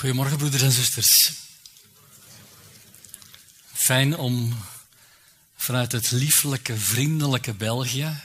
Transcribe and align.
Goedemorgen, 0.00 0.38
broeders 0.38 0.62
en 0.62 0.72
zusters. 0.72 1.32
Fijn 3.72 4.16
om 4.16 4.64
vanuit 5.56 5.92
het 5.92 6.10
lieflijke, 6.10 6.76
vriendelijke 6.76 7.52
België 7.52 8.20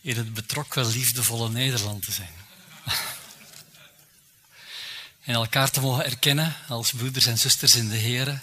in 0.00 0.16
het 0.16 0.34
betrokken, 0.34 0.86
liefdevolle 0.86 1.50
Nederland 1.50 2.04
te 2.04 2.12
zijn. 2.12 2.34
En 5.24 5.34
elkaar 5.34 5.70
te 5.70 5.80
mogen 5.80 6.04
erkennen 6.04 6.56
als 6.68 6.92
broeders 6.92 7.26
en 7.26 7.38
zusters 7.38 7.74
in 7.74 7.88
de 7.88 7.96
Heer 7.96 8.42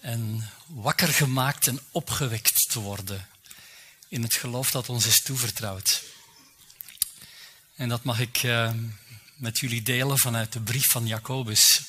en 0.00 0.50
wakker 0.66 1.08
gemaakt 1.08 1.66
en 1.66 1.80
opgewekt 1.90 2.70
te 2.70 2.80
worden 2.80 3.28
in 4.08 4.22
het 4.22 4.34
geloof 4.34 4.70
dat 4.70 4.88
ons 4.88 5.06
is 5.06 5.22
toevertrouwd. 5.22 6.02
En 7.76 7.88
dat 7.88 8.04
mag 8.04 8.20
ik 8.20 8.42
uh, 8.42 8.70
met 9.34 9.58
jullie 9.58 9.82
delen 9.82 10.18
vanuit 10.18 10.52
de 10.52 10.60
brief 10.60 10.90
van 10.90 11.06
Jacobus. 11.06 11.80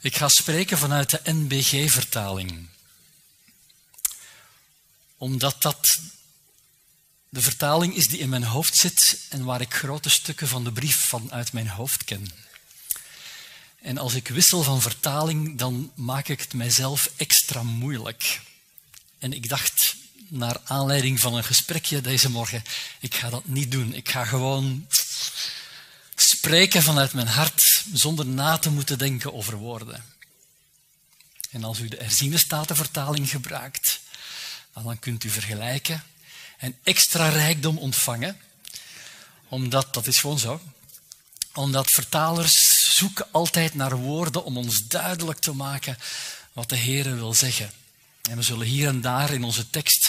Ik 0.00 0.16
ga 0.16 0.28
spreken 0.28 0.78
vanuit 0.78 1.10
de 1.10 1.20
NBG-vertaling. 1.32 2.68
Omdat 5.16 5.62
dat 5.62 6.00
de 7.28 7.42
vertaling 7.42 7.94
is 7.94 8.06
die 8.06 8.18
in 8.18 8.28
mijn 8.28 8.44
hoofd 8.44 8.76
zit 8.76 9.26
en 9.28 9.44
waar 9.44 9.60
ik 9.60 9.74
grote 9.74 10.10
stukken 10.10 10.48
van 10.48 10.64
de 10.64 10.72
brief 10.72 10.96
vanuit 10.96 11.52
mijn 11.52 11.68
hoofd 11.68 12.04
ken. 12.04 12.26
En 13.80 13.98
als 13.98 14.14
ik 14.14 14.28
wissel 14.28 14.62
van 14.62 14.82
vertaling, 14.82 15.58
dan 15.58 15.92
maak 15.94 16.28
ik 16.28 16.40
het 16.40 16.54
mijzelf 16.54 17.10
extra 17.16 17.62
moeilijk. 17.62 18.40
En 19.18 19.32
ik 19.32 19.48
dacht, 19.48 19.96
naar 20.32 20.56
aanleiding 20.64 21.20
van 21.20 21.34
een 21.34 21.44
gesprekje 21.44 22.00
deze 22.00 22.30
morgen, 22.30 22.62
ik 23.00 23.14
ga 23.14 23.30
dat 23.30 23.46
niet 23.46 23.70
doen. 23.70 23.94
Ik 23.94 24.08
ga 24.08 24.24
gewoon 24.24 24.86
spreken 26.14 26.82
vanuit 26.82 27.12
mijn 27.12 27.26
hart, 27.26 27.84
zonder 27.92 28.26
na 28.26 28.58
te 28.58 28.70
moeten 28.70 28.98
denken 28.98 29.34
over 29.34 29.56
woorden. 29.56 30.04
En 31.50 31.64
als 31.64 31.78
u 31.78 31.88
de 31.88 31.96
herziene 31.96 32.38
statenvertaling 32.38 33.30
gebruikt, 33.30 34.00
dan 34.72 34.98
kunt 34.98 35.24
u 35.24 35.30
vergelijken 35.30 36.02
en 36.58 36.76
extra 36.82 37.28
rijkdom 37.28 37.78
ontvangen. 37.78 38.40
Omdat, 39.48 39.94
dat 39.94 40.06
is 40.06 40.18
gewoon 40.20 40.38
zo, 40.38 40.60
omdat 41.54 41.90
vertalers 41.90 42.94
zoeken 42.96 43.26
altijd 43.30 43.74
naar 43.74 43.96
woorden 43.96 44.44
om 44.44 44.56
ons 44.56 44.86
duidelijk 44.86 45.38
te 45.38 45.52
maken 45.52 45.98
wat 46.52 46.68
de 46.68 46.76
Heer 46.76 47.14
wil 47.14 47.34
zeggen. 47.34 47.72
En 48.22 48.36
we 48.36 48.42
zullen 48.42 48.66
hier 48.66 48.88
en 48.88 49.00
daar 49.00 49.32
in 49.32 49.44
onze 49.44 49.70
tekst 49.70 50.01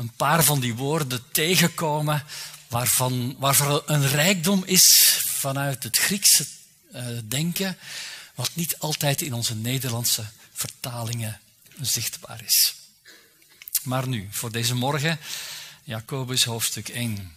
een 0.00 0.12
paar 0.16 0.44
van 0.44 0.60
die 0.60 0.74
woorden 0.74 1.22
tegenkomen 1.32 2.24
waarvan, 2.68 3.36
waarvan 3.38 3.82
een 3.86 4.08
rijkdom 4.08 4.62
is 4.66 5.20
vanuit 5.24 5.82
het 5.82 5.98
Griekse 5.98 6.46
uh, 6.94 7.06
denken, 7.24 7.78
wat 8.34 8.50
niet 8.54 8.78
altijd 8.78 9.22
in 9.22 9.34
onze 9.34 9.54
Nederlandse 9.54 10.24
vertalingen 10.52 11.40
zichtbaar 11.80 12.42
is. 12.44 12.74
Maar 13.82 14.08
nu, 14.08 14.28
voor 14.30 14.52
deze 14.52 14.74
morgen, 14.74 15.18
Jacobus 15.84 16.44
hoofdstuk 16.44 16.88
1. 16.88 17.32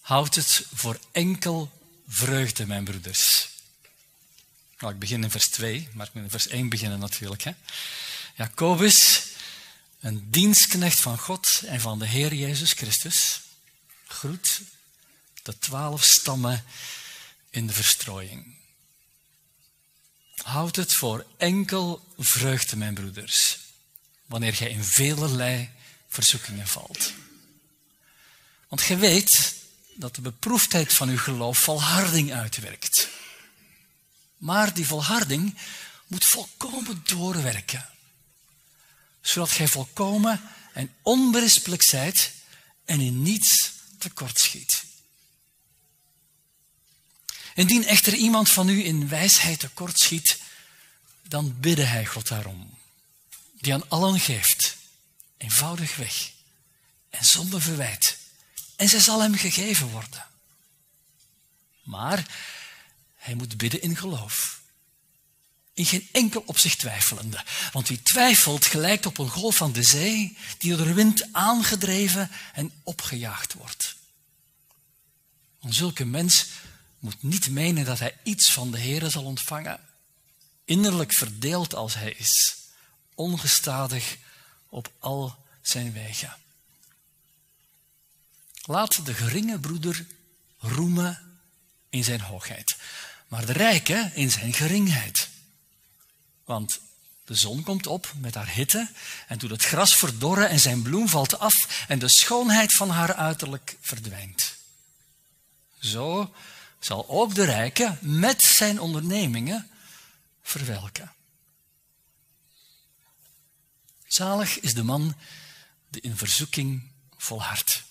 Houd 0.00 0.34
het 0.34 0.66
voor 0.74 0.98
enkel 1.12 1.70
vreugde, 2.08 2.66
mijn 2.66 2.84
broeders. 2.84 3.53
Ik 4.90 4.98
begin 4.98 5.22
in 5.22 5.30
vers 5.30 5.48
2, 5.48 5.88
maar 5.92 6.06
ik 6.06 6.14
moet 6.14 6.22
in 6.22 6.30
vers 6.30 6.46
1 6.46 6.68
beginnen 6.68 6.98
natuurlijk. 6.98 7.42
Hè. 7.42 7.52
Jacobus, 8.34 9.26
een 10.00 10.30
dienstknecht 10.30 11.00
van 11.00 11.18
God 11.18 11.62
en 11.66 11.80
van 11.80 11.98
de 11.98 12.06
Heer 12.06 12.34
Jezus 12.34 12.72
Christus, 12.72 13.40
groet 14.06 14.60
de 15.42 15.58
twaalf 15.58 16.04
stammen 16.04 16.64
in 17.50 17.66
de 17.66 17.72
verstrooiing. 17.72 18.56
Houd 20.36 20.76
het 20.76 20.92
voor 20.92 21.26
enkel 21.36 22.14
vreugde, 22.18 22.76
mijn 22.76 22.94
broeders, 22.94 23.58
wanneer 24.26 24.54
gij 24.54 24.70
in 24.70 24.84
velelei 24.84 25.70
verzoekingen 26.08 26.66
valt. 26.66 27.12
Want 28.68 28.82
gij 28.82 28.98
weet 28.98 29.54
dat 29.94 30.14
de 30.14 30.20
beproefdheid 30.20 30.92
van 30.92 31.08
uw 31.08 31.18
geloof 31.18 31.58
volharding 31.58 32.32
uitwerkt. 32.32 33.08
Maar 34.36 34.74
die 34.74 34.86
volharding 34.86 35.58
moet 36.06 36.24
volkomen 36.24 37.02
doorwerken, 37.04 37.90
zodat 39.20 39.50
gij 39.50 39.68
volkomen 39.68 40.40
en 40.72 40.94
onberispelijk 41.02 41.82
zijt 41.82 42.32
en 42.84 43.00
in 43.00 43.22
niets 43.22 43.72
tekortschiet. 43.98 44.84
Indien 47.54 47.84
echter 47.86 48.14
iemand 48.14 48.50
van 48.50 48.68
u 48.68 48.84
in 48.84 49.08
wijsheid 49.08 49.60
tekortschiet, 49.60 50.38
dan 51.22 51.60
bidde 51.60 51.84
hij 51.84 52.06
God 52.06 52.28
daarom, 52.28 52.78
die 53.60 53.74
aan 53.74 53.88
allen 53.88 54.20
geeft, 54.20 54.76
eenvoudig 55.36 55.96
weg 55.96 56.32
en 57.10 57.24
zonder 57.24 57.62
verwijt 57.62 58.22
en 58.76 58.88
zij 58.88 59.00
zal 59.00 59.20
hem 59.20 59.34
gegeven 59.34 59.88
worden. 59.88 60.26
Maar 61.82 62.26
hij 63.24 63.34
moet 63.34 63.56
bidden 63.56 63.82
in 63.82 63.96
geloof. 63.96 64.60
In 65.72 65.86
geen 65.86 66.08
enkel 66.12 66.42
opzicht 66.46 66.78
twijfelende. 66.78 67.44
Want 67.72 67.88
wie 67.88 68.02
twijfelt 68.02 68.66
gelijkt 68.66 69.06
op 69.06 69.18
een 69.18 69.28
golf 69.28 69.56
van 69.56 69.72
de 69.72 69.82
zee 69.82 70.36
die 70.58 70.76
door 70.76 70.86
de 70.86 70.94
wind 70.94 71.32
aangedreven 71.32 72.30
en 72.52 72.72
opgejaagd 72.82 73.52
wordt. 73.52 73.96
Een 75.60 75.74
zulke 75.74 76.04
mens 76.04 76.46
moet 76.98 77.22
niet 77.22 77.50
menen 77.50 77.84
dat 77.84 77.98
hij 77.98 78.16
iets 78.22 78.52
van 78.52 78.70
de 78.70 78.78
Heer 78.78 79.10
zal 79.10 79.24
ontvangen. 79.24 79.80
Innerlijk 80.64 81.12
verdeeld 81.12 81.74
als 81.74 81.94
hij 81.94 82.12
is, 82.12 82.56
ongestadig 83.14 84.16
op 84.68 84.92
al 84.98 85.44
zijn 85.62 85.92
wegen. 85.92 86.36
Laat 88.64 89.06
de 89.06 89.14
geringe 89.14 89.58
broeder 89.58 90.06
roemen 90.58 91.38
in 91.94 92.04
zijn 92.04 92.20
hoogheid, 92.20 92.76
maar 93.34 93.46
de 93.46 93.52
rijke 93.52 94.10
in 94.14 94.30
zijn 94.30 94.52
geringheid. 94.52 95.28
Want 96.44 96.80
de 97.24 97.34
zon 97.34 97.62
komt 97.62 97.86
op 97.86 98.12
met 98.16 98.34
haar 98.34 98.48
hitte 98.48 98.90
en 99.28 99.38
doet 99.38 99.50
het 99.50 99.64
gras 99.64 99.96
verdorren 99.96 100.48
en 100.48 100.60
zijn 100.60 100.82
bloem 100.82 101.08
valt 101.08 101.38
af 101.38 101.84
en 101.88 101.98
de 101.98 102.08
schoonheid 102.08 102.74
van 102.74 102.90
haar 102.90 103.14
uiterlijk 103.14 103.76
verdwijnt. 103.80 104.56
Zo 105.80 106.34
zal 106.78 107.08
ook 107.08 107.34
de 107.34 107.44
rijke 107.44 107.96
met 108.00 108.42
zijn 108.42 108.80
ondernemingen 108.80 109.70
verwelken. 110.42 111.12
Zalig 114.06 114.60
is 114.60 114.74
de 114.74 114.82
man 114.82 115.14
die 115.88 116.02
in 116.02 116.16
verzoeking 116.16 116.90
volhardt. 117.16 117.82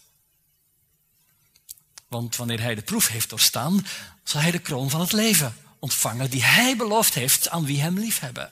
Want 2.14 2.36
wanneer 2.36 2.62
hij 2.62 2.76
de 2.76 2.82
proef 2.82 3.08
heeft 3.08 3.30
doorstaan, 3.30 3.86
zal 4.24 4.42
hij 4.42 4.52
de 4.52 4.60
kroon 4.60 4.90
van 4.90 5.00
het 5.00 5.12
leven 5.12 5.58
ontvangen 5.80 6.30
die 6.30 6.44
hij 6.44 6.78
beloofd 6.78 7.14
heeft 7.14 7.50
aan 7.50 7.66
wie 7.66 7.82
hem 7.82 8.00
liefhebben. 8.00 8.52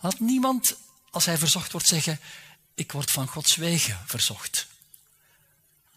Laat 0.00 0.20
niemand, 0.20 0.76
als 1.10 1.24
hij 1.24 1.38
verzocht 1.38 1.72
wordt, 1.72 1.86
zeggen, 1.86 2.20
ik 2.74 2.92
word 2.92 3.10
van 3.10 3.26
Gods 3.26 3.56
wegen 3.56 3.98
verzocht. 4.06 4.66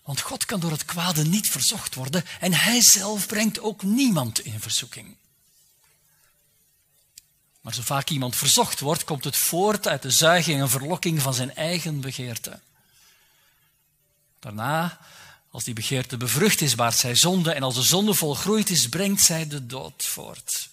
Want 0.03 0.21
God 0.21 0.45
kan 0.45 0.59
door 0.59 0.71
het 0.71 0.85
kwade 0.85 1.23
niet 1.23 1.49
verzocht 1.49 1.95
worden 1.95 2.25
en 2.39 2.53
hij 2.53 2.81
zelf 2.81 3.27
brengt 3.27 3.59
ook 3.59 3.83
niemand 3.83 4.39
in 4.39 4.59
verzoeking. 4.59 5.15
Maar 7.61 7.73
zo 7.73 7.81
vaak 7.81 8.09
iemand 8.09 8.35
verzocht 8.35 8.79
wordt, 8.79 9.03
komt 9.03 9.23
het 9.23 9.37
voort 9.37 9.87
uit 9.87 10.01
de 10.01 10.11
zuiging 10.11 10.61
en 10.61 10.69
verlokking 10.69 11.21
van 11.21 11.33
zijn 11.33 11.55
eigen 11.55 12.01
begeerte. 12.01 12.59
Daarna, 14.43 14.99
als 15.51 15.63
die 15.63 15.73
begeerte 15.73 16.17
bevrucht 16.17 16.61
is, 16.61 16.75
baart 16.75 16.97
zij 16.97 17.15
zonde 17.15 17.53
en 17.53 17.63
als 17.63 17.75
de 17.75 17.81
zonde 17.81 18.13
volgroeid 18.13 18.69
is, 18.69 18.89
brengt 18.89 19.21
zij 19.21 19.47
de 19.47 19.65
dood 19.65 20.03
voort. 20.03 20.69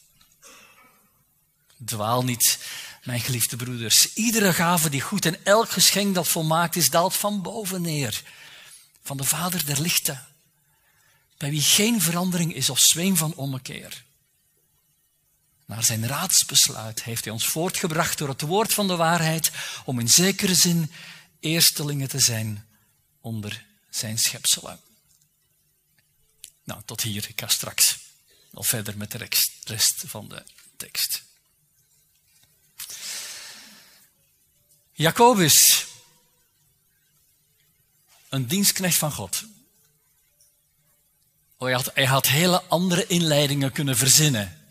Dwaal 1.84 2.25
niet, 2.25 2.58
mijn 3.05 3.20
geliefde 3.20 3.56
broeders. 3.56 4.14
Iedere 4.14 4.52
gave 4.52 4.88
die 4.88 5.00
goed 5.00 5.26
en 5.26 5.44
elk 5.44 5.70
geschenk 5.70 6.14
dat 6.14 6.28
volmaakt 6.28 6.76
is, 6.76 6.90
daalt 6.90 7.17
van 7.17 7.43
boven 7.43 7.82
neer 7.82 8.22
van 9.02 9.17
de 9.17 9.25
Vader 9.25 9.67
der 9.67 9.81
lichten, 9.81 10.26
bij 11.37 11.50
wie 11.50 11.62
geen 11.62 12.02
verandering 12.02 12.55
is 12.55 12.70
of 12.70 12.78
zweem 12.78 13.16
van 13.16 13.34
ommekeer. 13.34 14.05
Naar 15.66 15.84
zijn 15.84 16.06
raadsbesluit 16.06 17.02
heeft 17.02 17.25
hij 17.25 17.32
ons 17.32 17.46
voortgebracht 17.46 18.19
door 18.19 18.28
het 18.28 18.40
woord 18.40 18.75
van 18.75 18.88
de 18.88 18.96
waarheid, 18.96 19.50
om 19.84 19.99
in 20.00 20.08
zekere 20.08 20.55
zin 20.55 20.93
eerstelingen 21.40 22.08
te 22.08 22.20
zijn 22.20 22.69
onder 23.20 23.67
zijn 23.90 24.19
schepselen. 24.19 24.81
Nou, 26.64 26.82
tot 26.84 27.00
hier. 27.00 27.28
Ik 27.28 27.40
ga 27.40 27.49
straks 27.49 27.99
al 28.55 28.62
verder 28.62 28.96
met 28.96 29.11
de 29.11 29.28
rest 29.64 30.02
van 30.06 30.28
de 30.28 30.44
tekst. 30.76 31.22
Jacobus, 34.93 35.87
een 38.28 38.46
dienstknecht 38.46 38.96
van 38.96 39.12
God. 39.12 39.44
Oh, 41.56 41.69
hij, 41.69 41.73
had, 41.73 41.90
hij 41.94 42.06
had 42.06 42.26
hele 42.26 42.62
andere 42.62 43.06
inleidingen 43.06 43.73
kunnen 43.73 43.96
verzinnen 43.96 44.66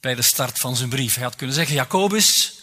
bij 0.00 0.14
de 0.14 0.22
start 0.22 0.58
van 0.58 0.76
zijn 0.76 0.88
brief. 0.88 1.14
Hij 1.14 1.24
had 1.24 1.36
kunnen 1.36 1.54
zeggen, 1.54 1.74
Jacobus, 1.74 2.58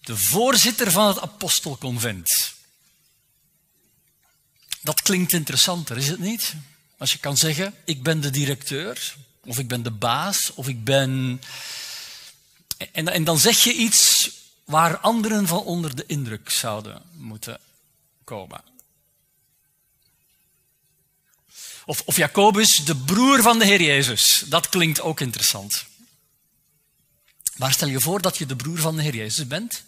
de 0.00 0.16
voorzitter 0.16 0.90
van 0.90 1.06
het 1.06 1.20
apostelconvent. 1.20 2.55
Dat 4.86 5.02
klinkt 5.02 5.32
interessanter, 5.32 5.96
is 5.96 6.08
het 6.08 6.18
niet? 6.18 6.54
Als 6.98 7.12
je 7.12 7.18
kan 7.18 7.36
zeggen, 7.36 7.74
ik 7.84 8.02
ben 8.02 8.20
de 8.20 8.30
directeur, 8.30 9.14
of 9.44 9.58
ik 9.58 9.68
ben 9.68 9.82
de 9.82 9.90
baas, 9.90 10.52
of 10.54 10.68
ik 10.68 10.84
ben... 10.84 11.42
En, 12.92 13.08
en 13.08 13.24
dan 13.24 13.38
zeg 13.38 13.64
je 13.64 13.72
iets 13.72 14.30
waar 14.64 14.98
anderen 14.98 15.46
van 15.46 15.58
onder 15.58 15.96
de 15.96 16.04
indruk 16.06 16.50
zouden 16.50 17.02
moeten 17.12 17.60
komen. 18.24 18.60
Of, 21.84 22.02
of 22.04 22.16
Jacobus, 22.16 22.76
de 22.76 22.96
broer 22.96 23.42
van 23.42 23.58
de 23.58 23.64
Heer 23.64 23.82
Jezus. 23.82 24.44
Dat 24.48 24.68
klinkt 24.68 25.00
ook 25.00 25.20
interessant. 25.20 25.84
Maar 27.56 27.72
stel 27.72 27.88
je 27.88 28.00
voor 28.00 28.20
dat 28.20 28.36
je 28.36 28.46
de 28.46 28.56
broer 28.56 28.78
van 28.78 28.96
de 28.96 29.02
Heer 29.02 29.14
Jezus 29.14 29.46
bent. 29.46 29.84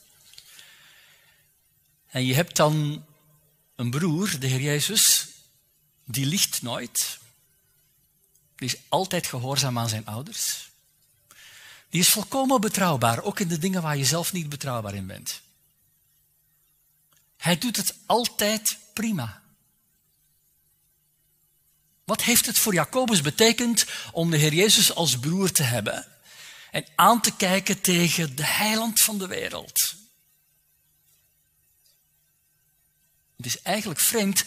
En 2.06 2.25
je 2.25 2.35
hebt 2.35 2.56
dan 2.56 3.06
een 3.79 3.91
broer, 3.91 4.39
de 4.39 4.47
Heer 4.47 4.61
Jezus, 4.61 5.29
die 6.05 6.27
liegt 6.27 6.63
nooit. 6.63 7.19
Die 8.57 8.69
is 8.69 8.77
altijd 8.89 9.27
gehoorzaam 9.27 9.79
aan 9.79 9.89
zijn 9.89 10.07
ouders. 10.07 10.71
Die 11.89 12.01
is 12.01 12.09
volkomen 12.09 12.61
betrouwbaar, 12.61 13.23
ook 13.23 13.41
in 13.41 13.49
de 13.49 13.59
dingen 13.59 13.83
waar 13.83 13.97
je 13.97 14.05
zelf 14.05 14.33
niet 14.33 14.49
betrouwbaar 14.49 14.95
in 14.95 15.07
bent. 15.07 15.41
Hij 17.37 17.59
doet 17.59 17.77
het 17.77 17.95
altijd 18.07 18.79
prima. 18.93 19.43
Wat 22.05 22.23
heeft 22.23 22.47
het 22.47 22.59
voor 22.59 22.75
Jacobus 22.75 23.21
betekend 23.21 23.87
om 24.13 24.31
de 24.31 24.37
Heer 24.37 24.55
Jezus 24.55 24.95
als 24.95 25.19
broer 25.19 25.53
te 25.53 25.63
hebben 25.63 26.07
en 26.71 26.87
aan 26.95 27.21
te 27.21 27.37
kijken 27.37 27.81
tegen 27.81 28.37
de 28.37 28.47
heiland 28.47 29.01
van 29.01 29.19
de 29.19 29.27
wereld? 29.27 29.95
Het 33.38 33.46
is 33.46 33.62
eigenlijk 33.62 34.00
vreemd 34.00 34.44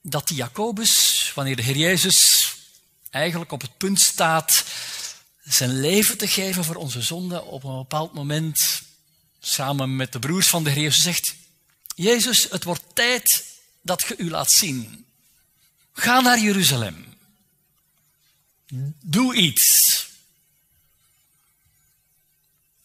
dat 0.00 0.28
die 0.28 0.36
Jacobus, 0.36 1.32
wanneer 1.34 1.56
de 1.56 1.62
Heer 1.62 1.76
Jezus 1.76 2.46
eigenlijk 3.10 3.52
op 3.52 3.60
het 3.60 3.76
punt 3.76 4.00
staat 4.00 4.64
zijn 5.42 5.80
leven 5.80 6.18
te 6.18 6.28
geven 6.28 6.64
voor 6.64 6.74
onze 6.74 7.02
zonde, 7.02 7.42
op 7.42 7.64
een 7.64 7.76
bepaald 7.76 8.12
moment 8.12 8.82
samen 9.40 9.96
met 9.96 10.12
de 10.12 10.18
broers 10.18 10.48
van 10.48 10.64
de 10.64 10.70
Heer 10.70 10.82
Jezus 10.82 11.02
zegt, 11.02 11.34
Jezus, 11.94 12.50
het 12.50 12.64
wordt 12.64 12.84
tijd 12.94 13.44
dat 13.80 14.04
je 14.08 14.16
u 14.16 14.30
laat 14.30 14.50
zien. 14.50 15.06
Ga 15.92 16.20
naar 16.20 16.38
Jeruzalem. 16.38 17.16
Doe 19.04 19.34
iets. 19.34 20.06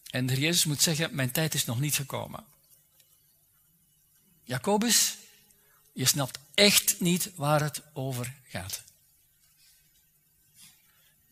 En 0.10 0.26
de 0.26 0.34
Heer 0.34 0.42
Jezus 0.42 0.66
moet 0.66 0.82
zeggen, 0.82 1.16
mijn 1.16 1.32
tijd 1.32 1.54
is 1.54 1.66
nog 1.66 1.80
niet 1.80 1.96
gekomen. 1.96 2.51
Jacobus, 4.44 5.18
je 5.94 6.06
snapt 6.06 6.40
echt 6.54 7.00
niet 7.00 7.32
waar 7.36 7.62
het 7.62 7.82
over 7.94 8.34
gaat. 8.48 8.82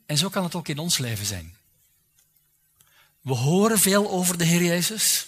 En 0.06 0.18
zo 0.18 0.30
kan 0.30 0.44
het 0.44 0.56
ook 0.56 0.68
in 0.68 0.78
ons 0.78 0.98
leven 0.98 1.26
zijn. 1.26 1.56
We 3.22 3.34
horen 3.34 3.80
veel 3.80 4.10
over 4.10 4.38
de 4.38 4.44
Heer 4.44 4.64
Jezus. 4.64 5.26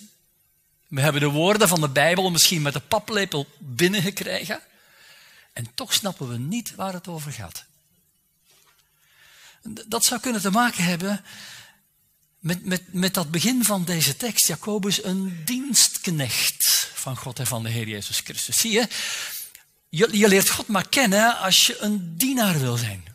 We 0.87 1.01
hebben 1.01 1.21
de 1.21 1.27
woorden 1.27 1.67
van 1.67 1.81
de 1.81 1.89
Bijbel 1.89 2.31
misschien 2.31 2.61
met 2.61 2.73
de 2.73 2.79
paplepel 2.79 3.47
binnengekregen. 3.57 4.61
En 5.53 5.73
toch 5.73 5.93
snappen 5.93 6.29
we 6.29 6.37
niet 6.37 6.75
waar 6.75 6.93
het 6.93 7.07
over 7.07 7.31
gaat. 7.31 7.65
Dat 9.87 10.05
zou 10.05 10.21
kunnen 10.21 10.41
te 10.41 10.51
maken 10.51 10.83
hebben 10.83 11.23
met, 12.39 12.65
met, 12.65 12.93
met 12.93 13.13
dat 13.13 13.31
begin 13.31 13.63
van 13.63 13.85
deze 13.85 14.17
tekst. 14.17 14.47
Jacobus, 14.47 15.03
een 15.03 15.41
dienstknecht 15.45 16.80
van 17.01 17.17
God 17.17 17.39
en 17.39 17.47
van 17.47 17.63
de 17.63 17.69
Heer 17.69 17.87
Jezus 17.87 18.19
Christus. 18.19 18.59
Zie 18.59 18.71
je, 18.71 18.87
je, 19.89 20.17
je 20.17 20.27
leert 20.27 20.49
God 20.49 20.67
maar 20.67 20.89
kennen 20.89 21.37
als 21.37 21.67
je 21.67 21.77
een 21.77 22.17
dienaar 22.17 22.59
wil 22.59 22.77
zijn. 22.77 23.05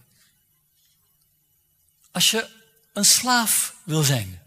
Als 2.10 2.30
je 2.30 2.48
een 2.92 3.04
slaaf 3.04 3.74
wil 3.84 4.02
zijn. 4.02 4.42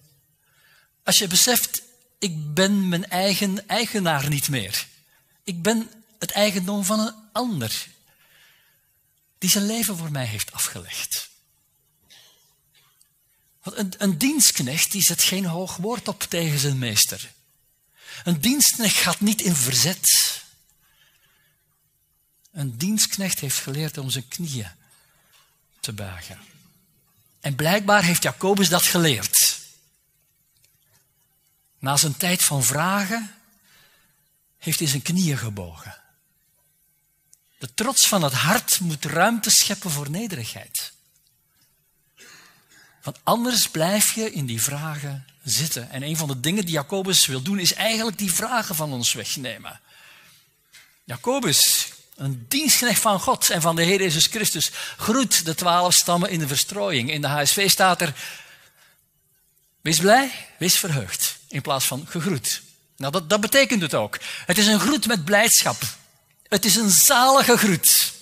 Als 1.03 1.17
je 1.17 1.27
beseft, 1.27 1.81
ik 2.19 2.53
ben 2.53 2.87
mijn 2.87 3.09
eigen 3.09 3.67
eigenaar 3.67 4.29
niet 4.29 4.49
meer. 4.49 4.87
Ik 5.43 5.61
ben 5.61 5.89
het 6.19 6.31
eigendom 6.31 6.85
van 6.85 6.99
een 6.99 7.15
ander. 7.31 7.87
Die 9.37 9.49
zijn 9.49 9.65
leven 9.65 9.97
voor 9.97 10.11
mij 10.11 10.25
heeft 10.25 10.51
afgelegd. 10.51 11.29
Want 13.63 13.77
een, 13.77 13.93
een 13.97 14.17
dienstknecht 14.17 14.91
die 14.91 15.01
zet 15.01 15.21
geen 15.21 15.45
hoog 15.45 15.77
woord 15.77 16.07
op 16.07 16.23
tegen 16.23 16.59
zijn 16.59 16.77
meester. 16.77 17.31
Een 18.23 18.41
dienstknecht 18.41 18.95
gaat 18.95 19.19
niet 19.19 19.41
in 19.41 19.55
verzet. 19.55 20.43
Een 22.51 22.77
dienstknecht 22.77 23.39
heeft 23.39 23.57
geleerd 23.57 23.97
om 23.97 24.09
zijn 24.09 24.27
knieën 24.27 24.71
te 25.79 25.93
buigen. 25.93 26.39
En 27.39 27.55
blijkbaar 27.55 28.03
heeft 28.03 28.23
Jacobus 28.23 28.69
dat 28.69 28.83
geleerd. 28.83 29.59
Na 31.79 31.97
zijn 31.97 32.17
tijd 32.17 32.43
van 32.43 32.63
vragen 32.63 33.35
heeft 34.57 34.79
hij 34.79 34.87
zijn 34.87 35.01
knieën 35.01 35.37
gebogen. 35.37 35.97
De 37.57 37.73
trots 37.73 38.07
van 38.07 38.23
het 38.23 38.33
hart 38.33 38.79
moet 38.79 39.05
ruimte 39.05 39.49
scheppen 39.49 39.91
voor 39.91 40.09
nederigheid. 40.09 40.91
Want 43.01 43.19
anders 43.23 43.69
blijf 43.69 44.11
je 44.11 44.31
in 44.31 44.45
die 44.45 44.61
vragen 44.61 45.25
zitten. 45.49 45.89
En 45.89 46.03
een 46.03 46.17
van 46.17 46.27
de 46.27 46.39
dingen 46.39 46.65
die 46.65 46.73
Jacobus 46.73 47.25
wil 47.25 47.41
doen, 47.41 47.59
is 47.59 47.73
eigenlijk 47.73 48.17
die 48.17 48.33
vragen 48.33 48.75
van 48.75 48.93
ons 48.93 49.13
wegnemen. 49.13 49.79
Jacobus, 51.03 51.87
een 52.15 52.45
dienstknecht 52.47 53.01
van 53.01 53.19
God 53.19 53.49
en 53.49 53.61
van 53.61 53.75
de 53.75 53.83
Heer 53.83 54.01
Jezus 54.01 54.25
Christus, 54.25 54.71
groet 54.97 55.45
de 55.45 55.55
twaalf 55.55 55.93
stammen 55.93 56.29
in 56.29 56.39
de 56.39 56.47
verstrooiing. 56.47 57.11
In 57.11 57.21
de 57.21 57.27
HSV 57.27 57.69
staat 57.69 58.01
er, 58.01 58.13
wees 59.81 59.99
blij, 59.99 60.31
wees 60.57 60.77
verheugd, 60.77 61.37
in 61.47 61.61
plaats 61.61 61.85
van 61.85 62.05
gegroet. 62.07 62.61
Nou, 62.97 63.11
dat, 63.11 63.29
dat 63.29 63.41
betekent 63.41 63.81
het 63.81 63.93
ook. 63.93 64.17
Het 64.45 64.57
is 64.57 64.67
een 64.67 64.79
groet 64.79 65.07
met 65.07 65.25
blijdschap. 65.25 65.81
Het 66.47 66.65
is 66.65 66.75
een 66.75 66.89
zalige 66.89 67.57
groet. 67.57 68.13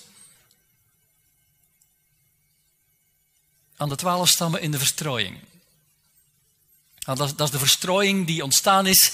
Aan 3.76 3.88
de 3.88 3.96
twaalf 3.96 4.28
stammen 4.28 4.60
in 4.60 4.70
de 4.70 4.78
verstrooiing. 4.78 5.38
Nou, 7.08 7.20
dat, 7.20 7.38
dat 7.38 7.46
is 7.46 7.52
de 7.52 7.58
verstrooiing 7.58 8.26
die 8.26 8.42
ontstaan 8.42 8.86
is 8.86 9.10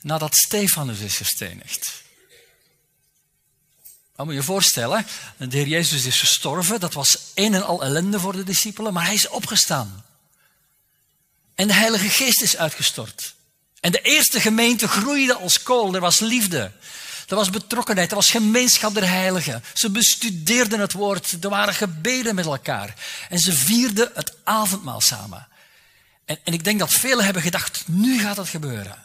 nadat 0.00 0.36
Stefanus 0.36 0.98
is 0.98 1.16
gestenigd. 1.16 2.02
Nou, 4.16 4.28
moet 4.28 4.28
je 4.28 4.34
je 4.34 4.42
voorstellen, 4.42 5.06
de 5.36 5.56
Heer 5.56 5.66
Jezus 5.66 6.04
is 6.04 6.20
gestorven, 6.20 6.80
dat 6.80 6.92
was 6.92 7.18
een 7.34 7.54
en 7.54 7.66
al 7.66 7.82
ellende 7.82 8.20
voor 8.20 8.32
de 8.32 8.44
discipelen, 8.44 8.92
maar 8.92 9.04
hij 9.04 9.14
is 9.14 9.28
opgestaan. 9.28 10.04
En 11.54 11.66
de 11.66 11.74
Heilige 11.74 12.08
Geest 12.08 12.42
is 12.42 12.56
uitgestort. 12.56 13.34
En 13.80 13.92
de 13.92 14.00
eerste 14.00 14.40
gemeente 14.40 14.88
groeide 14.88 15.34
als 15.34 15.62
kool, 15.62 15.94
er 15.94 16.00
was 16.00 16.18
liefde. 16.18 16.72
Er 17.28 17.36
was 17.36 17.50
betrokkenheid, 17.50 18.10
er 18.10 18.16
was 18.16 18.30
gemeenschap 18.30 18.94
der 18.94 19.08
heiligen. 19.08 19.64
Ze 19.74 19.90
bestudeerden 19.90 20.80
het 20.80 20.92
woord, 20.92 21.44
er 21.44 21.50
waren 21.50 21.74
gebeden 21.74 22.34
met 22.34 22.46
elkaar. 22.46 22.94
En 23.28 23.38
ze 23.38 23.52
vierden 23.52 24.10
het 24.14 24.32
avondmaal 24.44 25.00
samen. 25.00 25.48
En, 26.26 26.38
en 26.44 26.52
ik 26.52 26.64
denk 26.64 26.78
dat 26.78 26.92
velen 26.92 27.24
hebben 27.24 27.42
gedacht, 27.42 27.88
nu 27.88 28.18
gaat 28.18 28.36
het 28.36 28.48
gebeuren. 28.48 29.04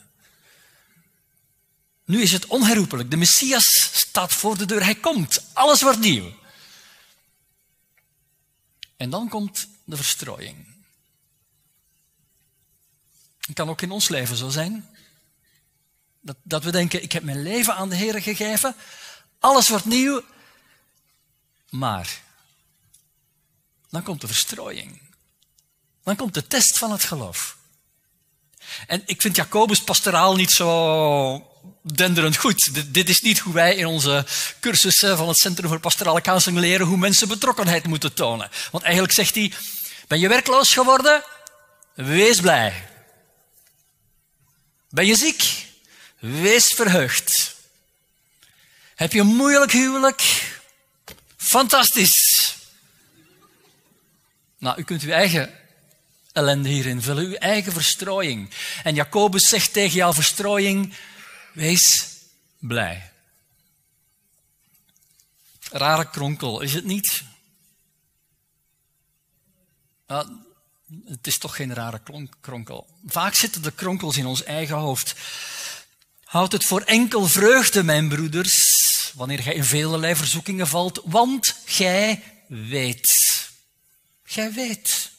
Nu 2.05 2.21
is 2.21 2.31
het 2.31 2.45
onherroepelijk. 2.45 3.11
De 3.11 3.17
Messias 3.17 3.89
staat 3.93 4.33
voor 4.33 4.57
de 4.57 4.65
deur. 4.65 4.83
Hij 4.83 4.95
komt. 4.95 5.43
Alles 5.53 5.81
wordt 5.81 5.99
nieuw. 5.99 6.33
En 8.97 9.09
dan 9.09 9.29
komt 9.29 9.67
de 9.83 9.95
verstrooiing. 9.95 10.67
Het 13.39 13.55
kan 13.55 13.69
ook 13.69 13.81
in 13.81 13.91
ons 13.91 14.09
leven 14.09 14.35
zo 14.35 14.49
zijn. 14.49 14.89
Dat, 16.21 16.35
dat 16.43 16.63
we 16.63 16.71
denken, 16.71 17.03
ik 17.03 17.11
heb 17.11 17.23
mijn 17.23 17.41
leven 17.41 17.75
aan 17.75 17.89
de 17.89 17.95
Heer 17.95 18.21
gegeven. 18.21 18.75
Alles 19.39 19.69
wordt 19.69 19.85
nieuw. 19.85 20.23
Maar 21.69 22.21
dan 23.89 24.03
komt 24.03 24.21
de 24.21 24.27
verstrooiing. 24.27 25.01
Dan 26.03 26.15
komt 26.15 26.33
de 26.33 26.47
test 26.47 26.77
van 26.77 26.91
het 26.91 27.03
geloof. 27.03 27.57
En 28.87 29.01
ik 29.05 29.21
vind 29.21 29.35
Jacobus 29.35 29.83
pastoraal 29.83 30.35
niet 30.35 30.51
zo 30.51 31.51
denderend 31.81 32.35
goed. 32.35 32.93
Dit, 32.93 33.09
is 33.09 33.21
niet 33.21 33.39
hoe 33.39 33.53
wij 33.53 33.75
in 33.75 33.85
onze 33.85 34.25
cursussen 34.59 35.17
van 35.17 35.27
het 35.27 35.37
Centrum 35.37 35.69
voor 35.69 35.79
Pastorale 35.79 36.21
Counseling 36.21 36.59
leren 36.59 36.87
hoe 36.87 36.97
mensen 36.97 37.27
betrokkenheid 37.27 37.87
moeten 37.87 38.13
tonen. 38.13 38.49
Want 38.71 38.83
eigenlijk 38.83 39.13
zegt 39.13 39.35
hij, 39.35 39.53
ben 40.07 40.19
je 40.19 40.27
werkloos 40.27 40.73
geworden? 40.73 41.23
Wees 41.93 42.39
blij. 42.39 42.89
Ben 44.89 45.05
je 45.05 45.15
ziek? 45.15 45.65
Wees 46.19 46.67
verheugd. 46.67 47.55
Heb 48.95 49.13
je 49.13 49.19
een 49.19 49.35
moeilijk 49.35 49.71
huwelijk? 49.71 50.21
Fantastisch. 51.37 52.55
Nou, 54.57 54.79
u 54.79 54.83
kunt 54.83 55.01
uw 55.01 55.11
eigen 55.11 55.60
ellende 56.33 56.69
hierin 56.69 57.01
vullen, 57.01 57.25
uw 57.25 57.33
eigen 57.33 57.71
verstrooiing. 57.71 58.49
En 58.83 58.95
Jacobus 58.95 59.47
zegt 59.47 59.73
tegen 59.73 59.95
jouw 59.95 60.13
verstrooiing, 60.13 60.93
wees 61.53 62.07
blij. 62.59 63.11
Rare 65.71 66.09
kronkel, 66.09 66.61
is 66.61 66.73
het 66.73 66.85
niet? 66.85 67.23
het 71.05 71.27
is 71.27 71.37
toch 71.37 71.55
geen 71.55 71.73
rare 71.73 72.01
kronkel. 72.41 72.87
Vaak 73.05 73.33
zitten 73.33 73.61
de 73.61 73.71
kronkels 73.71 74.17
in 74.17 74.25
ons 74.25 74.43
eigen 74.43 74.75
hoofd. 74.75 75.15
Houd 76.23 76.51
het 76.51 76.65
voor 76.65 76.81
enkel 76.81 77.27
vreugde, 77.27 77.83
mijn 77.83 78.09
broeders, 78.09 79.11
wanneer 79.15 79.39
gij 79.39 79.53
in 79.53 79.63
vele 79.63 80.15
verzoekingen 80.15 80.67
valt, 80.67 81.01
want 81.05 81.55
gij 81.65 82.23
weet. 82.47 83.49
Gij 84.23 84.51
weet. 84.51 85.10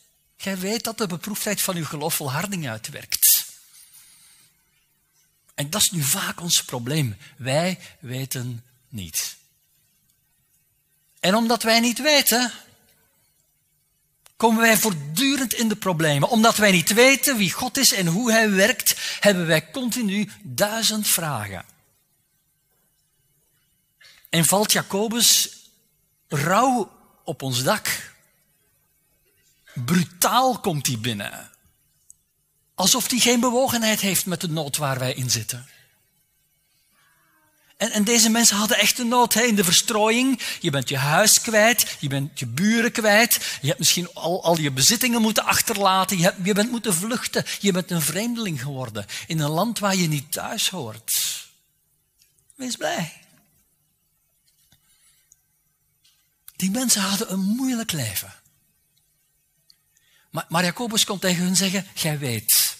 Gij 0.42 0.58
weet 0.58 0.84
dat 0.84 0.99
de 0.99 1.06
beproefdheid 1.06 1.61
van 1.61 1.76
uw 1.76 1.84
geloof 1.84 2.14
volharding 2.14 2.68
uitwerkt. 2.68 3.46
En 5.54 5.70
dat 5.70 5.80
is 5.80 5.90
nu 5.90 6.02
vaak 6.02 6.40
ons 6.40 6.64
probleem. 6.64 7.16
Wij 7.37 7.78
weten 8.00 8.64
niet. 8.88 9.37
En 11.20 11.34
omdat 11.34 11.62
wij 11.62 11.80
niet 11.80 11.99
weten, 11.99 12.52
komen 14.37 14.61
wij 14.61 14.76
voortdurend 14.76 15.52
in 15.52 15.68
de 15.68 15.76
problemen. 15.76 16.28
Omdat 16.28 16.56
wij 16.56 16.70
niet 16.70 16.92
weten 16.92 17.37
wie 17.37 17.52
God 17.52 17.76
is 17.76 17.92
en 17.92 18.06
hoe 18.06 18.32
Hij 18.32 18.50
werkt, 18.50 19.18
hebben 19.20 19.46
wij 19.46 19.70
continu 19.70 20.30
duizend 20.42 21.08
vragen. 21.08 21.64
En 24.28 24.44
valt 24.44 24.72
Jacobus 24.72 25.49
rauw 26.28 26.92
op 27.25 27.42
ons 27.42 27.62
dak. 27.62 28.12
Brutaal 29.75 30.59
komt 30.59 30.87
hij 30.87 30.99
binnen. 30.99 31.50
Alsof 32.75 33.11
hij 33.11 33.19
geen 33.19 33.41
bewogenheid 33.41 34.00
heeft 34.00 34.26
met 34.26 34.41
de 34.41 34.49
nood 34.49 34.76
waar 34.76 34.99
wij 34.99 35.12
in 35.12 35.31
zitten. 35.31 35.67
En, 37.83 37.91
en 37.91 38.05
deze 38.05 38.31
mensen 38.31 38.57
hadden 38.57 38.79
echt 38.79 38.99
een 38.99 39.09
nood 39.09 39.35
hè, 39.35 39.43
in 39.43 39.55
de 39.55 39.64
verstrooiing. 39.64 40.41
Je 40.61 40.71
bent 40.71 40.88
je 40.88 40.97
huis 40.97 41.41
kwijt, 41.41 41.97
je 42.00 42.09
bent 42.09 42.38
je 42.38 42.47
buren 42.47 42.93
kwijt, 42.93 43.59
je 43.61 43.67
hebt 43.67 43.79
misschien 43.79 44.14
al, 44.14 44.45
al 44.45 44.59
je 44.59 44.71
bezittingen 44.71 45.23
moeten 45.23 45.45
achterlaten, 45.45 46.19
je, 46.19 46.35
je 46.43 46.55
bent 46.55 46.71
moeten 46.71 46.95
vluchten, 46.95 47.45
je 47.61 47.73
bent 47.73 47.91
een 47.91 48.02
vreemdeling 48.02 48.61
geworden 48.61 49.07
in 49.26 49.41
een 49.41 49.50
land 49.50 49.79
waar 49.79 49.97
je 49.97 50.09
niet 50.09 50.33
thuis 50.33 50.69
hoort. 50.69 51.41
Wees 52.55 52.76
blij. 52.76 53.12
Die 56.57 56.71
mensen 56.71 57.02
hadden 57.02 57.33
een 57.33 57.41
moeilijk 57.41 57.93
leven. 57.93 58.33
Maar, 60.33 60.65
Jacobus 60.65 61.05
kon 61.05 61.19
tegen 61.19 61.45
hun 61.45 61.57
zeggen, 61.57 61.87
gij 61.95 62.19
weet. 62.19 62.77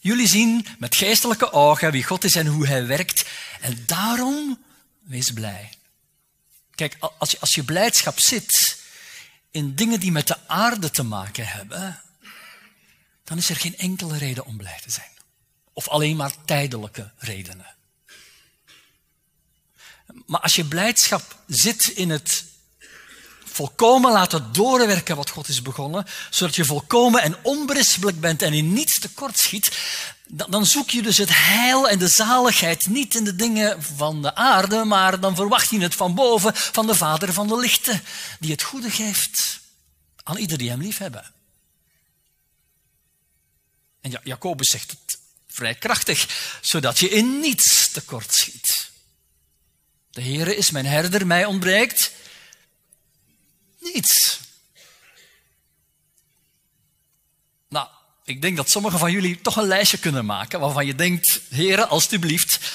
Jullie 0.00 0.28
zien 0.28 0.66
met 0.78 0.94
geestelijke 0.94 1.52
ogen 1.52 1.92
wie 1.92 2.04
God 2.04 2.24
is 2.24 2.34
en 2.34 2.46
hoe 2.46 2.66
hij 2.66 2.86
werkt. 2.86 3.24
En 3.60 3.82
daarom 3.86 4.64
wees 5.02 5.32
blij. 5.32 5.70
Kijk, 6.74 6.96
als 7.18 7.30
je, 7.30 7.40
als 7.40 7.54
je 7.54 7.64
blijdschap 7.64 8.18
zit 8.18 8.82
in 9.50 9.74
dingen 9.74 10.00
die 10.00 10.12
met 10.12 10.26
de 10.26 10.48
aarde 10.48 10.90
te 10.90 11.02
maken 11.02 11.46
hebben, 11.46 12.02
dan 13.24 13.38
is 13.38 13.48
er 13.50 13.56
geen 13.56 13.78
enkele 13.78 14.18
reden 14.18 14.44
om 14.44 14.56
blij 14.56 14.80
te 14.82 14.90
zijn. 14.90 15.10
Of 15.72 15.88
alleen 15.88 16.16
maar 16.16 16.44
tijdelijke 16.44 17.12
redenen. 17.16 17.74
Maar 20.26 20.40
als 20.40 20.54
je 20.54 20.64
blijdschap 20.64 21.38
zit 21.46 21.86
in 21.86 22.10
het 22.10 22.44
volkomen 23.54 24.12
laten 24.12 24.52
doorwerken 24.52 25.16
wat 25.16 25.30
God 25.30 25.48
is 25.48 25.62
begonnen, 25.62 26.06
zodat 26.30 26.54
je 26.54 26.64
volkomen 26.64 27.22
en 27.22 27.36
onberispelijk 27.42 28.20
bent 28.20 28.42
en 28.42 28.52
in 28.52 28.72
niets 28.72 28.98
tekort 28.98 29.38
schiet, 29.38 29.78
dan 30.26 30.66
zoek 30.66 30.90
je 30.90 31.02
dus 31.02 31.16
het 31.16 31.28
heil 31.32 31.88
en 31.88 31.98
de 31.98 32.08
zaligheid 32.08 32.86
niet 32.86 33.14
in 33.14 33.24
de 33.24 33.36
dingen 33.36 33.82
van 33.82 34.22
de 34.22 34.34
aarde, 34.34 34.84
maar 34.84 35.20
dan 35.20 35.34
verwacht 35.34 35.70
je 35.70 35.80
het 35.80 35.94
van 35.94 36.14
boven, 36.14 36.52
van 36.54 36.86
de 36.86 36.94
Vader 36.94 37.32
van 37.32 37.48
de 37.48 37.56
lichten, 37.56 38.02
die 38.40 38.50
het 38.50 38.62
goede 38.62 38.90
geeft 38.90 39.60
aan 40.22 40.36
ieder 40.36 40.58
die 40.58 40.70
hem 40.70 40.80
lief 40.80 40.98
hebben. 40.98 41.32
En 44.00 44.20
Jacobus 44.22 44.70
zegt 44.70 44.90
het 44.90 45.18
vrij 45.48 45.74
krachtig, 45.74 46.28
zodat 46.60 46.98
je 46.98 47.10
in 47.10 47.40
niets 47.40 47.90
tekort 47.90 48.34
schiet. 48.34 48.90
De 50.10 50.22
Heere 50.22 50.56
is 50.56 50.70
mijn 50.70 50.86
herder, 50.86 51.26
mij 51.26 51.44
ontbreekt 51.44 52.12
niets. 53.92 54.40
Nou, 57.68 57.88
ik 58.24 58.42
denk 58.42 58.56
dat 58.56 58.70
sommigen 58.70 58.98
van 58.98 59.12
jullie 59.12 59.40
toch 59.40 59.56
een 59.56 59.66
lijstje 59.66 59.98
kunnen 59.98 60.24
maken 60.24 60.60
waarvan 60.60 60.86
je 60.86 60.94
denkt, 60.94 61.40
Heere, 61.48 61.86
alstublieft, 61.86 62.72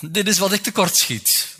dit 0.00 0.28
is 0.28 0.38
wat 0.38 0.52
ik 0.52 0.62
tekort 0.62 0.96
schiet. 0.96 1.56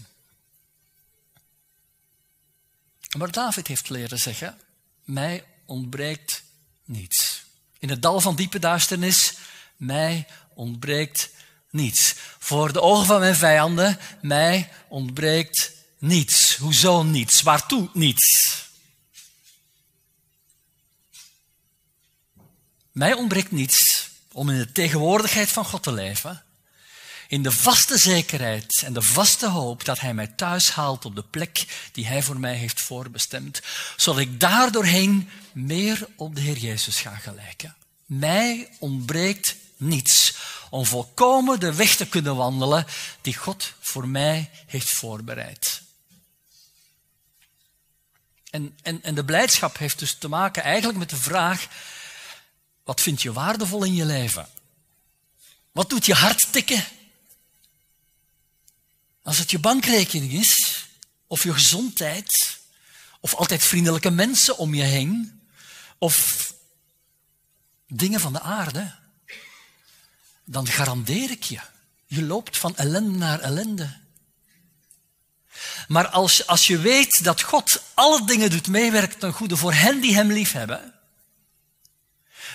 Maar 3.16 3.30
David 3.30 3.66
heeft 3.66 3.88
leren 3.88 4.18
zeggen, 4.18 4.58
mij 5.04 5.44
ontbreekt 5.66 6.42
niets. 6.84 7.42
In 7.78 7.88
het 7.88 8.02
dal 8.02 8.20
van 8.20 8.36
diepe 8.36 8.58
duisternis, 8.58 9.34
mij 9.76 10.26
ontbreekt 10.54 11.30
niets. 11.70 12.14
Voor 12.38 12.72
de 12.72 12.80
ogen 12.80 13.06
van 13.06 13.20
mijn 13.20 13.36
vijanden, 13.36 13.98
mij 14.22 14.72
ontbreekt 14.88 15.72
niets. 16.02 16.56
Hoezo 16.56 17.02
niets? 17.02 17.42
Waartoe 17.42 17.88
niets? 17.92 18.60
Mij 22.92 23.12
ontbreekt 23.12 23.50
niets 23.50 24.08
om 24.32 24.50
in 24.50 24.58
de 24.58 24.72
tegenwoordigheid 24.72 25.48
van 25.48 25.64
God 25.64 25.82
te 25.82 25.92
leven. 25.92 26.42
In 27.28 27.42
de 27.42 27.52
vaste 27.52 27.98
zekerheid 27.98 28.82
en 28.84 28.92
de 28.92 29.02
vaste 29.02 29.48
hoop 29.48 29.84
dat 29.84 30.00
Hij 30.00 30.14
mij 30.14 30.26
thuis 30.26 30.70
haalt 30.70 31.04
op 31.04 31.14
de 31.14 31.24
plek 31.24 31.66
die 31.92 32.06
Hij 32.06 32.22
voor 32.22 32.40
mij 32.40 32.54
heeft 32.54 32.80
voorbestemd. 32.80 33.62
Zodat 33.96 34.20
ik 34.20 34.40
daardoorheen 34.40 35.30
meer 35.52 36.06
op 36.16 36.34
de 36.34 36.40
Heer 36.40 36.58
Jezus 36.58 37.00
ga 37.00 37.16
gelijken. 37.16 37.76
Mij 38.06 38.68
ontbreekt 38.78 39.56
niets 39.76 40.34
om 40.70 40.86
volkomen 40.86 41.60
de 41.60 41.74
weg 41.74 41.96
te 41.96 42.06
kunnen 42.06 42.36
wandelen 42.36 42.86
die 43.20 43.36
God 43.36 43.72
voor 43.80 44.08
mij 44.08 44.50
heeft 44.66 44.90
voorbereid. 44.90 45.82
En, 48.52 48.78
en, 48.82 49.02
en 49.02 49.14
de 49.14 49.24
blijdschap 49.24 49.78
heeft 49.78 49.98
dus 49.98 50.14
te 50.14 50.28
maken 50.28 50.62
eigenlijk 50.62 50.98
met 50.98 51.10
de 51.10 51.16
vraag, 51.16 51.68
wat 52.84 53.00
vind 53.00 53.22
je 53.22 53.32
waardevol 53.32 53.84
in 53.84 53.94
je 53.94 54.04
leven? 54.04 54.48
Wat 55.72 55.90
doet 55.90 56.06
je 56.06 56.14
hart 56.14 56.52
tikken? 56.52 56.84
Als 59.22 59.38
het 59.38 59.50
je 59.50 59.58
bankrekening 59.58 60.32
is, 60.32 60.84
of 61.26 61.42
je 61.42 61.52
gezondheid, 61.52 62.58
of 63.20 63.34
altijd 63.34 63.62
vriendelijke 63.62 64.10
mensen 64.10 64.58
om 64.58 64.74
je 64.74 64.82
heen, 64.82 65.42
of 65.98 66.52
dingen 67.86 68.20
van 68.20 68.32
de 68.32 68.40
aarde, 68.40 68.94
dan 70.44 70.66
garandeer 70.66 71.30
ik 71.30 71.42
je, 71.42 71.60
je 72.06 72.22
loopt 72.22 72.58
van 72.58 72.76
ellende 72.76 73.18
naar 73.18 73.40
ellende. 73.40 74.00
Maar 75.88 76.08
als, 76.08 76.46
als 76.46 76.66
je 76.66 76.78
weet 76.78 77.24
dat 77.24 77.42
God 77.42 77.82
alle 77.94 78.24
dingen 78.24 78.50
doet 78.50 78.68
meewerken 78.68 79.18
ten 79.18 79.32
goede 79.32 79.56
voor 79.56 79.72
hen 79.72 80.00
die 80.00 80.14
hem 80.14 80.32
lief 80.32 80.52
hebben, 80.52 80.94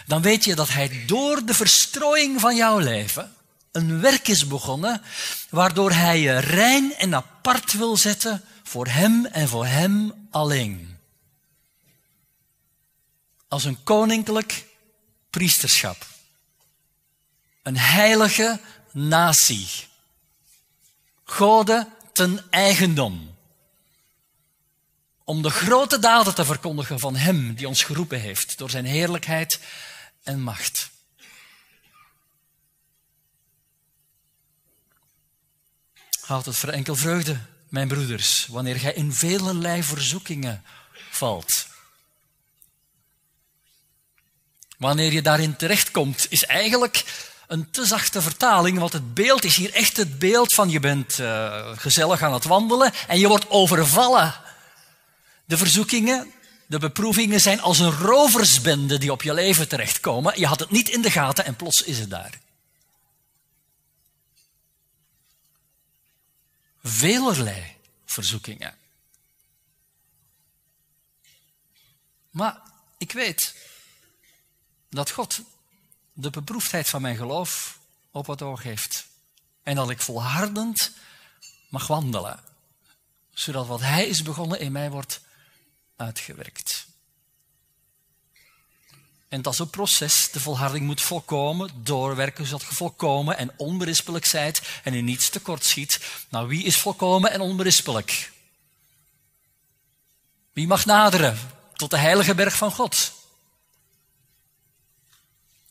dan 0.05 0.21
weet 0.21 0.45
je 0.45 0.55
dat 0.55 0.69
hij 0.69 1.03
door 1.05 1.45
de 1.45 1.53
verstrooiing 1.53 2.39
van 2.39 2.55
jouw 2.55 2.77
leven 2.77 3.35
een 3.71 4.01
werk 4.01 4.27
is 4.27 4.47
begonnen, 4.47 5.01
waardoor 5.49 5.91
hij 5.91 6.19
je 6.19 6.37
rein 6.37 6.93
en 6.95 7.15
apart 7.15 7.73
wil 7.73 7.97
zetten 7.97 8.43
voor 8.63 8.87
hem 8.87 9.25
en 9.25 9.47
voor 9.47 9.65
hem 9.65 10.27
alleen. 10.31 10.97
Als 13.47 13.63
een 13.63 13.83
koninklijk 13.83 14.65
priesterschap. 15.29 16.05
Een 17.63 17.77
heilige 17.77 18.59
natie. 18.91 19.67
Goden 21.23 21.93
ten 22.17 22.45
eigendom. 22.49 23.35
Om 25.23 25.41
de 25.41 25.49
grote 25.49 25.99
daden 25.99 26.35
te 26.35 26.45
verkondigen 26.45 26.99
van 26.99 27.15
Hem 27.15 27.53
die 27.53 27.67
ons 27.67 27.83
geroepen 27.83 28.19
heeft 28.19 28.57
door 28.57 28.69
Zijn 28.69 28.85
heerlijkheid 28.85 29.59
en 30.23 30.41
macht. 30.41 30.89
Houd 36.19 36.45
het 36.45 36.55
voor 36.55 36.69
enkel 36.69 36.95
vreugde, 36.95 37.39
mijn 37.69 37.87
broeders, 37.87 38.47
wanneer 38.47 38.75
gij 38.75 38.93
in 38.93 39.13
velelei 39.13 39.83
verzoekingen 39.83 40.63
valt. 41.09 41.67
Wanneer 44.77 45.11
je 45.13 45.21
daarin 45.21 45.55
terechtkomt, 45.55 46.25
is 46.29 46.45
eigenlijk 46.45 47.03
een 47.47 47.71
te 47.71 47.85
zachte 47.85 48.21
vertaling, 48.21 48.79
want 48.79 48.93
het 48.93 49.13
beeld 49.13 49.43
is 49.43 49.55
hier 49.55 49.73
echt 49.73 49.97
het 49.97 50.19
beeld 50.19 50.53
van 50.53 50.69
je 50.69 50.79
bent 50.79 51.17
uh, 51.17 51.77
gezellig 51.77 52.21
aan 52.21 52.33
het 52.33 52.43
wandelen 52.43 52.93
en 53.07 53.19
je 53.19 53.27
wordt 53.27 53.49
overvallen. 53.49 54.33
De 55.45 55.57
verzoekingen, 55.57 56.31
de 56.65 56.79
beproevingen 56.79 57.41
zijn 57.41 57.61
als 57.61 57.79
een 57.79 57.91
roversbende 57.91 58.97
die 58.97 59.11
op 59.11 59.21
je 59.21 59.33
leven 59.33 59.67
terechtkomen. 59.67 60.39
Je 60.39 60.45
had 60.45 60.59
het 60.59 60.71
niet 60.71 60.89
in 60.89 61.01
de 61.01 61.11
gaten 61.11 61.45
en 61.45 61.55
plots 61.55 61.83
is 61.83 61.99
het 61.99 62.09
daar. 62.09 62.39
Velerlei 66.83 67.75
verzoekingen. 68.05 68.75
Maar 72.31 72.61
ik 72.97 73.11
weet 73.11 73.55
dat 74.89 75.11
God 75.11 75.41
de 76.19 76.29
beproefdheid 76.29 76.89
van 76.89 77.01
mijn 77.01 77.15
geloof 77.15 77.79
op 78.11 78.27
het 78.27 78.41
oog 78.41 78.63
heeft. 78.63 79.07
En 79.63 79.75
dat 79.75 79.89
ik 79.89 80.01
volhardend 80.01 80.91
mag 81.69 81.87
wandelen. 81.87 82.39
Zodat 83.33 83.67
wat 83.67 83.81
Hij 83.81 84.07
is 84.07 84.21
begonnen 84.21 84.59
in 84.59 84.71
mij 84.71 84.89
wordt 84.89 85.21
uitgewerkt. 85.95 86.87
En 89.27 89.41
dat 89.41 89.53
is 89.53 89.59
een 89.59 89.69
proces. 89.69 90.31
De 90.31 90.39
volharding 90.39 90.85
moet 90.85 91.01
volkomen, 91.01 91.69
doorwerken 91.83 92.45
zodat 92.45 92.67
je 92.67 92.75
volkomen 92.75 93.37
en 93.37 93.51
onberispelijk 93.57 94.25
zijt 94.25 94.61
en 94.83 94.93
in 94.93 95.05
niets 95.05 95.29
tekort 95.29 95.63
schiet. 95.63 95.99
Nou, 96.29 96.47
wie 96.47 96.63
is 96.63 96.79
volkomen 96.79 97.31
en 97.31 97.41
onberispelijk? 97.41 98.31
Wie 100.53 100.67
mag 100.67 100.85
naderen 100.85 101.39
tot 101.73 101.89
de 101.89 101.97
heilige 101.97 102.35
berg 102.35 102.55
van 102.55 102.71
God? 102.71 103.16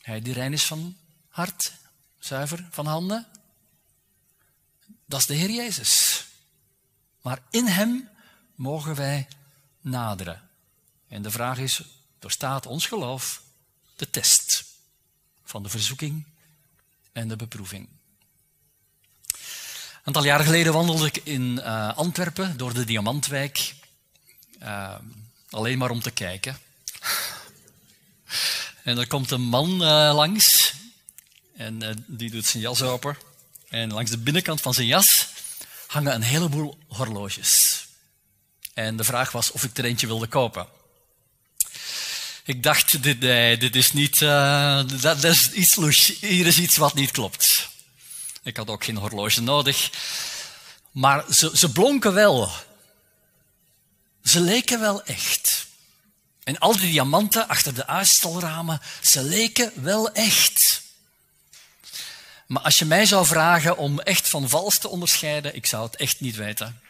Hij 0.06 0.20
die 0.20 0.32
rein 0.32 0.52
is 0.52 0.64
van 0.64 0.96
hart, 1.28 1.72
zuiver 2.18 2.68
van 2.70 2.86
handen. 2.86 3.26
Dat 5.06 5.20
is 5.20 5.26
de 5.26 5.34
Heer 5.34 5.50
Jezus. 5.50 6.24
Maar 7.22 7.42
in 7.50 7.66
Hem 7.66 8.08
mogen 8.54 8.94
wij 8.94 9.28
naderen. 9.80 10.48
En 11.08 11.22
de 11.22 11.30
vraag 11.30 11.58
is, 11.58 11.82
doorstaat 12.18 12.66
ons 12.66 12.86
geloof 12.86 13.42
de 13.96 14.10
test 14.10 14.64
van 15.44 15.62
de 15.62 15.68
verzoeking 15.68 16.26
en 17.12 17.28
de 17.28 17.36
beproeving? 17.36 17.88
Een 19.30 20.02
aantal 20.02 20.24
jaren 20.24 20.46
geleden 20.46 20.72
wandelde 20.72 21.06
ik 21.06 21.16
in 21.16 21.42
uh, 21.42 21.96
Antwerpen 21.96 22.56
door 22.56 22.74
de 22.74 22.84
Diamantwijk. 22.84 23.74
Uh, 24.62 24.94
alleen 25.50 25.78
maar 25.78 25.90
om 25.90 26.00
te 26.00 26.10
kijken. 26.10 26.58
En 28.86 28.98
er 28.98 29.06
komt 29.06 29.30
een 29.30 29.42
man 29.42 29.70
uh, 29.70 30.14
langs. 30.14 30.74
En 31.56 31.82
uh, 31.82 31.90
die 32.06 32.30
doet 32.30 32.46
zijn 32.46 32.62
jas 32.62 32.82
open. 32.82 33.16
En 33.68 33.92
langs 33.92 34.10
de 34.10 34.18
binnenkant 34.18 34.60
van 34.60 34.74
zijn 34.74 34.86
jas 34.86 35.26
hangen 35.86 36.14
een 36.14 36.22
heleboel 36.22 36.78
horloges. 36.88 37.84
En 38.74 38.96
de 38.96 39.04
vraag 39.04 39.32
was 39.32 39.50
of 39.50 39.64
ik 39.64 39.78
er 39.78 39.84
eentje 39.84 40.06
wilde 40.06 40.26
kopen. 40.26 40.66
Ik 42.44 42.62
dacht, 42.62 43.02
dit, 43.02 43.20
dit 43.60 43.76
is 43.76 43.92
niet, 43.92 44.20
uh, 44.20 44.76
dat, 45.00 45.00
dat, 45.00 45.24
is 45.24 45.52
iets 45.52 45.76
louche. 45.76 46.14
Hier 46.20 46.46
is 46.46 46.58
iets 46.58 46.76
wat 46.76 46.94
niet 46.94 47.10
klopt. 47.10 47.68
Ik 48.42 48.56
had 48.56 48.68
ook 48.68 48.84
geen 48.84 48.96
horloge 48.96 49.40
nodig. 49.40 49.90
Maar 50.90 51.24
ze, 51.32 51.50
ze 51.54 51.72
blonken 51.72 52.14
wel. 52.14 52.50
Ze 54.24 54.40
leken 54.40 54.80
wel 54.80 55.04
echt. 55.04 55.65
En 56.46 56.58
al 56.58 56.76
die 56.76 56.90
diamanten 56.90 57.48
achter 57.48 57.74
de 57.74 57.86
uitstalramen, 57.86 58.80
ze 59.02 59.22
leken 59.22 59.82
wel 59.82 60.12
echt. 60.12 60.82
Maar 62.46 62.62
als 62.62 62.78
je 62.78 62.84
mij 62.84 63.06
zou 63.06 63.26
vragen 63.26 63.76
om 63.76 64.00
echt 64.00 64.28
van 64.28 64.48
vals 64.48 64.78
te 64.78 64.88
onderscheiden, 64.88 65.54
ik 65.56 65.66
zou 65.66 65.86
het 65.86 65.96
echt 65.96 66.20
niet 66.20 66.36
weten. 66.36 66.80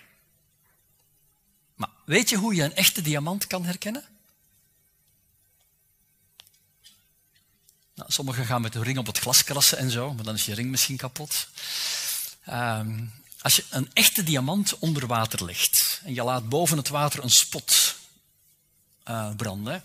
Maar 1.75 1.89
weet 2.05 2.29
je 2.29 2.37
hoe 2.37 2.55
je 2.55 2.63
een 2.63 2.75
echte 2.75 3.03
diamant 3.03 3.47
kan 3.47 3.65
herkennen? 3.65 4.05
Nou, 7.95 8.13
sommigen 8.13 8.47
gaan 8.47 8.63
met 8.63 8.75
hun 8.75 8.83
ring 8.83 8.99
op 8.99 9.07
het 9.07 9.19
glas 9.19 9.45
krassen 9.45 9.79
en 9.79 9.91
zo, 9.91 10.15
maar 10.15 10.25
dan 10.25 10.35
is 10.35 10.45
je 10.45 10.55
ring 10.55 10.71
misschien 10.71 10.97
kapot. 10.97 11.49
Um, 12.49 13.13
als 13.41 13.57
je 13.57 13.65
een 13.71 13.91
echte 13.93 14.23
diamant 14.23 14.79
onder 14.79 15.07
water 15.07 15.45
legt 15.45 16.01
en 16.05 16.15
je 16.15 16.23
laat 16.23 16.49
boven 16.49 16.77
het 16.77 16.89
water 16.89 17.23
een 17.23 17.31
spot 17.31 17.96
uh, 19.09 19.29
branden, 19.37 19.85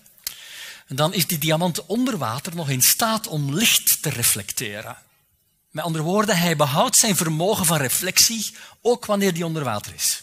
dan 0.88 1.14
is 1.14 1.28
die 1.28 1.38
diamant 1.38 1.86
onder 1.86 2.18
water 2.18 2.56
nog 2.56 2.70
in 2.70 2.82
staat 2.82 3.28
om 3.28 3.56
licht 3.56 4.02
te 4.02 4.10
reflecteren. 4.10 4.98
Met 5.70 5.84
andere 5.84 6.04
woorden, 6.04 6.38
hij 6.38 6.56
behoudt 6.56 6.96
zijn 6.96 7.16
vermogen 7.16 7.66
van 7.66 7.78
reflectie 7.78 8.56
ook 8.82 9.06
wanneer 9.06 9.34
die 9.34 9.46
onder 9.46 9.64
water 9.64 9.94
is. 9.94 10.22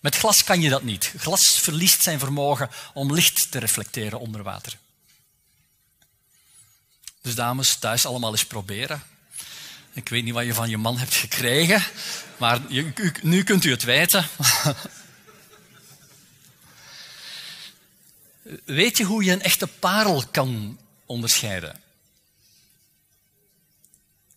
Met 0.00 0.16
glas 0.16 0.44
kan 0.44 0.60
je 0.60 0.68
dat 0.68 0.82
niet. 0.82 1.12
Glas 1.16 1.60
verliest 1.60 2.02
zijn 2.02 2.18
vermogen 2.18 2.70
om 2.94 3.14
licht 3.14 3.50
te 3.50 3.58
reflecteren 3.58 4.20
onder 4.20 4.42
water. 4.42 4.78
Dus 7.22 7.34
dames, 7.34 7.76
thuis 7.76 8.06
allemaal 8.06 8.30
eens 8.30 8.46
proberen. 8.46 9.02
Ik 9.92 10.08
weet 10.08 10.24
niet 10.24 10.34
wat 10.34 10.44
je 10.44 10.54
van 10.54 10.70
je 10.70 10.76
man 10.76 10.98
hebt 10.98 11.14
gekregen, 11.14 11.84
maar 12.36 12.60
nu 13.22 13.42
kunt 13.42 13.64
u 13.64 13.70
het 13.70 13.82
weten. 13.82 14.26
Weet 18.64 18.96
je 18.96 19.04
hoe 19.04 19.24
je 19.24 19.32
een 19.32 19.42
echte 19.42 19.66
parel 19.66 20.24
kan 20.30 20.78
onderscheiden? 21.06 21.80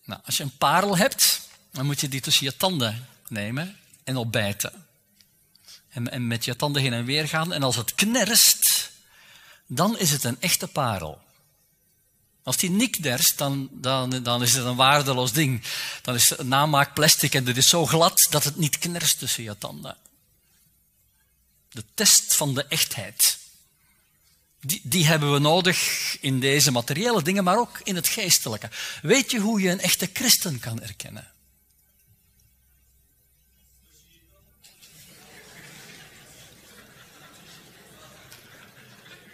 Nou, 0.03 0.21
als 0.25 0.37
je 0.37 0.43
een 0.43 0.57
parel 0.57 0.97
hebt, 0.97 1.41
dan 1.71 1.85
moet 1.85 1.99
je 1.99 2.07
die 2.07 2.21
tussen 2.21 2.45
je 2.45 2.57
tanden 2.57 3.07
nemen 3.27 3.77
en 4.03 4.17
opbijten. 4.17 4.85
En, 5.89 6.11
en 6.11 6.27
met 6.27 6.45
je 6.45 6.55
tanden 6.55 6.81
heen 6.81 6.93
en 6.93 7.05
weer 7.05 7.27
gaan. 7.27 7.53
En 7.53 7.63
als 7.63 7.75
het 7.75 7.95
knerst, 7.95 8.91
dan 9.65 9.99
is 9.99 10.11
het 10.11 10.23
een 10.23 10.41
echte 10.41 10.67
parel. 10.67 11.21
Als 12.43 12.57
die 12.57 12.69
niet 12.69 13.03
derst, 13.03 13.37
dan, 13.37 13.69
dan, 13.71 14.23
dan 14.23 14.41
is 14.41 14.53
het 14.53 14.65
een 14.65 14.75
waardeloos 14.75 15.31
ding. 15.31 15.63
Dan 16.01 16.15
is 16.15 16.29
het 16.29 16.43
namaak 16.43 16.93
plastic 16.93 17.33
en 17.33 17.45
het 17.45 17.57
is 17.57 17.69
zo 17.69 17.85
glad 17.85 18.27
dat 18.29 18.43
het 18.43 18.55
niet 18.55 18.77
knerst 18.77 19.19
tussen 19.19 19.43
je 19.43 19.57
tanden. 19.57 19.97
De 21.69 21.83
test 21.93 22.35
van 22.35 22.53
de 22.53 22.65
echtheid. 22.65 23.36
Die, 24.67 24.81
die 24.83 25.05
hebben 25.05 25.33
we 25.33 25.39
nodig 25.39 26.17
in 26.21 26.39
deze 26.39 26.71
materiële 26.71 27.21
dingen, 27.21 27.43
maar 27.43 27.57
ook 27.57 27.79
in 27.83 27.95
het 27.95 28.07
geestelijke. 28.07 28.69
Weet 29.01 29.31
je 29.31 29.39
hoe 29.39 29.61
je 29.61 29.69
een 29.69 29.79
echte 29.79 30.09
christen 30.13 30.59
kan 30.59 30.81
erkennen? 30.81 31.31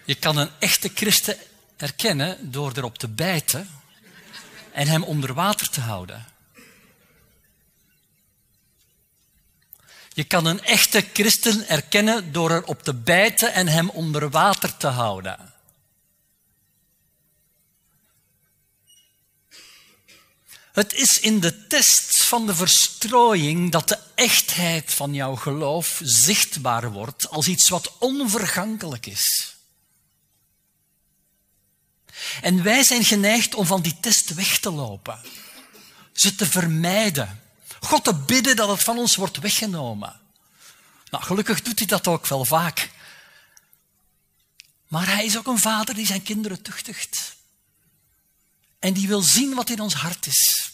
Je 0.06 0.16
kan 0.16 0.38
een 0.38 0.50
echte 0.60 0.92
christen 0.96 1.38
herkennen 1.78 2.52
door 2.52 2.72
erop 2.76 2.98
te 2.98 3.08
bijten 3.08 3.70
en 4.72 4.88
hem 4.88 5.04
onder 5.04 5.34
water 5.34 5.70
te 5.70 5.82
houden. 5.82 6.33
Je 10.14 10.24
kan 10.24 10.46
een 10.46 10.64
echte 10.64 11.06
christen 11.14 11.70
erkennen 11.70 12.32
door 12.32 12.52
erop 12.52 12.84
te 12.84 12.94
bijten 12.94 13.54
en 13.54 13.68
hem 13.68 13.90
onder 13.90 14.30
water 14.30 14.78
te 14.78 14.88
houden. 14.88 15.54
Het 20.74 20.94
is 20.94 21.20
in 21.20 21.40
de 21.40 21.68
test 21.68 22.24
van 22.24 22.46
de 22.46 22.56
verstrooiing 22.56 23.72
dat 23.72 23.88
de 23.88 24.00
echtheid 24.16 24.94
van 24.94 25.14
jouw 25.14 25.36
geloof 25.36 26.00
zichtbaar 26.04 26.92
wordt 26.92 27.30
als 27.30 27.48
iets 27.48 27.70
wat 27.70 27.94
onvergankelijk 28.00 29.06
is. 29.06 29.56
En 32.42 32.64
wij 32.64 32.84
zijn 32.84 33.04
geneigd 33.04 33.56
om 33.56 33.66
van 33.66 33.82
die 33.82 34.00
test 34.00 34.34
weg 34.34 34.60
te 34.60 34.72
lopen, 34.72 35.22
ze 36.14 36.36
te 36.36 36.46
vermijden, 36.46 37.43
God 37.86 38.04
te 38.04 38.14
bidden 38.14 38.56
dat 38.56 38.70
het 38.70 38.84
van 38.84 38.98
ons 38.98 39.16
wordt 39.16 39.38
weggenomen. 39.38 40.20
Nou, 41.10 41.24
gelukkig 41.24 41.62
doet 41.62 41.80
hij 41.80 41.88
dat 41.88 42.08
ook 42.08 42.26
wel 42.26 42.46
vaak. 42.46 42.92
Maar 44.88 45.08
hij 45.08 45.26
is 45.26 45.38
ook 45.38 45.48
een 45.48 45.60
vader 45.60 45.96
die 45.96 46.06
zijn 46.06 46.24
kinderen 46.24 46.62
tuchtigt. 46.62 47.36
En 48.80 48.94
die 48.94 49.08
wil 49.08 49.22
zien 49.22 49.54
wat 49.54 49.70
in 49.70 49.80
ons 49.80 49.94
hart 49.94 50.26
is. 50.26 50.72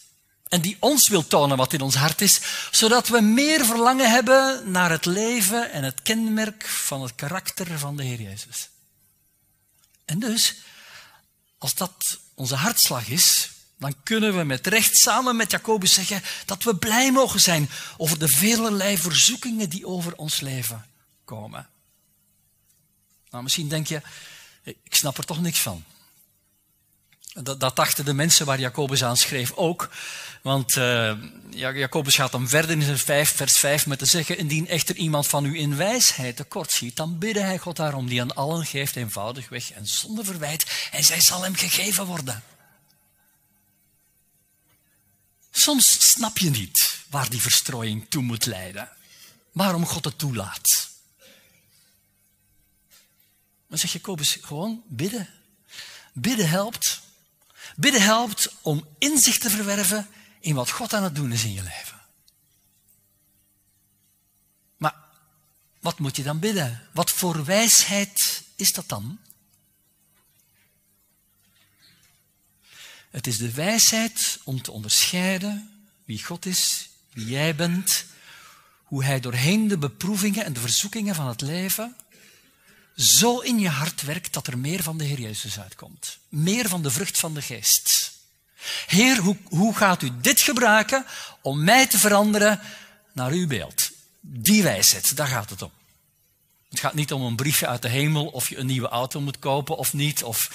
En 0.47 0.61
die 0.61 0.77
ons 0.79 1.07
wil 1.07 1.27
tonen 1.27 1.57
wat 1.57 1.73
in 1.73 1.81
ons 1.81 1.95
hart 1.95 2.21
is, 2.21 2.39
zodat 2.71 3.07
we 3.07 3.21
meer 3.21 3.65
verlangen 3.65 4.11
hebben 4.11 4.71
naar 4.71 4.89
het 4.89 5.05
leven 5.05 5.71
en 5.71 5.83
het 5.83 6.01
kenmerk 6.01 6.67
van 6.67 7.01
het 7.01 7.15
karakter 7.15 7.79
van 7.79 7.95
de 7.95 8.03
Heer 8.03 8.21
Jezus. 8.21 8.69
En 10.05 10.19
dus 10.19 10.55
als 11.57 11.75
dat 11.75 12.19
onze 12.33 12.55
hartslag 12.55 13.07
is, 13.07 13.49
dan 13.79 13.95
kunnen 14.03 14.37
we 14.37 14.43
met 14.43 14.67
recht 14.67 14.97
samen 14.97 15.35
met 15.35 15.51
Jacobus 15.51 15.93
zeggen 15.93 16.21
dat 16.45 16.63
we 16.63 16.75
blij 16.75 17.11
mogen 17.11 17.39
zijn 17.39 17.69
over 17.97 18.19
de 18.19 18.27
velelei 18.27 18.97
verzoekingen 18.97 19.69
die 19.69 19.87
over 19.87 20.15
ons 20.15 20.39
leven 20.39 20.85
komen. 21.25 21.69
Nou, 23.29 23.43
misschien 23.43 23.67
denk 23.67 23.87
je, 23.87 24.01
ik 24.63 24.95
snap 24.95 25.17
er 25.17 25.25
toch 25.25 25.41
niks 25.41 25.59
van. 25.59 25.83
Dat, 27.33 27.59
dat 27.59 27.75
dachten 27.75 28.05
de 28.05 28.13
mensen 28.13 28.45
waar 28.45 28.59
Jacobus 28.59 29.03
aan 29.03 29.17
schreef 29.17 29.51
ook. 29.53 29.89
Want 30.41 30.75
uh, 30.75 31.11
Jacobus 31.49 32.15
gaat 32.15 32.31
dan 32.31 32.49
verder 32.49 32.71
in 32.71 32.81
zijn 32.81 32.97
5, 32.97 33.35
vers 33.35 33.57
5 33.57 33.85
met 33.85 33.99
te 33.99 34.05
zeggen: 34.05 34.37
Indien 34.37 34.67
echter 34.67 34.95
iemand 34.95 35.27
van 35.27 35.45
u 35.45 35.59
in 35.59 35.75
wijsheid 35.75 36.35
tekort 36.35 36.71
ziet, 36.71 36.95
dan 36.95 37.17
bidde 37.17 37.41
hij 37.41 37.57
God 37.57 37.75
daarom, 37.75 38.07
die 38.07 38.21
aan 38.21 38.35
allen 38.35 38.65
geeft 38.65 38.95
eenvoudigweg 38.95 39.71
en 39.71 39.87
zonder 39.87 40.25
verwijt, 40.25 40.89
en 40.91 41.03
zij 41.03 41.21
zal 41.21 41.43
hem 41.43 41.55
gegeven 41.55 42.05
worden. 42.05 42.43
Soms 45.59 46.09
snap 46.11 46.37
je 46.37 46.49
niet 46.49 47.03
waar 47.09 47.29
die 47.29 47.41
verstrooiing 47.41 48.05
toe 48.09 48.23
moet 48.23 48.45
leiden. 48.45 48.89
Waarom 49.51 49.85
God 49.85 50.05
het 50.05 50.17
toelaat. 50.17 50.89
Dan 53.67 53.77
zegt 53.77 53.93
Jacobus 53.93 54.37
gewoon 54.41 54.83
bidden. 54.87 55.29
Bidden 56.13 56.49
helpt. 56.49 57.01
Bidden 57.75 58.01
helpt 58.01 58.55
om 58.61 58.87
inzicht 58.97 59.41
te 59.41 59.49
verwerven 59.49 60.07
in 60.39 60.55
wat 60.55 60.69
God 60.69 60.93
aan 60.93 61.03
het 61.03 61.15
doen 61.15 61.31
is 61.31 61.43
in 61.43 61.53
je 61.53 61.63
leven. 61.63 62.01
Maar 64.77 64.95
wat 65.79 65.99
moet 65.99 66.15
je 66.15 66.23
dan 66.23 66.39
bidden? 66.39 66.87
Wat 66.93 67.11
voor 67.11 67.45
wijsheid 67.45 68.43
is 68.55 68.73
dat 68.73 68.89
dan? 68.89 69.19
Het 73.11 73.27
is 73.27 73.37
de 73.37 73.51
wijsheid 73.51 74.39
om 74.43 74.61
te 74.61 74.71
onderscheiden 74.71 75.71
wie 76.05 76.23
God 76.23 76.45
is, 76.45 76.89
wie 77.13 77.25
jij 77.25 77.55
bent, 77.55 78.05
hoe 78.83 79.03
Hij 79.03 79.19
doorheen 79.19 79.67
de 79.67 79.77
beproevingen 79.77 80.45
en 80.45 80.53
de 80.53 80.59
verzoekingen 80.59 81.15
van 81.15 81.27
het 81.27 81.41
leven 81.41 81.95
zo 82.95 83.39
in 83.39 83.59
je 83.59 83.69
hart 83.69 84.01
werkt 84.01 84.33
dat 84.33 84.47
er 84.47 84.57
meer 84.57 84.83
van 84.83 84.97
de 84.97 85.03
Heer 85.03 85.19
Jezus 85.19 85.59
uitkomt. 85.59 86.17
Meer 86.29 86.69
van 86.69 86.83
de 86.83 86.91
vrucht 86.91 87.19
van 87.19 87.33
de 87.33 87.41
geest. 87.41 88.11
Heer, 88.87 89.17
hoe, 89.17 89.37
hoe 89.43 89.75
gaat 89.75 90.01
u 90.01 90.11
dit 90.21 90.41
gebruiken 90.41 91.05
om 91.41 91.63
mij 91.63 91.87
te 91.87 91.99
veranderen 91.99 92.59
naar 93.13 93.31
uw 93.31 93.47
beeld? 93.47 93.91
Die 94.21 94.63
wijsheid, 94.63 95.15
daar 95.15 95.27
gaat 95.27 95.49
het 95.49 95.61
om. 95.61 95.71
Het 96.69 96.79
gaat 96.79 96.93
niet 96.93 97.13
om 97.13 97.21
een 97.21 97.35
briefje 97.35 97.67
uit 97.67 97.81
de 97.81 97.89
hemel 97.89 98.25
of 98.25 98.49
je 98.49 98.57
een 98.57 98.65
nieuwe 98.65 98.87
auto 98.87 99.21
moet 99.21 99.39
kopen 99.39 99.77
of 99.77 99.93
niet. 99.93 100.23
Of, 100.23 100.49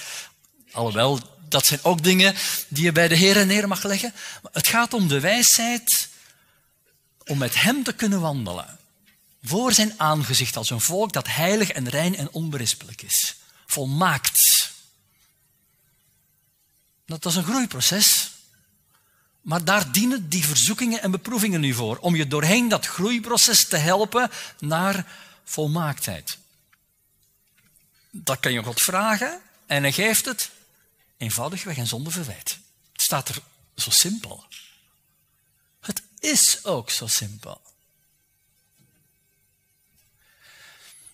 alhoewel, 0.75 1.19
dat 1.49 1.65
zijn 1.65 1.83
ook 1.83 2.03
dingen 2.03 2.35
die 2.67 2.83
je 2.83 2.91
bij 2.91 3.07
de 3.07 3.15
Heer 3.15 3.45
neer 3.45 3.67
mag 3.67 3.83
leggen. 3.83 4.13
Maar 4.41 4.51
het 4.51 4.67
gaat 4.67 4.93
om 4.93 5.07
de 5.07 5.19
wijsheid 5.19 6.09
om 7.25 7.37
met 7.37 7.61
Hem 7.61 7.83
te 7.83 7.93
kunnen 7.93 8.21
wandelen. 8.21 8.77
Voor 9.43 9.73
zijn 9.73 9.93
aangezicht 9.97 10.57
als 10.57 10.69
een 10.69 10.81
volk 10.81 11.13
dat 11.13 11.27
heilig 11.27 11.69
en 11.69 11.89
rein 11.89 12.15
en 12.15 12.31
onberispelijk 12.31 13.01
is. 13.01 13.35
Volmaakt. 13.65 14.71
Dat 17.05 17.25
is 17.25 17.35
een 17.35 17.43
groeiproces. 17.43 18.31
Maar 19.41 19.63
daar 19.63 19.91
dienen 19.91 20.29
die 20.29 20.45
verzoekingen 20.45 21.01
en 21.01 21.11
beproevingen 21.11 21.61
nu 21.61 21.73
voor. 21.73 21.97
Om 21.97 22.15
je 22.15 22.27
doorheen 22.27 22.67
dat 22.67 22.85
groeiproces 22.85 23.67
te 23.67 23.77
helpen 23.77 24.31
naar 24.59 25.07
volmaaktheid. 25.43 26.37
Dat 28.11 28.39
kan 28.39 28.53
je 28.53 28.63
God 28.63 28.81
vragen 28.81 29.41
en 29.65 29.81
hij 29.81 29.91
geeft 29.91 30.25
het 30.25 30.49
eenvoudigweg 31.17 31.77
en 31.77 31.87
zonder 31.87 32.11
verwijt. 32.11 32.59
Het 32.91 33.01
staat 33.01 33.29
er 33.29 33.41
zo 33.75 33.89
simpel. 33.89 34.45
Het 35.79 36.01
is 36.19 36.63
ook 36.63 36.89
zo 36.89 37.07
simpel. 37.07 37.61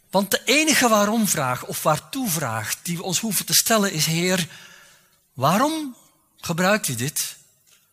Want 0.10 0.32
de 0.32 0.42
enige 0.46 0.88
waarom-vraag 0.88 1.66
of 1.66 1.84
waartoe-vraag 1.84 2.82
die 2.82 2.98
we 2.98 3.04
ons 3.04 3.20
hoeven 3.20 3.46
te 3.46 3.54
stellen 3.54 3.92
is: 3.92 4.06
Heer, 4.06 4.48
waarom 5.34 5.96
gebruikt 6.38 6.88
u 6.88 6.96
dit? 6.96 7.36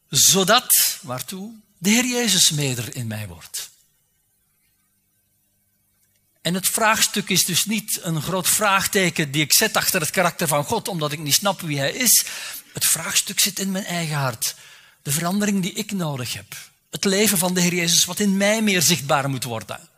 Zodat, 0.08 0.98
waartoe, 1.02 1.52
de 1.78 1.90
Heer 1.90 2.04
Jezus 2.04 2.50
meder 2.50 2.96
in 2.96 3.06
mij 3.06 3.28
wordt. 3.28 3.70
En 6.48 6.54
het 6.54 6.68
vraagstuk 6.68 7.28
is 7.28 7.44
dus 7.44 7.64
niet 7.64 7.98
een 8.02 8.22
groot 8.22 8.48
vraagteken 8.48 9.30
die 9.30 9.42
ik 9.42 9.52
zet 9.52 9.76
achter 9.76 10.00
het 10.00 10.10
karakter 10.10 10.48
van 10.48 10.64
God, 10.64 10.88
omdat 10.88 11.12
ik 11.12 11.18
niet 11.18 11.34
snap 11.34 11.60
wie 11.60 11.78
Hij 11.78 11.92
is. 11.92 12.24
Het 12.72 12.86
vraagstuk 12.86 13.40
zit 13.40 13.58
in 13.58 13.70
mijn 13.70 13.84
eigen 13.84 14.16
hart. 14.16 14.54
De 15.02 15.10
verandering 15.10 15.62
die 15.62 15.72
ik 15.72 15.92
nodig 15.92 16.32
heb. 16.32 16.56
Het 16.90 17.04
leven 17.04 17.38
van 17.38 17.54
de 17.54 17.60
Heer 17.60 17.74
Jezus, 17.74 18.04
wat 18.04 18.20
in 18.20 18.36
mij 18.36 18.62
meer 18.62 18.82
zichtbaar 18.82 19.30
moet 19.30 19.44
worden. 19.44 19.88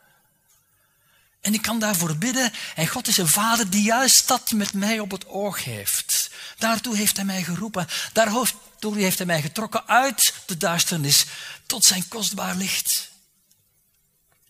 En 1.41 1.53
ik 1.53 1.61
kan 1.61 1.79
daarvoor 1.79 2.15
bidden. 2.15 2.53
En 2.75 2.87
God 2.87 3.07
is 3.07 3.17
een 3.17 3.27
vader 3.27 3.69
die 3.69 3.83
juist 3.83 4.27
dat 4.27 4.51
met 4.51 4.73
mij 4.73 4.99
op 4.99 5.11
het 5.11 5.27
oog 5.27 5.63
heeft. 5.63 6.29
Daartoe 6.57 6.97
heeft 6.97 7.15
hij 7.15 7.25
mij 7.25 7.43
geroepen. 7.43 7.87
Daartoe 8.13 8.97
heeft 8.97 9.17
hij 9.17 9.27
mij 9.27 9.41
getrokken 9.41 9.87
uit 9.87 10.33
de 10.45 10.57
duisternis 10.57 11.25
tot 11.65 11.85
zijn 11.85 12.07
kostbaar 12.07 12.55
licht. 12.55 13.10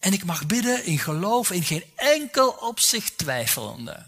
En 0.01 0.13
ik 0.13 0.23
mag 0.25 0.45
bidden 0.45 0.85
in 0.85 0.99
geloof, 0.99 1.51
in 1.51 1.63
geen 1.63 1.83
enkel 1.95 2.49
opzicht 2.49 3.17
twijfelende. 3.17 4.05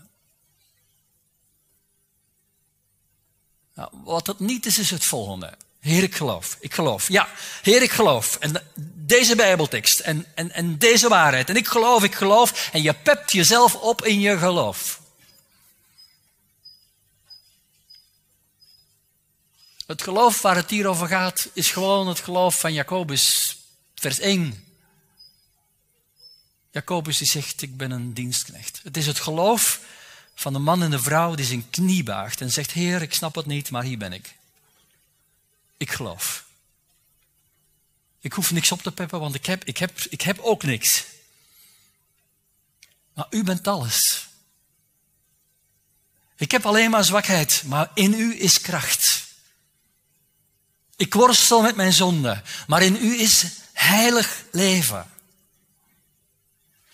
Nou, 3.75 3.89
wat 4.03 4.27
het 4.27 4.39
niet 4.39 4.65
is, 4.65 4.79
is 4.79 4.89
het 4.89 5.05
volgende. 5.05 5.53
Heer, 5.79 6.03
ik 6.03 6.15
geloof. 6.15 6.57
Ik 6.59 6.73
geloof. 6.73 7.07
Ja, 7.07 7.29
Heer, 7.61 7.81
ik 7.81 7.91
geloof. 7.91 8.37
En 8.39 8.71
deze 8.95 9.35
Bijbeltekst 9.35 9.99
en, 9.99 10.25
en, 10.35 10.51
en 10.51 10.77
deze 10.77 11.09
waarheid. 11.09 11.49
En 11.49 11.55
ik 11.55 11.67
geloof, 11.67 12.03
ik 12.03 12.15
geloof. 12.15 12.69
En 12.71 12.81
je 12.81 12.93
pept 12.93 13.31
jezelf 13.31 13.75
op 13.75 14.05
in 14.05 14.19
je 14.19 14.37
geloof. 14.37 15.01
Het 19.85 20.01
geloof 20.01 20.41
waar 20.41 20.55
het 20.55 20.69
hier 20.69 20.87
over 20.87 21.07
gaat, 21.07 21.49
is 21.53 21.71
gewoon 21.71 22.07
het 22.07 22.19
geloof 22.19 22.59
van 22.59 22.73
Jacobus, 22.73 23.57
vers 23.95 24.19
1. 24.19 24.72
Jacobus 26.73 27.17
die 27.17 27.27
zegt, 27.27 27.61
ik 27.61 27.77
ben 27.77 27.91
een 27.91 28.13
dienstknecht. 28.13 28.79
Het 28.83 28.97
is 28.97 29.07
het 29.07 29.19
geloof 29.19 29.79
van 30.35 30.53
de 30.53 30.59
man 30.59 30.83
en 30.83 30.91
de 30.91 30.99
vrouw 30.99 31.35
die 31.35 31.45
zijn 31.45 31.69
knie 31.69 32.03
baagt 32.03 32.41
en 32.41 32.51
zegt, 32.51 32.71
Heer, 32.71 33.01
ik 33.01 33.13
snap 33.13 33.35
het 33.35 33.45
niet, 33.45 33.69
maar 33.69 33.83
hier 33.83 33.97
ben 33.97 34.13
ik. 34.13 34.35
Ik 35.77 35.91
geloof. 35.91 36.45
Ik 38.19 38.33
hoef 38.33 38.51
niks 38.51 38.71
op 38.71 38.81
te 38.81 38.91
peppen, 38.91 39.19
want 39.19 39.35
ik 39.35 39.45
heb, 39.45 39.63
ik 39.63 39.77
heb, 39.77 39.99
ik 40.09 40.21
heb 40.21 40.39
ook 40.39 40.63
niks. 40.63 41.03
Maar 43.13 43.27
u 43.29 43.43
bent 43.43 43.67
alles. 43.67 44.27
Ik 46.35 46.51
heb 46.51 46.65
alleen 46.65 46.89
maar 46.89 47.03
zwakheid, 47.03 47.63
maar 47.65 47.91
in 47.93 48.13
u 48.13 48.41
is 48.41 48.61
kracht. 48.61 49.27
Ik 50.95 51.13
worstel 51.13 51.61
met 51.61 51.75
mijn 51.75 51.93
zonde, 51.93 52.41
maar 52.67 52.81
in 52.81 52.95
u 52.95 53.19
is 53.19 53.45
heilig 53.73 54.43
leven. 54.51 55.11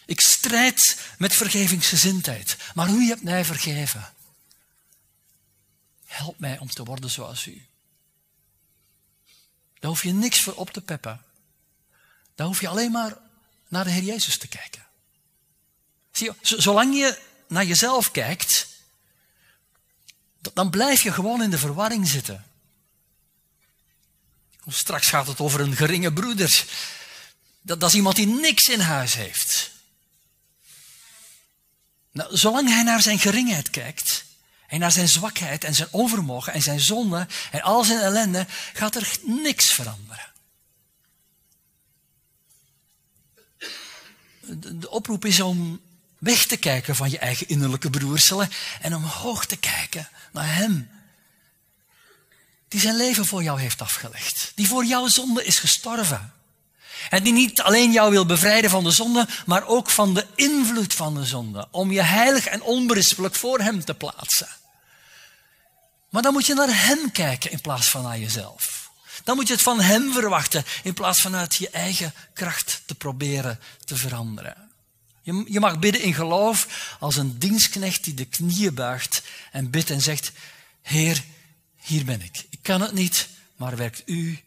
Ik 0.09 0.21
strijd 0.21 0.97
met 1.17 1.33
vergevingsgezindheid, 1.33 2.57
maar 2.73 2.89
u 2.89 3.07
hebt 3.07 3.23
mij 3.23 3.45
vergeven. 3.45 4.13
Help 6.05 6.39
mij 6.39 6.57
om 6.57 6.69
te 6.69 6.83
worden 6.83 7.09
zoals 7.09 7.45
u. 7.45 7.65
Daar 9.79 9.89
hoef 9.89 10.03
je 10.03 10.13
niks 10.13 10.41
voor 10.41 10.53
op 10.53 10.69
te 10.69 10.81
peppen. 10.81 11.23
Daar 12.35 12.47
hoef 12.47 12.61
je 12.61 12.67
alleen 12.67 12.91
maar 12.91 13.17
naar 13.67 13.83
de 13.83 13.89
Heer 13.89 14.03
Jezus 14.03 14.37
te 14.37 14.47
kijken. 14.47 14.85
Zie 16.11 16.33
je, 16.41 16.61
zolang 16.61 16.95
je 16.95 17.21
naar 17.47 17.65
jezelf 17.65 18.11
kijkt, 18.11 18.67
dan 20.53 20.69
blijf 20.69 21.01
je 21.01 21.11
gewoon 21.11 21.41
in 21.41 21.49
de 21.49 21.57
verwarring 21.57 22.07
zitten. 22.07 22.45
Straks 24.67 25.07
gaat 25.07 25.27
het 25.27 25.39
over 25.39 25.59
een 25.59 25.75
geringe 25.75 26.13
broeder. 26.13 26.65
Dat, 27.61 27.79
dat 27.79 27.89
is 27.89 27.95
iemand 27.95 28.15
die 28.15 28.27
niks 28.27 28.69
in 28.69 28.79
huis 28.79 29.13
heeft. 29.13 29.68
Nou, 32.19 32.37
zolang 32.37 32.69
hij 32.69 32.83
naar 32.83 33.01
zijn 33.01 33.19
geringheid 33.19 33.69
kijkt, 33.69 34.25
en 34.67 34.79
naar 34.79 34.91
zijn 34.91 35.07
zwakheid 35.07 35.63
en 35.63 35.75
zijn 35.75 35.87
overmogen 35.91 36.53
en 36.53 36.61
zijn 36.61 36.79
zonde 36.79 37.27
en 37.51 37.61
al 37.61 37.83
zijn 37.83 37.99
ellende 37.99 38.45
gaat 38.73 38.95
er 38.95 39.17
niks 39.23 39.71
veranderen. 39.71 40.31
De 44.79 44.89
oproep 44.89 45.25
is 45.25 45.39
om 45.39 45.81
weg 46.17 46.45
te 46.45 46.57
kijken 46.57 46.95
van 46.95 47.09
je 47.09 47.19
eigen 47.19 47.47
innerlijke 47.47 47.89
beroerselen 47.89 48.49
en 48.81 48.95
omhoog 48.95 49.45
te 49.45 49.57
kijken 49.57 50.09
naar 50.31 50.55
Hem. 50.55 50.89
Die 52.67 52.79
zijn 52.79 52.95
leven 52.95 53.25
voor 53.25 53.43
jou 53.43 53.59
heeft 53.59 53.81
afgelegd. 53.81 54.51
Die 54.55 54.67
voor 54.67 54.85
jouw 54.85 55.07
zonde 55.07 55.45
is 55.45 55.59
gestorven. 55.59 56.33
En 57.09 57.23
die 57.23 57.33
niet 57.33 57.61
alleen 57.61 57.91
jou 57.91 58.11
wil 58.11 58.25
bevrijden 58.25 58.69
van 58.69 58.83
de 58.83 58.91
zonde, 58.91 59.27
maar 59.45 59.67
ook 59.67 59.89
van 59.89 60.13
de 60.13 60.25
invloed 60.35 60.93
van 60.93 61.13
de 61.13 61.25
zonde. 61.25 61.67
Om 61.71 61.91
je 61.91 62.01
heilig 62.01 62.45
en 62.45 62.61
onberispelijk 62.61 63.35
voor 63.35 63.59
Hem 63.59 63.85
te 63.85 63.93
plaatsen. 63.93 64.47
Maar 66.09 66.21
dan 66.21 66.33
moet 66.33 66.45
je 66.45 66.53
naar 66.53 66.85
Hem 66.85 67.11
kijken 67.11 67.51
in 67.51 67.61
plaats 67.61 67.87
van 67.89 68.03
naar 68.03 68.19
jezelf. 68.19 68.89
Dan 69.23 69.35
moet 69.35 69.47
je 69.47 69.53
het 69.53 69.61
van 69.61 69.81
Hem 69.81 70.13
verwachten 70.13 70.65
in 70.83 70.93
plaats 70.93 71.21
van 71.21 71.35
uit 71.35 71.55
je 71.55 71.69
eigen 71.69 72.13
kracht 72.33 72.81
te 72.85 72.95
proberen 72.95 73.59
te 73.85 73.95
veranderen. 73.95 74.69
Je, 75.21 75.45
je 75.47 75.59
mag 75.59 75.79
bidden 75.79 76.01
in 76.01 76.13
geloof 76.13 76.67
als 76.99 77.15
een 77.15 77.39
dienstknecht 77.39 78.03
die 78.03 78.13
de 78.13 78.25
knieën 78.25 78.73
buigt 78.73 79.21
en 79.51 79.69
bidt 79.69 79.89
en 79.89 80.01
zegt, 80.01 80.31
Heer, 80.81 81.23
hier 81.75 82.05
ben 82.05 82.21
ik. 82.21 82.45
Ik 82.49 82.59
kan 82.61 82.81
het 82.81 82.93
niet, 82.93 83.27
maar 83.55 83.75
werkt 83.75 84.01
u 84.05 84.43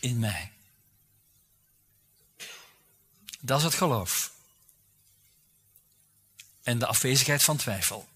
in 0.00 0.18
mij. 0.18 0.52
Dat 3.40 3.58
is 3.58 3.64
het 3.64 3.74
geloof. 3.74 4.32
En 6.62 6.78
de 6.78 6.86
afwezigheid 6.86 7.42
van 7.42 7.56
twijfel. 7.56 8.08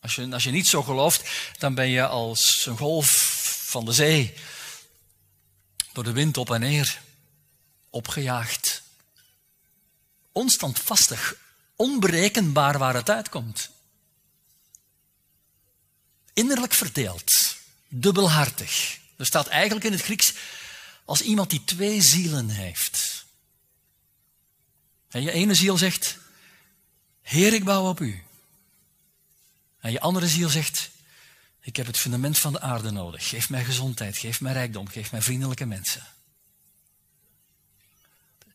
Als 0.00 0.14
je, 0.14 0.32
als 0.32 0.44
je 0.44 0.50
niet 0.50 0.66
zo 0.66 0.82
gelooft, 0.82 1.30
dan 1.58 1.74
ben 1.74 1.88
je 1.88 2.06
als 2.06 2.66
een 2.66 2.76
golf 2.76 3.08
van 3.66 3.84
de 3.84 3.92
zee. 3.92 4.34
Door 5.92 6.04
de 6.04 6.12
wind 6.12 6.36
op 6.36 6.50
en 6.50 6.60
neer. 6.60 7.00
Opgejaagd. 7.90 8.82
Onstandvastig. 10.32 11.34
Onberekenbaar 11.76 12.78
waar 12.78 12.94
het 12.94 13.10
uitkomt. 13.10 13.70
Innerlijk 16.32 16.72
verdeeld. 16.72 17.56
Dubbelhartig. 17.88 18.98
Er 19.16 19.26
staat 19.26 19.46
eigenlijk 19.46 19.84
in 19.84 19.92
het 19.92 20.02
Grieks 20.02 20.32
als 21.04 21.20
iemand 21.20 21.50
die 21.50 21.64
twee 21.64 22.02
zielen 22.02 22.48
heeft. 22.48 23.11
En 25.12 25.22
je 25.22 25.32
ene 25.32 25.54
ziel 25.54 25.76
zegt, 25.76 26.18
Heer, 27.22 27.52
ik 27.52 27.64
bouw 27.64 27.88
op 27.88 28.00
u. 28.00 28.22
En 29.80 29.92
je 29.92 30.00
andere 30.00 30.28
ziel 30.28 30.48
zegt, 30.48 30.90
ik 31.60 31.76
heb 31.76 31.86
het 31.86 31.98
fundament 31.98 32.38
van 32.38 32.52
de 32.52 32.60
aarde 32.60 32.90
nodig. 32.90 33.28
Geef 33.28 33.50
mij 33.50 33.64
gezondheid, 33.64 34.16
geef 34.16 34.40
mij 34.40 34.52
rijkdom, 34.52 34.88
geef 34.88 35.10
mij 35.10 35.22
vriendelijke 35.22 35.66
mensen. 35.66 36.06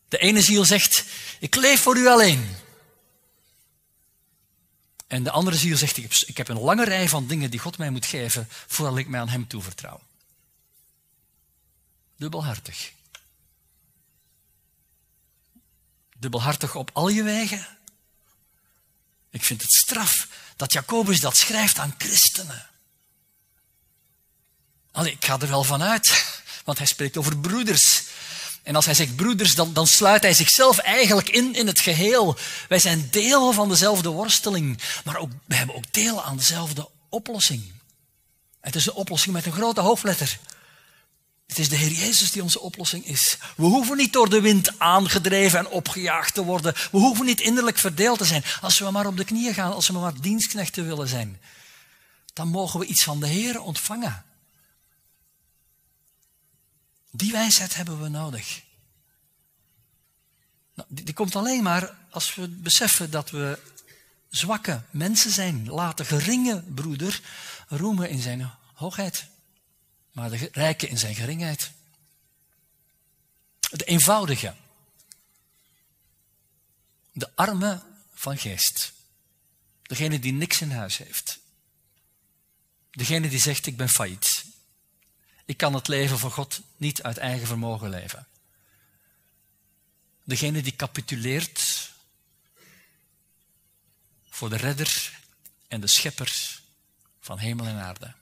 De 0.07 0.17
ene 0.17 0.41
ziel 0.41 0.65
zegt, 0.65 1.05
ik 1.39 1.55
leef 1.55 1.81
voor 1.81 1.97
u 1.97 2.07
alleen. 2.07 2.55
En 5.07 5.23
de 5.23 5.31
andere 5.31 5.57
ziel 5.57 5.77
zegt, 5.77 5.97
ik 6.27 6.37
heb, 6.37 6.47
een 6.47 6.59
lange 6.59 6.85
rij 6.85 7.09
van 7.09 7.27
dingen 7.27 7.51
die 7.51 7.59
God 7.59 7.77
mij 7.77 7.89
moet 7.89 8.05
geven 8.05 8.47
voordat 8.49 8.97
ik 8.97 9.07
mij 9.07 9.19
aan 9.19 9.29
hem 9.29 9.47
toevertrouw. 9.47 10.01
Dubbelhartig. 12.15 12.91
Dubbelhartig 16.19 16.75
op 16.75 16.89
al 16.93 17.07
je 17.07 17.23
wegen. 17.23 17.67
Ik 19.29 19.43
vind 19.43 19.61
het 19.61 19.71
straf 19.73 20.27
dat 20.55 20.73
Jacobus 20.73 21.19
dat 21.19 21.37
schrijft 21.37 21.79
aan 21.79 21.95
christenen. 21.97 22.69
Allee, 24.91 25.11
ik 25.11 25.25
ga 25.25 25.39
er 25.39 25.47
wel 25.47 25.63
van 25.63 25.83
uit, 25.83 26.25
want 26.65 26.77
hij 26.77 26.87
spreekt 26.87 27.17
over 27.17 27.37
broeders. 27.37 28.03
En 28.63 28.75
als 28.75 28.85
hij 28.85 28.93
zegt 28.93 29.15
broeders, 29.15 29.55
dan, 29.55 29.73
dan 29.73 29.87
sluit 29.87 30.23
hij 30.23 30.33
zichzelf 30.33 30.77
eigenlijk 30.77 31.29
in 31.29 31.55
in 31.55 31.67
het 31.67 31.79
geheel. 31.79 32.37
Wij 32.69 32.79
zijn 32.79 33.07
deel 33.11 33.51
van 33.51 33.69
dezelfde 33.69 34.09
worsteling, 34.09 34.81
maar 35.03 35.17
ook, 35.17 35.31
we 35.45 35.55
hebben 35.55 35.75
ook 35.75 35.93
deel 35.93 36.23
aan 36.23 36.37
dezelfde 36.37 36.89
oplossing. 37.09 37.71
Het 38.61 38.75
is 38.75 38.85
een 38.85 38.93
oplossing 38.93 39.33
met 39.33 39.45
een 39.45 39.51
grote 39.51 39.81
hoofdletter. 39.81 40.39
Het 41.47 41.59
is 41.59 41.69
de 41.69 41.75
Heer 41.75 41.91
Jezus 41.91 42.31
die 42.31 42.43
onze 42.43 42.59
oplossing 42.59 43.05
is. 43.05 43.37
We 43.55 43.65
hoeven 43.65 43.97
niet 43.97 44.13
door 44.13 44.29
de 44.29 44.41
wind 44.41 44.79
aangedreven 44.79 45.59
en 45.59 45.67
opgejaagd 45.67 46.33
te 46.33 46.43
worden. 46.43 46.73
We 46.73 46.97
hoeven 46.97 47.25
niet 47.25 47.41
innerlijk 47.41 47.77
verdeeld 47.77 48.17
te 48.17 48.25
zijn. 48.25 48.43
Als 48.61 48.79
we 48.79 48.91
maar 48.91 49.05
op 49.07 49.17
de 49.17 49.23
knieën 49.23 49.53
gaan, 49.53 49.73
als 49.73 49.87
we 49.87 49.93
maar 49.93 50.21
dienstknechten 50.21 50.85
willen 50.85 51.07
zijn, 51.07 51.41
dan 52.33 52.47
mogen 52.47 52.79
we 52.79 52.85
iets 52.85 53.03
van 53.03 53.19
de 53.19 53.27
Heer 53.27 53.61
ontvangen. 53.61 54.25
Die 57.11 57.31
wijsheid 57.31 57.75
hebben 57.75 58.01
we 58.01 58.07
nodig. 58.07 58.61
Nou, 60.73 60.89
die, 60.91 61.13
komt 61.13 61.35
alleen 61.35 61.63
maar 61.63 61.97
als 62.09 62.35
we 62.35 62.47
beseffen 62.47 63.11
dat 63.11 63.29
we 63.29 63.59
zwakke 64.29 64.81
mensen 64.89 65.31
zijn. 65.31 65.69
Laat 65.69 65.97
de 65.97 66.05
geringe 66.05 66.61
broeder 66.61 67.21
roemen 67.67 68.09
in 68.09 68.21
zijn 68.21 68.51
hoogheid 68.73 69.27
maar 70.17 70.29
de 70.29 70.49
rijke 70.51 70.87
in 70.87 70.97
zijn 70.97 71.15
geringheid. 71.15 71.71
De 73.59 73.85
eenvoudige. 73.85 74.55
De 77.11 77.35
arme 77.35 77.83
van 78.13 78.37
geest. 78.37 78.93
Degene 79.81 80.19
die 80.19 80.33
niks 80.33 80.61
in 80.61 80.71
huis 80.71 80.97
heeft. 80.97 81.39
Degene 82.91 83.29
die 83.29 83.39
zegt, 83.39 83.65
ik 83.65 83.77
ben 83.77 83.89
failliet. 83.89 84.45
Ik 85.45 85.57
kan 85.57 85.73
het 85.73 85.87
leven 85.87 86.19
van 86.19 86.31
God 86.31 86.61
niet 86.77 87.03
uit 87.03 87.17
eigen 87.17 87.47
vermogen 87.47 87.89
leven. 87.89 88.27
Degene 90.23 90.61
die 90.61 90.75
capituleert 90.75 91.91
voor 94.29 94.49
de 94.49 94.57
redder 94.57 95.19
en 95.67 95.81
de 95.81 95.87
schepper 95.87 96.61
van 97.19 97.37
hemel 97.37 97.65
en 97.65 97.79
aarde 97.79 98.16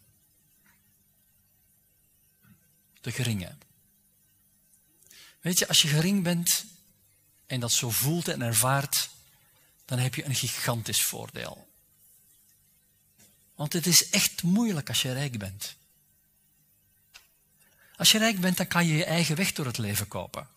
de 3.06 3.12
geringe. 3.12 3.56
Weet 5.42 5.60
je, 5.60 5.68
als 5.68 5.82
je 5.82 5.88
gering 5.88 6.24
bent 6.24 6.66
en 7.46 7.60
dat 7.60 7.72
zo 7.72 7.90
voelt 7.90 8.28
en 8.28 8.42
ervaart, 8.42 9.10
dan 9.86 10.00
heb 10.00 10.16
je 10.16 10.26
een 10.26 10.36
gigantisch 10.36 11.02
voordeel. 11.02 11.68
Want 13.56 13.74
het 13.74 13.86
is 13.86 14.10
echt 14.10 14.44
moeilijk 14.44 14.88
als 14.90 15.02
je 15.02 15.14
rijk 15.14 15.38
bent. 15.38 15.76
Als 17.96 18.12
je 18.12 18.18
rijk 18.18 18.40
bent, 18.40 18.58
dan 18.58 18.68
kan 18.68 18.86
je 18.86 18.96
je 18.96 19.06
eigen 19.06 19.36
weg 19.36 19.52
door 19.52 19.66
het 19.66 19.78
leven 19.78 20.08
kopen. 20.08 20.48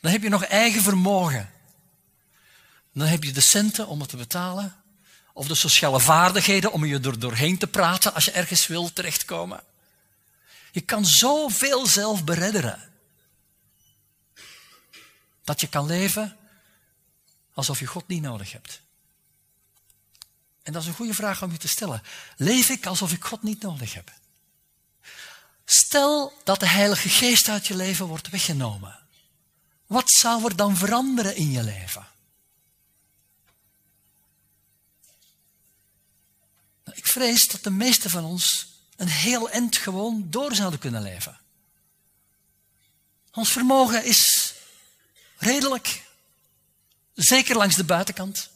Dan 0.00 0.12
heb 0.12 0.22
je 0.22 0.28
nog 0.28 0.44
eigen 0.44 0.82
vermogen. 0.82 1.50
Dan 2.92 3.06
heb 3.06 3.24
je 3.24 3.32
de 3.32 3.40
centen 3.40 3.86
om 3.86 4.00
het 4.00 4.08
te 4.08 4.16
betalen. 4.16 4.76
Of 5.32 5.46
de 5.46 5.54
sociale 5.54 6.00
vaardigheden 6.00 6.72
om 6.72 6.84
je 6.84 7.00
er 7.00 7.18
doorheen 7.18 7.58
te 7.58 7.66
praten 7.66 8.14
als 8.14 8.24
je 8.24 8.30
ergens 8.30 8.66
wil 8.66 8.92
terechtkomen. 8.92 9.62
Je 10.74 10.80
kan 10.80 11.04
zoveel 11.04 11.86
zelf 11.86 12.24
beredderen. 12.24 12.92
Dat 15.44 15.60
je 15.60 15.68
kan 15.68 15.86
leven 15.86 16.36
alsof 17.52 17.78
je 17.78 17.86
God 17.86 18.08
niet 18.08 18.22
nodig 18.22 18.52
hebt. 18.52 18.80
En 20.62 20.72
dat 20.72 20.82
is 20.82 20.88
een 20.88 20.94
goede 20.94 21.14
vraag 21.14 21.42
om 21.42 21.52
je 21.52 21.58
te 21.58 21.68
stellen. 21.68 22.02
Leef 22.36 22.68
ik 22.68 22.86
alsof 22.86 23.12
ik 23.12 23.24
God 23.24 23.42
niet 23.42 23.62
nodig 23.62 23.94
heb? 23.94 24.12
Stel 25.64 26.32
dat 26.44 26.60
de 26.60 26.68
Heilige 26.68 27.08
Geest 27.08 27.48
uit 27.48 27.66
je 27.66 27.76
leven 27.76 28.06
wordt 28.06 28.28
weggenomen. 28.28 28.98
Wat 29.86 30.10
zou 30.10 30.44
er 30.44 30.56
dan 30.56 30.76
veranderen 30.76 31.36
in 31.36 31.50
je 31.50 31.62
leven? 31.62 32.06
Nou, 36.84 36.96
ik 36.96 37.06
vrees 37.06 37.48
dat 37.48 37.62
de 37.62 37.70
meesten 37.70 38.10
van 38.10 38.24
ons 38.24 38.73
een 39.04 39.10
heel 39.10 39.50
eind 39.50 39.76
gewoon 39.76 40.26
door 40.30 40.54
zouden 40.54 40.78
kunnen 40.78 41.02
leven. 41.02 41.38
Ons 43.32 43.52
vermogen 43.52 44.04
is 44.04 44.54
redelijk, 45.36 46.04
zeker 47.14 47.56
langs 47.56 47.76
de 47.76 47.84
buitenkant. 47.84 48.50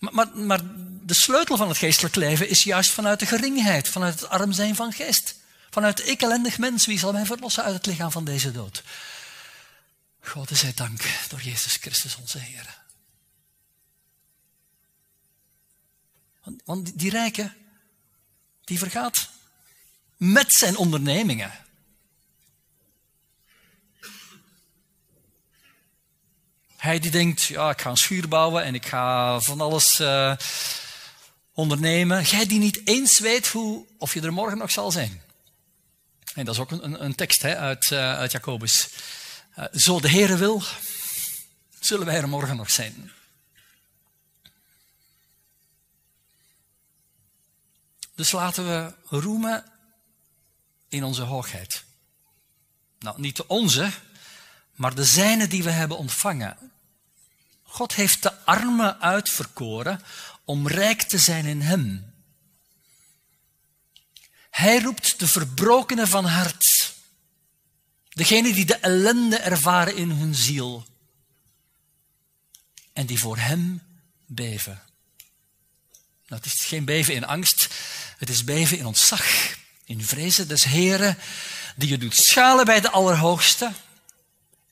Maar, 0.00 0.14
maar, 0.14 0.36
maar, 0.36 0.60
de 1.02 1.14
sleutel 1.14 1.56
van 1.56 1.68
het 1.68 1.76
geestelijk 1.76 2.14
leven 2.14 2.48
is 2.48 2.62
juist 2.62 2.90
vanuit 2.90 3.18
de 3.18 3.26
geringheid, 3.26 3.88
vanuit 3.88 4.20
het 4.20 4.28
arm 4.28 4.52
zijn 4.52 4.74
van 4.74 4.92
geest. 4.92 5.34
Vanuit 5.70 6.08
ik 6.08 6.22
ellendig 6.22 6.58
mens, 6.58 6.86
wie 6.86 6.98
zal 6.98 7.12
mij 7.12 7.26
verlossen 7.26 7.64
uit 7.64 7.74
het 7.74 7.86
lichaam 7.86 8.10
van 8.10 8.24
deze 8.24 8.52
dood? 8.52 8.82
God 10.20 10.50
zij 10.52 10.72
dank 10.74 11.02
door 11.28 11.40
Jezus 11.40 11.76
Christus 11.76 12.16
onze 12.16 12.38
Heer. 12.38 12.78
Want, 16.44 16.62
want 16.64 16.98
die 16.98 17.10
rijken, 17.10 17.54
die 18.66 18.78
vergaat 18.78 19.28
met 20.16 20.52
zijn 20.52 20.76
ondernemingen. 20.76 21.52
Hij 26.76 26.98
die 26.98 27.10
denkt, 27.10 27.42
ja, 27.42 27.70
ik 27.70 27.80
ga 27.80 27.90
een 27.90 27.96
schuur 27.96 28.28
bouwen 28.28 28.62
en 28.62 28.74
ik 28.74 28.86
ga 28.86 29.40
van 29.40 29.60
alles 29.60 30.00
uh, 30.00 30.36
ondernemen. 31.52 32.22
Jij 32.22 32.46
die 32.46 32.58
niet 32.58 32.80
eens 32.84 33.18
weet 33.18 33.48
hoe, 33.48 33.86
of 33.98 34.14
je 34.14 34.20
er 34.20 34.32
morgen 34.32 34.58
nog 34.58 34.70
zal 34.70 34.90
zijn. 34.90 35.22
En 36.34 36.44
dat 36.44 36.54
is 36.54 36.60
ook 36.60 36.70
een, 36.70 37.04
een 37.04 37.14
tekst 37.14 37.42
hè, 37.42 37.56
uit, 37.56 37.90
uh, 37.90 38.18
uit 38.18 38.32
Jacobus. 38.32 38.88
Uh, 39.58 39.64
zo 39.72 40.00
de 40.00 40.10
Heere 40.10 40.36
wil, 40.36 40.62
zullen 41.80 42.06
wij 42.06 42.16
er 42.16 42.28
morgen 42.28 42.56
nog 42.56 42.70
zijn. 42.70 43.12
Dus 48.16 48.32
laten 48.32 48.66
we 48.66 48.94
roemen 49.18 49.64
in 50.88 51.04
onze 51.04 51.22
hoogheid. 51.22 51.84
Nou, 52.98 53.20
niet 53.20 53.36
de 53.36 53.46
onze, 53.46 53.90
maar 54.74 54.94
de 54.94 55.04
zijne 55.04 55.46
die 55.46 55.62
we 55.62 55.70
hebben 55.70 55.98
ontvangen. 55.98 56.72
God 57.62 57.94
heeft 57.94 58.22
de 58.22 58.44
armen 58.44 59.00
uitverkoren 59.00 60.00
om 60.44 60.68
rijk 60.68 61.02
te 61.02 61.18
zijn 61.18 61.44
in 61.44 61.60
Hem. 61.60 62.14
Hij 64.50 64.80
roept 64.80 65.18
de 65.18 65.28
verbrokenen 65.28 66.08
van 66.08 66.24
hart. 66.24 66.94
Degenen 68.08 68.52
die 68.52 68.64
de 68.64 68.76
ellende 68.76 69.36
ervaren 69.36 69.96
in 69.96 70.10
hun 70.10 70.34
ziel. 70.34 70.86
En 72.92 73.06
die 73.06 73.18
voor 73.18 73.38
Hem 73.38 73.82
beven. 74.26 74.85
Het 76.26 76.46
is 76.46 76.64
geen 76.64 76.84
beven 76.84 77.14
in 77.14 77.26
angst, 77.26 77.68
het 78.18 78.28
is 78.28 78.44
beven 78.44 78.78
in 78.78 78.86
ontzag, 78.86 79.56
in 79.84 80.04
vrezen 80.04 80.48
des 80.48 80.64
Heren, 80.64 81.18
die 81.76 81.88
je 81.88 81.98
doet 81.98 82.16
schalen 82.16 82.64
bij 82.64 82.80
de 82.80 82.90
Allerhoogste. 82.90 83.72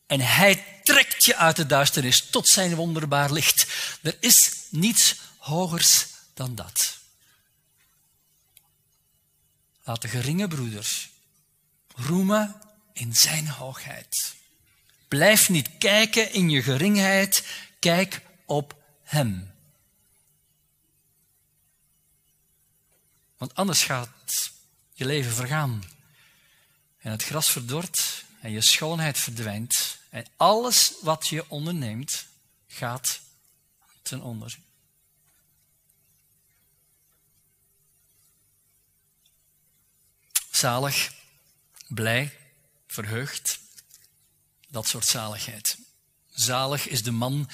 En 0.06 0.20
hij 0.20 0.80
trekt 0.82 1.24
je 1.24 1.36
uit 1.36 1.56
de 1.56 1.66
duisternis 1.66 2.20
tot 2.30 2.48
zijn 2.48 2.74
wonderbaar 2.74 3.32
licht. 3.32 3.66
Er 4.02 4.16
is 4.20 4.52
niets 4.70 5.14
hogers 5.38 6.06
dan 6.34 6.54
dat. 6.54 6.98
Laat 9.84 10.02
de 10.02 10.08
geringe 10.08 10.48
broeders 10.48 11.08
roemen 11.94 12.60
in 12.92 13.16
zijn 13.16 13.48
hoogheid. 13.48 14.34
Blijf 15.08 15.48
niet 15.48 15.70
kijken 15.78 16.32
in 16.32 16.50
je 16.50 16.62
geringheid, 16.62 17.44
kijk 17.78 18.20
op 18.46 18.82
hem. 19.02 19.53
Want 23.36 23.54
anders 23.54 23.82
gaat 23.82 24.50
je 24.92 25.04
leven 25.04 25.32
vergaan. 25.32 25.84
En 26.98 27.10
het 27.10 27.24
gras 27.24 27.50
verdort 27.50 28.24
en 28.40 28.50
je 28.50 28.60
schoonheid 28.60 29.18
verdwijnt. 29.18 29.98
En 30.10 30.26
alles 30.36 30.92
wat 31.00 31.28
je 31.28 31.50
onderneemt 31.50 32.26
gaat 32.66 33.20
ten 34.02 34.20
onder. 34.20 34.58
Zalig, 40.50 41.12
blij, 41.88 42.38
verheugd, 42.86 43.58
dat 44.68 44.86
soort 44.86 45.06
zaligheid. 45.06 45.78
Zalig 46.30 46.88
is 46.88 47.02
de 47.02 47.10
man 47.10 47.50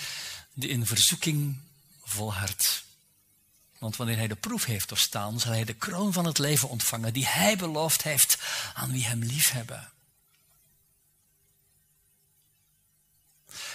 die 0.55 0.69
in 0.69 0.87
verzoeking 0.87 1.61
volhardt. 2.03 2.85
Want 3.81 3.97
wanneer 3.97 4.17
hij 4.17 4.29
de 4.29 4.37
proef 4.37 4.65
heeft 4.65 4.89
doorstaan, 4.89 5.41
zal 5.41 5.53
hij 5.53 5.65
de 5.65 5.75
kroon 5.75 6.13
van 6.13 6.25
het 6.25 6.39
leven 6.39 6.69
ontvangen 6.69 7.13
die 7.13 7.27
hij 7.27 7.57
beloofd 7.57 8.03
heeft 8.03 8.39
aan 8.75 8.93
wie 8.93 9.05
hem 9.05 9.23
liefhebben. 9.23 9.91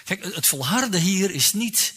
Kijk, 0.03 0.23
het 0.23 0.47
volharden 0.47 1.01
hier 1.01 1.31
is 1.31 1.53
niet 1.53 1.93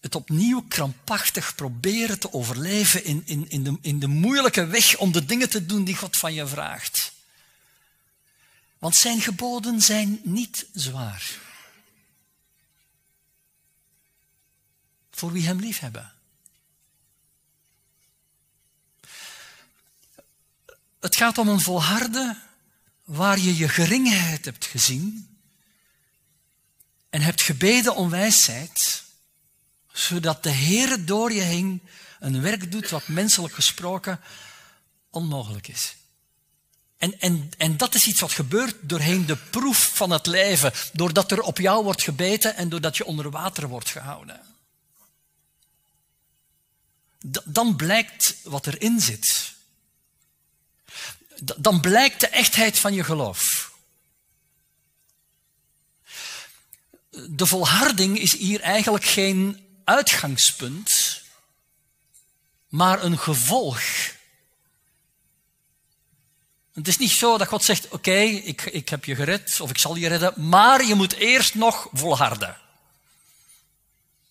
het 0.00 0.14
opnieuw 0.14 0.64
krampachtig 0.68 1.54
proberen 1.54 2.18
te 2.18 2.32
overleven 2.32 3.04
in, 3.04 3.22
in, 3.24 3.48
in, 3.48 3.64
de, 3.64 3.78
in 3.80 3.98
de 3.98 4.06
moeilijke 4.06 4.66
weg 4.66 4.96
om 4.96 5.12
de 5.12 5.24
dingen 5.24 5.50
te 5.50 5.66
doen 5.66 5.84
die 5.84 5.96
God 5.96 6.16
van 6.16 6.34
je 6.34 6.46
vraagt. 6.46 7.12
Want 8.78 8.96
zijn 8.96 9.20
geboden 9.20 9.80
zijn 9.80 10.20
niet 10.22 10.66
zwaar. 10.72 11.38
Voor 15.10 15.32
wie 15.32 15.46
hem 15.46 15.60
liefhebben. 15.60 16.13
Het 21.04 21.16
gaat 21.16 21.38
om 21.38 21.48
een 21.48 21.60
volharden 21.60 22.42
waar 23.04 23.38
je 23.38 23.56
je 23.56 23.68
geringheid 23.68 24.44
hebt 24.44 24.64
gezien 24.64 25.36
en 27.10 27.20
hebt 27.20 27.42
gebeden 27.42 27.94
om 27.94 28.10
wijsheid, 28.10 29.02
zodat 29.92 30.42
de 30.42 30.50
Heer 30.50 31.04
door 31.04 31.32
je 31.32 31.40
heen 31.40 31.82
een 32.20 32.40
werk 32.40 32.72
doet 32.72 32.90
wat 32.90 33.08
menselijk 33.08 33.54
gesproken 33.54 34.20
onmogelijk 35.10 35.68
is. 35.68 35.96
En, 36.96 37.20
en, 37.20 37.50
en 37.56 37.76
dat 37.76 37.94
is 37.94 38.06
iets 38.06 38.20
wat 38.20 38.32
gebeurt 38.32 38.76
doorheen 38.80 39.26
de 39.26 39.36
proef 39.36 39.90
van 39.94 40.10
het 40.10 40.26
leven, 40.26 40.72
doordat 40.92 41.30
er 41.30 41.40
op 41.40 41.58
jou 41.58 41.84
wordt 41.84 42.02
gebeten 42.02 42.56
en 42.56 42.68
doordat 42.68 42.96
je 42.96 43.04
onder 43.04 43.30
water 43.30 43.68
wordt 43.68 43.90
gehouden. 43.90 44.40
Dan 47.44 47.76
blijkt 47.76 48.36
wat 48.42 48.66
erin 48.66 49.00
zit. 49.00 49.53
Dan 51.56 51.80
blijkt 51.80 52.20
de 52.20 52.28
echtheid 52.28 52.78
van 52.78 52.94
je 52.94 53.04
geloof. 53.04 53.72
De 57.10 57.46
volharding 57.46 58.18
is 58.18 58.36
hier 58.36 58.60
eigenlijk 58.60 59.04
geen 59.04 59.66
uitgangspunt, 59.84 61.22
maar 62.68 63.02
een 63.02 63.18
gevolg 63.18 63.82
het 66.74 66.88
is 66.88 66.98
niet 66.98 67.10
zo 67.10 67.38
dat 67.38 67.48
God 67.48 67.64
zegt, 67.64 67.88
oké, 67.88 68.14
ik, 68.20 68.62
ik 68.62 68.88
heb 68.88 69.04
je 69.04 69.14
gered 69.14 69.60
of 69.60 69.70
ik 69.70 69.78
zal 69.78 69.94
je 69.96 70.08
redden, 70.08 70.48
maar 70.48 70.84
je 70.84 70.94
moet 70.94 71.12
eerst 71.12 71.54
nog 71.54 71.88
volharden. 71.92 72.56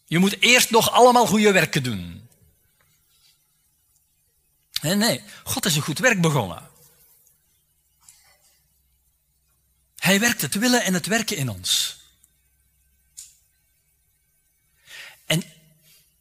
Je 0.06 0.20
moet 0.20 0.42
eerst 0.42 0.70
nog 0.70 0.92
allemaal 0.92 1.26
goede 1.26 1.52
werken 1.52 1.84
doen. 1.84 2.30
Nee, 4.82 4.96
nee, 4.96 5.24
God 5.44 5.66
is 5.66 5.76
een 5.76 5.82
goed 5.82 6.00
werk 6.00 6.22
begonnen. 6.22 6.70
Hij 10.04 10.20
werkt 10.20 10.42
het 10.42 10.56
willen 10.56 10.84
en 10.84 10.94
het 10.94 11.06
werken 11.06 11.38
in 11.38 11.50
ons. 11.50 11.96
En 15.26 15.44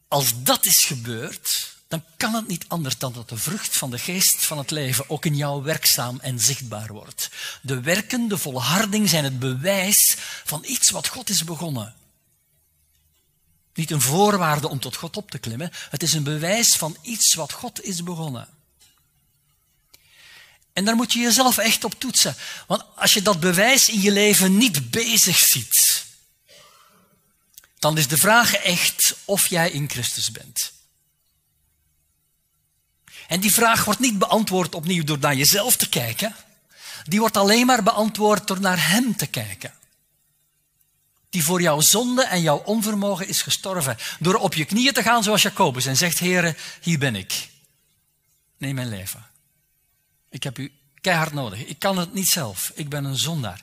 als 0.09 0.43
dat 0.43 0.65
is 0.65 0.85
gebeurd, 0.85 1.77
dan 1.89 2.05
kan 2.17 2.35
het 2.35 2.49
niet 2.49 2.65
anders 2.69 2.99
dan 2.99 3.13
dat 3.13 3.29
de 3.29 3.37
vrucht 3.37 3.77
van 3.77 3.91
de 3.91 3.99
geest 3.99 4.45
van 4.45 4.59
het 4.59 4.71
leven 4.71 5.11
ook 5.11 5.25
in 5.25 5.37
jou 5.37 5.63
werkzaam 5.63 6.21
en 6.21 6.41
zichtbaar 6.41 6.93
wordt. 6.93 7.31
De 7.63 7.81
werken, 7.81 8.29
de 8.29 8.39
volharding 8.39 9.09
zijn 9.09 9.25
het 9.25 9.39
bewijs 9.39 10.17
van 10.45 10.65
iets 10.67 10.91
wat 10.91 11.09
God 11.09 11.31
is 11.31 11.45
begonnen. 11.45 11.95
Niet 13.75 13.91
een 13.91 14.01
voorwaarde 14.01 14.69
om 14.69 14.81
tot 14.81 14.97
God 14.97 15.17
op 15.17 15.31
te 15.31 15.39
klimmen, 15.39 15.71
het 15.91 16.03
is 16.03 16.13
een 16.13 16.25
bewijs 16.25 16.77
van 16.77 16.97
iets 17.03 17.35
wat 17.35 17.53
God 17.53 17.83
is 17.83 18.03
begonnen. 18.03 18.49
En 20.73 20.85
daar 20.85 20.97
moet 20.97 21.13
je 21.13 21.19
jezelf 21.19 21.59
echt 21.59 21.85
op 21.85 21.95
toetsen. 21.99 22.37
Want 22.67 22.85
als 22.97 23.15
je 23.15 23.23
dat 23.23 23.41
bewijs 23.41 23.89
in 23.89 24.01
je 24.01 24.11
leven 24.11 24.57
niet 24.57 24.91
bezig 24.91 25.39
ziet, 25.39 26.05
dan 27.79 27.99
is 27.99 28.09
de 28.09 28.19
vraag 28.19 28.55
echt 28.55 29.15
of 29.25 29.47
jij 29.47 29.71
in 29.71 29.91
Christus 29.91 30.31
bent. 30.31 30.73
En 33.29 33.41
die 33.41 33.53
vraag 33.53 33.85
wordt 33.85 34.01
niet 34.01 34.19
beantwoord 34.19 34.75
opnieuw 34.75 35.05
door 35.05 35.19
naar 35.19 35.35
jezelf 35.35 35.77
te 35.77 35.89
kijken. 35.89 36.37
Die 37.05 37.21
wordt 37.21 37.37
alleen 37.37 37.67
maar 37.67 37.83
beantwoord 37.83 38.47
door 38.47 38.61
naar 38.61 38.89
Hem 38.89 39.17
te 39.17 39.27
kijken. 39.27 39.73
Die 41.31 41.45
voor 41.45 41.63
jouw 41.63 41.81
zonde 41.81 42.25
en 42.25 42.41
jouw 42.41 42.57
onvermogen 42.57 43.29
is 43.29 43.43
gestorven. 43.43 43.97
Door 44.19 44.35
op 44.35 44.55
je 44.55 44.65
knieën 44.65 44.93
te 44.93 45.03
gaan 45.03 45.23
zoals 45.23 45.43
Jacobus 45.43 45.87
en 45.87 45.97
zegt, 45.97 46.19
Heere, 46.19 46.57
hier 46.81 46.99
ben 46.99 47.17
ik. 47.17 47.49
Neem 48.57 48.75
mijn 48.75 48.89
leven. 48.89 49.32
Ik 50.33 50.43
heb 50.43 50.59
u 50.59 50.73
keihard 51.01 51.33
nodig. 51.33 51.65
Ik 51.65 51.79
kan 51.79 51.99
het 51.99 52.13
niet 52.15 52.29
zelf. 52.29 52.73
Ik 52.75 52.89
ben 52.89 53.05
een 53.05 53.17
zondaar. 53.17 53.61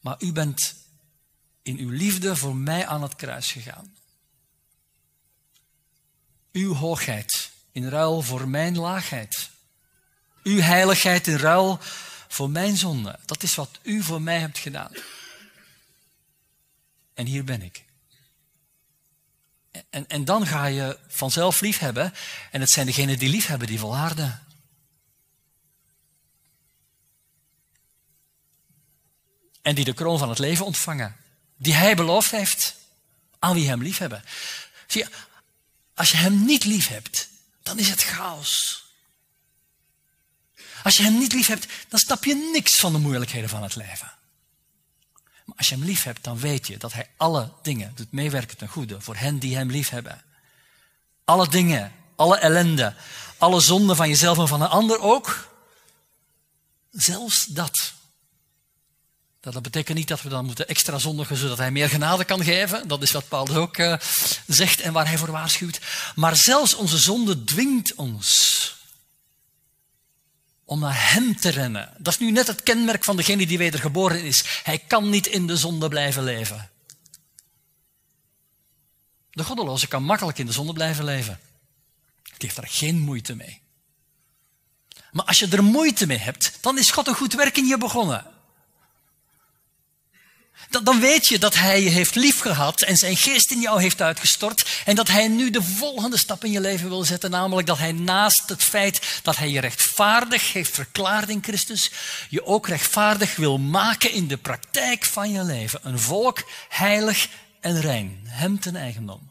Maar 0.00 0.16
u 0.18 0.32
bent 0.32 0.74
in 1.62 1.78
uw 1.78 1.90
liefde 1.90 2.36
voor 2.36 2.56
mij 2.56 2.86
aan 2.86 3.02
het 3.02 3.16
kruis 3.16 3.52
gegaan. 3.52 3.96
Uw 6.52 6.74
hoogheid 6.74 7.50
in 7.72 7.88
ruil 7.88 8.22
voor 8.22 8.48
mijn 8.48 8.78
laagheid. 8.78 9.50
Uw 10.42 10.60
heiligheid 10.60 11.26
in 11.26 11.36
ruil 11.36 11.78
voor 12.28 12.50
mijn 12.50 12.76
zonde. 12.76 13.18
Dat 13.24 13.42
is 13.42 13.54
wat 13.54 13.78
u 13.82 14.02
voor 14.02 14.22
mij 14.22 14.38
hebt 14.38 14.58
gedaan. 14.58 14.92
En 17.14 17.26
hier 17.26 17.44
ben 17.44 17.62
ik. 17.62 17.84
En, 19.90 20.06
en 20.08 20.24
dan 20.24 20.46
ga 20.46 20.66
je 20.66 20.98
vanzelf 21.08 21.60
lief 21.60 21.78
hebben. 21.78 22.12
En 22.50 22.60
het 22.60 22.70
zijn 22.70 22.86
degenen 22.86 23.18
die 23.18 23.28
lief 23.28 23.46
hebben 23.46 23.68
die 23.68 23.78
volharden. 23.78 24.45
En 29.66 29.74
die 29.74 29.84
de 29.84 29.92
kroon 29.92 30.18
van 30.18 30.28
het 30.28 30.38
leven 30.38 30.64
ontvangen. 30.64 31.16
Die 31.56 31.74
hij 31.74 31.96
beloofd 31.96 32.30
heeft 32.30 32.74
aan 33.38 33.54
wie 33.54 33.68
hem 33.68 33.82
lief 33.82 33.98
hebben. 33.98 34.24
Zie 34.86 35.02
je, 35.02 35.10
als 35.94 36.10
je 36.10 36.16
hem 36.16 36.44
niet 36.44 36.64
lief 36.64 36.88
hebt, 36.88 37.28
dan 37.62 37.78
is 37.78 37.88
het 37.88 38.02
chaos. 38.02 38.84
Als 40.82 40.96
je 40.96 41.02
hem 41.02 41.18
niet 41.18 41.32
lief 41.32 41.46
hebt, 41.46 41.66
dan 41.88 41.98
snap 41.98 42.24
je 42.24 42.50
niks 42.52 42.76
van 42.76 42.92
de 42.92 42.98
moeilijkheden 42.98 43.48
van 43.48 43.62
het 43.62 43.76
leven. 43.76 44.12
Maar 45.44 45.56
als 45.56 45.68
je 45.68 45.74
hem 45.74 45.84
lief 45.84 46.02
hebt, 46.02 46.24
dan 46.24 46.38
weet 46.38 46.66
je 46.66 46.76
dat 46.76 46.92
hij 46.92 47.10
alle 47.16 47.52
dingen 47.62 47.92
doet 47.94 48.12
meewerken 48.12 48.56
ten 48.56 48.68
goede 48.68 49.00
voor 49.00 49.16
hen 49.16 49.38
die 49.38 49.56
hem 49.56 49.70
lief 49.70 49.88
hebben. 49.88 50.22
Alle 51.24 51.48
dingen, 51.48 51.92
alle 52.16 52.36
ellende, 52.36 52.94
alle 53.38 53.60
zonden 53.60 53.96
van 53.96 54.08
jezelf 54.08 54.38
en 54.38 54.48
van 54.48 54.62
een 54.62 54.68
ander 54.68 55.00
ook. 55.00 55.48
Zelfs 56.90 57.46
dat. 57.46 57.94
Dat 59.52 59.62
betekent 59.62 59.96
niet 59.96 60.08
dat 60.08 60.22
we 60.22 60.28
dan 60.28 60.44
moeten 60.44 60.68
extra 60.68 60.98
zondigen 60.98 61.36
zodat 61.36 61.58
hij 61.58 61.70
meer 61.70 61.88
genade 61.88 62.24
kan 62.24 62.44
geven. 62.44 62.88
Dat 62.88 63.02
is 63.02 63.12
wat 63.12 63.28
Paulus 63.28 63.56
ook 63.56 63.78
uh, 63.78 63.96
zegt 64.46 64.80
en 64.80 64.92
waar 64.92 65.06
hij 65.06 65.18
voor 65.18 65.30
waarschuwt. 65.30 65.80
Maar 66.14 66.36
zelfs 66.36 66.74
onze 66.74 66.98
zonde 66.98 67.44
dwingt 67.44 67.94
ons 67.94 68.74
om 70.64 70.80
naar 70.80 71.12
hem 71.12 71.36
te 71.36 71.48
rennen. 71.48 71.92
Dat 71.98 72.12
is 72.12 72.18
nu 72.18 72.30
net 72.30 72.46
het 72.46 72.62
kenmerk 72.62 73.04
van 73.04 73.16
degene 73.16 73.46
die 73.46 73.58
wedergeboren 73.58 74.24
is. 74.24 74.44
Hij 74.62 74.78
kan 74.78 75.10
niet 75.10 75.26
in 75.26 75.46
de 75.46 75.56
zonde 75.56 75.88
blijven 75.88 76.24
leven. 76.24 76.70
De 79.30 79.44
goddeloze 79.44 79.86
kan 79.86 80.02
makkelijk 80.02 80.38
in 80.38 80.46
de 80.46 80.52
zonde 80.52 80.72
blijven 80.72 81.04
leven. 81.04 81.40
Die 82.22 82.34
heeft 82.38 82.56
daar 82.56 82.68
geen 82.68 83.00
moeite 83.00 83.34
mee. 83.34 83.60
Maar 85.12 85.24
als 85.24 85.38
je 85.38 85.48
er 85.48 85.64
moeite 85.64 86.06
mee 86.06 86.18
hebt, 86.18 86.58
dan 86.60 86.78
is 86.78 86.90
God 86.90 87.06
een 87.06 87.14
goed 87.14 87.34
werk 87.34 87.56
in 87.56 87.66
je 87.66 87.78
begonnen. 87.78 88.34
Dan 90.68 91.00
weet 91.00 91.26
je 91.26 91.38
dat 91.38 91.54
Hij 91.54 91.82
je 91.82 91.88
heeft 91.88 92.14
liefgehad 92.14 92.82
en 92.82 92.96
zijn 92.96 93.16
geest 93.16 93.50
in 93.50 93.60
jou 93.60 93.80
heeft 93.80 94.02
uitgestort 94.02 94.82
en 94.84 94.94
dat 94.94 95.08
Hij 95.08 95.28
nu 95.28 95.50
de 95.50 95.62
volgende 95.62 96.16
stap 96.16 96.44
in 96.44 96.50
je 96.50 96.60
leven 96.60 96.88
wil 96.88 97.04
zetten, 97.04 97.30
namelijk 97.30 97.66
dat 97.66 97.78
Hij 97.78 97.92
naast 97.92 98.48
het 98.48 98.62
feit 98.62 99.20
dat 99.22 99.36
Hij 99.36 99.50
je 99.50 99.60
rechtvaardig 99.60 100.52
heeft 100.52 100.74
verklaard 100.74 101.28
in 101.28 101.42
Christus, 101.42 101.90
je 102.28 102.44
ook 102.44 102.68
rechtvaardig 102.68 103.36
wil 103.36 103.58
maken 103.58 104.12
in 104.12 104.28
de 104.28 104.36
praktijk 104.36 105.04
van 105.04 105.30
je 105.30 105.44
leven. 105.44 105.80
Een 105.82 105.98
volk 105.98 106.44
heilig 106.68 107.28
en 107.60 107.80
rein, 107.80 108.20
Hem 108.24 108.60
ten 108.60 108.76
eigendom. 108.76 109.30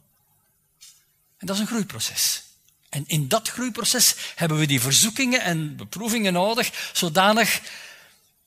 En 1.37 1.47
dat 1.47 1.55
is 1.55 1.61
een 1.61 1.67
groeiproces. 1.67 2.43
En 2.89 3.03
in 3.07 3.27
dat 3.27 3.49
groeiproces 3.49 4.15
hebben 4.35 4.57
we 4.57 4.65
die 4.65 4.81
verzoekingen 4.81 5.41
en 5.41 5.75
beproevingen 5.75 6.33
nodig, 6.33 6.89
zodanig 6.93 7.61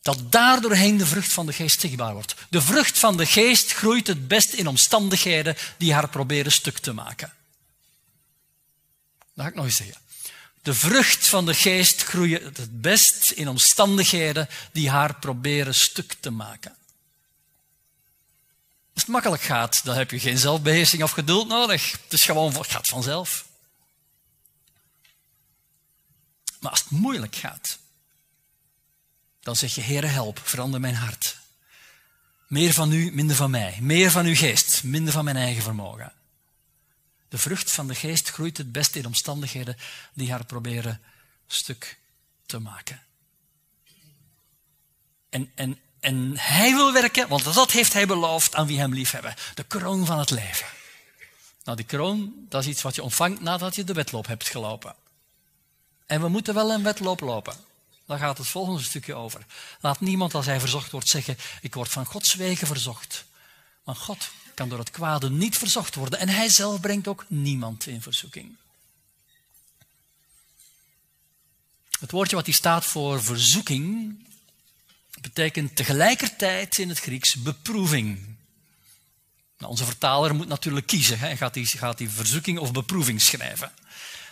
dat 0.03 0.33
daardoorheen 0.33 0.97
de 0.97 1.07
vrucht 1.07 1.33
van 1.33 1.47
de 1.47 1.53
geest 1.53 1.81
zichtbaar 1.81 2.13
wordt. 2.13 2.35
De 2.51 2.63
vrucht 2.63 2.99
van 2.99 3.17
de 3.17 3.27
geest 3.27 3.73
groeit 3.73 4.07
het 4.07 4.29
best 4.29 4.53
in 4.53 4.67
omstandigheden 4.67 5.57
die 5.77 5.93
haar 5.93 6.09
proberen 6.09 6.53
stuk 6.53 6.79
te 6.79 6.93
maken. 6.93 7.33
Dat 9.19 9.45
ga 9.45 9.47
ik 9.47 9.55
nog 9.55 9.65
eens 9.65 9.77
zeggen. 9.77 9.97
De 10.63 10.75
vrucht 10.75 11.27
van 11.27 11.47
de 11.47 11.55
geest 11.55 12.03
groeit 12.03 12.57
het 12.57 12.81
best 12.81 13.31
in 13.31 13.49
omstandigheden 13.49 14.49
die 14.73 14.91
haar 14.91 15.15
proberen 15.15 15.75
stuk 15.75 16.17
te 16.21 16.31
maken. 16.31 16.77
Als 18.95 19.03
het 19.03 19.13
makkelijk 19.17 19.43
gaat, 19.43 19.85
dan 19.85 19.97
heb 19.97 20.11
je 20.11 20.21
geen 20.21 20.39
zelfbeheersing 20.39 21.03
of 21.03 21.11
geduld 21.11 21.49
nodig. 21.49 21.93
Het 21.93 22.13
is 22.13 22.25
gewoon, 22.25 22.55
het 22.55 22.71
gaat 22.71 22.89
vanzelf. 22.89 23.47
Maar 26.61 26.71
als 26.71 26.81
het 26.81 26.91
moeilijk 26.91 27.37
gaat, 27.37 27.79
dan 29.49 29.57
zeg 29.57 29.75
je, 29.75 29.81
Heere, 29.81 30.07
help, 30.07 30.41
verander 30.45 30.81
mijn 30.81 30.95
hart. 30.95 31.37
Meer 32.47 32.73
van 32.73 32.93
u, 32.93 33.11
minder 33.13 33.37
van 33.37 33.51
mij. 33.51 33.79
Meer 33.81 34.11
van 34.11 34.27
uw 34.27 34.35
geest, 34.35 34.83
minder 34.85 35.13
van 35.13 35.25
mijn 35.25 35.37
eigen 35.37 35.63
vermogen. 35.63 36.13
De 37.29 37.39
vrucht 37.39 37.71
van 37.71 37.87
de 37.87 37.95
geest 37.95 38.29
groeit 38.31 38.57
het 38.57 38.73
best 38.73 38.97
in 38.97 39.07
omstandigheden 39.07 39.77
die 40.13 40.31
haar 40.31 40.45
proberen 40.45 41.01
stuk 41.47 41.99
te 42.47 42.59
maken. 42.59 43.03
En, 45.29 45.53
en, 45.55 45.79
en 46.01 46.39
hij 46.39 46.75
wil 46.75 46.93
werken, 46.93 47.29
want 47.29 47.55
dat 47.55 47.71
heeft 47.71 47.93
hij 47.93 48.07
beloofd 48.07 48.55
aan 48.55 48.67
wie 48.67 48.79
hem 48.79 48.95
liefhebben. 48.95 49.35
De 49.55 49.65
kroon 49.65 50.07
van 50.07 50.19
het 50.19 50.31
leven. 50.31 50.67
Nou, 51.65 51.77
die 51.77 51.87
kroon, 51.87 52.35
dat 52.49 52.63
is 52.63 52.69
iets 52.69 52.83
wat 52.83 52.95
je 52.95 53.03
ontvangt 53.03 53.41
nadat 53.41 53.75
je 53.75 53.85
de 53.85 53.93
wedloop 53.93 54.27
hebt 54.27 54.49
gelopen. 54.49 54.95
En 56.07 56.21
we 56.21 56.29
moeten 56.29 56.55
wel 56.55 56.73
een 56.73 56.83
wedloop 56.83 57.21
lopen. 57.21 57.68
Daar 58.09 58.19
gaat 58.19 58.39
het 58.39 58.47
volgende 58.47 58.83
stukje 58.83 59.15
over. 59.15 59.47
Laat 59.81 60.01
niemand 60.01 60.35
als 60.35 60.47
hij 60.47 60.61
verzocht 60.61 60.91
wordt 60.91 61.09
zeggen, 61.09 61.37
ik 61.61 61.75
word 61.75 61.89
van 61.89 62.05
Gods 62.05 62.35
wegen 62.35 62.67
verzocht. 62.67 63.25
Maar 63.85 63.97
God 63.97 64.31
kan 64.55 64.69
door 64.69 64.79
het 64.79 64.91
kwade 64.91 65.31
niet 65.31 65.59
verzocht 65.59 65.95
worden 65.95 66.19
en 66.19 66.29
hij 66.29 66.49
zelf 66.49 66.81
brengt 66.81 67.09
ook 67.09 67.25
niemand 67.29 67.87
in 67.87 68.03
verzoeking. 68.03 68.57
Het 72.01 72.11
woordje 72.11 72.37
wat 72.37 72.47
hier 72.47 72.55
staat 72.55 72.85
voor 72.85 73.23
verzoeking 73.23 74.17
betekent 75.21 75.77
tegelijkertijd 75.77 76.79
in 76.79 76.89
het 76.89 77.01
Grieks 77.01 77.35
beproeving. 77.35 78.37
Nou, 79.59 79.71
onze 79.71 79.85
vertaler 79.85 80.35
moet 80.35 80.49
natuurlijk 80.49 80.87
kiezen. 80.87 81.19
Hij 81.19 81.37
gaat 81.37 81.55
die, 81.55 81.67
gaat 81.67 81.99
die 81.99 82.11
verzoeking 82.11 82.59
of 82.59 82.73
beproeving 82.73 83.21
schrijven. 83.21 83.73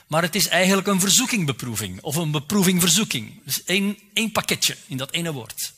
Maar 0.07 0.23
het 0.23 0.35
is 0.35 0.47
eigenlijk 0.47 0.87
een 0.87 1.01
verzoekingbeproeving 1.01 2.03
of 2.03 2.17
een 2.17 2.31
beproeving-verzoeking. 2.31 3.45
Dus 3.45 3.65
één, 3.65 3.99
één 4.13 4.33
pakketje 4.33 4.77
in 4.87 4.97
dat 4.97 5.13
ene 5.13 5.33
woord. 5.33 5.73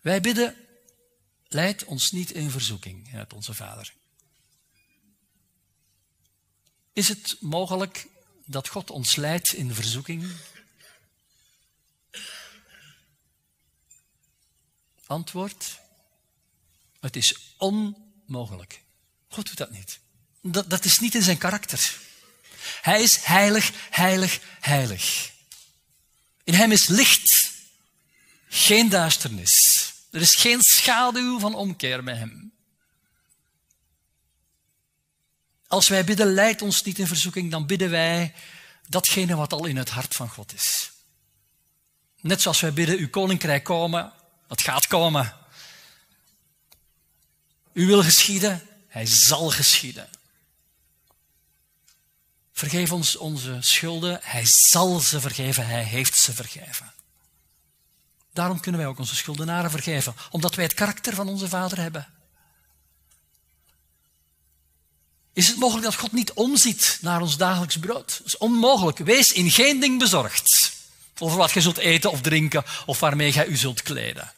Wij 0.00 0.20
bidden, 0.20 0.56
leid 1.48 1.84
ons 1.84 2.10
niet 2.10 2.30
in 2.30 2.50
verzoeking, 2.50 3.14
uit 3.14 3.32
onze 3.32 3.54
Vader. 3.54 3.92
Is 6.92 7.08
het 7.08 7.36
mogelijk 7.40 8.06
dat 8.44 8.68
God 8.68 8.90
ons 8.90 9.16
leidt 9.16 9.52
in 9.52 9.74
verzoeking? 9.74 10.32
Antwoord, 15.06 15.80
het 17.00 17.16
is 17.16 17.54
onmogelijk 17.56 18.07
mogelijk. 18.28 18.82
God 19.28 19.46
doet 19.46 19.56
dat 19.56 19.70
niet. 19.70 19.98
Dat, 20.42 20.70
dat 20.70 20.84
is 20.84 20.98
niet 20.98 21.14
in 21.14 21.22
zijn 21.22 21.38
karakter. 21.38 21.98
Hij 22.82 23.02
is 23.02 23.16
heilig, 23.16 23.72
heilig, 23.90 24.40
heilig. 24.60 25.32
In 26.44 26.54
hem 26.54 26.72
is 26.72 26.86
licht, 26.86 27.52
geen 28.48 28.88
duisternis. 28.88 29.92
Er 30.10 30.20
is 30.20 30.34
geen 30.34 30.62
schaduw 30.62 31.38
van 31.38 31.54
omkeer 31.54 32.04
bij 32.04 32.14
hem. 32.14 32.52
Als 35.66 35.88
wij 35.88 36.04
bidden, 36.04 36.32
leid 36.32 36.62
ons 36.62 36.82
niet 36.82 36.98
in 36.98 37.06
verzoeking, 37.06 37.50
dan 37.50 37.66
bidden 37.66 37.90
wij 37.90 38.34
datgene 38.86 39.36
wat 39.36 39.52
al 39.52 39.64
in 39.64 39.76
het 39.76 39.90
hart 39.90 40.14
van 40.14 40.28
God 40.28 40.54
is. 40.54 40.90
Net 42.20 42.40
zoals 42.40 42.60
wij 42.60 42.72
bidden, 42.72 42.98
uw 42.98 43.10
koninkrijk 43.10 43.64
komen, 43.64 44.12
dat 44.46 44.62
gaat 44.62 44.86
komen. 44.86 45.36
U 47.78 47.86
wil 47.86 48.02
geschieden, 48.02 48.62
hij 48.88 49.06
zal 49.06 49.50
geschieden. 49.50 50.08
Vergeef 52.52 52.92
ons 52.92 53.16
onze 53.16 53.56
schulden, 53.60 54.20
hij 54.22 54.42
zal 54.44 55.00
ze 55.00 55.20
vergeven, 55.20 55.66
hij 55.66 55.82
heeft 55.82 56.16
ze 56.16 56.32
vergeven. 56.32 56.92
Daarom 58.32 58.60
kunnen 58.60 58.80
wij 58.80 58.90
ook 58.90 58.98
onze 58.98 59.16
schuldenaren 59.16 59.70
vergeven, 59.70 60.14
omdat 60.30 60.54
wij 60.54 60.64
het 60.64 60.74
karakter 60.74 61.14
van 61.14 61.28
onze 61.28 61.48
Vader 61.48 61.78
hebben. 61.80 62.06
Is 65.32 65.48
het 65.48 65.56
mogelijk 65.56 65.84
dat 65.84 65.94
God 65.94 66.12
niet 66.12 66.32
omziet 66.32 66.98
naar 67.00 67.20
ons 67.20 67.36
dagelijks 67.36 67.78
brood? 67.78 68.18
Dat 68.18 68.26
is 68.26 68.38
onmogelijk. 68.38 68.98
Wees 68.98 69.32
in 69.32 69.50
geen 69.50 69.80
ding 69.80 69.98
bezorgd 69.98 70.72
over 71.18 71.38
wat 71.38 71.52
je 71.52 71.60
zult 71.60 71.76
eten 71.76 72.10
of 72.10 72.20
drinken 72.20 72.64
of 72.86 73.00
waarmee 73.00 73.32
jij 73.32 73.46
u 73.46 73.56
zult 73.56 73.82
kleden. 73.82 74.32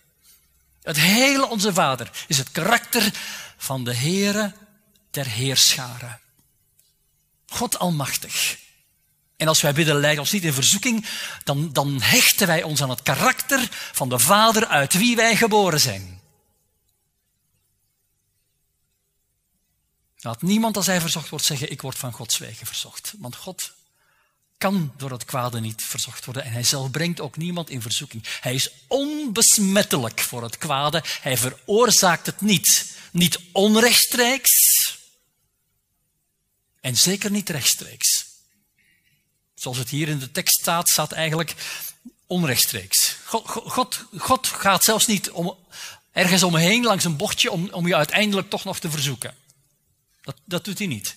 Het 0.82 0.96
hele 0.96 1.48
Onze 1.48 1.72
Vader 1.72 2.10
is 2.26 2.38
het 2.38 2.50
karakter 2.50 3.12
van 3.56 3.84
de 3.84 3.94
Heere 3.94 4.52
der 5.10 5.26
Heerscharen. 5.26 6.20
God 7.46 7.78
Almachtig. 7.78 8.58
En 9.36 9.48
als 9.48 9.60
wij 9.60 9.72
bidden, 9.72 9.96
leid 9.96 10.18
ons 10.18 10.32
niet 10.32 10.44
in 10.44 10.52
verzoeking, 10.52 11.06
dan, 11.44 11.72
dan 11.72 12.00
hechten 12.00 12.46
wij 12.46 12.62
ons 12.62 12.82
aan 12.82 12.90
het 12.90 13.02
karakter 13.02 13.68
van 13.92 14.08
de 14.08 14.18
Vader 14.18 14.66
uit 14.66 14.92
wie 14.92 15.16
wij 15.16 15.36
geboren 15.36 15.80
zijn. 15.80 16.20
Laat 20.16 20.42
niemand 20.42 20.76
als 20.76 20.86
hij 20.86 21.00
verzocht 21.00 21.28
wordt 21.28 21.44
zeggen, 21.44 21.70
ik 21.70 21.82
word 21.82 21.98
van 21.98 22.12
Gods 22.12 22.38
wegen 22.38 22.66
verzocht. 22.66 23.14
Want 23.18 23.36
God 23.36 23.72
kan 24.60 24.92
door 24.96 25.10
het 25.10 25.24
kwade 25.24 25.60
niet 25.60 25.82
verzocht 25.82 26.24
worden 26.24 26.44
en 26.44 26.52
hij 26.52 26.62
zelf 26.62 26.90
brengt 26.90 27.20
ook 27.20 27.36
niemand 27.36 27.70
in 27.70 27.82
verzoeking. 27.82 28.24
Hij 28.40 28.54
is 28.54 28.70
onbesmettelijk 28.86 30.20
voor 30.20 30.42
het 30.42 30.58
kwade, 30.58 31.04
hij 31.20 31.36
veroorzaakt 31.36 32.26
het 32.26 32.40
niet. 32.40 32.98
Niet 33.12 33.40
onrechtstreeks 33.52 34.98
en 36.80 36.96
zeker 36.96 37.30
niet 37.30 37.48
rechtstreeks. 37.48 38.26
Zoals 39.54 39.78
het 39.78 39.88
hier 39.88 40.08
in 40.08 40.18
de 40.18 40.30
tekst 40.30 40.60
staat, 40.60 40.88
staat 40.88 41.12
eigenlijk 41.12 41.54
onrechtstreeks. 42.26 43.16
God, 43.24 43.48
God, 43.48 44.04
God 44.16 44.46
gaat 44.46 44.84
zelfs 44.84 45.06
niet 45.06 45.30
om, 45.30 45.56
ergens 46.12 46.42
omheen 46.42 46.84
langs 46.84 47.04
een 47.04 47.16
bochtje 47.16 47.50
om, 47.50 47.68
om 47.72 47.86
je 47.86 47.96
uiteindelijk 47.96 48.50
toch 48.50 48.64
nog 48.64 48.78
te 48.78 48.90
verzoeken. 48.90 49.34
Dat, 50.22 50.36
dat 50.44 50.64
doet 50.64 50.78
hij 50.78 50.86
niet. 50.86 51.16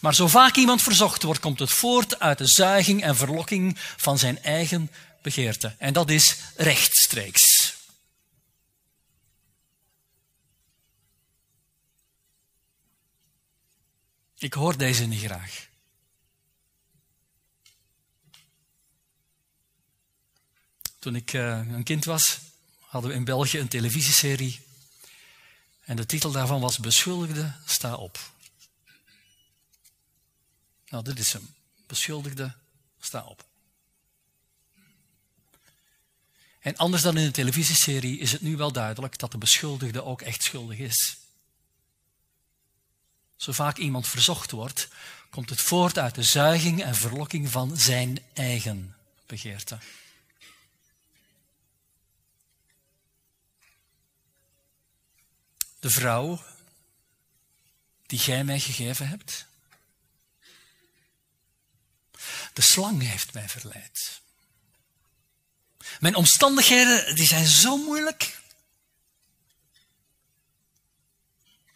Maar 0.00 0.14
zo 0.14 0.28
vaak 0.28 0.56
iemand 0.56 0.82
verzocht 0.82 1.22
wordt, 1.22 1.40
komt 1.40 1.58
het 1.58 1.70
voort 1.72 2.18
uit 2.18 2.38
de 2.38 2.46
zuiging 2.46 3.02
en 3.02 3.16
verlokking 3.16 3.78
van 3.96 4.18
zijn 4.18 4.42
eigen 4.42 4.90
begeerte. 5.22 5.74
En 5.78 5.92
dat 5.92 6.10
is 6.10 6.36
rechtstreeks. 6.56 7.74
Ik 14.38 14.52
hoor 14.52 14.76
deze 14.76 15.04
niet 15.04 15.24
graag. 15.24 15.68
Toen 20.98 21.16
ik 21.16 21.32
uh, 21.32 21.58
een 21.58 21.82
kind 21.82 22.04
was, 22.04 22.38
hadden 22.80 23.10
we 23.10 23.16
in 23.16 23.24
België 23.24 23.58
een 23.58 23.68
televisieserie. 23.68 24.60
En 25.84 25.96
de 25.96 26.06
titel 26.06 26.30
daarvan 26.30 26.60
was 26.60 26.78
Beschuldigde, 26.78 27.52
sta 27.64 27.94
op. 27.94 28.33
Nou, 30.94 31.06
dit 31.06 31.18
is 31.18 31.32
hem. 31.32 31.54
Beschuldigde, 31.86 32.54
sta 33.00 33.24
op. 33.24 33.44
En 36.60 36.76
anders 36.76 37.02
dan 37.02 37.16
in 37.16 37.24
de 37.24 37.30
televisieserie 37.30 38.18
is 38.18 38.32
het 38.32 38.40
nu 38.40 38.56
wel 38.56 38.72
duidelijk 38.72 39.18
dat 39.18 39.30
de 39.30 39.38
beschuldigde 39.38 40.04
ook 40.04 40.22
echt 40.22 40.42
schuldig 40.42 40.78
is. 40.78 41.16
Zo 43.36 43.52
vaak 43.52 43.76
iemand 43.76 44.08
verzocht 44.08 44.50
wordt, 44.50 44.88
komt 45.30 45.50
het 45.50 45.60
voort 45.60 45.98
uit 45.98 46.14
de 46.14 46.22
zuiging 46.22 46.82
en 46.82 46.94
verlokking 46.94 47.50
van 47.50 47.76
zijn 47.76 48.18
eigen 48.32 48.96
begeerte. 49.26 49.78
De 55.80 55.90
vrouw 55.90 56.44
die 58.06 58.18
gij 58.18 58.44
mij 58.44 58.60
gegeven 58.60 59.08
hebt. 59.08 59.52
De 62.54 62.62
slang 62.62 63.02
heeft 63.02 63.34
mij 63.34 63.48
verleid. 63.48 64.20
Mijn 66.00 66.14
omstandigheden 66.14 67.14
die 67.14 67.26
zijn 67.26 67.46
zo 67.46 67.76
moeilijk. 67.76 68.40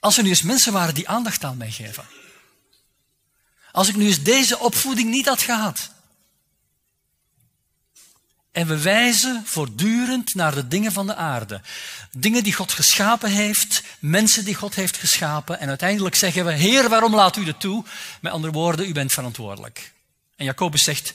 Als 0.01 0.17
er 0.17 0.23
nu 0.23 0.29
eens 0.29 0.43
mensen 0.43 0.73
waren 0.73 0.95
die 0.95 1.09
aandacht 1.09 1.45
aan 1.45 1.57
mij 1.57 1.71
geven. 1.71 2.07
Als 3.73 3.89
ik 3.89 3.97
nu 3.97 4.07
eens 4.07 4.23
deze 4.23 4.59
opvoeding 4.59 5.11
niet 5.11 5.27
had 5.27 5.43
gehad. 5.43 5.91
En 8.53 8.67
we 8.67 8.79
wijzen 8.79 9.43
voortdurend 9.47 10.35
naar 10.35 10.55
de 10.55 10.69
dingen 10.69 10.93
van 10.93 11.07
de 11.07 11.15
aarde. 11.15 11.61
Dingen 12.13 12.43
die 12.43 12.53
God 12.53 12.73
geschapen 12.73 13.31
heeft, 13.31 13.83
mensen 13.99 14.45
die 14.45 14.55
God 14.55 14.75
heeft 14.75 14.97
geschapen. 14.97 15.61
En 15.61 15.69
uiteindelijk 15.69 16.15
zeggen 16.15 16.45
we, 16.45 16.53
Heer, 16.53 16.89
waarom 16.89 17.15
laat 17.15 17.37
u 17.37 17.45
dit 17.45 17.61
toe? 17.61 17.85
Met 18.21 18.33
andere 18.33 18.53
woorden, 18.53 18.89
u 18.89 18.93
bent 18.93 19.13
verantwoordelijk. 19.13 19.93
En 20.39 20.45
Jacobus 20.45 20.83
zegt, 20.83 21.15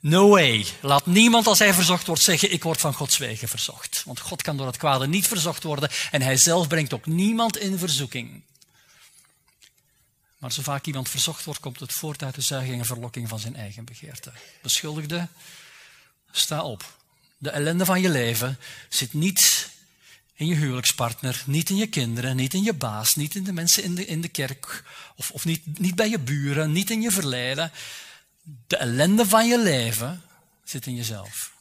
no 0.00 0.28
way. 0.28 0.66
Laat 0.80 1.06
niemand 1.06 1.46
als 1.46 1.58
hij 1.58 1.74
verzocht 1.74 2.06
wordt 2.06 2.22
zeggen, 2.22 2.52
ik 2.52 2.62
word 2.62 2.80
van 2.80 2.94
Gods 2.94 3.18
wegen 3.18 3.48
verzocht. 3.48 4.02
Want 4.04 4.20
God 4.20 4.42
kan 4.42 4.56
door 4.56 4.66
het 4.66 4.76
kwade 4.76 5.08
niet 5.08 5.26
verzocht 5.26 5.62
worden 5.62 5.90
en 6.10 6.22
hij 6.22 6.36
zelf 6.36 6.68
brengt 6.68 6.92
ook 6.92 7.06
niemand 7.06 7.56
in 7.56 7.78
verzoeking. 7.78 8.42
Maar 10.38 10.52
zo 10.52 10.62
vaak 10.62 10.86
iemand 10.86 11.08
verzocht 11.08 11.44
wordt, 11.44 11.60
komt 11.60 11.80
het 11.80 11.92
voort 11.92 12.22
uit 12.22 12.34
de 12.34 12.40
zuiging 12.40 12.78
en 12.78 12.84
verlokking 12.84 13.28
van 13.28 13.38
zijn 13.38 13.56
eigen 13.56 13.84
begeerte. 13.84 14.32
Beschuldigde, 14.62 15.28
sta 16.30 16.62
op. 16.62 16.96
De 17.38 17.50
ellende 17.50 17.84
van 17.84 18.00
je 18.00 18.08
leven 18.08 18.58
zit 18.88 19.12
niet 19.12 19.70
in 20.34 20.46
je 20.46 20.54
huwelijkspartner, 20.54 21.42
niet 21.46 21.70
in 21.70 21.76
je 21.76 21.86
kinderen, 21.86 22.36
niet 22.36 22.54
in 22.54 22.62
je 22.62 22.72
baas, 22.72 23.14
niet 23.16 23.34
in 23.34 23.44
de 23.44 23.52
mensen 23.52 23.82
in 23.82 23.94
de, 23.94 24.06
in 24.06 24.20
de 24.20 24.28
kerk, 24.28 24.84
of, 25.16 25.30
of 25.30 25.44
niet, 25.44 25.78
niet 25.78 25.94
bij 25.94 26.08
je 26.08 26.18
buren, 26.18 26.72
niet 26.72 26.90
in 26.90 27.02
je 27.02 27.10
verleden. 27.10 27.72
De 28.42 28.76
ellende 28.76 29.26
van 29.26 29.46
je 29.46 29.58
leven 29.58 30.22
zit 30.64 30.86
in 30.86 30.94
jezelf. 30.94 31.56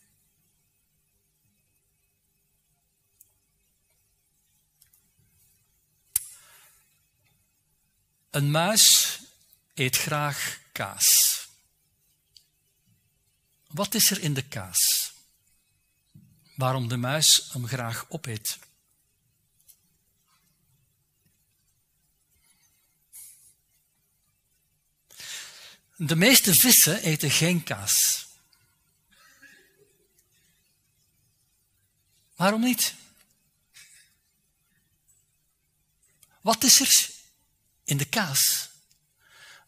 Een 8.30 8.52
muis 8.52 9.20
eet 9.74 9.98
graag 9.98 10.60
kaas. 10.72 11.40
Wat 13.68 13.94
is 13.94 14.12
er 14.12 14.22
in 14.22 14.34
de 14.34 14.42
kaas? 14.42 15.14
Waarom 16.56 16.88
de 16.88 16.98
muis 16.98 17.50
hem 17.52 17.68
graag 17.68 18.06
opeet? 18.10 18.60
De 26.04 26.16
meeste 26.16 26.56
vissen 26.56 27.02
eten 27.02 27.32
geen 27.32 27.64
kaas. 27.64 28.26
Waarom 32.36 32.62
niet? 32.62 32.96
Wat 36.42 36.64
is 36.64 36.80
er 36.80 37.10
in 37.84 37.98
de 37.98 38.06
kaas? 38.06 38.70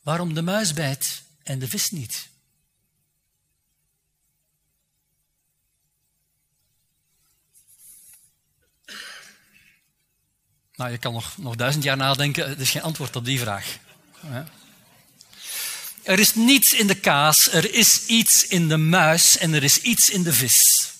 Waarom 0.01 0.33
de 0.33 0.41
muis 0.41 0.73
bijt 0.73 1.23
en 1.43 1.59
de 1.59 1.67
vis 1.67 1.91
niet? 1.91 2.29
Nou, 10.75 10.91
je 10.91 10.97
kan 10.97 11.13
nog, 11.13 11.37
nog 11.37 11.55
duizend 11.55 11.83
jaar 11.83 11.97
nadenken, 11.97 12.45
er 12.45 12.59
is 12.59 12.71
geen 12.71 12.81
antwoord 12.81 13.15
op 13.15 13.25
die 13.25 13.39
vraag. 13.39 13.79
Er 16.03 16.19
is 16.19 16.35
niets 16.35 16.73
in 16.73 16.87
de 16.87 16.99
kaas, 16.99 17.51
er 17.51 17.73
is 17.73 18.05
iets 18.05 18.47
in 18.47 18.67
de 18.67 18.77
muis 18.77 19.37
en 19.37 19.53
er 19.53 19.63
is 19.63 19.81
iets 19.81 20.09
in 20.09 20.23
de 20.23 20.33
vis. 20.33 20.91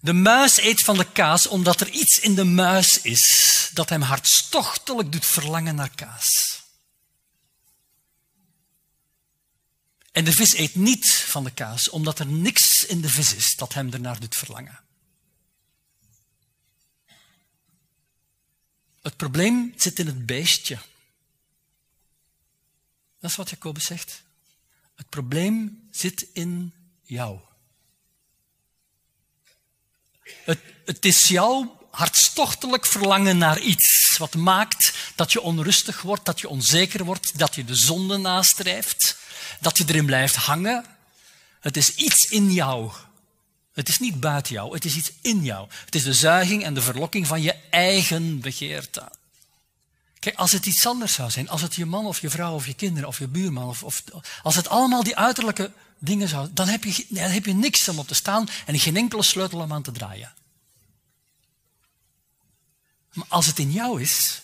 De 0.00 0.12
muis 0.12 0.58
eet 0.58 0.80
van 0.80 0.96
de 0.96 1.12
kaas 1.12 1.46
omdat 1.46 1.80
er 1.80 1.90
iets 1.90 2.18
in 2.18 2.34
de 2.34 2.44
muis 2.44 3.00
is 3.00 3.70
dat 3.72 3.88
hem 3.88 4.02
hartstochtelijk 4.02 5.12
doet 5.12 5.26
verlangen 5.26 5.74
naar 5.74 5.94
kaas. 5.94 6.62
En 10.12 10.24
de 10.24 10.32
vis 10.32 10.54
eet 10.54 10.74
niet 10.74 11.10
van 11.10 11.44
de 11.44 11.50
kaas 11.50 11.88
omdat 11.88 12.18
er 12.18 12.26
niks 12.26 12.84
in 12.84 13.00
de 13.00 13.08
vis 13.08 13.34
is 13.34 13.56
dat 13.56 13.74
hem 13.74 13.92
ernaar 13.92 14.20
doet 14.20 14.36
verlangen. 14.36 14.80
Het 19.02 19.16
probleem 19.16 19.72
zit 19.76 19.98
in 19.98 20.06
het 20.06 20.26
beestje. 20.26 20.78
Dat 23.24 23.32
is 23.32 23.38
wat 23.38 23.50
Jacobus 23.50 23.84
zegt. 23.84 24.22
Het 24.94 25.08
probleem 25.08 25.88
zit 25.90 26.26
in 26.32 26.72
jou. 27.02 27.38
Het, 30.44 30.58
het 30.84 31.04
is 31.04 31.28
jouw 31.28 31.86
hartstochtelijk 31.90 32.86
verlangen 32.86 33.38
naar 33.38 33.60
iets 33.60 34.16
wat 34.18 34.34
maakt 34.34 35.12
dat 35.14 35.32
je 35.32 35.40
onrustig 35.40 36.02
wordt, 36.02 36.24
dat 36.24 36.40
je 36.40 36.48
onzeker 36.48 37.04
wordt, 37.04 37.38
dat 37.38 37.54
je 37.54 37.64
de 37.64 37.74
zonde 37.74 38.16
nastrijft, 38.16 39.16
dat 39.60 39.78
je 39.78 39.84
erin 39.86 40.06
blijft 40.06 40.36
hangen. 40.36 40.84
Het 41.60 41.76
is 41.76 41.94
iets 41.94 42.26
in 42.26 42.52
jou. 42.52 42.92
Het 43.72 43.88
is 43.88 43.98
niet 43.98 44.20
buiten 44.20 44.54
jou, 44.54 44.74
het 44.74 44.84
is 44.84 44.96
iets 44.96 45.12
in 45.20 45.44
jou. 45.44 45.68
Het 45.84 45.94
is 45.94 46.02
de 46.02 46.14
zuiging 46.14 46.64
en 46.64 46.74
de 46.74 46.82
verlokking 46.82 47.26
van 47.26 47.42
je 47.42 47.54
eigen 47.70 48.40
begeerte. 48.40 49.10
Kijk, 50.24 50.36
als 50.36 50.52
het 50.52 50.66
iets 50.66 50.86
anders 50.86 51.12
zou 51.12 51.30
zijn, 51.30 51.48
als 51.48 51.60
het 51.60 51.74
je 51.74 51.84
man 51.84 52.06
of 52.06 52.20
je 52.20 52.30
vrouw 52.30 52.54
of 52.54 52.66
je 52.66 52.74
kinderen 52.74 53.08
of 53.08 53.18
je 53.18 53.28
buurman, 53.28 53.68
of, 53.68 53.82
of 53.82 54.02
als 54.42 54.56
het 54.56 54.68
allemaal 54.68 55.02
die 55.02 55.16
uiterlijke 55.16 55.72
dingen 55.98 56.28
zou, 56.28 56.48
dan 56.52 56.68
heb, 56.68 56.84
je, 56.84 57.06
dan 57.08 57.30
heb 57.30 57.46
je 57.46 57.54
niks 57.54 57.88
om 57.88 57.98
op 57.98 58.08
te 58.08 58.14
staan 58.14 58.48
en 58.66 58.78
geen 58.78 58.96
enkele 58.96 59.22
sleutel 59.22 59.60
om 59.60 59.72
aan 59.72 59.82
te 59.82 59.92
draaien. 59.92 60.32
Maar 63.12 63.26
als 63.28 63.46
het 63.46 63.58
in 63.58 63.72
jou 63.72 64.00
is, 64.00 64.42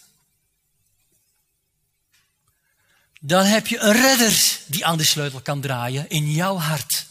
dan 3.20 3.45
heb 3.45 3.66
je 3.66 3.78
een 3.78 3.93
redder 3.93 4.59
die 4.66 4.87
aan 4.87 4.97
die 4.97 5.07
sleutel 5.07 5.41
kan 5.41 5.61
draaien 5.61 6.09
in 6.09 6.33
jouw 6.33 6.57
hart. 6.57 7.07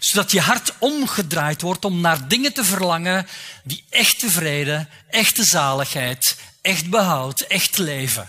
Zodat 0.00 0.30
je 0.30 0.40
hart 0.40 0.74
omgedraaid 0.78 1.62
wordt 1.62 1.84
om 1.84 2.00
naar 2.00 2.28
dingen 2.28 2.52
te 2.52 2.64
verlangen 2.64 3.26
die 3.64 3.84
echte 3.88 4.30
vrede, 4.30 4.88
echte 5.08 5.44
zaligheid, 5.44 6.36
echt 6.60 6.90
behoud, 6.90 7.40
echt 7.40 7.78
leven 7.78 8.28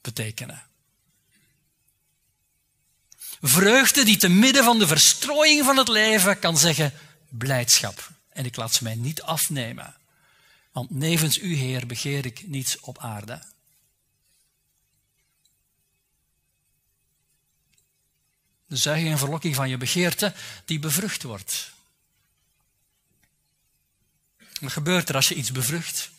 betekenen. 0.00 0.62
Vreugde 3.40 4.04
die 4.04 4.16
te 4.16 4.28
midden 4.28 4.64
van 4.64 4.78
de 4.78 4.86
verstrooiing 4.86 5.64
van 5.64 5.76
het 5.76 5.88
leven 5.88 6.38
kan 6.38 6.58
zeggen 6.58 6.92
blijdschap. 7.28 8.10
En 8.28 8.44
ik 8.44 8.56
laat 8.56 8.74
ze 8.74 8.82
mij 8.82 8.94
niet 8.94 9.22
afnemen, 9.22 9.96
want 10.72 10.90
nevens 10.90 11.38
u, 11.38 11.54
Heer, 11.54 11.86
begeer 11.86 12.26
ik 12.26 12.46
niets 12.46 12.80
op 12.80 12.98
aarde. 12.98 13.42
De 18.66 18.76
zuiging 18.76 19.10
en 19.10 19.18
verlokking 19.18 19.54
van 19.54 19.68
je 19.68 19.76
begeerte 19.76 20.34
die 20.64 20.78
bevrucht 20.78 21.22
wordt. 21.22 21.72
Wat 24.60 24.72
gebeurt 24.72 25.08
er 25.08 25.14
als 25.14 25.28
je 25.28 25.34
iets 25.34 25.52
bevrucht? 25.52 26.10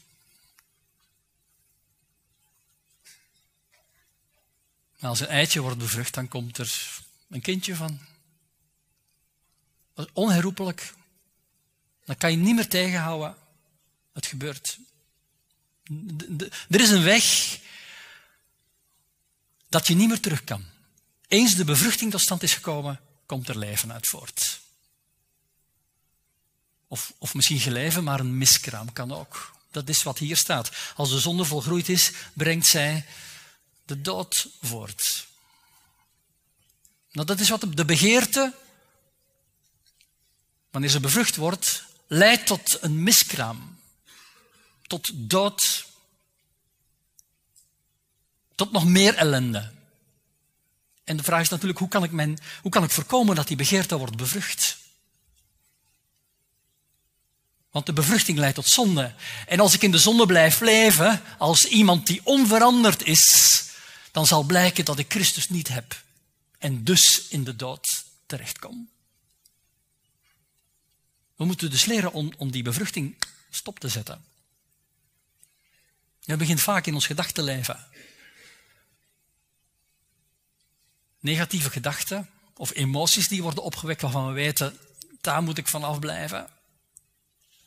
Als 5.06 5.20
een 5.20 5.28
eitje 5.28 5.62
wordt 5.62 5.78
bevrucht, 5.78 6.14
dan 6.14 6.28
komt 6.28 6.58
er 6.58 7.02
een 7.30 7.42
kindje 7.42 7.76
van. 7.76 8.00
Dat 9.94 10.10
onherroepelijk. 10.14 10.94
Dan 12.06 12.18
kan 12.18 12.32
je 12.32 12.38
niet 12.38 12.56
meer 12.56 12.70
tegenhouden. 12.70 13.36
Het 14.14 14.26
gebeurt. 14.26 14.78
Er 16.70 16.82
is 16.82 16.90
een 16.90 17.04
weg 17.04 17.58
dat 19.70 19.88
je 19.88 19.96
niet 19.96 20.08
meer 20.08 20.20
terug 20.20 20.44
kan. 20.44 20.66
Eens 21.28 21.56
de 21.56 21.66
bevruchting 21.66 22.12
tot 22.12 22.22
stand 22.22 22.44
is 22.44 22.54
gekomen, 22.54 23.00
komt 23.26 23.50
er 23.50 23.58
leven 23.58 23.94
uit 23.94 24.08
voort. 24.08 24.60
Of, 26.88 27.14
of 27.18 27.34
misschien 27.34 27.60
geleven, 27.60 28.04
maar 28.04 28.20
een 28.20 28.38
miskraam 28.38 28.94
kan 28.94 29.12
ook. 29.12 29.54
Dat 29.72 29.90
is 29.90 30.04
wat 30.04 30.18
hier 30.18 30.38
staat. 30.38 30.72
Als 30.96 31.10
de 31.10 31.20
zonde 31.20 31.46
volgroeid 31.46 31.90
is, 31.90 32.12
brengt 32.34 32.66
zij 32.66 33.06
de 33.86 34.02
dood 34.02 34.48
voort. 34.62 35.28
Nou, 37.12 37.28
dat 37.28 37.40
is 37.40 37.50
wat 37.50 37.66
de 37.70 37.86
begeerte, 37.86 38.54
wanneer 40.72 40.90
ze 40.90 41.00
bevrucht 41.00 41.36
wordt, 41.36 41.84
leidt 42.08 42.46
tot 42.46 42.78
een 42.82 43.04
miskraam. 43.04 43.74
tot 44.88 45.10
dood, 45.14 45.86
tot 48.56 48.72
nog 48.72 48.86
meer 48.86 49.16
ellende. 49.16 49.72
En 51.04 51.18
de 51.18 51.24
vraag 51.24 51.42
is 51.42 51.50
natuurlijk, 51.50 51.80
hoe 51.80 51.88
kan 51.88 52.04
ik, 52.04 52.12
mijn, 52.12 52.40
hoe 52.62 52.72
kan 52.72 52.84
ik 52.84 52.90
voorkomen 52.90 53.36
dat 53.36 53.48
die 53.48 53.58
begeerte 53.58 53.98
wordt 53.98 54.16
bevrucht? 54.16 54.78
Want 57.72 57.86
de 57.86 57.94
bevruchting 57.94 58.38
leidt 58.38 58.56
tot 58.56 58.68
zonde. 58.68 59.14
En 59.48 59.60
als 59.60 59.74
ik 59.74 59.82
in 59.82 59.92
de 59.92 59.98
zonde 59.98 60.26
blijf 60.26 60.60
leven, 60.60 61.22
als 61.38 61.66
iemand 61.66 62.08
die 62.08 62.22
onveranderd 62.24 63.04
is, 63.04 63.64
dan 64.16 64.28
zal 64.28 64.44
blijken 64.44 64.86
dat 64.86 65.00
ik 65.00 65.12
Christus 65.12 65.50
niet 65.50 65.68
heb. 65.68 66.04
En 66.58 66.84
dus 66.84 67.28
in 67.28 67.44
de 67.44 67.56
dood 67.56 68.06
terechtkom. 68.26 68.90
We 71.36 71.46
moeten 71.46 71.70
dus 71.70 71.86
leren 71.86 72.12
om, 72.12 72.34
om 72.38 72.52
die 72.52 72.64
bevruchting 72.64 73.18
stop 73.50 73.80
te 73.80 73.90
zetten. 73.90 74.26
Dat 76.26 76.38
begint 76.38 76.62
vaak 76.62 76.86
in 76.86 76.94
ons 76.94 77.06
gedachtenleven. 77.06 77.88
Negatieve 81.20 81.70
gedachten 81.70 82.30
of 82.54 82.76
emoties 82.76 83.28
die 83.28 83.44
worden 83.44 83.64
opgewekt 83.64 84.02
waarvan 84.02 84.28
we 84.28 84.34
weten, 84.34 84.80
daar 85.22 85.44
moet 85.44 85.58
ik 85.58 85.68
van 85.68 85.84
afblijven. 85.84 86.50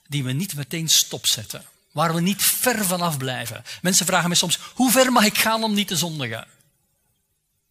Die 0.06 0.24
we 0.24 0.32
niet 0.32 0.54
meteen 0.54 0.88
stopzetten. 0.88 1.64
Waar 1.98 2.14
we 2.14 2.20
niet 2.20 2.42
ver 2.42 2.84
vanaf 2.84 3.16
blijven. 3.16 3.64
Mensen 3.82 4.06
vragen 4.06 4.28
mij 4.28 4.36
soms, 4.36 4.58
hoe 4.74 4.90
ver 4.90 5.12
mag 5.12 5.24
ik 5.24 5.38
gaan 5.38 5.62
om 5.62 5.74
niet 5.74 5.88
te 5.88 5.96
zondigen? 5.96 6.46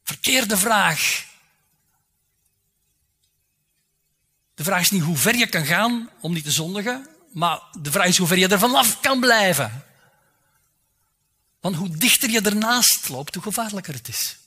Verkeerde 0.03 0.57
vraag. 0.57 1.25
De 4.53 4.63
vraag 4.63 4.81
is 4.81 4.91
niet 4.91 5.01
hoe 5.01 5.17
ver 5.17 5.35
je 5.35 5.47
kan 5.47 5.65
gaan 5.65 6.09
om 6.21 6.33
niet 6.33 6.43
te 6.43 6.51
zondigen, 6.51 7.07
maar 7.33 7.61
de 7.81 7.91
vraag 7.91 8.05
is 8.07 8.17
hoe 8.17 8.27
ver 8.27 8.37
je 8.37 8.47
er 8.47 8.59
vanaf 8.59 8.99
kan 8.99 9.19
blijven. 9.19 9.85
Want 11.59 11.75
hoe 11.75 11.97
dichter 11.97 12.29
je 12.29 12.41
ernaast 12.41 13.09
loopt, 13.09 13.33
hoe 13.33 13.43
gevaarlijker 13.43 13.93
het 13.93 14.07
is. 14.07 14.37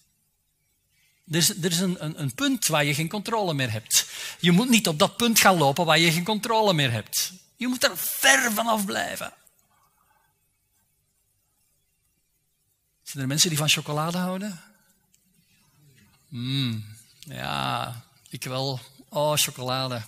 Er 1.30 1.36
is, 1.36 1.48
er 1.48 1.70
is 1.70 1.80
een, 1.80 2.04
een, 2.04 2.20
een, 2.20 2.34
punt 2.34 2.66
waar 2.66 2.84
je 2.84 2.94
geen 2.94 3.08
controle 3.08 3.54
meer 3.54 3.70
hebt. 3.70 4.06
Je 4.38 4.50
moet 4.50 4.68
niet 4.68 4.88
op 4.88 4.98
dat 4.98 5.16
punt 5.16 5.40
gaan 5.40 5.56
lopen 5.56 5.84
waar 5.84 5.98
je 5.98 6.12
geen 6.12 6.24
controle 6.24 6.72
meer 6.72 6.90
hebt. 6.90 7.32
Je 7.56 7.68
moet 7.68 7.84
er 7.84 7.96
ver 7.96 8.52
vanaf 8.52 8.84
blijven. 8.84 9.38
Zijn 13.10 13.22
er 13.22 13.28
mensen 13.28 13.48
die 13.48 13.58
van 13.58 13.68
chocolade 13.68 14.18
houden? 14.18 14.60
Mm, 16.28 16.84
ja, 17.18 18.04
ik 18.28 18.44
wel. 18.44 18.80
Oh, 19.08 19.36
chocolade. 19.36 20.02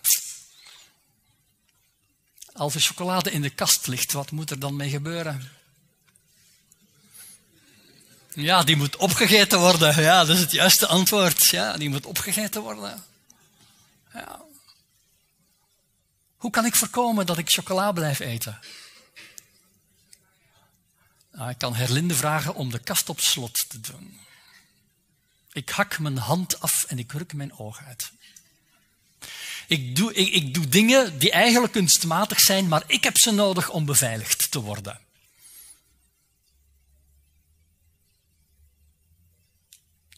Als 2.53 2.75
er 2.75 2.81
chocolade 2.81 3.31
in 3.31 3.43
de 3.43 3.51
kast 3.51 3.87
ligt, 3.87 4.13
wat 4.13 4.31
moet 4.31 4.51
er 4.51 4.59
dan 4.59 4.77
mee 4.77 4.91
gebeuren? 4.91 5.51
Ja, 8.35 8.63
die 8.63 8.77
moet 8.77 8.97
opgegeten 8.97 9.59
worden. 9.59 10.03
Ja, 10.03 10.25
dat 10.25 10.37
is 10.37 10.43
het 10.43 10.53
juiste 10.53 10.87
antwoord. 10.87 11.47
Ja, 11.47 11.77
die 11.77 11.89
moet 11.89 12.07
opgegeten 12.07 12.63
worden. 12.63 13.05
Ja. 14.13 14.41
Hoe 16.37 16.51
kan 16.51 16.65
ik 16.65 16.75
voorkomen 16.75 17.27
dat 17.27 17.39
ik 17.39 17.51
chocola 17.51 17.93
blijf 17.93 18.19
eten? 18.19 18.61
Nou, 21.33 21.51
ik 21.51 21.59
kan 21.59 21.75
Herlinde 21.75 22.15
vragen 22.15 22.55
om 22.55 22.71
de 22.71 22.79
kast 22.79 23.09
op 23.09 23.21
slot 23.21 23.69
te 23.69 23.81
doen. 23.81 24.21
Ik 25.53 25.71
hak 25.71 25.99
mijn 25.99 26.17
hand 26.17 26.61
af 26.61 26.85
en 26.85 26.99
ik 26.99 27.13
ruk 27.13 27.33
mijn 27.33 27.59
oog 27.59 27.85
uit. 27.85 28.13
Ik 29.67 29.97
doe, 29.97 30.15
ik, 30.15 30.29
ik 30.29 30.55
doe 30.55 30.69
dingen 30.69 31.19
die 31.19 31.31
eigenlijk 31.31 31.73
kunstmatig 31.73 32.41
zijn, 32.41 32.69
maar 32.69 32.83
ik 32.87 33.05
heb 33.05 33.19
ze 33.19 33.31
nodig 33.31 33.71
om 33.71 33.85
beveiligd 33.85 34.51
te 34.51 34.61
worden. 34.61 35.01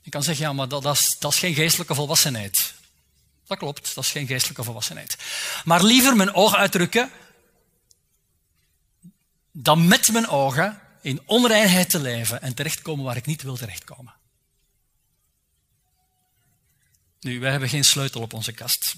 Je 0.02 0.10
kan 0.10 0.22
zeggen, 0.22 0.44
ja, 0.44 0.52
maar 0.52 0.68
dat, 0.68 0.82
dat, 0.82 0.96
is, 0.96 1.16
dat 1.18 1.32
is 1.32 1.38
geen 1.38 1.54
geestelijke 1.54 1.94
volwassenheid. 1.94 2.74
Dat 3.46 3.58
klopt, 3.58 3.94
dat 3.94 4.04
is 4.04 4.10
geen 4.10 4.26
geestelijke 4.26 4.64
volwassenheid. 4.64 5.16
Maar 5.64 5.82
liever 5.82 6.16
mijn 6.16 6.34
oog 6.34 6.54
uitdrukken 6.54 7.10
dan 9.52 9.86
met 9.86 10.08
mijn 10.12 10.28
ogen 10.28 10.83
in 11.04 11.22
onreinheid 11.24 11.90
te 11.90 12.00
leven 12.00 12.42
en 12.42 12.54
terechtkomen 12.54 13.04
waar 13.04 13.16
ik 13.16 13.26
niet 13.26 13.42
wil 13.42 13.56
terechtkomen. 13.56 14.14
Nu, 17.20 17.40
wij 17.40 17.50
hebben 17.50 17.68
geen 17.68 17.84
sleutel 17.84 18.20
op 18.20 18.32
onze 18.32 18.52
kast. 18.52 18.94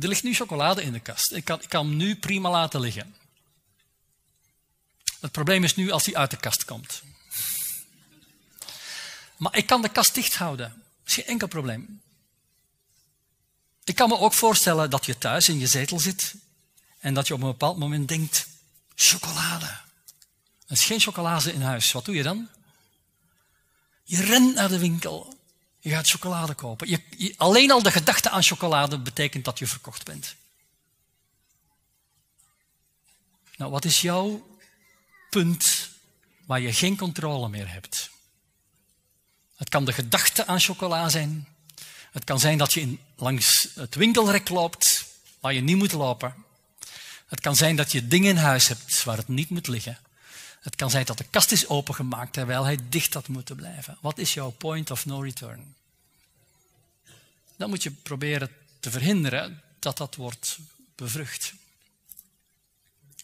Er 0.00 0.08
ligt 0.08 0.22
nu 0.22 0.34
chocolade 0.34 0.82
in 0.82 0.92
de 0.92 1.00
kast. 1.00 1.32
Ik 1.32 1.44
kan, 1.44 1.62
ik 1.62 1.68
kan 1.68 1.86
hem 1.86 1.96
nu 1.96 2.16
prima 2.16 2.50
laten 2.50 2.80
liggen. 2.80 3.16
Het 5.20 5.32
probleem 5.32 5.64
is 5.64 5.76
nu 5.76 5.90
als 5.90 6.04
hij 6.04 6.14
uit 6.14 6.30
de 6.30 6.36
kast 6.36 6.64
komt. 6.64 7.02
Maar 9.36 9.56
ik 9.56 9.66
kan 9.66 9.82
de 9.82 9.88
kast 9.88 10.14
dicht 10.14 10.34
houden. 10.34 10.68
Dat 10.68 11.08
is 11.08 11.14
geen 11.14 11.24
enkel 11.24 11.48
probleem. 11.48 12.02
Ik 13.84 13.94
kan 13.94 14.08
me 14.08 14.18
ook 14.18 14.34
voorstellen 14.34 14.90
dat 14.90 15.06
je 15.06 15.18
thuis 15.18 15.48
in 15.48 15.58
je 15.58 15.66
zetel 15.66 16.00
zit 16.00 16.34
en 16.98 17.14
dat 17.14 17.26
je 17.26 17.34
op 17.34 17.40
een 17.40 17.46
bepaald 17.46 17.78
moment 17.78 18.08
denkt, 18.08 18.48
chocolade. 19.02 19.66
Er 20.66 20.76
is 20.76 20.84
geen 20.84 21.00
chocolade 21.00 21.52
in 21.52 21.62
huis. 21.62 21.92
Wat 21.92 22.04
doe 22.04 22.14
je 22.14 22.22
dan? 22.22 22.48
Je 24.04 24.22
rent 24.22 24.54
naar 24.54 24.68
de 24.68 24.78
winkel. 24.78 25.38
Je 25.78 25.90
gaat 25.90 26.08
chocolade 26.08 26.54
kopen. 26.54 26.88
Je, 26.88 27.34
alleen 27.36 27.70
al 27.70 27.82
de 27.82 27.90
gedachte 27.90 28.30
aan 28.30 28.42
chocolade 28.42 28.98
betekent 28.98 29.44
dat 29.44 29.58
je 29.58 29.66
verkocht 29.66 30.04
bent. 30.04 30.34
Nou, 33.56 33.70
wat 33.70 33.84
is 33.84 34.00
jouw 34.00 34.58
punt 35.30 35.90
waar 36.46 36.60
je 36.60 36.72
geen 36.72 36.96
controle 36.96 37.48
meer 37.48 37.72
hebt? 37.72 38.10
Het 39.56 39.68
kan 39.68 39.84
de 39.84 39.92
gedachte 39.92 40.46
aan 40.46 40.60
chocola 40.60 41.08
zijn. 41.08 41.48
Het 42.10 42.24
kan 42.24 42.40
zijn 42.40 42.58
dat 42.58 42.72
je 42.72 42.80
in, 42.80 43.00
langs 43.16 43.68
het 43.74 43.94
winkelrek 43.94 44.48
loopt 44.48 45.06
waar 45.40 45.52
je 45.52 45.60
niet 45.60 45.76
moet 45.76 45.92
lopen. 45.92 46.44
Het 47.30 47.40
kan 47.40 47.56
zijn 47.56 47.76
dat 47.76 47.92
je 47.92 48.08
dingen 48.08 48.30
in 48.30 48.36
huis 48.36 48.68
hebt 48.68 49.04
waar 49.04 49.16
het 49.16 49.28
niet 49.28 49.50
moet 49.50 49.66
liggen. 49.66 49.98
Het 50.60 50.76
kan 50.76 50.90
zijn 50.90 51.04
dat 51.04 51.18
de 51.18 51.26
kast 51.30 51.52
is 51.52 51.68
opengemaakt 51.68 52.32
terwijl 52.32 52.64
hij 52.64 52.78
dicht 52.88 53.14
had 53.14 53.28
moeten 53.28 53.56
blijven. 53.56 53.98
Wat 54.00 54.18
is 54.18 54.34
jouw 54.34 54.50
point 54.50 54.90
of 54.90 55.06
no 55.06 55.20
return? 55.20 55.74
Dan 57.56 57.68
moet 57.68 57.82
je 57.82 57.90
proberen 57.90 58.50
te 58.80 58.90
verhinderen 58.90 59.62
dat 59.78 59.96
dat 59.96 60.14
wordt 60.14 60.58
bevrucht. 60.94 61.52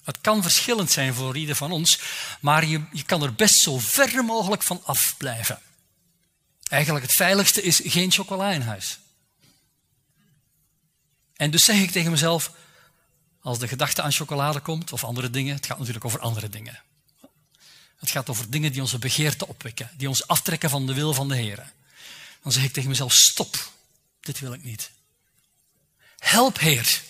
Het 0.05 0.21
kan 0.21 0.43
verschillend 0.43 0.91
zijn 0.91 1.15
voor 1.15 1.37
ieder 1.37 1.57
van 1.57 1.73
ons, 1.73 2.01
maar 2.41 2.67
je, 2.67 2.83
je 2.93 3.03
kan 3.03 3.23
er 3.23 3.35
best 3.35 3.59
zo 3.59 3.79
ver 3.79 4.25
mogelijk 4.25 4.63
van 4.63 4.81
afblijven. 4.85 5.61
Eigenlijk 6.69 7.05
het 7.07 7.15
veiligste 7.15 7.63
is 7.63 7.81
geen 7.85 8.13
chocola 8.13 8.51
in 8.51 8.61
huis. 8.61 8.99
En 11.37 11.51
dus 11.51 11.65
zeg 11.65 11.77
ik 11.77 11.91
tegen 11.91 12.11
mezelf, 12.11 12.53
als 13.47 13.59
de 13.59 13.69
gedachte 13.69 14.03
aan 14.03 14.13
chocolade 14.13 14.61
komt 14.61 14.93
of 14.93 15.05
andere 15.05 15.31
dingen, 15.31 15.55
het 15.55 15.67
gaat 15.67 15.79
natuurlijk 15.79 16.05
over 16.05 16.21
andere 16.21 16.49
dingen. 16.49 16.83
Het 17.97 18.11
gaat 18.11 18.29
over 18.29 18.51
dingen 18.51 18.73
die 18.73 18.81
onze 18.81 18.99
begeerte 18.99 19.47
opwekken, 19.47 19.91
die 19.97 20.09
ons 20.09 20.27
aftrekken 20.27 20.71
van 20.71 20.87
de 20.87 20.95
wil 20.95 21.15
van 21.15 21.29
de 21.29 21.37
Heer. 21.37 21.73
Dan 22.43 22.53
zeg 22.53 22.65
ik 22.65 22.73
tegen 22.73 22.89
mezelf, 22.89 23.13
stop, 23.13 23.73
dit 24.21 24.39
wil 24.39 24.53
ik 24.53 24.65
niet. 24.65 24.91
Help 26.19 26.59
Heer, 26.59 27.03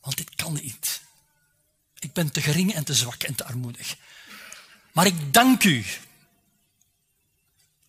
want 0.00 0.16
dit 0.16 0.34
kan 0.34 0.52
niet. 0.52 1.00
Ik 1.98 2.12
ben 2.12 2.32
te 2.32 2.42
gering 2.42 2.74
en 2.74 2.84
te 2.84 2.94
zwak 2.94 3.22
en 3.22 3.34
te 3.34 3.44
armoedig. 3.44 3.96
Maar 4.92 5.06
ik 5.06 5.32
dank 5.32 5.64
u 5.64 5.84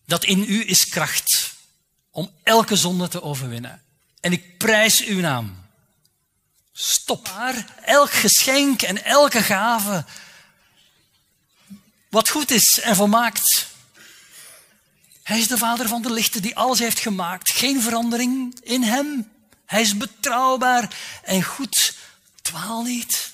dat 0.04 0.24
in 0.24 0.44
u 0.48 0.68
is 0.68 0.88
kracht 0.88 1.54
om 2.10 2.30
elke 2.42 2.76
zonde 2.76 3.08
te 3.08 3.22
overwinnen. 3.22 3.82
En 4.20 4.32
ik 4.32 4.58
prijs 4.58 5.04
uw 5.04 5.20
naam. 5.20 5.67
Stop 6.80 7.28
maar 7.34 7.66
elk 7.84 8.10
geschenk 8.12 8.82
en 8.82 9.04
elke 9.04 9.42
gave 9.42 10.04
wat 12.08 12.28
goed 12.28 12.50
is 12.50 12.80
en 12.80 12.96
volmaakt. 12.96 13.66
Hij 15.22 15.38
is 15.38 15.48
de 15.48 15.58
vader 15.58 15.88
van 15.88 16.02
de 16.02 16.12
lichten 16.12 16.42
die 16.42 16.56
alles 16.56 16.78
heeft 16.78 16.98
gemaakt. 16.98 17.50
Geen 17.50 17.82
verandering 17.82 18.60
in 18.62 18.82
hem. 18.82 19.32
Hij 19.66 19.80
is 19.80 19.96
betrouwbaar 19.96 20.96
en 21.22 21.42
goed. 21.42 21.96
Dwaal 22.42 22.82
niet. 22.82 23.32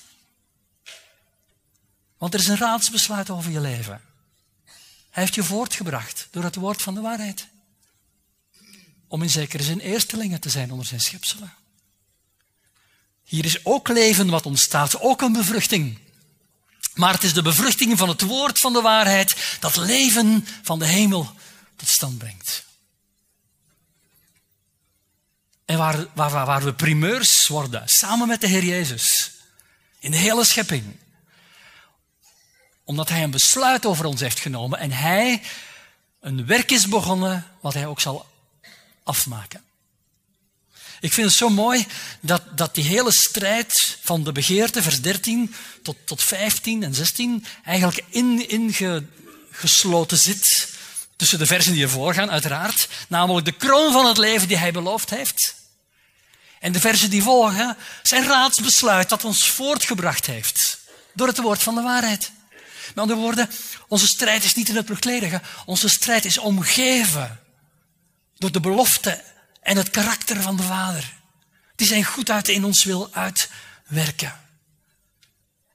Want 2.17 2.33
er 2.33 2.39
is 2.39 2.47
een 2.47 2.57
raadsbesluit 2.57 3.29
over 3.29 3.51
je 3.51 3.59
leven. 3.59 4.01
Hij 5.09 5.23
heeft 5.23 5.35
je 5.35 5.43
voortgebracht 5.43 6.27
door 6.31 6.43
het 6.43 6.55
woord 6.55 6.81
van 6.81 6.93
de 6.93 7.01
waarheid. 7.01 7.47
Om 9.07 9.21
in 9.21 9.29
zekere 9.29 9.63
zin 9.63 9.79
eerstelingen 9.79 10.39
te 10.39 10.49
zijn 10.49 10.71
onder 10.71 10.85
zijn 10.85 11.01
schepselen. 11.01 11.53
Hier 13.25 13.45
is 13.45 13.65
ook 13.65 13.87
leven 13.87 14.29
wat 14.29 14.45
ontstaat, 14.45 14.99
ook 14.99 15.21
een 15.21 15.33
bevruchting. 15.33 15.99
Maar 16.93 17.13
het 17.13 17.23
is 17.23 17.33
de 17.33 17.41
bevruchting 17.41 17.97
van 17.97 18.09
het 18.09 18.21
woord 18.21 18.59
van 18.59 18.73
de 18.73 18.81
waarheid 18.81 19.57
dat 19.59 19.75
leven 19.75 20.47
van 20.63 20.79
de 20.79 20.85
hemel 20.85 21.33
tot 21.75 21.87
stand 21.87 22.17
brengt. 22.17 22.65
En 25.65 25.77
waar, 25.77 26.07
waar, 26.13 26.63
we 26.63 26.73
primeurs 26.73 27.47
worden, 27.47 27.89
samen 27.89 28.27
met 28.27 28.41
de 28.41 28.47
Heer 28.47 28.63
Jezus. 28.63 29.31
In 29.99 30.11
de 30.11 30.17
hele 30.17 30.43
schepping. 30.43 30.97
Omdat 32.83 33.09
hij 33.09 33.23
een 33.23 33.31
besluit 33.31 33.85
over 33.85 34.05
ons 34.05 34.21
heeft 34.21 34.39
genomen 34.39 34.79
en 34.79 34.91
hij 34.91 35.41
een 36.19 36.45
werk 36.45 36.71
is 36.71 36.87
begonnen 36.87 37.47
wat 37.59 37.73
hij 37.73 37.87
ook 37.87 38.01
zal 38.01 38.25
afmaken. 39.03 39.63
Ik 41.05 41.13
vind 41.13 41.27
het 41.27 41.35
zo 41.35 41.49
mooi 41.49 41.87
dat, 42.19 42.41
dat 42.55 42.75
die 42.75 42.83
hele 42.83 43.11
strijd 43.11 43.97
van 44.01 44.23
de 44.23 44.31
begeerte, 44.31 44.81
vers 44.81 45.01
13 45.01 45.55
tot, 45.83 45.97
tot 46.05 46.23
15 46.23 46.83
en 46.83 46.93
16, 46.93 47.45
eigenlijk 47.65 48.03
ingesloten 48.09 50.17
in 50.17 50.23
zit 50.23 50.69
tussen 51.15 51.39
de 51.39 51.45
versen 51.45 51.73
die 51.73 51.83
ervoor 51.83 52.13
gaan, 52.13 52.31
uiteraard. 52.31 52.87
Namelijk 53.07 53.45
de 53.45 53.51
kroon 53.51 53.91
van 53.91 54.05
het 54.05 54.17
leven 54.17 54.47
die 54.47 54.57
hij 54.57 54.71
beloofd 54.71 55.09
heeft. 55.09 55.55
En 56.59 56.71
de 56.71 56.79
versen 56.79 57.09
die 57.09 57.23
volgen, 57.23 57.77
zijn 58.03 58.27
raadsbesluit 58.27 59.09
dat 59.09 59.23
ons 59.23 59.49
voortgebracht 59.49 60.25
heeft 60.25 60.79
door 61.13 61.27
het 61.27 61.41
woord 61.41 61.63
van 61.63 61.75
de 61.75 61.81
waarheid. 61.81 62.31
Met 62.87 62.97
andere 62.97 63.19
woorden, 63.19 63.49
onze 63.87 64.07
strijd 64.07 64.43
is 64.43 64.53
niet 64.53 64.69
in 64.69 64.75
het 64.75 64.89
luchtledige. 64.89 65.41
Onze 65.65 65.89
strijd 65.89 66.25
is 66.25 66.37
omgeven 66.37 67.39
door 68.37 68.51
de 68.51 68.59
belofte 68.59 69.23
en 69.65 69.77
het 69.77 69.89
karakter 69.89 70.41
van 70.41 70.57
de 70.57 70.63
Vader. 70.63 71.13
Die 71.75 71.87
zijn 71.87 72.03
goedheid 72.03 72.47
in 72.47 72.63
ons 72.65 72.83
wil 72.83 73.13
uitwerken. 73.13 74.39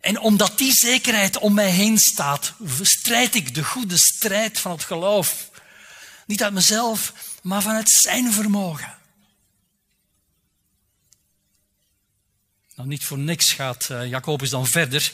En 0.00 0.18
omdat 0.18 0.58
die 0.58 0.72
zekerheid 0.72 1.38
om 1.38 1.54
mij 1.54 1.70
heen 1.70 1.98
staat, 1.98 2.52
strijd 2.82 3.34
ik 3.34 3.54
de 3.54 3.64
goede 3.64 3.98
strijd 3.98 4.58
van 4.58 4.70
het 4.70 4.84
geloof. 4.84 5.50
Niet 6.26 6.42
uit 6.42 6.52
mezelf, 6.52 7.12
maar 7.42 7.62
vanuit 7.62 7.90
zijn 7.90 8.32
vermogen. 8.32 8.98
Nou, 12.74 12.88
niet 12.88 13.04
voor 13.04 13.18
niks 13.18 13.52
gaat 13.52 13.88
uh, 13.90 14.06
Jacobus 14.06 14.50
dan 14.50 14.66
verder. 14.66 15.12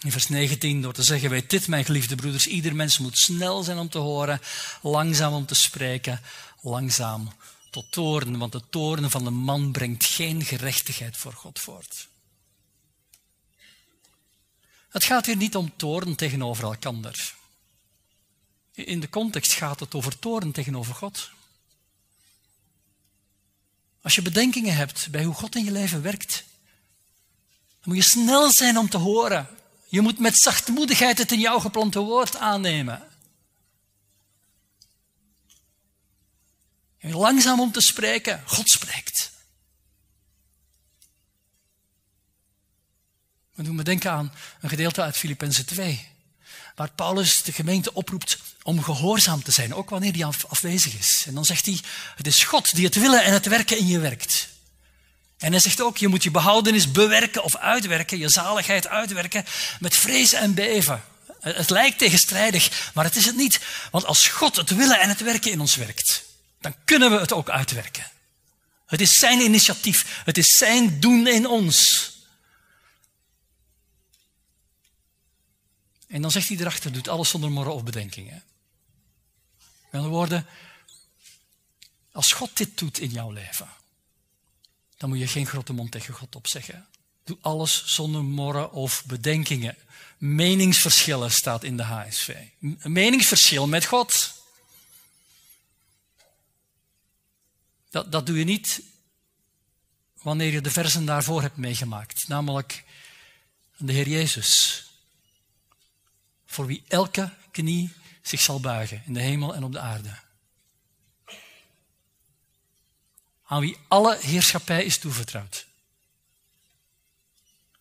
In 0.00 0.12
vers 0.12 0.28
19 0.28 0.82
door 0.82 0.92
te 0.92 1.02
zeggen, 1.02 1.30
weet 1.30 1.50
dit 1.50 1.68
mijn 1.68 1.84
geliefde 1.84 2.14
broeders, 2.14 2.46
ieder 2.46 2.74
mens 2.74 2.98
moet 2.98 3.18
snel 3.18 3.62
zijn 3.62 3.78
om 3.78 3.88
te 3.88 3.98
horen, 3.98 4.40
langzaam 4.82 5.32
om 5.32 5.46
te 5.46 5.54
spreken, 5.54 6.20
langzaam 6.62 7.32
tot 7.70 7.92
toorn, 7.92 8.38
want 8.38 8.52
de 8.52 8.62
toorn 8.70 9.10
van 9.10 9.24
de 9.24 9.30
man 9.30 9.72
brengt 9.72 10.04
geen 10.04 10.44
gerechtigheid 10.44 11.16
voor 11.16 11.32
God 11.32 11.58
voort. 11.58 12.08
Het 14.88 15.04
gaat 15.04 15.26
hier 15.26 15.36
niet 15.36 15.56
om 15.56 15.76
toorn 15.76 16.14
tegenover 16.16 16.64
elkander. 16.64 17.34
In 18.72 19.00
de 19.00 19.08
context 19.08 19.52
gaat 19.52 19.80
het 19.80 19.94
over 19.94 20.18
toorn 20.18 20.52
tegenover 20.52 20.94
God. 20.94 21.30
Als 24.02 24.14
je 24.14 24.22
bedenkingen 24.22 24.74
hebt 24.74 25.10
bij 25.10 25.24
hoe 25.24 25.34
God 25.34 25.56
in 25.56 25.64
je 25.64 25.72
leven 25.72 26.02
werkt, 26.02 26.44
dan 27.80 27.94
moet 27.94 27.96
je 27.96 28.10
snel 28.10 28.50
zijn 28.50 28.78
om 28.78 28.88
te 28.88 28.98
horen. 28.98 29.48
Je 29.88 30.00
moet 30.00 30.18
met 30.18 30.36
zachtmoedigheid 30.36 31.18
het 31.18 31.32
in 31.32 31.40
jou 31.40 31.60
geplante 31.60 32.00
woord 32.00 32.36
aannemen. 32.36 33.11
Langzaam 37.10 37.60
om 37.60 37.72
te 37.72 37.80
spreken. 37.80 38.42
God 38.46 38.70
spreekt. 38.70 39.30
We 43.54 43.62
doen 43.62 43.74
me 43.74 43.82
denken 43.82 44.10
aan 44.10 44.32
een 44.60 44.68
gedeelte 44.68 45.02
uit 45.02 45.16
Filippenzen 45.16 45.66
2. 45.66 46.08
Waar 46.74 46.90
Paulus 46.90 47.42
de 47.42 47.52
gemeente 47.52 47.94
oproept 47.94 48.38
om 48.62 48.82
gehoorzaam 48.82 49.42
te 49.42 49.50
zijn, 49.50 49.74
ook 49.74 49.90
wanneer 49.90 50.12
die 50.12 50.24
afwezig 50.24 50.98
is. 50.98 51.24
En 51.26 51.34
dan 51.34 51.44
zegt 51.44 51.66
hij, 51.66 51.80
het 52.16 52.26
is 52.26 52.44
God 52.44 52.74
die 52.74 52.84
het 52.84 52.94
willen 52.94 53.24
en 53.24 53.32
het 53.32 53.46
werken 53.46 53.78
in 53.78 53.86
je 53.86 53.98
werkt. 53.98 54.48
En 55.38 55.50
hij 55.50 55.60
zegt 55.60 55.80
ook, 55.80 55.96
je 55.96 56.08
moet 56.08 56.22
je 56.22 56.30
behoudenis 56.30 56.90
bewerken 56.90 57.42
of 57.42 57.56
uitwerken, 57.56 58.18
je 58.18 58.28
zaligheid 58.28 58.86
uitwerken 58.86 59.44
met 59.80 59.96
vrees 59.96 60.32
en 60.32 60.54
beven. 60.54 61.02
Het 61.40 61.70
lijkt 61.70 61.98
tegenstrijdig, 61.98 62.90
maar 62.94 63.04
het 63.04 63.16
is 63.16 63.26
het 63.26 63.36
niet. 63.36 63.60
Want 63.90 64.04
als 64.04 64.28
God 64.28 64.56
het 64.56 64.70
willen 64.70 65.00
en 65.00 65.08
het 65.08 65.20
werken 65.20 65.50
in 65.50 65.60
ons 65.60 65.76
werkt, 65.76 66.24
dan 66.62 66.74
kunnen 66.84 67.10
we 67.10 67.18
het 67.18 67.32
ook 67.32 67.50
uitwerken. 67.50 68.10
Het 68.86 69.00
is 69.00 69.12
zijn 69.12 69.40
initiatief, 69.40 70.22
het 70.24 70.38
is 70.38 70.56
zijn 70.58 71.00
doen 71.00 71.26
in 71.26 71.46
ons. 71.46 72.10
En 76.06 76.22
dan 76.22 76.30
zegt 76.30 76.48
hij 76.48 76.56
erachter, 76.56 76.92
doet 76.92 77.08
alles 77.08 77.28
zonder 77.28 77.50
morren 77.50 77.74
of 77.74 77.84
bedenkingen. 77.84 78.42
Met 79.90 80.00
andere 80.00 80.14
woorden, 80.14 80.46
als 82.12 82.32
God 82.32 82.56
dit 82.56 82.78
doet 82.78 82.98
in 82.98 83.10
jouw 83.10 83.30
leven, 83.30 83.68
dan 84.96 85.08
moet 85.08 85.18
je 85.18 85.26
geen 85.26 85.46
grote 85.46 85.72
mond 85.72 85.90
tegen 85.90 86.14
God 86.14 86.36
opzeggen. 86.36 86.86
Doe 87.24 87.38
alles 87.40 87.84
zonder 87.86 88.24
morren 88.24 88.72
of 88.72 89.04
bedenkingen. 89.06 89.76
Meningsverschillen 90.18 91.30
staat 91.30 91.64
in 91.64 91.76
de 91.76 91.82
HSV. 91.82 92.36
Een 92.60 92.92
meningsverschil 92.92 93.66
met 93.66 93.84
God. 93.84 94.41
Dat, 97.92 98.12
dat 98.12 98.26
doe 98.26 98.38
je 98.38 98.44
niet 98.44 98.82
wanneer 100.22 100.52
je 100.52 100.60
de 100.60 100.70
versen 100.70 101.04
daarvoor 101.04 101.42
hebt 101.42 101.56
meegemaakt. 101.56 102.28
Namelijk 102.28 102.84
de 103.76 103.92
Heer 103.92 104.08
Jezus. 104.08 104.84
Voor 106.46 106.66
wie 106.66 106.84
elke 106.88 107.32
knie 107.50 107.92
zich 108.22 108.40
zal 108.40 108.60
buigen 108.60 109.02
in 109.06 109.14
de 109.14 109.20
hemel 109.20 109.54
en 109.54 109.64
op 109.64 109.72
de 109.72 109.78
aarde. 109.78 110.18
Aan 113.44 113.60
wie 113.60 113.76
alle 113.88 114.18
heerschappij 114.18 114.84
is 114.84 114.98
toevertrouwd. 114.98 115.66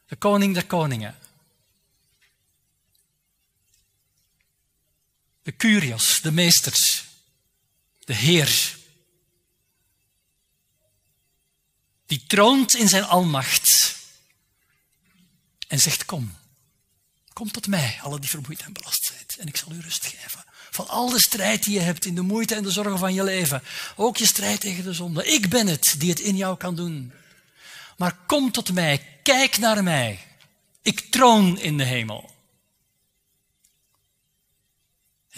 De 0.05 0.15
koning 0.15 0.53
der 0.53 0.65
koningen. 0.65 1.17
De 5.43 5.55
curios, 5.55 6.21
de 6.21 6.31
meesters. 6.31 7.03
De 7.99 8.13
Heer. 8.13 8.79
Die 12.11 12.23
troont 12.27 12.75
in 12.75 12.87
zijn 12.87 13.03
almacht. 13.03 13.95
En 15.67 15.79
zegt: 15.79 16.05
Kom. 16.05 16.37
Kom 17.33 17.51
tot 17.51 17.67
mij, 17.67 17.99
alle 18.01 18.19
die 18.19 18.29
vermoeid 18.29 18.61
en 18.61 18.73
belast 18.73 19.05
zijn, 19.05 19.25
en 19.39 19.47
ik 19.47 19.57
zal 19.57 19.71
u 19.71 19.79
rust 19.79 20.05
geven. 20.05 20.43
Van 20.71 20.87
al 20.87 21.09
de 21.09 21.21
strijd 21.21 21.63
die 21.63 21.73
je 21.73 21.79
hebt 21.79 22.05
in 22.05 22.15
de 22.15 22.21
moeite 22.21 22.55
en 22.55 22.63
de 22.63 22.71
zorgen 22.71 22.99
van 22.99 23.13
je 23.13 23.23
leven. 23.23 23.63
Ook 23.95 24.17
je 24.17 24.25
strijd 24.25 24.61
tegen 24.61 24.83
de 24.83 24.93
zonde. 24.93 25.25
Ik 25.25 25.49
ben 25.49 25.67
het 25.67 25.95
die 25.97 26.09
het 26.09 26.19
in 26.19 26.35
jou 26.35 26.57
kan 26.57 26.75
doen. 26.75 27.13
Maar 27.97 28.15
kom 28.25 28.51
tot 28.51 28.73
mij, 28.73 29.19
kijk 29.23 29.57
naar 29.57 29.83
mij. 29.83 30.19
Ik 30.81 30.99
troon 30.99 31.59
in 31.59 31.77
de 31.77 31.83
hemel. 31.83 32.35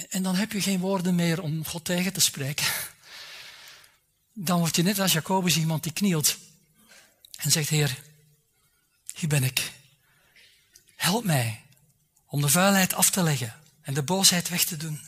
En 0.09 0.23
dan 0.23 0.35
heb 0.35 0.51
je 0.51 0.61
geen 0.61 0.79
woorden 0.79 1.15
meer 1.15 1.41
om 1.41 1.65
God 1.65 1.85
tegen 1.85 2.13
te 2.13 2.21
spreken. 2.21 2.65
Dan 4.33 4.59
word 4.59 4.75
je 4.75 4.83
net 4.83 4.99
als 4.99 5.13
Jacobus 5.13 5.57
iemand 5.57 5.83
die 5.83 5.93
knielt 5.93 6.37
en 7.43 7.51
zegt, 7.51 7.69
Heer, 7.69 8.03
hier 9.13 9.29
ben 9.29 9.43
ik. 9.43 9.73
Help 10.95 11.23
mij 11.23 11.61
om 12.25 12.41
de 12.41 12.49
vuilheid 12.49 12.93
af 12.93 13.09
te 13.09 13.23
leggen 13.23 13.61
en 13.81 13.93
de 13.93 14.03
boosheid 14.03 14.49
weg 14.49 14.63
te 14.63 14.77
doen. 14.77 15.01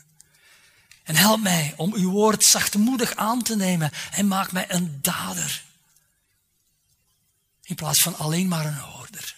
En 1.02 1.16
help 1.16 1.40
mij 1.40 1.74
om 1.76 1.94
uw 1.94 2.10
woord 2.10 2.44
zachtmoedig 2.44 3.14
aan 3.14 3.42
te 3.42 3.56
nemen 3.56 3.90
en 4.10 4.28
maak 4.28 4.52
mij 4.52 4.70
een 4.70 5.02
dader. 5.02 5.64
In 7.62 7.74
plaats 7.74 8.02
van 8.02 8.16
alleen 8.16 8.48
maar 8.48 8.66
een 8.66 8.78
hoorder. 8.78 9.36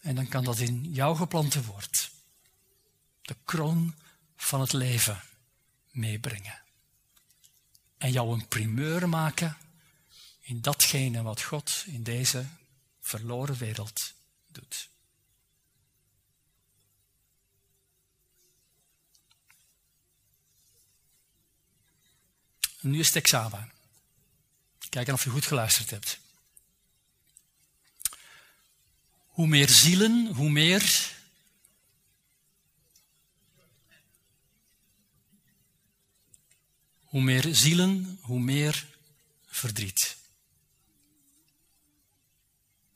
En 0.00 0.14
dan 0.14 0.28
kan 0.28 0.44
dat 0.44 0.58
in 0.58 0.92
jouw 0.92 1.14
geplante 1.14 1.64
woord 1.64 2.10
de 3.22 3.36
kroon 3.44 3.94
van 4.36 4.60
het 4.60 4.72
leven 4.72 5.22
meebrengen. 5.90 6.61
En 8.02 8.12
jou 8.12 8.32
een 8.32 8.48
primeur 8.48 9.08
maken 9.08 9.56
in 10.40 10.60
datgene 10.60 11.22
wat 11.22 11.42
God 11.42 11.84
in 11.86 12.02
deze 12.02 12.46
verloren 13.00 13.56
wereld 13.56 14.12
doet. 14.46 14.88
Nu 22.80 22.98
is 22.98 23.06
het 23.06 23.16
examen. 23.16 23.72
Kijken 24.88 25.14
of 25.14 25.24
je 25.24 25.30
goed 25.30 25.46
geluisterd 25.46 25.90
hebt. 25.90 26.18
Hoe 29.26 29.46
meer 29.46 29.68
zielen, 29.68 30.34
hoe 30.34 30.50
meer. 30.50 31.11
Hoe 37.12 37.22
meer 37.22 37.54
zielen, 37.54 38.18
hoe 38.20 38.40
meer 38.40 38.86
verdriet. 39.46 40.16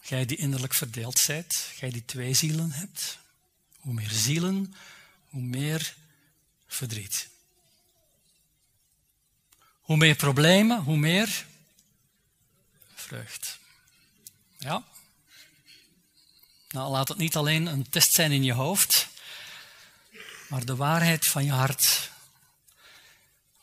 Gij 0.01 0.25
die 0.25 0.37
innerlijk 0.37 0.75
verdeeld 0.75 1.19
zijt, 1.19 1.71
gij 1.75 1.91
die 1.91 2.05
twee 2.05 2.35
zielen 2.35 2.73
hebt, 2.73 3.19
hoe 3.79 3.93
meer 3.93 4.11
zielen, 4.11 4.75
hoe 5.29 5.43
meer 5.43 5.97
verdriet. 6.67 7.29
Hoe 9.81 9.97
meer 9.97 10.14
problemen, 10.14 10.83
hoe 10.83 10.97
meer 10.97 11.47
vreugd. 12.95 13.59
Ja. 14.59 14.85
Nou, 16.69 16.91
laat 16.91 17.09
het 17.09 17.19
niet 17.19 17.37
alleen 17.37 17.67
een 17.67 17.89
test 17.89 18.12
zijn 18.12 18.33
in 18.33 18.45
je 18.45 18.53
hoofd, 18.53 19.09
maar 20.49 20.64
de 20.64 20.77
waarheid 20.77 21.27
van 21.27 21.45
je 21.45 21.53
hart, 21.53 22.14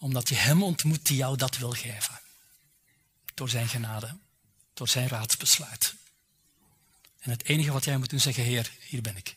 omdat 0.04 0.30
je 0.30 0.36
Hem 0.36 0.64
ontmoet 0.64 1.06
die 1.06 1.18
jou 1.18 1.38
dat 1.38 1.58
wil 1.58 1.72
geven. 1.72 2.20
Door 3.34 3.50
Zijn 3.50 3.68
genade, 3.68 4.18
door 4.74 4.88
Zijn 4.88 5.08
raadsbesluit. 5.08 5.96
En 7.20 7.30
het 7.30 7.44
enige 7.44 7.72
wat 7.72 7.84
jij 7.84 7.98
moet 7.98 8.10
doen, 8.10 8.20
zeggen, 8.20 8.44
Heer, 8.44 8.72
hier 8.88 9.02
ben 9.02 9.18
ik. 9.18 9.36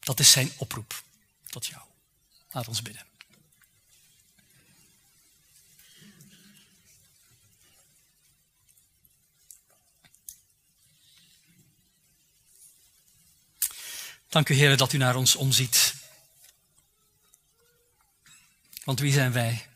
Dat 0.00 0.20
is 0.20 0.30
Zijn 0.30 0.52
oproep 0.56 1.02
tot 1.46 1.66
jou. 1.66 1.82
Laat 2.50 2.68
ons 2.68 2.82
bidden. 2.82 3.06
Dank 14.28 14.48
u, 14.48 14.54
Heer, 14.54 14.76
dat 14.76 14.92
u 14.92 14.96
naar 14.96 15.16
ons 15.16 15.36
omziet. 15.36 15.97
Want 18.88 19.00
wie 19.00 19.12
zijn 19.12 19.32
wij? 19.32 19.68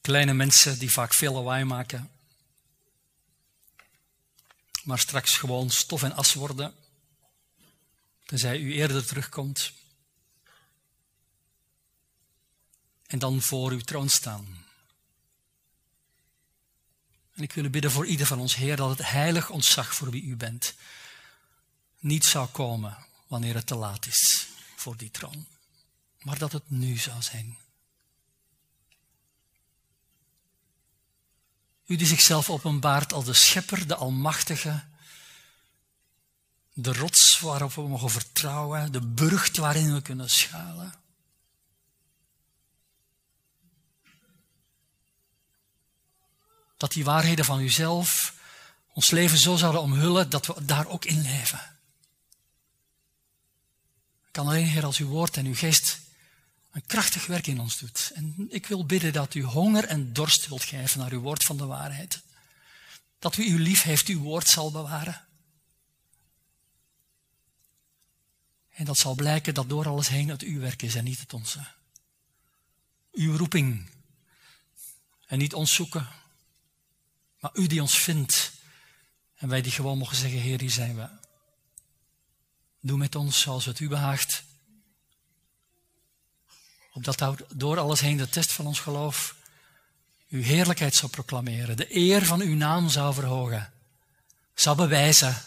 Kleine 0.00 0.32
mensen 0.32 0.78
die 0.78 0.90
vaak 0.90 1.14
veel 1.14 1.32
lawaai 1.32 1.64
maken, 1.64 2.10
maar 4.84 4.98
straks 4.98 5.36
gewoon 5.36 5.70
stof 5.70 6.02
en 6.02 6.12
as 6.12 6.34
worden, 6.34 6.74
tenzij 8.24 8.58
u 8.58 8.74
eerder 8.74 9.06
terugkomt 9.06 9.72
en 13.06 13.18
dan 13.18 13.42
voor 13.42 13.70
uw 13.70 13.80
troon 13.80 14.08
staan. 14.08 14.64
En 17.34 17.42
ik 17.42 17.52
wil 17.52 17.70
bidden 17.70 17.90
voor 17.90 18.06
ieder 18.06 18.26
van 18.26 18.38
ons, 18.38 18.54
Heer, 18.54 18.76
dat 18.76 18.98
het 18.98 19.08
heilig 19.08 19.50
ontzag 19.50 19.94
voor 19.94 20.10
wie 20.10 20.22
u 20.22 20.36
bent 20.36 20.74
niet 21.98 22.24
zou 22.24 22.48
komen 22.48 23.06
wanneer 23.26 23.54
het 23.54 23.66
te 23.66 23.74
laat 23.74 24.06
is 24.06 24.46
voor 24.76 24.96
die 24.96 25.10
troon, 25.10 25.46
maar 26.22 26.38
dat 26.38 26.52
het 26.52 26.70
nu 26.70 26.96
zou 26.96 27.22
zijn. 27.22 27.56
U 31.86 31.96
die 31.96 32.06
zichzelf 32.06 32.50
openbaart 32.50 33.12
als 33.12 33.24
de 33.24 33.32
schepper, 33.32 33.86
de 33.86 33.94
almachtige, 33.94 34.84
de 36.72 36.92
rots 36.92 37.40
waarop 37.40 37.74
we 37.74 37.88
mogen 37.88 38.10
vertrouwen, 38.10 38.92
de 38.92 39.00
burcht 39.00 39.56
waarin 39.56 39.94
we 39.94 40.02
kunnen 40.02 40.30
schuilen. 40.30 40.94
Dat 46.76 46.92
die 46.92 47.04
waarheden 47.04 47.44
van 47.44 47.60
uzelf 47.60 48.34
ons 48.92 49.10
leven 49.10 49.38
zo 49.38 49.56
zouden 49.56 49.80
omhullen 49.80 50.30
dat 50.30 50.46
we 50.46 50.64
daar 50.64 50.86
ook 50.86 51.04
in 51.04 51.22
leven 51.22 51.72
kan 54.32 54.46
alleen, 54.46 54.66
Heer, 54.66 54.84
als 54.84 54.98
uw 54.98 55.08
woord 55.08 55.36
en 55.36 55.46
uw 55.46 55.54
geest 55.54 56.00
een 56.72 56.86
krachtig 56.86 57.26
werk 57.26 57.46
in 57.46 57.60
ons 57.60 57.78
doet. 57.78 58.10
En 58.14 58.46
ik 58.48 58.66
wil 58.66 58.86
bidden 58.86 59.12
dat 59.12 59.34
u 59.34 59.42
honger 59.42 59.84
en 59.84 60.12
dorst 60.12 60.48
wilt 60.48 60.62
geven 60.62 60.98
naar 60.98 61.12
uw 61.12 61.20
woord 61.20 61.44
van 61.44 61.56
de 61.56 61.66
waarheid. 61.66 62.22
Dat 63.18 63.36
u 63.36 63.50
uw 63.50 63.58
lief 63.58 63.82
heeft, 63.82 64.08
uw 64.08 64.20
woord 64.20 64.48
zal 64.48 64.70
bewaren. 64.70 65.26
En 68.70 68.84
dat 68.84 68.98
zal 68.98 69.14
blijken 69.14 69.54
dat 69.54 69.68
door 69.68 69.88
alles 69.88 70.08
heen 70.08 70.28
het 70.28 70.42
uw 70.42 70.60
werk 70.60 70.82
is 70.82 70.94
en 70.94 71.04
niet 71.04 71.20
het 71.20 71.32
onze. 71.32 71.66
Uw 73.12 73.36
roeping. 73.36 73.90
En 75.26 75.38
niet 75.38 75.54
ons 75.54 75.74
zoeken, 75.74 76.08
maar 77.40 77.50
u 77.54 77.66
die 77.66 77.80
ons 77.80 77.98
vindt. 77.98 78.52
En 79.34 79.48
wij 79.48 79.62
die 79.62 79.72
gewoon 79.72 79.98
mogen 79.98 80.16
zeggen, 80.16 80.40
Heer, 80.40 80.60
hier 80.60 80.70
zijn 80.70 80.96
we. 80.96 81.08
Doe 82.80 82.98
met 82.98 83.14
ons 83.14 83.40
zoals 83.40 83.64
het 83.64 83.80
u 83.80 83.88
behaagt. 83.88 84.44
Opdat 86.92 87.42
door 87.54 87.78
alles 87.78 88.00
heen 88.00 88.16
de 88.16 88.28
test 88.28 88.52
van 88.52 88.66
ons 88.66 88.80
geloof 88.80 89.34
uw 90.28 90.42
heerlijkheid 90.42 90.94
zou 90.94 91.10
proclameren, 91.10 91.76
de 91.76 91.96
eer 91.96 92.24
van 92.24 92.40
uw 92.40 92.54
naam 92.54 92.88
zou 92.88 93.14
verhogen, 93.14 93.72
zou 94.54 94.76
bewijzen 94.76 95.42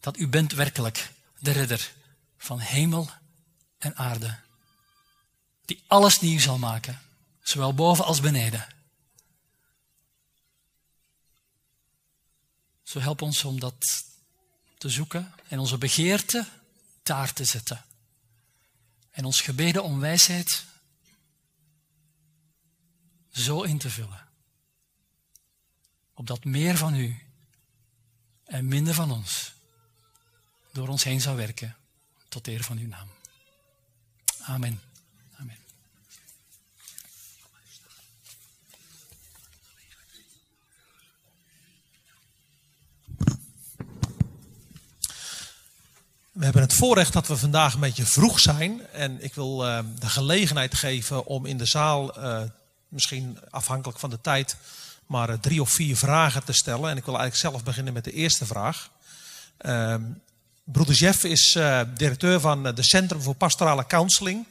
dat 0.00 0.18
u 0.18 0.28
bent 0.28 0.52
werkelijk 0.52 1.12
de 1.38 1.50
redder 1.50 1.92
van 2.38 2.58
hemel 2.58 3.10
en 3.78 3.96
aarde, 3.96 4.38
die 5.64 5.82
alles 5.86 6.20
nieuw 6.20 6.38
zal 6.38 6.58
maken, 6.58 7.00
zowel 7.42 7.74
boven 7.74 8.04
als 8.04 8.20
beneden. 8.20 8.66
Zo 12.82 13.00
help 13.00 13.22
ons 13.22 13.44
om 13.44 13.60
dat 13.60 14.04
te 14.78 14.88
zoeken 14.88 15.34
en 15.48 15.58
onze 15.58 15.78
begeerte 15.78 16.46
daar 17.02 17.32
te 17.32 17.44
zetten. 17.44 17.84
En 19.16 19.24
ons 19.24 19.40
gebeden 19.40 19.82
om 19.82 20.00
wijsheid 20.00 20.64
zo 23.32 23.62
in 23.62 23.78
te 23.78 23.90
vullen. 23.90 24.28
Opdat 26.14 26.44
meer 26.44 26.76
van 26.76 26.94
u 26.94 27.16
en 28.44 28.68
minder 28.68 28.94
van 28.94 29.10
ons 29.10 29.52
door 30.72 30.88
ons 30.88 31.04
heen 31.04 31.20
zou 31.20 31.36
werken 31.36 31.76
tot 32.28 32.46
eer 32.46 32.62
van 32.62 32.78
uw 32.78 32.88
naam. 32.88 33.08
Amen. 34.40 34.85
We 46.36 46.44
hebben 46.44 46.62
het 46.62 46.74
voorrecht 46.74 47.12
dat 47.12 47.26
we 47.26 47.36
vandaag 47.36 47.74
een 47.74 47.80
beetje 47.80 48.06
vroeg 48.06 48.40
zijn. 48.40 48.80
En 48.92 49.22
ik 49.22 49.34
wil 49.34 49.66
uh, 49.66 49.78
de 49.98 50.08
gelegenheid 50.08 50.74
geven 50.74 51.26
om 51.26 51.46
in 51.46 51.58
de 51.58 51.64
zaal, 51.64 52.18
uh, 52.18 52.40
misschien 52.88 53.38
afhankelijk 53.50 53.98
van 53.98 54.10
de 54.10 54.20
tijd, 54.20 54.56
maar 55.06 55.30
uh, 55.30 55.36
drie 55.40 55.60
of 55.60 55.70
vier 55.70 55.96
vragen 55.96 56.44
te 56.44 56.52
stellen. 56.52 56.90
En 56.90 56.96
ik 56.96 57.04
wil 57.04 57.18
eigenlijk 57.18 57.50
zelf 57.52 57.64
beginnen 57.64 57.92
met 57.92 58.04
de 58.04 58.12
eerste 58.12 58.46
vraag. 58.46 58.90
Ehm, 59.58 60.02
broeder 60.64 60.94
Jeff 60.94 61.24
is 61.24 61.58
directeur 61.94 62.40
van 62.40 62.62
de 62.62 62.82
Centrum 62.82 63.22
voor 63.22 63.34
Pastorale 63.34 63.86
Counseling. 63.86 64.46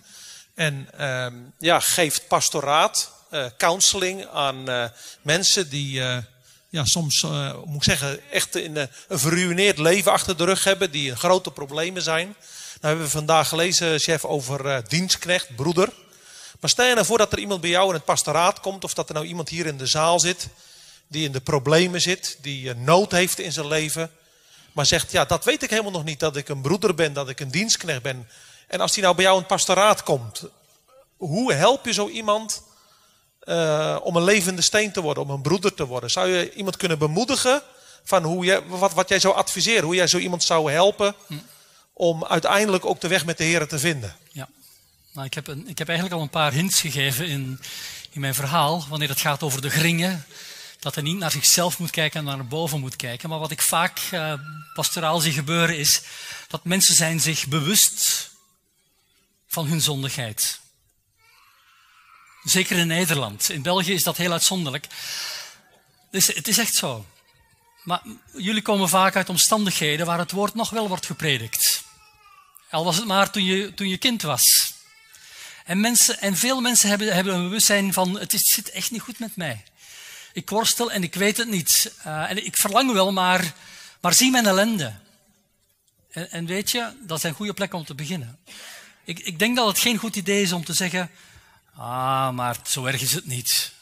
En 0.53 0.88
ehm, 0.97 1.33
ja, 1.59 1.79
geeft 1.79 2.27
pastoraat, 2.27 3.11
counseling 3.57 4.25
aan 4.25 4.91
mensen 5.21 5.69
die 5.69 6.01
ja, 6.76 6.86
soms, 6.86 7.21
uh, 7.23 7.53
moet 7.65 7.76
ik 7.76 7.84
zeggen, 7.84 8.32
echt 8.32 8.55
in, 8.55 8.76
een 8.76 9.19
verruineerd 9.19 9.78
leven 9.78 10.11
achter 10.11 10.38
de 10.38 10.45
rug 10.45 10.63
hebben, 10.63 10.91
die 10.91 11.15
grote 11.15 11.51
problemen 11.51 12.01
zijn. 12.01 12.26
Nou 12.26 12.38
hebben 12.80 13.05
we 13.05 13.11
vandaag 13.11 13.47
gelezen, 13.47 13.99
chef, 13.99 14.26
over 14.26 14.65
uh, 14.65 14.78
dienstknecht, 14.88 15.55
broeder. 15.55 15.89
Maar 16.59 16.69
stel 16.69 16.86
je 16.86 16.93
nou 16.93 17.05
voor 17.05 17.17
dat 17.17 17.32
er 17.32 17.39
iemand 17.39 17.61
bij 17.61 17.69
jou 17.69 17.88
in 17.88 17.93
het 17.93 18.05
pastoraat 18.05 18.59
komt, 18.59 18.84
of 18.84 18.93
dat 18.93 19.07
er 19.07 19.13
nou 19.13 19.26
iemand 19.26 19.49
hier 19.49 19.65
in 19.65 19.78
de 19.78 19.86
zaal 19.86 20.19
zit, 20.19 20.47
die 21.07 21.26
in 21.26 21.32
de 21.32 21.41
problemen 21.41 22.01
zit, 22.01 22.38
die 22.41 22.73
nood 22.73 23.11
heeft 23.11 23.39
in 23.39 23.51
zijn 23.51 23.67
leven, 23.67 24.11
maar 24.71 24.86
zegt, 24.86 25.11
ja, 25.11 25.26
dat 25.26 25.45
weet 25.45 25.63
ik 25.63 25.69
helemaal 25.69 25.91
nog 25.91 26.03
niet, 26.03 26.19
dat 26.19 26.36
ik 26.36 26.49
een 26.49 26.61
broeder 26.61 26.95
ben, 26.95 27.13
dat 27.13 27.30
ik 27.30 27.39
een 27.39 27.51
dienstknecht 27.51 28.01
ben. 28.01 28.30
En 28.67 28.80
als 28.80 28.93
die 28.93 29.03
nou 29.03 29.15
bij 29.15 29.23
jou 29.23 29.36
in 29.36 29.43
het 29.43 29.51
pastoraat 29.51 30.03
komt, 30.03 30.43
hoe 31.17 31.53
help 31.53 31.86
je 31.86 31.93
zo 31.93 32.07
iemand 32.07 32.63
uh, 33.45 33.97
om 34.03 34.15
een 34.15 34.23
levende 34.23 34.61
steen 34.61 34.91
te 34.91 35.01
worden, 35.01 35.23
om 35.23 35.29
een 35.29 35.41
broeder 35.41 35.73
te 35.73 35.85
worden? 35.85 36.11
Zou 36.11 36.27
je 36.27 36.53
iemand 36.53 36.77
kunnen 36.77 36.97
bemoedigen 36.97 37.61
van 38.03 38.23
hoe 38.23 38.45
je, 38.45 38.67
wat, 38.67 38.93
wat 38.93 39.09
jij 39.09 39.19
zou 39.19 39.35
adviseren, 39.35 39.83
hoe 39.83 39.95
jij 39.95 40.07
zo 40.07 40.17
iemand 40.17 40.43
zou 40.43 40.71
helpen 40.71 41.15
om 41.93 42.25
uiteindelijk 42.25 42.85
ook 42.85 43.01
de 43.01 43.07
weg 43.07 43.25
met 43.25 43.37
de 43.37 43.43
Heer 43.43 43.67
te 43.67 43.79
vinden? 43.79 44.15
Ja, 44.31 44.47
nou, 45.13 45.25
ik, 45.27 45.33
heb 45.33 45.47
een, 45.47 45.67
ik 45.67 45.77
heb 45.77 45.87
eigenlijk 45.87 46.17
al 46.17 46.23
een 46.23 46.29
paar 46.31 46.51
hints 46.51 46.81
gegeven 46.81 47.27
in, 47.27 47.59
in 48.11 48.19
mijn 48.19 48.35
verhaal, 48.35 48.85
wanneer 48.89 49.09
het 49.09 49.19
gaat 49.19 49.43
over 49.43 49.61
de 49.61 49.69
gringen. 49.69 50.25
Dat 50.79 50.95
hij 50.95 51.03
niet 51.03 51.17
naar 51.17 51.31
zichzelf 51.31 51.79
moet 51.79 51.89
kijken 51.89 52.19
en 52.19 52.25
naar 52.25 52.47
boven 52.47 52.79
moet 52.79 52.95
kijken. 52.95 53.29
Maar 53.29 53.39
wat 53.39 53.51
ik 53.51 53.61
vaak 53.61 53.99
uh, 54.13 54.33
pastoraal 54.73 55.19
zie 55.19 55.31
gebeuren 55.33 55.77
is 55.77 56.01
dat 56.47 56.63
mensen 56.63 56.95
zijn 56.95 57.19
zich 57.19 57.47
bewust 57.47 58.29
van 59.47 59.65
hun 59.65 59.81
zondigheid. 59.81 60.59
Zeker 62.45 62.77
in 62.77 62.87
Nederland. 62.87 63.49
In 63.49 63.61
België 63.61 63.93
is 63.93 64.03
dat 64.03 64.17
heel 64.17 64.31
uitzonderlijk. 64.31 64.87
Dus 66.11 66.27
het 66.27 66.47
is 66.47 66.57
echt 66.57 66.75
zo. 66.75 67.05
Maar 67.83 68.01
jullie 68.33 68.61
komen 68.61 68.89
vaak 68.89 69.15
uit 69.15 69.29
omstandigheden 69.29 70.05
waar 70.05 70.19
het 70.19 70.31
woord 70.31 70.53
nog 70.53 70.69
wel 70.69 70.87
wordt 70.87 71.05
gepredikt. 71.05 71.83
Al 72.69 72.83
was 72.83 72.95
het 72.95 73.05
maar 73.05 73.31
toen 73.31 73.43
je, 73.43 73.73
toen 73.73 73.89
je 73.89 73.97
kind 73.97 74.21
was. 74.21 74.73
En, 75.65 75.79
mensen, 75.79 76.21
en 76.21 76.37
veel 76.37 76.61
mensen 76.61 76.89
hebben, 76.89 77.13
hebben 77.13 77.33
een 77.33 77.43
bewustzijn 77.43 77.93
van, 77.93 78.19
het, 78.19 78.33
is, 78.33 78.53
zit 78.53 78.69
echt 78.69 78.91
niet 78.91 79.01
goed 79.01 79.19
met 79.19 79.35
mij. 79.35 79.63
Ik 80.33 80.49
worstel 80.49 80.91
en 80.91 81.03
ik 81.03 81.15
weet 81.15 81.37
het 81.37 81.49
niet. 81.49 81.93
Uh, 82.07 82.29
en 82.29 82.45
ik 82.45 82.57
verlang 82.57 82.91
wel, 82.91 83.11
maar, 83.11 83.53
maar 84.01 84.13
zie 84.13 84.31
mijn 84.31 84.45
ellende. 84.45 84.93
En, 86.11 86.31
en 86.31 86.45
weet 86.45 86.71
je, 86.71 86.91
dat 87.01 87.21
zijn 87.21 87.33
goede 87.33 87.53
plekken 87.53 87.79
om 87.79 87.85
te 87.85 87.95
beginnen. 87.95 88.39
Ik, 89.03 89.19
ik 89.19 89.39
denk 89.39 89.55
dat 89.55 89.67
het 89.67 89.79
geen 89.79 89.97
goed 89.97 90.15
idee 90.15 90.41
is 90.41 90.51
om 90.51 90.65
te 90.65 90.73
zeggen, 90.73 91.11
Ah, 91.76 92.34
maar 92.34 92.59
zo 92.65 92.86
erg 92.86 93.01
is 93.01 93.13
het 93.13 93.26
niet. 93.26 93.73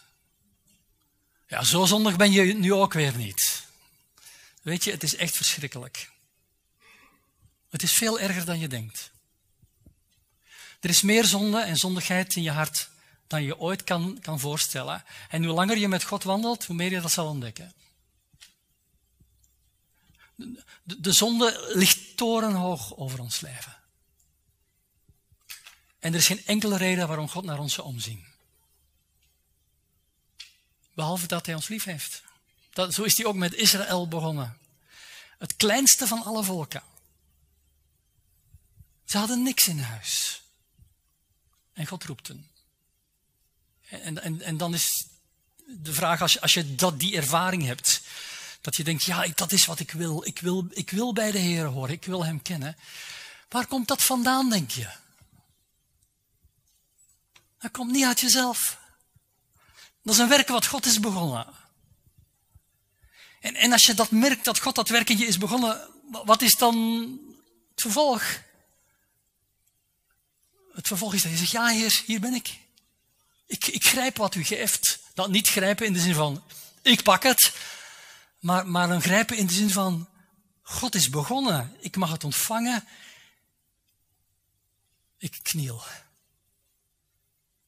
Ja, 1.48 1.64
zo 1.64 1.86
zondig 1.86 2.16
ben 2.16 2.32
je 2.32 2.54
nu 2.54 2.74
ook 2.74 2.94
weer 2.94 3.16
niet. 3.16 3.66
Weet 4.62 4.84
je, 4.84 4.92
het 4.92 5.04
is 5.04 5.16
echt 5.16 5.36
verschrikkelijk. 5.36 6.12
Het 7.70 7.84
is 7.84 7.94
veel 7.94 8.20
erger 8.20 8.46
dan 8.46 8.60
je 8.60 8.68
denkt. 8.68 9.12
Er 10.80 10.90
is 10.90 11.02
meer 11.02 11.26
zonde 11.26 11.62
en 11.62 11.78
zondigheid 11.78 12.36
in 12.36 12.44
je 12.44 12.52
hart 12.52 12.90
dan 13.28 13.44
je 13.44 13.60
ooit 13.60 13.84
kan, 13.84 14.18
kan 14.22 14.40
voorstellen. 14.40 15.04
En 15.30 15.44
hoe 15.44 15.54
langer 15.54 15.78
je 15.78 15.88
met 15.88 16.04
God 16.04 16.24
wandelt, 16.24 16.66
hoe 16.66 16.76
meer 16.76 16.92
je 16.92 17.02
dat 17.02 17.12
zal 17.12 17.28
ontdekken. 17.28 17.74
De, 20.36 21.02
de 21.02 21.12
zonde 21.12 21.72
ligt 21.74 22.18
torenhoog 22.18 22.98
over 22.98 23.20
ons 23.20 23.40
leven. 23.40 23.73
En 26.04 26.14
er 26.14 26.20
is 26.20 26.26
geen 26.26 26.46
enkele 26.46 26.78
reden 26.78 27.08
waarom 27.08 27.30
God 27.30 27.44
naar 27.44 27.60
ons 27.60 27.74
zou 27.74 27.88
omzien. 27.88 28.26
Behalve 30.94 31.28
dat 31.28 31.46
hij 31.46 31.56
ons 31.56 31.68
lief 31.68 31.84
heeft. 31.84 32.24
Dat, 32.74 32.94
zo 32.94 33.04
is 33.04 33.18
hij 33.18 33.26
ook 33.26 33.36
met 33.36 33.54
Israël 33.54 34.08
begonnen. 34.08 34.58
Het 35.38 35.56
kleinste 35.56 36.08
van 36.08 36.24
alle 36.24 36.44
volken. 36.44 36.84
Ze 39.06 39.18
hadden 39.18 39.44
niks 39.44 39.68
in 39.68 39.80
huis. 39.80 40.42
En 41.74 41.88
God 41.88 42.04
roept 42.04 42.28
hen. 42.28 42.50
En, 43.90 44.22
en, 44.22 44.42
en 44.42 44.58
dan 44.58 44.74
is 44.74 45.06
de 45.66 45.94
vraag, 45.94 46.22
als 46.22 46.34
je, 46.34 46.42
als 46.42 46.54
je 46.54 46.76
dat, 46.76 47.00
die 47.00 47.16
ervaring 47.16 47.64
hebt, 47.66 48.02
dat 48.62 48.76
je 48.76 48.84
denkt, 48.84 49.04
ja, 49.04 49.28
dat 49.36 49.52
is 49.52 49.66
wat 49.66 49.80
ik 49.80 49.92
wil. 49.92 50.26
Ik 50.26 50.40
wil, 50.40 50.68
ik 50.70 50.90
wil 50.90 51.14
bij 51.14 51.32
de 51.32 51.40
Heer 51.40 51.66
horen, 51.66 51.94
ik 51.94 52.06
wil 52.06 52.26
Hem 52.26 52.42
kennen. 52.42 52.78
Waar 53.50 53.68
komt 53.68 53.88
dat 53.88 54.04
vandaan, 54.04 54.50
denk 54.50 54.72
je? 54.72 55.02
Dat 57.64 57.72
komt 57.72 57.92
niet 57.92 58.06
uit 58.06 58.20
jezelf. 58.20 58.78
Dat 60.02 60.14
is 60.14 60.20
een 60.20 60.28
werk 60.28 60.48
wat 60.48 60.66
God 60.66 60.86
is 60.86 61.00
begonnen. 61.00 61.48
En, 63.40 63.56
en 63.56 63.72
als 63.72 63.86
je 63.86 63.94
dat 63.94 64.12
merkt, 64.12 64.46
dat 64.46 64.60
God 64.60 64.76
dat 64.76 64.90
werk 64.90 65.10
in 65.10 65.18
je 65.18 65.26
is 65.26 65.38
begonnen, 65.38 65.90
wat 66.26 66.42
is 66.42 66.56
dan 66.58 66.76
het 67.72 67.82
vervolg? 67.82 68.24
Het 70.74 70.88
vervolg 70.88 71.14
is 71.14 71.22
dat 71.22 71.32
je 71.32 71.38
zegt, 71.38 71.52
ja 71.52 71.68
heer, 71.68 72.02
hier 72.06 72.20
ben 72.20 72.34
ik. 72.34 72.60
Ik, 73.46 73.68
ik 73.68 73.86
grijp 73.86 74.18
wat 74.18 74.36
u 74.36 74.44
geeft. 74.44 75.00
Dat 75.14 75.30
niet 75.30 75.48
grijpen 75.48 75.86
in 75.86 75.94
de 75.94 76.00
zin 76.00 76.14
van, 76.14 76.44
ik 76.82 77.04
pak 77.04 77.24
het. 77.24 77.54
Maar, 78.40 78.68
maar 78.68 78.90
een 78.90 79.02
grijpen 79.02 79.38
in 79.38 79.48
de 79.48 79.54
zin 79.54 79.70
van, 79.70 80.10
God 80.62 80.96
is 80.96 81.10
begonnen. 81.10 81.78
Ik 81.80 81.96
mag 81.96 82.12
het 82.12 82.24
ontvangen. 82.24 82.88
Ik 85.18 85.40
kniel. 85.42 85.84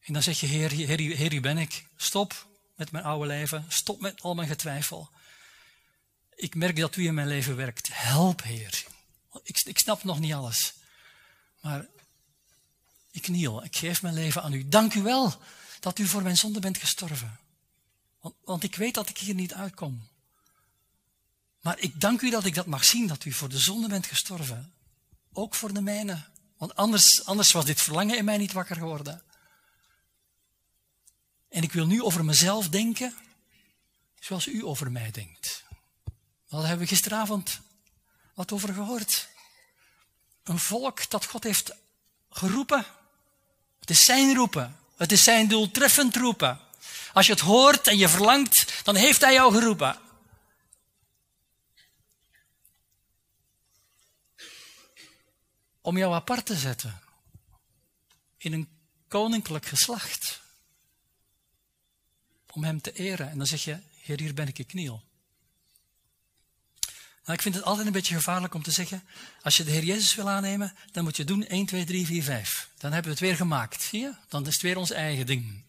En 0.05 0.13
dan 0.13 0.23
zeg 0.23 0.39
je, 0.39 0.47
Heer, 0.47 0.71
Heer, 0.71 0.99
Heer, 0.99 1.31
hier 1.31 1.41
ben 1.41 1.57
ik. 1.57 1.85
Stop 1.95 2.47
met 2.75 2.91
mijn 2.91 3.03
oude 3.03 3.27
leven. 3.27 3.65
Stop 3.67 4.01
met 4.01 4.21
al 4.21 4.35
mijn 4.35 4.47
getwijfel. 4.47 5.09
Ik 6.35 6.55
merk 6.55 6.75
dat 6.75 6.95
u 6.95 7.05
in 7.05 7.13
mijn 7.13 7.27
leven 7.27 7.55
werkt. 7.55 7.89
Help, 7.91 8.43
Heer. 8.43 8.85
Ik, 9.43 9.61
ik 9.65 9.79
snap 9.79 10.03
nog 10.03 10.19
niet 10.19 10.33
alles. 10.33 10.73
Maar 11.61 11.85
ik 13.11 13.21
kniel. 13.21 13.63
Ik 13.63 13.75
geef 13.75 14.01
mijn 14.01 14.13
leven 14.13 14.43
aan 14.43 14.53
u. 14.53 14.67
Dank 14.67 14.93
u 14.93 15.01
wel 15.01 15.41
dat 15.79 15.99
u 15.99 16.07
voor 16.07 16.21
mijn 16.21 16.37
zonde 16.37 16.59
bent 16.59 16.77
gestorven. 16.77 17.39
Want, 18.19 18.35
want 18.43 18.63
ik 18.63 18.75
weet 18.75 18.93
dat 18.93 19.09
ik 19.09 19.17
hier 19.17 19.35
niet 19.35 19.53
uitkom. 19.53 20.07
Maar 21.61 21.79
ik 21.79 22.01
dank 22.01 22.21
u 22.21 22.29
dat 22.29 22.45
ik 22.45 22.55
dat 22.55 22.65
mag 22.65 22.85
zien, 22.85 23.07
dat 23.07 23.25
u 23.25 23.31
voor 23.31 23.49
de 23.49 23.59
zonde 23.59 23.87
bent 23.87 24.05
gestorven. 24.05 24.73
Ook 25.33 25.55
voor 25.55 25.73
de 25.73 25.81
mijne. 25.81 26.23
Want 26.57 26.75
anders, 26.75 27.25
anders 27.25 27.51
was 27.51 27.65
dit 27.65 27.81
verlangen 27.81 28.17
in 28.17 28.25
mij 28.25 28.37
niet 28.37 28.51
wakker 28.51 28.75
geworden. 28.75 29.23
En 31.55 31.63
ik 31.63 31.71
wil 31.71 31.85
nu 31.85 32.03
over 32.03 32.25
mezelf 32.25 32.69
denken 32.69 33.17
zoals 34.19 34.47
u 34.47 34.65
over 34.65 34.91
mij 34.91 35.11
denkt. 35.11 35.63
Daar 36.49 36.61
hebben 36.61 36.79
we 36.79 36.87
gisteravond 36.87 37.59
wat 38.33 38.51
over 38.51 38.73
gehoord. 38.73 39.29
Een 40.43 40.59
volk 40.59 41.09
dat 41.09 41.25
God 41.25 41.43
heeft 41.43 41.75
geroepen. 42.29 42.85
Het 43.79 43.89
is 43.89 44.05
zijn 44.05 44.35
roepen. 44.35 44.79
Het 44.95 45.11
is 45.11 45.23
zijn 45.23 45.47
doeltreffend 45.47 46.15
roepen. 46.15 46.59
Als 47.13 47.25
je 47.25 47.31
het 47.31 47.41
hoort 47.41 47.87
en 47.87 47.97
je 47.97 48.09
verlangt, 48.09 48.81
dan 48.83 48.95
heeft 48.95 49.21
hij 49.21 49.33
jou 49.33 49.53
geroepen. 49.53 49.99
Om 55.81 55.97
jou 55.97 56.13
apart 56.13 56.45
te 56.45 56.55
zetten. 56.55 57.01
In 58.37 58.53
een 58.53 58.69
koninklijk 59.07 59.65
geslacht 59.65 60.43
om 62.55 62.63
hem 62.63 62.81
te 62.81 62.93
eren. 62.93 63.29
En 63.29 63.37
dan 63.37 63.47
zeg 63.47 63.63
je, 63.63 63.79
Heer, 64.01 64.19
hier 64.19 64.33
ben 64.33 64.47
ik, 64.47 64.59
ik 64.59 64.67
kniel. 64.67 65.03
Nou, 67.25 67.37
ik 67.37 67.41
vind 67.41 67.55
het 67.55 67.63
altijd 67.63 67.87
een 67.87 67.93
beetje 67.93 68.15
gevaarlijk 68.15 68.53
om 68.53 68.63
te 68.63 68.71
zeggen, 68.71 69.03
als 69.41 69.57
je 69.57 69.63
de 69.63 69.71
Heer 69.71 69.83
Jezus 69.83 70.15
wil 70.15 70.29
aannemen, 70.29 70.75
dan 70.91 71.03
moet 71.03 71.17
je 71.17 71.23
doen 71.23 71.47
1, 71.47 71.65
2, 71.65 71.85
3, 71.85 72.05
4, 72.05 72.23
5. 72.23 72.69
Dan 72.77 72.91
hebben 72.91 73.11
we 73.11 73.17
het 73.17 73.27
weer 73.27 73.35
gemaakt. 73.35 73.81
Zie 73.81 73.99
je? 73.99 74.15
Dan 74.27 74.47
is 74.47 74.53
het 74.53 74.61
weer 74.61 74.77
ons 74.77 74.91
eigen 74.91 75.25
ding. 75.25 75.63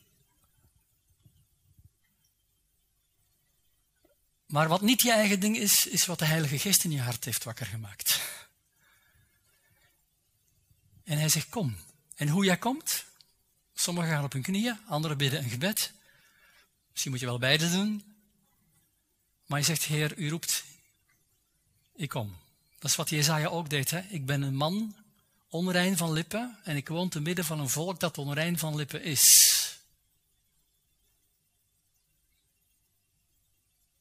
Maar 4.47 4.68
wat 4.68 4.80
niet 4.80 5.03
je 5.03 5.12
eigen 5.12 5.41
ding 5.41 5.57
is, 5.57 5.87
is 5.87 6.07
wat 6.07 6.18
de 6.18 6.24
Heilige 6.24 6.59
Geest 6.59 6.84
in 6.84 6.91
je 6.91 7.01
hart 7.01 7.24
heeft 7.24 7.45
wakker 7.45 7.66
gemaakt. 7.66 8.20
En 11.05 11.18
hij 11.18 11.28
zegt, 11.28 11.49
kom. 11.49 11.76
En 12.14 12.28
hoe 12.28 12.45
jij 12.45 12.57
komt? 12.57 13.05
Sommigen 13.74 14.11
gaan 14.11 14.24
op 14.24 14.32
hun 14.32 14.43
knieën, 14.43 14.78
anderen 14.87 15.16
bidden 15.16 15.43
een 15.43 15.51
gebed. 15.51 15.93
Misschien 16.97 17.15
moet 17.15 17.25
je 17.25 17.31
wel 17.31 17.49
beide 17.49 17.71
doen. 17.71 18.17
Maar 19.47 19.59
je 19.59 19.65
zegt, 19.65 19.85
Heer, 19.85 20.19
u 20.19 20.31
roept, 20.31 20.65
ik 21.95 22.09
kom. 22.09 22.37
Dat 22.79 22.91
is 22.91 22.97
wat 22.97 23.11
Jezaja 23.11 23.47
ook 23.49 23.71
deed. 23.71 23.91
Hè? 23.91 24.01
Ik 24.01 24.27
ben 24.27 24.43
een 24.43 24.55
man, 24.55 24.97
onrein 25.49 25.97
van 25.97 26.13
lippen, 26.13 26.59
en 26.65 26.77
ik 26.77 26.89
woon 26.89 27.09
te 27.09 27.21
midden 27.21 27.45
van 27.45 27.61
een 27.61 27.69
volk 27.69 28.01
dat 28.01 28.19
onrein 28.19 28.59
van 28.59 28.77
lippen 28.77 29.03
is. 29.03 29.79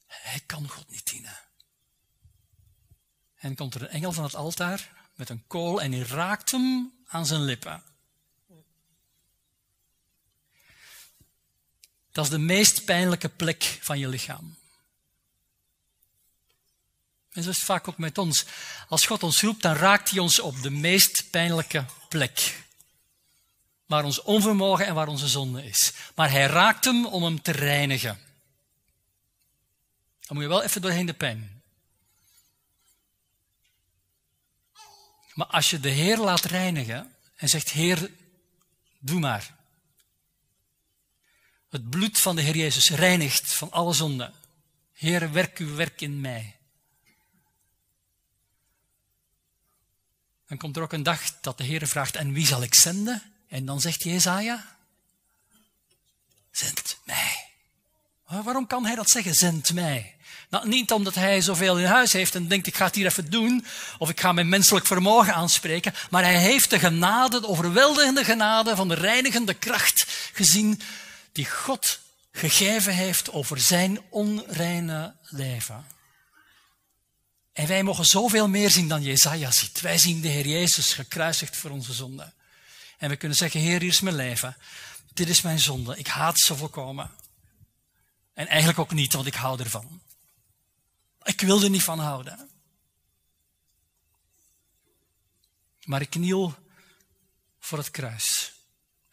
Hij 0.06 0.40
kan 0.46 0.68
God 0.68 0.90
niet 0.90 1.10
dienen. 1.10 1.38
En 3.34 3.54
komt 3.54 3.74
er 3.74 3.82
een 3.82 3.88
engel 3.88 4.12
van 4.12 4.24
het 4.24 4.34
altaar 4.34 5.08
met 5.14 5.28
een 5.28 5.46
kool 5.46 5.82
en 5.82 5.92
hij 5.92 6.02
raakt 6.02 6.50
hem 6.50 6.92
aan 7.06 7.26
zijn 7.26 7.42
lippen. 7.42 7.82
Dat 12.16 12.24
is 12.24 12.30
de 12.30 12.38
meest 12.38 12.84
pijnlijke 12.84 13.28
plek 13.28 13.78
van 13.80 13.98
je 13.98 14.08
lichaam. 14.08 14.56
En 17.32 17.42
zo 17.42 17.50
is 17.50 17.56
het 17.56 17.64
vaak 17.64 17.88
ook 17.88 17.98
met 17.98 18.18
ons. 18.18 18.44
Als 18.88 19.06
God 19.06 19.22
ons 19.22 19.40
roept, 19.40 19.62
dan 19.62 19.74
raakt 19.74 20.10
hij 20.10 20.18
ons 20.18 20.40
op 20.40 20.62
de 20.62 20.70
meest 20.70 21.30
pijnlijke 21.30 21.84
plek. 22.08 22.64
Waar 23.86 24.04
ons 24.04 24.22
onvermogen 24.22 24.86
en 24.86 24.94
waar 24.94 25.08
onze 25.08 25.28
zonde 25.28 25.64
is. 25.64 25.92
Maar 26.14 26.30
hij 26.30 26.46
raakt 26.46 26.84
hem 26.84 27.06
om 27.06 27.22
hem 27.22 27.42
te 27.42 27.52
reinigen. 27.52 28.20
Dan 30.20 30.36
moet 30.36 30.42
je 30.42 30.48
wel 30.48 30.62
even 30.62 30.82
doorheen 30.82 31.06
de 31.06 31.14
pijn. 31.14 31.62
Maar 35.34 35.46
als 35.46 35.70
je 35.70 35.80
de 35.80 35.90
Heer 35.90 36.18
laat 36.18 36.44
reinigen 36.44 37.14
en 37.36 37.48
zegt, 37.48 37.70
Heer, 37.70 38.10
doe 38.98 39.20
maar. 39.20 39.54
Het 41.70 41.90
bloed 41.90 42.20
van 42.20 42.36
de 42.36 42.42
Heer 42.42 42.56
Jezus 42.56 42.90
reinigt 42.90 43.52
van 43.52 43.70
alle 43.70 43.92
zonde. 43.92 44.32
Heer, 44.92 45.32
werk 45.32 45.58
uw 45.58 45.74
werk 45.74 46.00
in 46.00 46.20
mij. 46.20 46.56
Dan 50.46 50.58
komt 50.58 50.76
er 50.76 50.82
ook 50.82 50.92
een 50.92 51.02
dag 51.02 51.40
dat 51.40 51.58
de 51.58 51.64
Heer 51.64 51.88
vraagt, 51.88 52.16
en 52.16 52.32
wie 52.32 52.46
zal 52.46 52.62
ik 52.62 52.74
zenden? 52.74 53.22
En 53.48 53.64
dan 53.64 53.80
zegt 53.80 54.02
Jezaja, 54.02 54.76
zend 56.50 56.98
mij. 57.04 57.48
Waarom 58.26 58.66
kan 58.66 58.84
hij 58.84 58.94
dat 58.94 59.10
zeggen, 59.10 59.34
zend 59.34 59.72
mij? 59.72 60.16
Nou, 60.50 60.68
niet 60.68 60.92
omdat 60.92 61.14
hij 61.14 61.40
zoveel 61.40 61.78
in 61.78 61.84
huis 61.84 62.12
heeft 62.12 62.34
en 62.34 62.48
denkt, 62.48 62.66
ik 62.66 62.76
ga 62.76 62.84
het 62.84 62.94
hier 62.94 63.06
even 63.06 63.30
doen, 63.30 63.66
of 63.98 64.08
ik 64.08 64.20
ga 64.20 64.32
mijn 64.32 64.48
menselijk 64.48 64.86
vermogen 64.86 65.34
aanspreken, 65.34 65.94
maar 66.10 66.22
hij 66.22 66.38
heeft 66.38 66.70
de 66.70 66.78
genade, 66.78 67.40
de 67.40 67.48
overweldigende 67.48 68.24
genade 68.24 68.76
van 68.76 68.88
de 68.88 68.94
reinigende 68.94 69.54
kracht 69.54 70.06
gezien 70.32 70.80
die 71.36 71.46
God 71.46 72.00
gegeven 72.32 72.94
heeft 72.94 73.30
over 73.30 73.60
zijn 73.60 74.00
onreine 74.10 75.16
leven. 75.22 75.86
En 77.52 77.66
wij 77.66 77.82
mogen 77.82 78.06
zoveel 78.06 78.48
meer 78.48 78.70
zien 78.70 78.88
dan 78.88 79.02
Jezaja 79.02 79.50
ziet. 79.50 79.80
Wij 79.80 79.98
zien 79.98 80.20
de 80.20 80.28
Heer 80.28 80.46
Jezus 80.46 80.92
gekruisigd 80.92 81.56
voor 81.56 81.70
onze 81.70 81.92
zonde. 81.92 82.32
En 82.98 83.08
we 83.08 83.16
kunnen 83.16 83.36
zeggen, 83.36 83.60
Heer, 83.60 83.80
hier 83.80 83.88
is 83.88 84.00
mijn 84.00 84.16
leven. 84.16 84.56
Dit 85.12 85.28
is 85.28 85.42
mijn 85.42 85.58
zonde. 85.58 85.96
Ik 85.96 86.06
haat 86.06 86.38
ze 86.38 86.56
volkomen. 86.56 87.10
En 88.34 88.46
eigenlijk 88.46 88.78
ook 88.78 88.92
niet, 88.92 89.12
want 89.12 89.26
ik 89.26 89.34
hou 89.34 89.60
ervan. 89.60 90.02
Ik 91.22 91.40
wil 91.40 91.62
er 91.62 91.70
niet 91.70 91.82
van 91.82 91.98
houden. 91.98 92.50
Maar 95.84 96.00
ik 96.00 96.10
kniel 96.10 96.54
voor 97.58 97.78
het 97.78 97.90
kruis. 97.90 98.55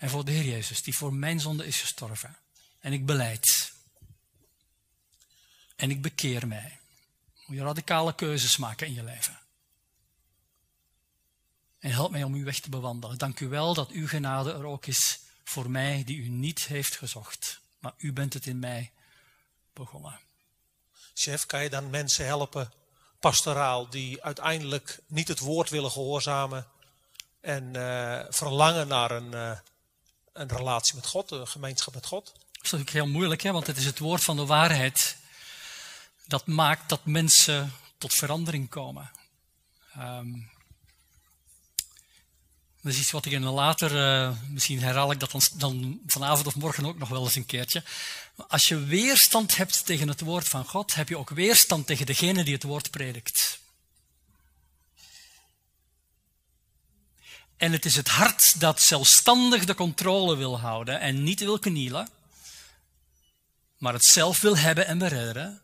En 0.04 0.10
voor 0.10 0.26
de 0.26 0.32
Heer 0.32 0.46
Jezus, 0.46 0.84
die 0.84 0.96
voor 0.96 1.14
mijn 1.14 1.40
zonde 1.40 1.66
is 1.66 1.82
gestorven. 1.82 2.38
En 2.80 2.94
ik 2.94 3.06
beleid. 3.06 3.74
en 5.76 5.90
ik 5.90 6.02
bekeer 6.02 6.48
mij. 6.48 6.80
Moet 7.46 7.58
je 7.58 7.64
radicale 7.64 8.16
keuzes 8.16 8.58
maken 8.58 8.88
in 8.88 8.94
je 8.94 9.04
leven. 9.04 9.40
En 11.80 11.92
help 11.92 12.12
mij 12.12 12.24
om 12.24 12.34
uw 12.34 12.44
weg 12.44 12.60
te 12.60 12.70
bewandelen. 12.70 13.18
Dank 13.18 13.40
u 13.40 13.48
wel 13.48 13.74
dat 13.74 13.90
uw 13.90 14.08
genade 14.08 14.52
er 14.52 14.66
ook 14.66 14.86
is 14.86 15.20
voor 15.44 15.70
mij 15.70 16.04
die 16.04 16.18
u 16.18 16.28
niet 16.28 16.66
heeft 16.66 16.96
gezocht. 16.96 17.60
Maar 17.80 17.94
u 17.98 18.14
bent 18.14 18.34
het 18.34 18.46
in 18.46 18.60
mij 18.60 18.92
begonnen. 19.74 20.20
Chef, 21.14 21.46
kan 21.46 21.64
je 21.64 21.70
dan 21.70 21.90
mensen 21.90 22.26
helpen, 22.26 22.74
pastoraal, 23.20 23.90
die 23.90 24.24
uiteindelijk 24.24 25.00
niet 25.08 25.28
het 25.28 25.40
woord 25.40 25.70
willen 25.70 25.92
gehoorzamen 25.92 26.68
en 27.42 27.74
uh, 27.76 28.24
verlangen 28.30 28.88
naar 28.88 29.12
een, 29.12 29.32
uh, 29.32 29.58
een 30.34 30.48
relatie 30.48 30.96
met 30.96 31.06
God, 31.06 31.32
een 31.32 31.48
gemeenschap 31.48 31.94
met 31.94 32.06
God? 32.06 32.26
Dat 32.26 32.64
is 32.64 32.72
natuurlijk 32.72 33.06
heel 33.06 33.08
moeilijk, 33.08 33.42
hè? 33.42 33.52
want 33.52 33.68
het 33.68 33.78
is 33.78 33.86
het 33.86 34.00
woord 34.00 34.24
van 34.24 34.36
de 34.36 34.46
waarheid 34.46 35.18
dat 36.28 36.48
maakt 36.48 36.90
dat 36.90 37.06
mensen 37.06 37.74
tot 37.98 38.14
verandering 38.14 38.70
komen. 38.70 39.12
Um, 39.98 40.52
dat 42.82 42.94
is 42.94 43.00
iets 43.00 43.12
wat 43.12 43.26
ik 43.26 43.32
in 43.32 43.44
een 43.44 43.54
later, 43.54 43.96
uh, 43.96 44.38
misschien 44.50 44.82
herhaal 44.82 45.12
ik 45.12 45.20
dat 45.20 45.50
dan, 45.54 46.00
vanavond 46.08 46.48
of 46.48 46.56
morgen 46.56 46.86
ook 46.86 46.98
nog 46.98 47.10
wel 47.10 47.24
eens 47.24 47.36
een 47.36 47.46
keertje. 47.46 47.84
Als 48.48 48.68
je 48.68 48.80
weerstand 48.80 49.58
hebt 49.58 49.86
tegen 49.86 50.08
het 50.08 50.22
woord 50.22 50.48
van 50.48 50.66
God, 50.66 50.96
heb 50.96 51.10
je 51.10 51.18
ook 51.18 51.30
weerstand 51.30 51.88
tegen 51.88 52.06
degene 52.06 52.44
die 52.44 52.54
het 52.54 52.64
woord 52.64 52.92
predikt. 52.92 53.60
En 57.64 57.72
het 57.72 57.86
is 57.86 57.96
het 57.96 58.08
hart 58.08 58.60
dat 58.60 58.82
zelfstandig 58.82 59.66
de 59.66 59.76
controle 59.76 60.36
wil 60.36 60.60
houden 60.60 61.00
en 61.00 61.24
niet 61.24 61.40
wil 61.40 61.60
knielen, 61.60 62.10
maar 63.78 63.94
het 63.94 64.06
zelf 64.06 64.42
wil 64.42 64.58
hebben 64.58 64.88
en 64.88 64.98
beredderen, 64.98 65.62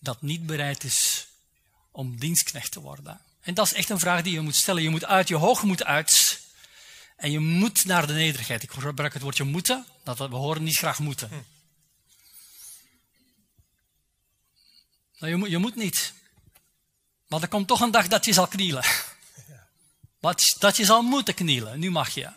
dat 0.00 0.22
niet 0.22 0.46
bereid 0.46 0.84
is 0.84 1.26
om 1.90 2.18
dienstknecht 2.18 2.72
te 2.72 2.80
worden. 2.80 3.20
En 3.40 3.54
dat 3.54 3.66
is 3.66 3.72
echt 3.72 3.90
een 3.90 3.98
vraag 3.98 4.22
die 4.22 4.32
je 4.32 4.40
moet 4.40 4.56
stellen. 4.56 4.82
Je 4.82 4.90
moet 4.90 5.04
uit 5.04 5.28
je 5.28 5.34
hoogmoed 5.34 5.84
uit. 5.84 6.40
En 7.16 7.30
je 7.30 7.38
moet 7.38 7.84
naar 7.84 8.06
de 8.06 8.12
nederigheid. 8.12 8.62
Ik 8.62 8.70
gebruik 8.70 9.12
het 9.12 9.22
woordje 9.22 9.44
moeten. 9.44 9.86
Dat 10.04 10.18
we 10.18 10.24
horen 10.24 10.62
niet 10.62 10.76
graag 10.76 10.98
moeten. 10.98 11.28
Hm. 11.28 11.34
Nou, 15.18 15.32
je, 15.32 15.36
moet, 15.36 15.50
je 15.50 15.58
moet 15.58 15.76
niet. 15.76 16.12
Maar 17.28 17.42
er 17.42 17.48
komt 17.48 17.68
toch 17.68 17.80
een 17.80 17.90
dag 17.90 18.08
dat 18.08 18.24
je 18.24 18.32
zal 18.32 18.46
knielen. 18.46 18.84
Dat, 20.22 20.56
dat 20.58 20.76
je 20.76 20.84
zal 20.84 21.02
moeten 21.02 21.34
knielen. 21.34 21.78
Nu 21.78 21.90
mag 21.90 22.14
je. 22.14 22.30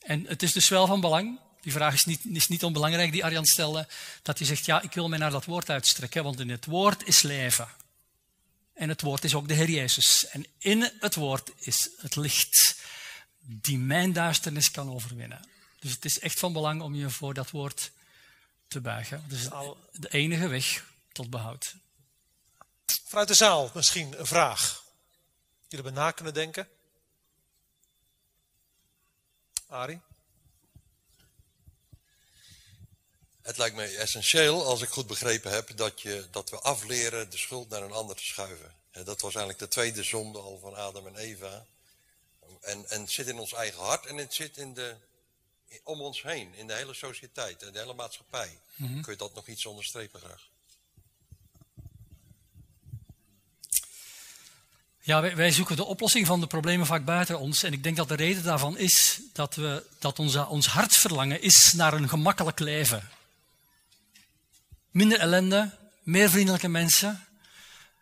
En 0.00 0.26
het 0.26 0.42
is 0.42 0.52
dus 0.52 0.68
wel 0.68 0.86
van 0.86 1.00
belang 1.00 1.38
die 1.66 1.74
vraag 1.74 1.94
is 1.94 2.04
niet, 2.04 2.20
is 2.24 2.48
niet 2.48 2.64
onbelangrijk, 2.64 3.12
die 3.12 3.24
Arjan 3.24 3.44
stelde, 3.44 3.88
dat 4.22 4.38
hij 4.38 4.46
zegt, 4.46 4.64
ja, 4.64 4.82
ik 4.82 4.92
wil 4.92 5.08
mij 5.08 5.18
naar 5.18 5.30
dat 5.30 5.44
woord 5.44 5.70
uitstrekken, 5.70 6.24
want 6.24 6.40
in 6.40 6.48
het 6.48 6.64
woord 6.64 7.06
is 7.06 7.22
leven. 7.22 7.68
En 8.74 8.88
het 8.88 9.00
woord 9.00 9.24
is 9.24 9.34
ook 9.34 9.48
de 9.48 9.54
Heer 9.54 9.70
Jezus. 9.70 10.26
En 10.28 10.46
in 10.58 10.92
het 11.00 11.14
woord 11.14 11.50
is 11.56 11.88
het 11.96 12.16
licht 12.16 12.76
die 13.38 13.78
mijn 13.78 14.12
duisternis 14.12 14.70
kan 14.70 14.90
overwinnen. 14.90 15.48
Dus 15.80 15.92
het 15.92 16.04
is 16.04 16.18
echt 16.18 16.38
van 16.38 16.52
belang 16.52 16.82
om 16.82 16.94
je 16.94 17.10
voor 17.10 17.34
dat 17.34 17.50
woord 17.50 17.90
te 18.68 18.80
buigen. 18.80 19.24
Dat 19.28 19.38
is 19.38 19.48
de 19.92 20.08
enige 20.08 20.48
weg 20.48 20.84
tot 21.12 21.30
behoud. 21.30 21.74
Vanuit 23.04 23.28
de 23.28 23.34
zaal 23.34 23.70
misschien 23.74 24.18
een 24.18 24.26
vraag. 24.26 24.84
Jullie 25.68 25.84
hebben 25.84 26.02
na 26.02 26.10
kunnen 26.10 26.34
denken? 26.34 26.68
Arie? 29.66 30.00
Het 33.42 33.58
lijkt 33.58 33.76
mij 33.76 33.96
essentieel, 33.96 34.64
als 34.64 34.82
ik 34.82 34.88
goed 34.88 35.06
begrepen 35.06 35.50
heb, 35.50 35.76
dat, 35.76 36.00
je, 36.00 36.26
dat 36.30 36.50
we 36.50 36.60
afleren 36.60 37.30
de 37.30 37.36
schuld 37.36 37.68
naar 37.68 37.82
een 37.82 37.92
ander 37.92 38.16
te 38.16 38.24
schuiven. 38.24 38.74
En 38.90 39.04
dat 39.04 39.20
was 39.20 39.34
eigenlijk 39.34 39.58
de 39.58 39.68
tweede 39.68 40.02
zonde 40.02 40.38
al 40.38 40.58
van 40.58 40.74
Adam 40.74 41.06
en 41.06 41.16
Eva. 41.16 41.66
En, 42.60 42.88
en 42.88 43.00
het 43.00 43.10
zit 43.10 43.26
in 43.26 43.38
ons 43.38 43.52
eigen 43.52 43.82
hart 43.82 44.06
en 44.06 44.16
het 44.16 44.34
zit 44.34 44.56
in 44.56 44.74
de, 44.74 44.96
om 45.82 46.00
ons 46.00 46.22
heen, 46.22 46.54
in 46.54 46.66
de 46.66 46.74
hele 46.74 46.94
sociëteit 46.94 47.62
en 47.62 47.72
de 47.72 47.78
hele 47.78 47.94
maatschappij. 47.94 48.60
Mhm. 48.74 49.00
Kun 49.00 49.12
je 49.12 49.18
dat 49.18 49.34
nog 49.34 49.46
iets 49.46 49.66
onderstrepen 49.66 50.20
graag? 50.20 50.48
Ja, 55.06 55.34
wij, 55.34 55.50
zoeken 55.50 55.76
de 55.76 55.84
oplossing 55.84 56.26
van 56.26 56.40
de 56.40 56.46
problemen 56.46 56.86
vaak 56.86 57.04
buiten 57.04 57.38
ons. 57.38 57.62
En 57.62 57.72
ik 57.72 57.82
denk 57.82 57.96
dat 57.96 58.08
de 58.08 58.14
reden 58.14 58.42
daarvan 58.42 58.78
is 58.78 59.20
dat, 59.32 59.54
we, 59.54 59.82
dat 59.98 60.18
onze, 60.18 60.46
ons 60.46 60.66
hartverlangen 60.66 61.42
is 61.42 61.72
naar 61.72 61.92
een 61.92 62.08
gemakkelijk 62.08 62.58
leven 62.58 63.08
minder 64.96 65.18
ellende, 65.18 65.70
meer 66.02 66.30
vriendelijke 66.30 66.68
mensen, 66.68 67.26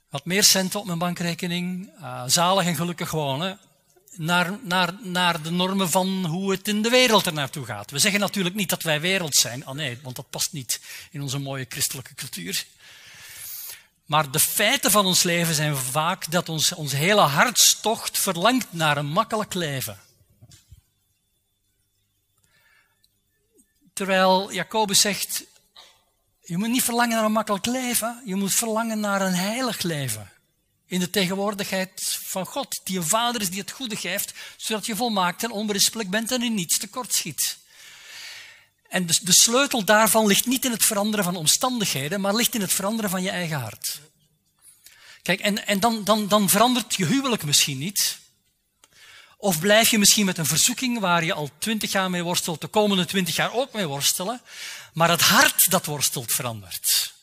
wat 0.09 0.25
meer 0.25 0.45
centen 0.45 0.81
op 0.81 0.87
mijn 0.87 0.99
bankrekening, 0.99 1.91
uh, 2.01 2.23
zalig 2.27 2.67
en 2.67 2.77
gelukkig 2.77 3.11
wonen, 3.11 3.59
naar, 4.17 4.59
naar, 4.63 4.95
naar 5.03 5.43
de 5.43 5.51
normen 5.51 5.91
van 5.91 6.25
hoe 6.27 6.51
het 6.51 6.69
in 6.69 6.83
de 6.83 6.89
wereld 6.89 7.27
er 7.27 7.33
naartoe 7.33 7.65
gaat. 7.65 7.91
We 7.91 7.99
zeggen 7.99 8.21
natuurlijk 8.21 8.55
niet 8.55 8.69
dat 8.69 8.83
wij 8.83 9.01
wereld 9.01 9.35
zijn, 9.35 9.67
oh 9.67 9.75
nee, 9.75 9.99
want 10.03 10.17
dat 10.17 10.31
past 10.31 10.53
niet 10.53 10.81
in 11.11 11.23
onze 11.23 11.39
mooie 11.39 11.67
christelijke 11.69 12.15
cultuur. 12.15 12.67
Maar 14.05 14.31
de 14.31 14.41
feiten 14.41 14.91
van 14.91 15.07
ons 15.07 15.23
leven 15.23 15.55
zijn 15.55 15.77
vaak 15.77 16.31
dat 16.31 16.49
ons, 16.49 16.73
ons 16.73 16.93
hele 16.93 17.21
hartstocht 17.21 18.19
verlangt 18.19 18.73
naar 18.73 18.97
een 18.97 19.07
makkelijk 19.07 19.55
leven. 19.55 20.01
Terwijl 23.93 24.53
Jacobus 24.53 25.01
zegt, 25.01 25.45
je 26.41 26.57
moet 26.57 26.69
niet 26.69 26.83
verlangen 26.83 27.17
naar 27.17 27.25
een 27.25 27.33
makkelijk 27.33 27.67
leven, 27.67 28.23
je 28.25 28.35
moet 28.35 28.55
verlangen 28.55 29.01
naar 29.01 29.21
een 29.21 29.35
heilig 29.35 29.83
leven. 29.83 30.33
In 30.87 31.01
de 31.01 31.11
tegenwoordigheid 31.11 32.19
van 32.23 32.47
God, 32.47 32.81
die 32.85 32.97
een 32.97 33.07
vader 33.07 33.41
is 33.41 33.51
die 33.51 33.61
het 33.61 33.71
goede 33.71 33.97
geeft, 33.97 34.35
zodat 34.57 34.87
je 34.87 34.97
volmaakt 34.97 35.43
en 35.43 35.51
onberispelijk 35.51 36.11
bent 36.11 36.33
en 36.33 36.43
in 36.43 36.55
niets 36.55 36.79
tekort 36.79 37.15
schiet. 37.15 37.59
En 38.95 39.07
dus 39.07 39.19
de 39.19 39.33
sleutel 39.33 39.85
daarvan 39.85 40.27
ligt 40.27 40.47
niet 40.47 40.65
in 40.65 40.71
het 40.71 40.85
veranderen 40.85 41.25
van 41.25 41.37
omstandigheden, 41.37 42.21
maar 42.21 42.35
ligt 42.35 42.55
in 42.55 42.61
het 42.61 42.73
veranderen 42.73 43.11
van 43.11 43.23
je 43.23 43.31
eigen 43.31 43.61
hart. 43.61 44.01
Kijk, 45.23 45.41
en, 45.41 45.67
en 45.67 45.81
dan, 45.81 46.05
dan, 46.05 46.29
dan 46.29 46.49
verandert 46.49 46.95
je 46.95 47.07
huwelijk 47.07 47.45
misschien 47.45 47.79
niet. 47.79 48.19
Of 49.37 49.59
blijf 49.59 49.91
je 49.91 49.99
misschien 49.99 50.25
met 50.25 50.39
een 50.39 50.47
verzoeking 50.47 51.01
waar 51.01 51.25
je 51.25 51.33
al 51.33 51.51
twintig 51.59 51.93
jaar 51.93 52.11
mee 52.11 52.23
worstelt, 52.23 52.61
de 52.61 52.67
komende 52.67 53.05
twintig 53.05 53.37
jaar 53.37 53.53
ook 53.53 53.73
mee 53.73 53.87
worstelen. 53.87 54.41
Maar 54.93 55.11
het 55.11 55.23
hart 55.23 55.71
dat 55.71 55.87
worstelt 55.87 56.33
verandert. 56.33 57.15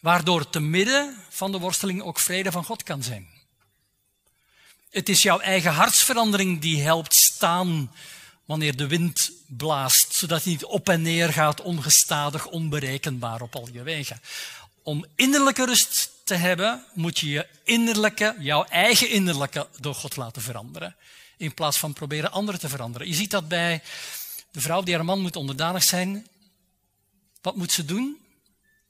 Waardoor 0.00 0.50
te 0.50 0.60
midden 0.60 1.16
van 1.28 1.52
de 1.52 1.58
worsteling 1.58 2.02
ook 2.02 2.18
vrede 2.18 2.52
van 2.52 2.64
God 2.64 2.82
kan 2.82 3.02
zijn. 3.02 3.28
Het 4.90 5.08
is 5.08 5.22
jouw 5.22 5.40
eigen 5.40 5.72
hartsverandering 5.72 6.60
die 6.60 6.82
helpt 6.82 7.14
staan 7.14 7.90
wanneer 8.44 8.76
de 8.76 8.86
wind 8.86 9.30
blaast, 9.46 10.14
zodat 10.14 10.42
hij 10.42 10.52
niet 10.52 10.64
op 10.64 10.88
en 10.88 11.02
neer 11.02 11.32
gaat, 11.32 11.60
ongestadig, 11.60 12.46
onberekenbaar 12.46 13.40
op 13.40 13.56
al 13.56 13.68
je 13.72 13.82
wegen. 13.82 14.20
Om 14.82 15.06
innerlijke 15.14 15.64
rust 15.64 16.10
te 16.24 16.34
hebben, 16.34 16.84
moet 16.94 17.18
je 17.18 17.28
je 17.28 17.46
innerlijke, 17.64 18.36
jouw 18.38 18.64
eigen 18.64 19.10
innerlijke, 19.10 19.68
door 19.80 19.94
God 19.94 20.16
laten 20.16 20.42
veranderen. 20.42 20.96
In 21.36 21.54
plaats 21.54 21.78
van 21.78 21.92
proberen 21.92 22.32
anderen 22.32 22.60
te 22.60 22.68
veranderen. 22.68 23.08
Je 23.08 23.14
ziet 23.14 23.30
dat 23.30 23.48
bij 23.48 23.82
de 24.50 24.60
vrouw 24.60 24.82
die 24.82 24.94
haar 24.94 25.04
man 25.04 25.20
moet 25.20 25.36
onderdanig 25.36 25.82
zijn, 25.82 26.26
wat 27.40 27.56
moet 27.56 27.72
ze 27.72 27.84
doen 27.84 28.16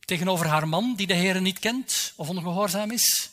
tegenover 0.04 0.46
haar 0.46 0.68
man 0.68 0.94
die 0.96 1.06
de 1.06 1.14
Heer 1.14 1.40
niet 1.40 1.58
kent 1.58 2.12
of 2.16 2.28
ongehoorzaam 2.28 2.90
is? 2.90 3.30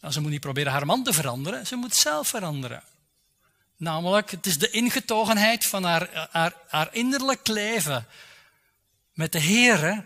Nou, 0.00 0.12
ze 0.12 0.20
moet 0.20 0.30
niet 0.30 0.40
proberen 0.40 0.72
haar 0.72 0.86
man 0.86 1.04
te 1.04 1.12
veranderen, 1.12 1.66
ze 1.66 1.76
moet 1.76 1.94
zelf 1.94 2.28
veranderen. 2.28 2.82
Namelijk, 3.84 4.30
het 4.30 4.46
is 4.46 4.58
de 4.58 4.70
ingetogenheid 4.70 5.66
van 5.66 5.84
haar, 5.84 6.28
haar, 6.68 6.88
innerlijk 6.94 7.46
leven 7.46 8.06
met 9.12 9.32
de 9.32 9.38
Heer 9.38 10.04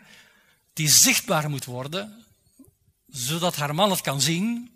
die 0.72 0.88
zichtbaar 0.88 1.50
moet 1.50 1.64
worden, 1.64 2.24
zodat 3.08 3.56
haar 3.56 3.74
man 3.74 3.90
het 3.90 4.00
kan 4.00 4.20
zien, 4.20 4.70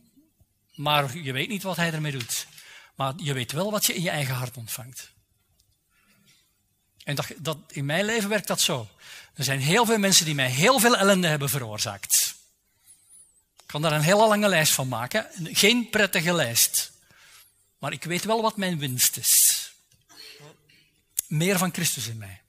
maar 0.74 1.16
je 1.16 1.32
weet 1.32 1.48
niet 1.48 1.62
wat 1.62 1.76
hij 1.76 1.92
ermee 1.92 2.12
doet. 2.12 2.46
Maar 2.94 3.12
je 3.16 3.32
weet 3.32 3.52
wel 3.52 3.70
wat 3.70 3.86
je 3.86 3.94
in 3.94 4.02
je 4.02 4.10
eigen 4.10 4.34
hart 4.34 4.56
ontvangt. 4.56 5.10
En 7.04 7.14
dat, 7.14 7.26
dat, 7.38 7.58
in 7.68 7.84
mijn 7.84 8.04
leven 8.04 8.28
werkt 8.28 8.46
dat 8.46 8.60
zo. 8.60 8.88
Er 9.34 9.44
zijn 9.44 9.60
heel 9.60 9.86
veel 9.86 9.98
mensen 9.98 10.24
die 10.24 10.34
mij 10.34 10.50
heel 10.50 10.78
veel 10.78 10.96
ellende 10.96 11.26
hebben 11.26 11.48
veroorzaakt. 11.48 12.34
Ik 13.56 13.66
kan 13.66 13.82
daar 13.82 13.92
een 13.92 14.00
hele 14.00 14.28
lange 14.28 14.48
lijst 14.48 14.72
van 14.72 14.88
maken. 14.88 15.26
Geen 15.42 15.90
prettige 15.90 16.32
lijst. 16.32 16.92
Maar 17.82 17.92
ik 17.92 18.04
weet 18.04 18.24
wel 18.24 18.42
wat 18.42 18.56
mijn 18.56 18.78
winst 18.78 19.16
is. 19.16 19.72
Meer 21.26 21.59
van 21.59 21.72
Christus 21.72 22.06
in 22.06 22.18
mij. 22.18 22.42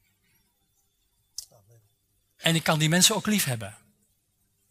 En 2.38 2.56
ik 2.56 2.64
kan 2.64 2.80
die 2.80 2.90
mensen 2.90 3.16
ook 3.16 3.26
lief 3.26 3.44
hebben. 3.44 3.78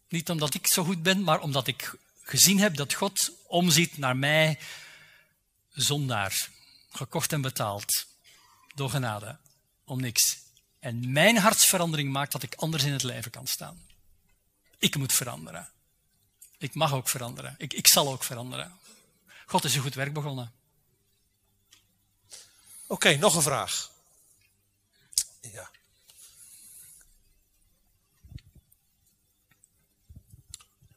Niet 0.09 0.29
omdat 0.29 0.53
ik 0.53 0.67
zo 0.67 0.83
goed 0.83 1.03
ben, 1.03 1.23
maar 1.23 1.39
omdat 1.39 1.67
ik 1.67 1.95
gezien 2.21 2.59
heb 2.59 2.75
dat 2.75 2.93
God 2.93 3.31
omziet 3.47 3.97
naar 3.97 4.17
mij, 4.17 4.59
zondaar, 5.71 6.49
gekocht 6.91 7.33
en 7.33 7.41
betaald, 7.41 8.05
door 8.75 8.89
genade 8.89 9.37
om 9.83 10.01
niks. 10.01 10.37
En 10.79 11.11
mijn 11.11 11.37
hartsverandering 11.37 12.11
maakt 12.11 12.31
dat 12.31 12.43
ik 12.43 12.55
anders 12.55 12.83
in 12.83 12.91
het 12.91 13.03
leven 13.03 13.31
kan 13.31 13.47
staan. 13.47 13.81
Ik 14.77 14.95
moet 14.95 15.13
veranderen. 15.13 15.69
Ik 16.57 16.73
mag 16.73 16.93
ook 16.93 17.09
veranderen. 17.09 17.55
Ik, 17.57 17.73
ik 17.73 17.87
zal 17.87 18.11
ook 18.11 18.23
veranderen. 18.23 18.81
God 19.53 19.63
is 19.63 19.75
een 19.75 19.81
goed 19.81 19.93
werk 19.93 20.13
begonnen. 20.13 20.53
Oké, 22.87 23.15
nog 23.15 23.35
een 23.35 23.41
vraag. 23.41 23.91
Ja. 25.41 25.71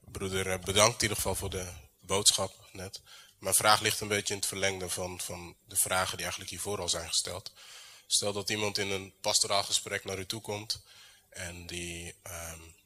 Broeder, 0.00 0.50
eh, 0.50 0.58
bedankt 0.58 0.96
in 0.96 1.02
ieder 1.02 1.16
geval 1.16 1.34
voor 1.34 1.50
de 1.50 1.72
boodschap 2.00 2.68
net. 2.72 3.00
Mijn 3.38 3.54
vraag 3.54 3.80
ligt 3.80 4.00
een 4.00 4.08
beetje 4.08 4.34
in 4.34 4.40
het 4.40 4.48
verlengde 4.48 4.88
van, 4.88 5.20
van 5.20 5.56
de 5.64 5.76
vragen 5.76 6.12
die 6.12 6.20
eigenlijk 6.20 6.50
hiervoor 6.50 6.80
al 6.80 6.88
zijn 6.88 7.08
gesteld. 7.08 7.52
Stel 8.06 8.32
dat 8.32 8.50
iemand 8.50 8.78
in 8.78 8.90
een 8.90 9.14
pastoraal 9.20 9.62
gesprek 9.62 10.04
naar 10.04 10.18
u 10.18 10.26
toe 10.26 10.40
komt 10.40 10.82
en 11.28 11.66
die, 11.66 12.06
um, 12.06 12.14
ja, 12.22 12.85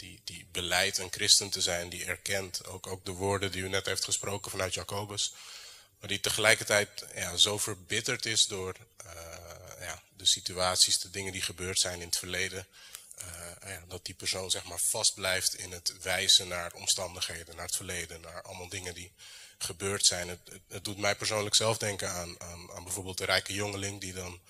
die, 0.00 0.20
die 0.24 0.46
beleidt 0.52 0.98
een 0.98 1.12
christen 1.12 1.50
te 1.50 1.60
zijn, 1.60 1.88
die 1.88 2.04
erkent 2.04 2.66
ook, 2.66 2.86
ook 2.86 3.04
de 3.04 3.10
woorden 3.10 3.52
die 3.52 3.62
u 3.62 3.68
net 3.68 3.86
heeft 3.86 4.04
gesproken 4.04 4.50
vanuit 4.50 4.74
Jacobus, 4.74 5.32
maar 5.98 6.08
die 6.08 6.20
tegelijkertijd 6.20 7.04
ja, 7.14 7.36
zo 7.36 7.58
verbitterd 7.58 8.26
is 8.26 8.46
door 8.46 8.76
uh, 9.04 9.12
ja, 9.80 10.02
de 10.16 10.26
situaties, 10.26 10.98
de 10.98 11.10
dingen 11.10 11.32
die 11.32 11.42
gebeurd 11.42 11.78
zijn 11.78 12.00
in 12.00 12.06
het 12.06 12.16
verleden, 12.16 12.66
uh, 13.18 13.70
ja, 13.70 13.84
dat 13.88 14.04
die 14.04 14.14
persoon 14.14 14.50
zeg 14.50 14.64
maar 14.64 14.80
vast 14.80 15.14
blijft 15.14 15.54
in 15.54 15.72
het 15.72 15.94
wijzen 16.02 16.48
naar 16.48 16.72
omstandigheden, 16.72 17.56
naar 17.56 17.66
het 17.66 17.76
verleden, 17.76 18.20
naar 18.20 18.42
allemaal 18.42 18.68
dingen 18.68 18.94
die 18.94 19.12
gebeurd 19.58 20.06
zijn. 20.06 20.40
Het 20.68 20.84
doet 20.84 20.98
mij 20.98 21.16
persoonlijk 21.16 21.54
zelf 21.54 21.78
denken 21.78 22.10
aan, 22.10 22.40
aan, 22.40 22.72
aan 22.72 22.84
bijvoorbeeld 22.84 23.18
de 23.18 23.24
rijke 23.24 23.54
jongeling 23.54 24.00
die 24.00 24.12
dan 24.12 24.40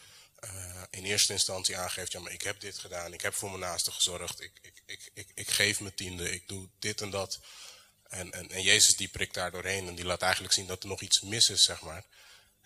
uh, 0.44 0.82
in 0.90 1.04
eerste 1.04 1.32
instantie 1.32 1.76
aangeeft, 1.76 2.12
ja 2.12 2.20
maar 2.20 2.32
ik 2.32 2.42
heb 2.42 2.60
dit 2.60 2.78
gedaan, 2.78 3.12
ik 3.12 3.20
heb 3.20 3.34
voor 3.34 3.48
mijn 3.48 3.60
naasten 3.60 3.92
gezorgd, 3.92 4.40
ik, 4.40 4.52
ik, 4.62 4.82
ik, 4.86 5.10
ik, 5.14 5.30
ik 5.34 5.50
geef 5.50 5.80
mijn 5.80 5.94
tiende, 5.94 6.32
ik 6.32 6.48
doe 6.48 6.68
dit 6.78 7.00
en 7.00 7.10
dat. 7.10 7.40
En, 8.08 8.32
en, 8.32 8.50
en 8.50 8.62
Jezus 8.62 8.96
die 8.96 9.08
prikt 9.08 9.34
daar 9.34 9.50
doorheen 9.50 9.88
en 9.88 9.94
die 9.94 10.04
laat 10.04 10.22
eigenlijk 10.22 10.52
zien 10.52 10.66
dat 10.66 10.82
er 10.82 10.88
nog 10.88 11.00
iets 11.00 11.20
mis 11.20 11.48
is, 11.48 11.64
zeg 11.64 11.80
maar. 11.80 12.04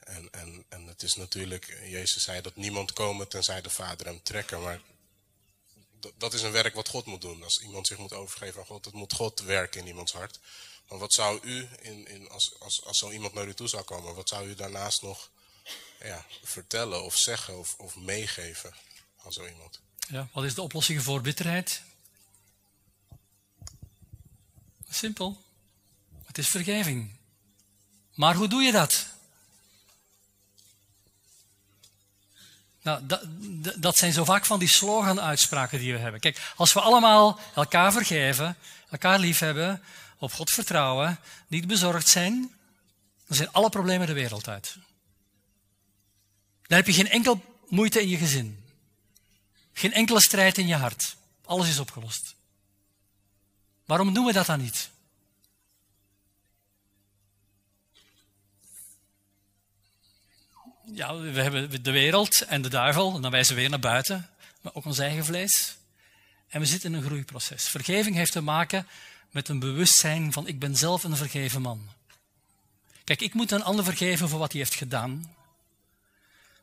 En, 0.01 0.29
en, 0.31 0.65
en 0.69 0.87
het 0.87 1.03
is 1.03 1.15
natuurlijk, 1.15 1.79
Jezus 1.85 2.23
zei 2.23 2.41
dat 2.41 2.57
niemand 2.57 2.93
komen 2.93 3.29
tenzij 3.29 3.61
de 3.61 3.71
Vader 3.71 4.07
hem 4.07 4.23
trekken, 4.23 4.63
maar 4.63 4.81
dat 6.17 6.35
is 6.35 6.43
een 6.43 6.53
werk 6.53 6.75
wat 6.75 6.89
God 6.89 7.05
moet 7.05 7.21
doen. 7.21 7.43
Als 7.43 7.61
iemand 7.61 7.87
zich 7.87 7.99
moet 7.99 8.13
overgeven 8.13 8.61
aan 8.61 8.67
God, 8.67 8.85
dat 8.85 8.93
moet 8.93 9.13
God 9.13 9.41
werken 9.41 9.81
in 9.81 9.87
iemands 9.87 10.13
hart. 10.13 10.41
Maar 10.89 10.99
wat 10.99 11.13
zou 11.13 11.41
u, 11.43 11.69
in, 11.81 12.07
in, 12.07 12.29
als, 12.29 12.55
als, 12.59 12.85
als 12.85 12.99
zo 12.99 13.11
iemand 13.11 13.35
naar 13.35 13.47
u 13.47 13.55
toe 13.55 13.69
zou 13.69 13.83
komen, 13.83 14.15
wat 14.15 14.29
zou 14.29 14.49
u 14.49 14.55
daarnaast 14.55 15.03
nog 15.03 15.31
ja, 16.03 16.25
vertellen 16.43 17.05
of 17.05 17.17
zeggen 17.17 17.59
of, 17.59 17.75
of 17.79 17.97
meegeven 17.97 18.75
aan 19.25 19.33
zo 19.33 19.47
iemand? 19.47 19.81
Ja, 20.09 20.29
wat 20.33 20.45
is 20.45 20.55
de 20.55 20.63
oplossing 20.63 21.03
voor 21.03 21.21
bitterheid? 21.21 21.83
Simpel. 24.89 25.43
Het 26.27 26.39
is 26.39 26.49
vergeving. 26.49 27.17
Maar 28.15 28.35
hoe 28.35 28.49
doe 28.49 28.63
je 28.63 28.73
dat? 28.73 29.07
Nou, 32.83 33.07
dat, 33.07 33.23
dat 33.77 33.97
zijn 33.97 34.13
zo 34.13 34.25
vaak 34.25 34.45
van 34.45 34.59
die 34.59 34.69
slogan-uitspraken 34.69 35.79
die 35.79 35.93
we 35.93 35.99
hebben. 35.99 36.21
Kijk, 36.21 36.53
als 36.57 36.73
we 36.73 36.81
allemaal 36.81 37.41
elkaar 37.55 37.93
vergeven, 37.93 38.57
elkaar 38.91 39.19
liefhebben, 39.19 39.83
op 40.19 40.33
God 40.33 40.51
vertrouwen, 40.51 41.19
niet 41.47 41.67
bezorgd 41.67 42.09
zijn, 42.09 42.55
dan 43.27 43.37
zijn 43.37 43.53
alle 43.53 43.69
problemen 43.69 44.07
de 44.07 44.13
wereld 44.13 44.49
uit. 44.49 44.77
Dan 46.75 46.83
heb 46.83 46.95
je 46.95 47.03
geen 47.03 47.11
enkel 47.11 47.45
moeite 47.69 48.01
in 48.01 48.09
je 48.09 48.17
gezin. 48.17 48.65
Geen 49.73 49.93
enkele 49.93 50.21
strijd 50.21 50.59
in 50.59 50.67
je 50.67 50.75
hart. 50.75 51.17
Alles 51.45 51.69
is 51.69 51.79
opgelost. 51.79 52.35
Waarom 53.85 54.15
doen 54.15 54.25
we 54.25 54.33
dat 54.33 54.47
dan 54.47 54.61
niet? 54.61 54.91
ja, 60.85 61.17
we 61.17 61.43
hebben 61.43 61.83
de 61.83 61.91
wereld 61.91 62.41
en 62.41 62.63
de 62.63 62.69
duivel, 62.69 63.15
en 63.15 63.23
dan 63.23 63.31
wijzen 63.31 63.55
we 63.55 63.61
weer 63.61 63.71
naar 63.71 63.79
buiten, 63.79 64.31
maar 64.61 64.75
ook 64.75 64.85
ons 64.85 64.99
eigen 64.99 65.25
vlees. 65.25 65.77
En 66.49 66.61
we 66.61 66.67
zitten 66.67 66.93
in 66.93 66.99
een 66.99 67.05
groeiproces. 67.05 67.69
Vergeving 67.69 68.17
heeft 68.17 68.33
te 68.33 68.41
maken 68.41 68.87
met 69.31 69.49
een 69.49 69.59
bewustzijn 69.59 70.33
van 70.33 70.47
ik 70.47 70.59
ben 70.59 70.77
zelf 70.77 71.05
een 71.05 71.17
vergeven 71.17 71.63
man. 71.63 71.89
Kijk, 73.05 73.21
ik 73.21 73.35
moet 73.35 73.51
een 73.51 73.65
ander 73.65 73.85
vergeven 73.85 74.29
voor 74.29 74.39
wat 74.39 74.53
hij 74.53 74.61
heeft 74.61 74.75
gedaan. 74.75 75.35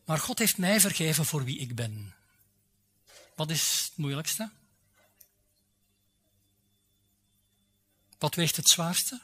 Maar 0.06 0.20
God 0.20 0.40
heeft 0.40 0.58
mij 0.58 0.80
vergeven 0.80 1.26
voor 1.26 1.44
wie 1.44 1.60
ik 1.60 1.76
ben. 1.76 2.16
Wat 3.36 3.50
is 3.50 3.84
het 3.86 3.98
moeilijkste? 3.98 4.50
Wat 8.18 8.36
weegt 8.36 8.56
het 8.56 8.70
zwaarste? 8.70 9.22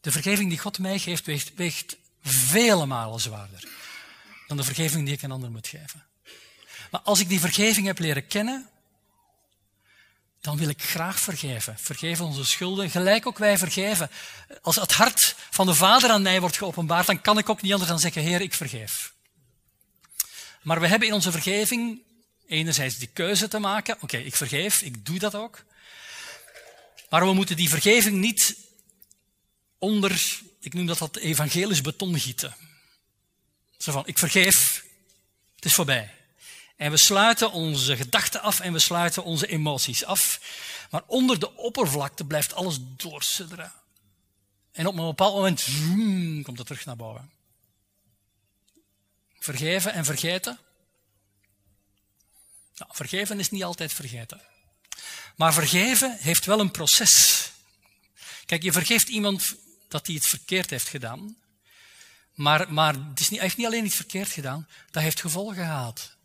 De 0.00 0.12
vergeving 0.12 0.48
die 0.48 0.58
God 0.58 0.78
mij 0.78 0.98
geeft, 0.98 1.54
weegt, 1.54 1.96
vele 2.22 2.86
malen 2.86 3.20
zwaarder 3.20 3.68
dan 4.46 4.56
de 4.56 4.64
vergeving 4.64 5.04
die 5.04 5.14
ik 5.14 5.22
een 5.22 5.30
ander 5.30 5.50
moet 5.50 5.66
geven. 5.66 6.04
Maar 6.90 7.00
als 7.00 7.20
ik 7.20 7.28
die 7.28 7.40
vergeving 7.40 7.86
heb 7.86 7.98
leren 7.98 8.26
kennen, 8.26 8.68
dan 10.46 10.56
wil 10.56 10.68
ik 10.68 10.82
graag 10.82 11.20
vergeven. 11.20 11.76
Vergeven 11.78 12.24
onze 12.24 12.44
schulden, 12.44 12.90
gelijk 12.90 13.26
ook 13.26 13.38
wij 13.38 13.58
vergeven. 13.58 14.10
Als 14.62 14.76
het 14.76 14.92
hart 14.92 15.34
van 15.50 15.66
de 15.66 15.74
Vader 15.74 16.10
aan 16.10 16.22
mij 16.22 16.40
wordt 16.40 16.56
geopenbaard, 16.56 17.06
dan 17.06 17.20
kan 17.20 17.38
ik 17.38 17.48
ook 17.48 17.62
niet 17.62 17.72
anders 17.72 17.90
dan 17.90 17.98
zeggen, 17.98 18.22
Heer, 18.22 18.40
ik 18.40 18.54
vergeef. 18.54 19.12
Maar 20.62 20.80
we 20.80 20.86
hebben 20.86 21.08
in 21.08 21.14
onze 21.14 21.30
vergeving 21.30 22.02
enerzijds 22.46 22.98
die 22.98 23.10
keuze 23.12 23.48
te 23.48 23.58
maken, 23.58 23.96
oké, 24.00 24.16
ik 24.16 24.36
vergeef, 24.36 24.82
ik 24.82 25.06
doe 25.06 25.18
dat 25.18 25.34
ook. 25.34 25.64
Maar 27.10 27.26
we 27.26 27.32
moeten 27.32 27.56
die 27.56 27.68
vergeving 27.68 28.16
niet 28.16 28.56
onder 29.78 30.40
ik 30.66 30.74
noem 30.74 30.86
dat 30.86 30.98
dat 30.98 31.16
evangelisch 31.16 31.80
beton 31.80 32.18
gieten. 32.18 32.56
Zo 33.78 33.92
van, 33.92 34.06
ik 34.06 34.18
vergeef, 34.18 34.84
het 35.54 35.64
is 35.64 35.74
voorbij. 35.74 36.15
En 36.76 36.90
we 36.90 36.96
sluiten 36.96 37.52
onze 37.52 37.96
gedachten 37.96 38.40
af 38.40 38.60
en 38.60 38.72
we 38.72 38.78
sluiten 38.78 39.24
onze 39.24 39.46
emoties 39.46 40.04
af. 40.04 40.40
Maar 40.90 41.02
onder 41.06 41.38
de 41.38 41.56
oppervlakte 41.56 42.24
blijft 42.24 42.54
alles 42.54 42.78
doorsudderen. 42.80 43.72
En 44.72 44.86
op 44.86 44.96
een 44.96 45.06
bepaald 45.06 45.34
moment 45.34 45.60
zoom, 45.60 46.42
komt 46.42 46.58
het 46.58 46.66
terug 46.66 46.84
naar 46.84 46.96
boven. 46.96 47.30
Vergeven 49.38 49.92
en 49.92 50.04
vergeten. 50.04 50.58
Nou, 52.76 52.90
vergeven 52.94 53.38
is 53.38 53.50
niet 53.50 53.64
altijd 53.64 53.92
vergeten. 53.92 54.40
Maar 55.36 55.52
vergeven 55.52 56.16
heeft 56.18 56.44
wel 56.44 56.60
een 56.60 56.70
proces. 56.70 57.50
Kijk, 58.46 58.62
je 58.62 58.72
vergeeft 58.72 59.08
iemand 59.08 59.54
dat 59.88 60.06
hij 60.06 60.14
het 60.14 60.26
verkeerd 60.26 60.70
heeft 60.70 60.88
gedaan. 60.88 61.36
Maar, 62.34 62.72
maar 62.72 62.94
het 62.94 63.20
is 63.20 63.28
niet, 63.28 63.38
hij 63.38 63.48
heeft 63.48 63.56
niet 63.56 63.66
alleen 63.66 63.84
iets 63.84 63.94
verkeerd 63.94 64.28
gedaan, 64.28 64.68
dat 64.90 65.02
heeft 65.02 65.20
gevolgen 65.20 65.54
gehad. 65.54 66.15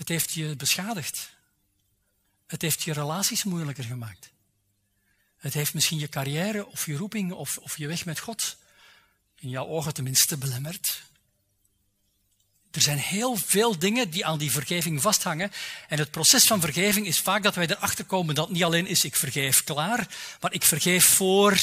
Het 0.00 0.08
heeft 0.08 0.32
je 0.32 0.56
beschadigd. 0.56 1.30
Het 2.46 2.62
heeft 2.62 2.82
je 2.82 2.92
relaties 2.92 3.44
moeilijker 3.44 3.84
gemaakt. 3.84 4.30
Het 5.36 5.54
heeft 5.54 5.74
misschien 5.74 5.98
je 5.98 6.08
carrière 6.08 6.66
of 6.66 6.86
je 6.86 6.96
roeping 6.96 7.32
of, 7.32 7.58
of 7.58 7.78
je 7.78 7.86
weg 7.86 8.04
met 8.04 8.18
God 8.18 8.56
in 9.38 9.48
jouw 9.48 9.66
ogen 9.66 9.94
tenminste 9.94 10.36
belemmerd. 10.36 11.02
Er 12.70 12.80
zijn 12.80 12.98
heel 12.98 13.36
veel 13.36 13.78
dingen 13.78 14.10
die 14.10 14.26
aan 14.26 14.38
die 14.38 14.50
vergeving 14.50 15.02
vasthangen. 15.02 15.52
En 15.88 15.98
het 15.98 16.10
proces 16.10 16.44
van 16.44 16.60
vergeving 16.60 17.06
is 17.06 17.20
vaak 17.20 17.42
dat 17.42 17.54
wij 17.54 17.66
erachter 17.68 18.04
komen 18.04 18.34
dat 18.34 18.50
niet 18.50 18.64
alleen 18.64 18.86
is 18.86 19.04
ik 19.04 19.16
vergeef 19.16 19.64
klaar, 19.64 20.08
maar 20.40 20.52
ik 20.52 20.64
vergeef 20.64 21.04
voor 21.04 21.60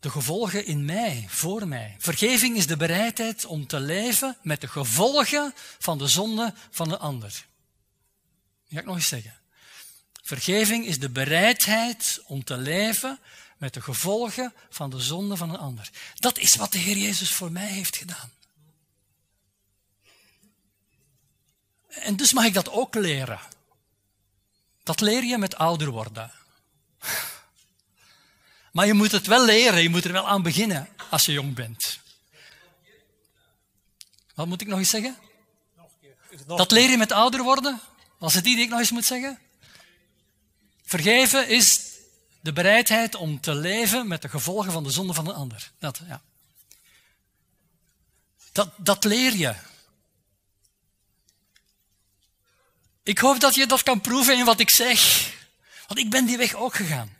de 0.00 0.10
gevolgen 0.10 0.66
in 0.66 0.84
mij, 0.84 1.24
voor 1.28 1.68
mij. 1.68 1.96
Vergeving 1.98 2.56
is 2.56 2.66
de 2.66 2.76
bereidheid 2.76 3.44
om 3.44 3.66
te 3.66 3.80
leven 3.80 4.36
met 4.42 4.60
de 4.60 4.68
gevolgen 4.68 5.54
van 5.78 5.98
de 5.98 6.08
zonde 6.08 6.54
van 6.70 6.88
de 6.88 6.98
ander. 6.98 7.30
Dat 7.30 8.72
ga 8.72 8.78
ik 8.78 8.84
nog 8.84 8.96
eens 8.96 9.08
zeggen. 9.08 9.38
Vergeving 10.22 10.86
is 10.86 10.98
de 10.98 11.10
bereidheid 11.10 12.22
om 12.26 12.44
te 12.44 12.56
leven 12.56 13.18
met 13.56 13.74
de 13.74 13.80
gevolgen 13.80 14.52
van 14.70 14.90
de 14.90 15.00
zonde 15.00 15.36
van 15.36 15.50
een 15.50 15.58
ander. 15.58 15.90
Dat 16.14 16.38
is 16.38 16.56
wat 16.56 16.72
de 16.72 16.78
Heer 16.78 16.96
Jezus 16.96 17.32
voor 17.32 17.52
mij 17.52 17.66
heeft 17.66 17.96
gedaan. 17.96 18.32
En 21.88 22.16
dus 22.16 22.32
mag 22.32 22.44
ik 22.44 22.54
dat 22.54 22.70
ook 22.70 22.94
leren. 22.94 23.40
Dat 24.82 25.00
leer 25.00 25.24
je 25.24 25.38
met 25.38 25.56
ouder 25.56 25.90
worden. 25.90 26.32
Maar 28.70 28.86
je 28.86 28.94
moet 28.94 29.12
het 29.12 29.26
wel 29.26 29.44
leren, 29.44 29.82
je 29.82 29.88
moet 29.88 30.04
er 30.04 30.12
wel 30.12 30.28
aan 30.28 30.42
beginnen 30.42 30.88
als 31.10 31.26
je 31.26 31.32
jong 31.32 31.54
bent. 31.54 32.00
Wat 34.34 34.46
moet 34.46 34.60
ik 34.60 34.66
nog 34.66 34.78
eens 34.78 34.90
zeggen? 34.90 35.16
Dat 36.46 36.70
leer 36.70 36.90
je 36.90 36.96
met 36.96 37.12
ouder 37.12 37.42
worden? 37.42 37.80
Was 38.18 38.34
het 38.34 38.44
die 38.44 38.54
die 38.54 38.64
ik 38.64 38.70
nog 38.70 38.78
eens 38.78 38.90
moet 38.90 39.04
zeggen? 39.04 39.38
Vergeven 40.84 41.48
is 41.48 41.80
de 42.40 42.52
bereidheid 42.52 43.14
om 43.14 43.40
te 43.40 43.54
leven 43.54 44.08
met 44.08 44.22
de 44.22 44.28
gevolgen 44.28 44.72
van 44.72 44.84
de 44.84 44.90
zonde 44.90 45.14
van 45.14 45.28
een 45.28 45.34
ander. 45.34 45.70
Dat, 45.78 46.00
ja. 46.06 46.22
Dat, 48.52 48.70
dat 48.76 49.04
leer 49.04 49.36
je. 49.36 49.54
Ik 53.02 53.18
hoop 53.18 53.40
dat 53.40 53.54
je 53.54 53.66
dat 53.66 53.82
kan 53.82 54.00
proeven 54.00 54.38
in 54.38 54.44
wat 54.44 54.60
ik 54.60 54.70
zeg. 54.70 55.30
Want 55.86 56.00
ik 56.00 56.10
ben 56.10 56.26
die 56.26 56.36
weg 56.36 56.54
ook 56.54 56.74
gegaan. 56.74 57.16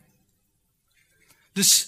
Dus 1.61 1.87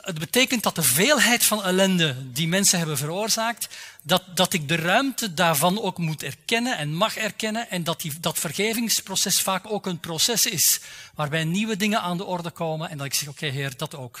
het 0.00 0.18
betekent 0.18 0.62
dat 0.62 0.74
de 0.74 0.82
veelheid 0.82 1.44
van 1.44 1.64
ellende 1.64 2.32
die 2.32 2.48
mensen 2.48 2.78
hebben 2.78 2.96
veroorzaakt, 2.96 3.68
dat, 4.02 4.36
dat 4.36 4.52
ik 4.52 4.68
de 4.68 4.76
ruimte 4.76 5.34
daarvan 5.34 5.82
ook 5.82 5.98
moet 5.98 6.22
erkennen 6.22 6.76
en 6.76 6.94
mag 6.94 7.16
erkennen 7.16 7.70
en 7.70 7.84
dat 7.84 8.00
die, 8.00 8.20
dat 8.20 8.38
vergevingsproces 8.38 9.40
vaak 9.40 9.70
ook 9.70 9.86
een 9.86 10.00
proces 10.00 10.46
is 10.46 10.80
waarbij 11.14 11.44
nieuwe 11.44 11.76
dingen 11.76 12.00
aan 12.00 12.16
de 12.16 12.24
orde 12.24 12.50
komen 12.50 12.90
en 12.90 12.96
dat 12.96 13.06
ik 13.06 13.14
zeg, 13.14 13.28
oké 13.28 13.46
heer, 13.46 13.76
dat 13.76 13.94
ook. 13.94 14.20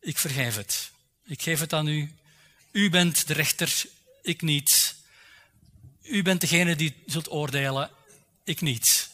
Ik 0.00 0.18
vergeef 0.18 0.56
het. 0.56 0.90
Ik 1.24 1.42
geef 1.42 1.60
het 1.60 1.72
aan 1.72 1.86
u. 1.86 2.14
U 2.72 2.90
bent 2.90 3.26
de 3.26 3.32
rechter, 3.32 3.84
ik 4.22 4.42
niet. 4.42 4.94
U 6.02 6.22
bent 6.22 6.40
degene 6.40 6.76
die 6.76 6.94
zult 7.06 7.30
oordelen, 7.30 7.90
ik 8.44 8.60
niet. 8.60 9.05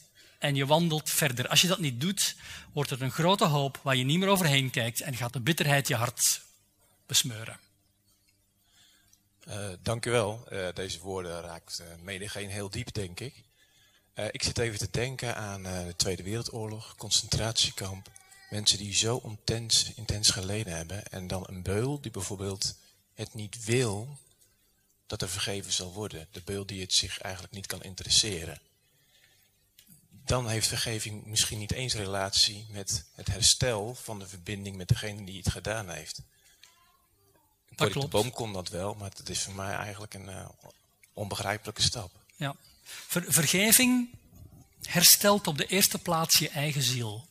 En 0.43 0.55
je 0.55 0.67
wandelt 0.67 1.11
verder. 1.11 1.49
Als 1.49 1.61
je 1.61 1.69
dat 1.69 1.79
niet 1.79 2.01
doet, 2.01 2.37
wordt 2.73 2.91
er 2.91 3.03
een 3.03 3.11
grote 3.11 3.45
hoop 3.45 3.81
waar 3.83 3.97
je 3.97 4.05
niet 4.05 4.19
meer 4.19 4.29
overheen 4.29 4.71
kijkt 4.71 5.01
en 5.01 5.17
gaat 5.17 5.33
de 5.33 5.41
bitterheid 5.41 5.89
je 5.89 5.95
hart 5.95 6.43
besmeuren. 7.07 7.59
Uh, 9.49 9.69
dank 9.83 10.07
u 10.07 10.11
wel. 10.11 10.47
Uh, 10.53 10.69
deze 10.75 11.01
woorden 11.01 11.41
raakt 11.41 11.81
uh, 11.81 11.87
mede 12.03 12.29
geen 12.29 12.51
heel 12.51 12.71
diep, 12.71 12.93
denk 12.95 13.21
ik. 13.21 13.35
ik 14.31 14.43
zit 14.43 14.59
even 14.59 14.79
te 14.79 14.89
denken 14.91 15.37
aan 15.37 15.63
de 15.63 15.95
Tweede 15.97 16.23
Wereldoorlog, 16.23 16.95
concentratiekamp. 16.97 18.11
Mensen 18.51 18.79
die 18.79 18.95
zo 18.95 19.37
intens 19.97 20.31
geleden 20.31 20.77
hebben. 20.77 21.07
En 21.07 21.27
dan 21.27 21.45
een 21.49 21.63
beul 21.63 22.01
die 22.01 22.11
bijvoorbeeld 22.11 22.79
het 23.15 23.35
niet 23.35 23.65
wil 23.65 24.19
dat 25.07 25.23
er 25.23 25.29
vergeven 25.29 25.73
zal 25.73 25.93
worden. 25.93 26.29
De 26.31 26.43
beul 26.45 26.67
die 26.67 26.81
het 26.81 26.93
zich 26.93 27.19
eigenlijk 27.21 27.55
niet 27.55 27.67
kan 27.67 27.83
interesseren 27.83 28.61
dan 30.25 30.49
heeft 30.49 30.67
vergeving 30.67 31.25
misschien 31.25 31.59
niet 31.59 31.73
eens 31.73 31.95
relatie 31.95 32.67
met 32.71 33.05
het 33.15 33.27
herstel 33.27 33.95
van 33.95 34.19
de 34.19 34.27
verbinding 34.27 34.77
met 34.77 34.89
degene 34.89 35.25
die 35.25 35.39
het 35.39 35.51
gedaan 35.51 35.89
heeft. 35.89 36.23
Dat 37.75 37.93
de 37.93 38.09
boom 38.09 38.31
kon 38.31 38.53
dat 38.53 38.69
wel, 38.69 38.95
maar 38.95 39.11
het 39.17 39.29
is 39.29 39.43
voor 39.43 39.55
mij 39.55 39.75
eigenlijk 39.75 40.15
een 40.15 40.29
uh, 40.29 40.49
onbegrijpelijke 41.13 41.83
stap. 41.83 42.11
Ja. 42.37 42.55
Ver, 42.83 43.25
vergeving 43.29 44.09
herstelt 44.83 45.47
op 45.47 45.59
de 45.59 45.67
eerste 45.67 45.99
plaats 45.99 46.39
je 46.39 46.49
eigen 46.49 46.83
ziel. 46.83 47.27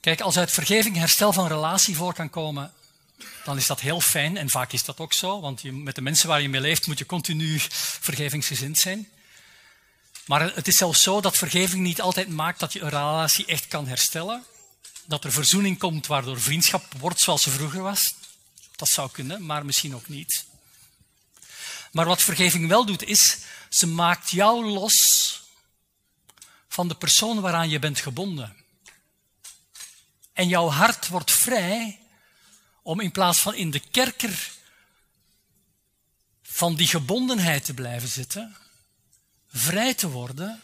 Kijk, 0.00 0.20
als 0.20 0.38
uit 0.38 0.50
vergeving 0.50 0.96
herstel 0.96 1.32
van 1.32 1.46
relatie 1.46 1.96
voor 1.96 2.14
kan 2.14 2.30
komen, 2.30 2.72
dan 3.44 3.56
is 3.56 3.66
dat 3.66 3.80
heel 3.80 4.00
fijn. 4.00 4.36
En 4.36 4.50
vaak 4.50 4.72
is 4.72 4.84
dat 4.84 4.98
ook 4.98 5.12
zo, 5.12 5.40
want 5.40 5.62
je, 5.62 5.72
met 5.72 5.94
de 5.94 6.02
mensen 6.02 6.28
waar 6.28 6.42
je 6.42 6.48
mee 6.48 6.60
leeft 6.60 6.86
moet 6.86 6.98
je 6.98 7.06
continu 7.06 7.60
vergevingsgezind 8.00 8.78
zijn. 8.78 9.08
Maar 10.26 10.54
het 10.54 10.68
is 10.68 10.76
zelfs 10.76 11.02
zo 11.02 11.20
dat 11.20 11.36
vergeving 11.36 11.82
niet 11.82 12.00
altijd 12.00 12.28
maakt 12.28 12.60
dat 12.60 12.72
je 12.72 12.80
een 12.80 12.88
relatie 12.88 13.46
echt 13.46 13.68
kan 13.68 13.86
herstellen. 13.86 14.44
Dat 15.04 15.24
er 15.24 15.32
verzoening 15.32 15.78
komt 15.78 16.06
waardoor 16.06 16.40
vriendschap 16.40 16.94
wordt 16.98 17.20
zoals 17.20 17.42
ze 17.42 17.50
vroeger 17.50 17.82
was. 17.82 18.14
Dat 18.76 18.88
zou 18.88 19.10
kunnen, 19.10 19.46
maar 19.46 19.64
misschien 19.64 19.94
ook 19.94 20.08
niet. 20.08 20.44
Maar 21.92 22.06
wat 22.06 22.22
vergeving 22.22 22.68
wel 22.68 22.86
doet, 22.86 23.04
is 23.04 23.38
ze 23.68 23.86
maakt 23.86 24.30
jou 24.30 24.64
los 24.64 25.40
van 26.68 26.88
de 26.88 26.94
persoon 26.94 27.40
waaraan 27.40 27.68
je 27.68 27.78
bent 27.78 28.00
gebonden. 28.00 28.56
En 30.32 30.48
jouw 30.48 30.68
hart 30.68 31.08
wordt 31.08 31.30
vrij 31.30 32.01
om 32.82 33.00
in 33.00 33.10
plaats 33.10 33.38
van 33.38 33.54
in 33.54 33.70
de 33.70 33.80
kerker 33.90 34.50
van 36.42 36.74
die 36.74 36.86
gebondenheid 36.86 37.64
te 37.64 37.74
blijven 37.74 38.08
zitten, 38.08 38.56
vrij 39.48 39.94
te 39.94 40.08
worden 40.08 40.60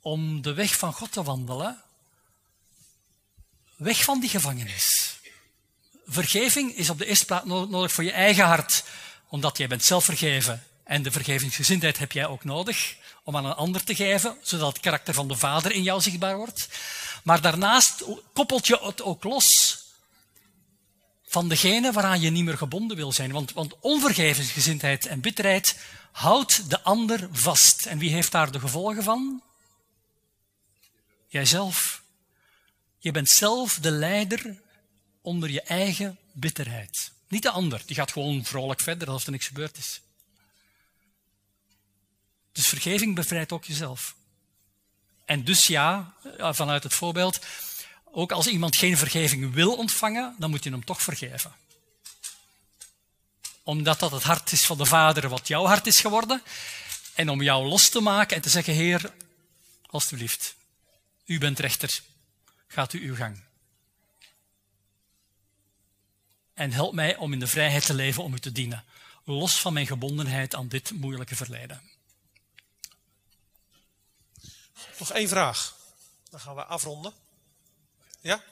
om 0.00 0.42
de 0.42 0.52
weg 0.52 0.78
van 0.78 0.92
God 0.92 1.12
te 1.12 1.22
wandelen, 1.22 1.82
weg 3.76 4.04
van 4.04 4.20
die 4.20 4.28
gevangenis. 4.28 5.18
Vergeving 6.06 6.76
is 6.76 6.90
op 6.90 6.98
de 6.98 7.06
eerste 7.06 7.24
plaats 7.24 7.46
nodig 7.46 7.92
voor 7.92 8.04
je 8.04 8.12
eigen 8.12 8.44
hart, 8.44 8.84
omdat 9.28 9.58
jij 9.58 9.68
bent 9.68 9.84
zelf 9.84 10.04
vergeven 10.04 10.64
en 10.84 11.02
de 11.02 11.10
vergevingsgezindheid 11.10 11.98
heb 11.98 12.12
jij 12.12 12.26
ook 12.26 12.44
nodig 12.44 12.96
om 13.24 13.36
aan 13.36 13.44
een 13.44 13.54
ander 13.54 13.84
te 13.84 13.94
geven, 13.94 14.36
zodat 14.42 14.72
het 14.72 14.80
karakter 14.80 15.14
van 15.14 15.28
de 15.28 15.36
Vader 15.36 15.72
in 15.72 15.82
jou 15.82 16.00
zichtbaar 16.00 16.36
wordt. 16.36 16.68
Maar 17.22 17.40
daarnaast 17.40 18.04
koppelt 18.32 18.66
je 18.66 18.78
het 18.82 19.02
ook 19.02 19.24
los 19.24 19.78
van 21.30 21.48
degene 21.48 21.92
waaraan 21.92 22.20
je 22.20 22.30
niet 22.30 22.44
meer 22.44 22.56
gebonden 22.56 22.96
wil 22.96 23.12
zijn. 23.12 23.32
Want, 23.32 23.52
want 23.52 23.74
onvergevensgezindheid 23.80 25.06
en 25.06 25.20
bitterheid 25.20 25.76
houdt 26.12 26.70
de 26.70 26.82
ander 26.82 27.28
vast. 27.32 27.86
En 27.86 27.98
wie 27.98 28.12
heeft 28.12 28.32
daar 28.32 28.52
de 28.52 28.60
gevolgen 28.60 29.02
van? 29.02 29.42
Jijzelf. 31.28 32.02
Je 32.98 33.10
bent 33.10 33.28
zelf 33.28 33.78
de 33.78 33.90
leider 33.90 34.60
onder 35.22 35.50
je 35.50 35.62
eigen 35.62 36.18
bitterheid. 36.32 37.12
Niet 37.28 37.42
de 37.42 37.50
ander, 37.50 37.82
die 37.86 37.96
gaat 37.96 38.12
gewoon 38.12 38.44
vrolijk 38.44 38.80
verder 38.80 39.08
alsof 39.08 39.24
er 39.24 39.32
niks 39.32 39.46
gebeurd 39.46 39.78
is. 39.78 40.00
Dus 42.52 42.66
vergeving 42.66 43.14
bevrijdt 43.14 43.52
ook 43.52 43.64
jezelf. 43.64 44.14
En 45.24 45.44
dus 45.44 45.66
ja, 45.66 46.14
vanuit 46.38 46.82
het 46.82 46.94
voorbeeld, 46.94 47.38
ook 48.12 48.32
als 48.32 48.46
iemand 48.46 48.76
geen 48.76 48.96
vergeving 48.96 49.52
wil 49.52 49.74
ontvangen, 49.76 50.34
dan 50.38 50.50
moet 50.50 50.64
je 50.64 50.70
hem 50.70 50.84
toch 50.84 51.02
vergeven. 51.02 51.54
Omdat 53.62 53.98
dat 53.98 54.10
het 54.10 54.22
hart 54.22 54.52
is 54.52 54.64
van 54.64 54.78
de 54.78 54.84
Vader 54.84 55.28
wat 55.28 55.48
jouw 55.48 55.64
hart 55.64 55.86
is 55.86 56.00
geworden. 56.00 56.42
En 57.14 57.28
om 57.28 57.42
jou 57.42 57.66
los 57.66 57.88
te 57.88 58.00
maken 58.00 58.36
en 58.36 58.42
te 58.42 58.48
zeggen, 58.48 58.74
Heer, 58.74 59.12
alstublieft, 59.86 60.54
u 61.24 61.38
bent 61.38 61.58
rechter, 61.58 62.00
gaat 62.66 62.92
u 62.92 63.08
uw 63.08 63.14
gang. 63.14 63.42
En 66.54 66.72
help 66.72 66.94
mij 66.94 67.16
om 67.16 67.32
in 67.32 67.38
de 67.38 67.46
vrijheid 67.46 67.86
te 67.86 67.94
leven 67.94 68.22
om 68.22 68.34
u 68.34 68.38
te 68.38 68.52
dienen, 68.52 68.84
los 69.24 69.60
van 69.60 69.72
mijn 69.72 69.86
gebondenheid 69.86 70.54
aan 70.54 70.68
dit 70.68 70.90
moeilijke 70.90 71.36
verleden. 71.36 71.82
Nog 74.98 75.12
één 75.12 75.28
vraag. 75.28 75.76
Dan 76.30 76.40
gaan 76.40 76.54
we 76.54 76.64
afronden. 76.64 77.12
Ja? 78.20 78.42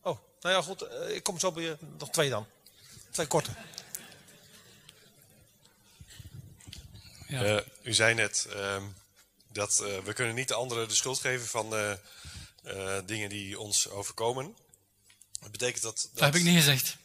Oh, 0.00 0.18
nou 0.40 0.54
ja, 0.54 0.62
goed. 0.62 0.82
Eh, 0.82 1.14
ik 1.14 1.22
kom 1.22 1.38
zo 1.38 1.52
bij 1.52 1.62
je. 1.62 1.76
Nog 1.98 2.10
twee 2.10 2.30
dan. 2.30 2.46
Twee 3.10 3.26
korte. 3.26 3.50
Ja. 7.28 7.44
Uh, 7.44 7.60
u 7.82 7.94
zei 7.94 8.14
net 8.14 8.46
uh, 8.56 8.82
dat 9.48 9.80
uh, 9.82 9.98
we 9.98 10.12
kunnen 10.12 10.34
niet 10.34 10.48
de 10.48 10.54
anderen 10.54 10.88
de 10.88 10.94
schuld 10.94 11.20
geven 11.20 11.46
van 11.46 11.74
dingen 13.06 13.28
die 13.28 13.58
ons 13.58 13.88
overkomen. 13.88 14.56
Dat 15.40 15.50
betekent 15.50 15.82
dat, 15.82 15.96
dat... 15.96 16.10
Dat 16.14 16.24
heb 16.24 16.34
ik 16.34 16.42
niet 16.42 16.56
gezegd. 16.56 16.96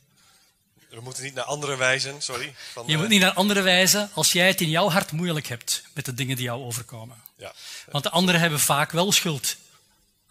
We 0.90 1.02
moeten 1.02 1.24
niet 1.24 1.34
naar 1.34 1.44
anderen 1.44 1.78
wijzen, 1.78 2.22
sorry. 2.22 2.56
Van, 2.72 2.88
je 2.88 2.98
moet 2.98 3.08
niet 3.08 3.22
naar 3.22 3.34
anderen 3.34 3.64
wijzen 3.64 4.10
als 4.14 4.32
jij 4.32 4.48
het 4.48 4.62
in 4.62 4.70
jouw 4.70 4.90
hart 4.90 5.12
moeilijk 5.12 5.48
hebt 5.48 5.84
met 5.94 6.06
de 6.06 6.14
dingen 6.14 6.36
die 6.36 6.46
jou 6.46 6.64
overkomen. 6.64 7.24
Ja. 7.38 7.54
Want 7.90 8.04
de 8.04 8.10
anderen 8.10 8.42
hebben 8.42 8.60
vaak 8.60 8.92
wel 8.92 9.12
schuld 9.12 9.56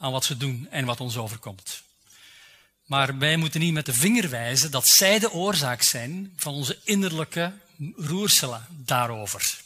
aan 0.00 0.12
wat 0.12 0.24
ze 0.24 0.36
doen 0.36 0.66
en 0.70 0.84
wat 0.84 1.00
ons 1.00 1.16
overkomt. 1.16 1.82
Maar 2.84 3.18
wij 3.18 3.36
moeten 3.36 3.60
niet 3.60 3.72
met 3.72 3.86
de 3.86 3.94
vinger 3.94 4.30
wijzen 4.30 4.70
dat 4.70 4.88
zij 4.88 5.18
de 5.18 5.32
oorzaak 5.32 5.82
zijn 5.82 6.32
van 6.36 6.54
onze 6.54 6.78
innerlijke 6.84 7.52
roerselen 7.96 8.66
daarover. 8.70 9.60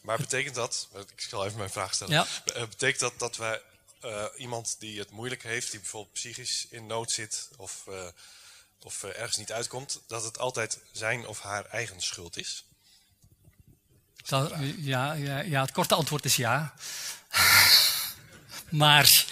Maar 0.00 0.18
betekent 0.18 0.54
dat, 0.54 0.88
ik 1.16 1.20
zal 1.28 1.44
even 1.44 1.58
mijn 1.58 1.70
vraag 1.70 1.94
stellen, 1.94 2.14
ja. 2.14 2.26
Eh, 2.54 2.68
betekent 2.68 3.00
dat 3.00 3.18
dat 3.18 3.36
wij 3.36 3.60
uh, 4.04 4.24
iemand 4.36 4.76
die 4.78 4.98
het 4.98 5.10
moeilijk 5.10 5.42
heeft, 5.42 5.70
die 5.70 5.80
bijvoorbeeld 5.80 6.14
psychisch 6.14 6.66
in 6.70 6.86
nood 6.86 7.10
zit 7.10 7.48
of, 7.56 7.84
uh, 7.88 8.06
of 8.82 9.02
ergens 9.02 9.36
niet 9.36 9.52
uitkomt, 9.52 10.00
dat 10.06 10.24
het 10.24 10.38
altijd 10.38 10.78
zijn 10.92 11.26
of 11.26 11.40
haar 11.40 11.64
eigen 11.64 12.00
schuld 12.00 12.36
is? 12.36 12.64
Dat, 14.26 14.52
ja, 14.76 15.12
ja, 15.12 15.40
ja, 15.40 15.60
het 15.60 15.72
korte 15.72 15.94
antwoord 15.94 16.24
is 16.24 16.36
ja. 16.36 16.74
Maar 18.72 19.26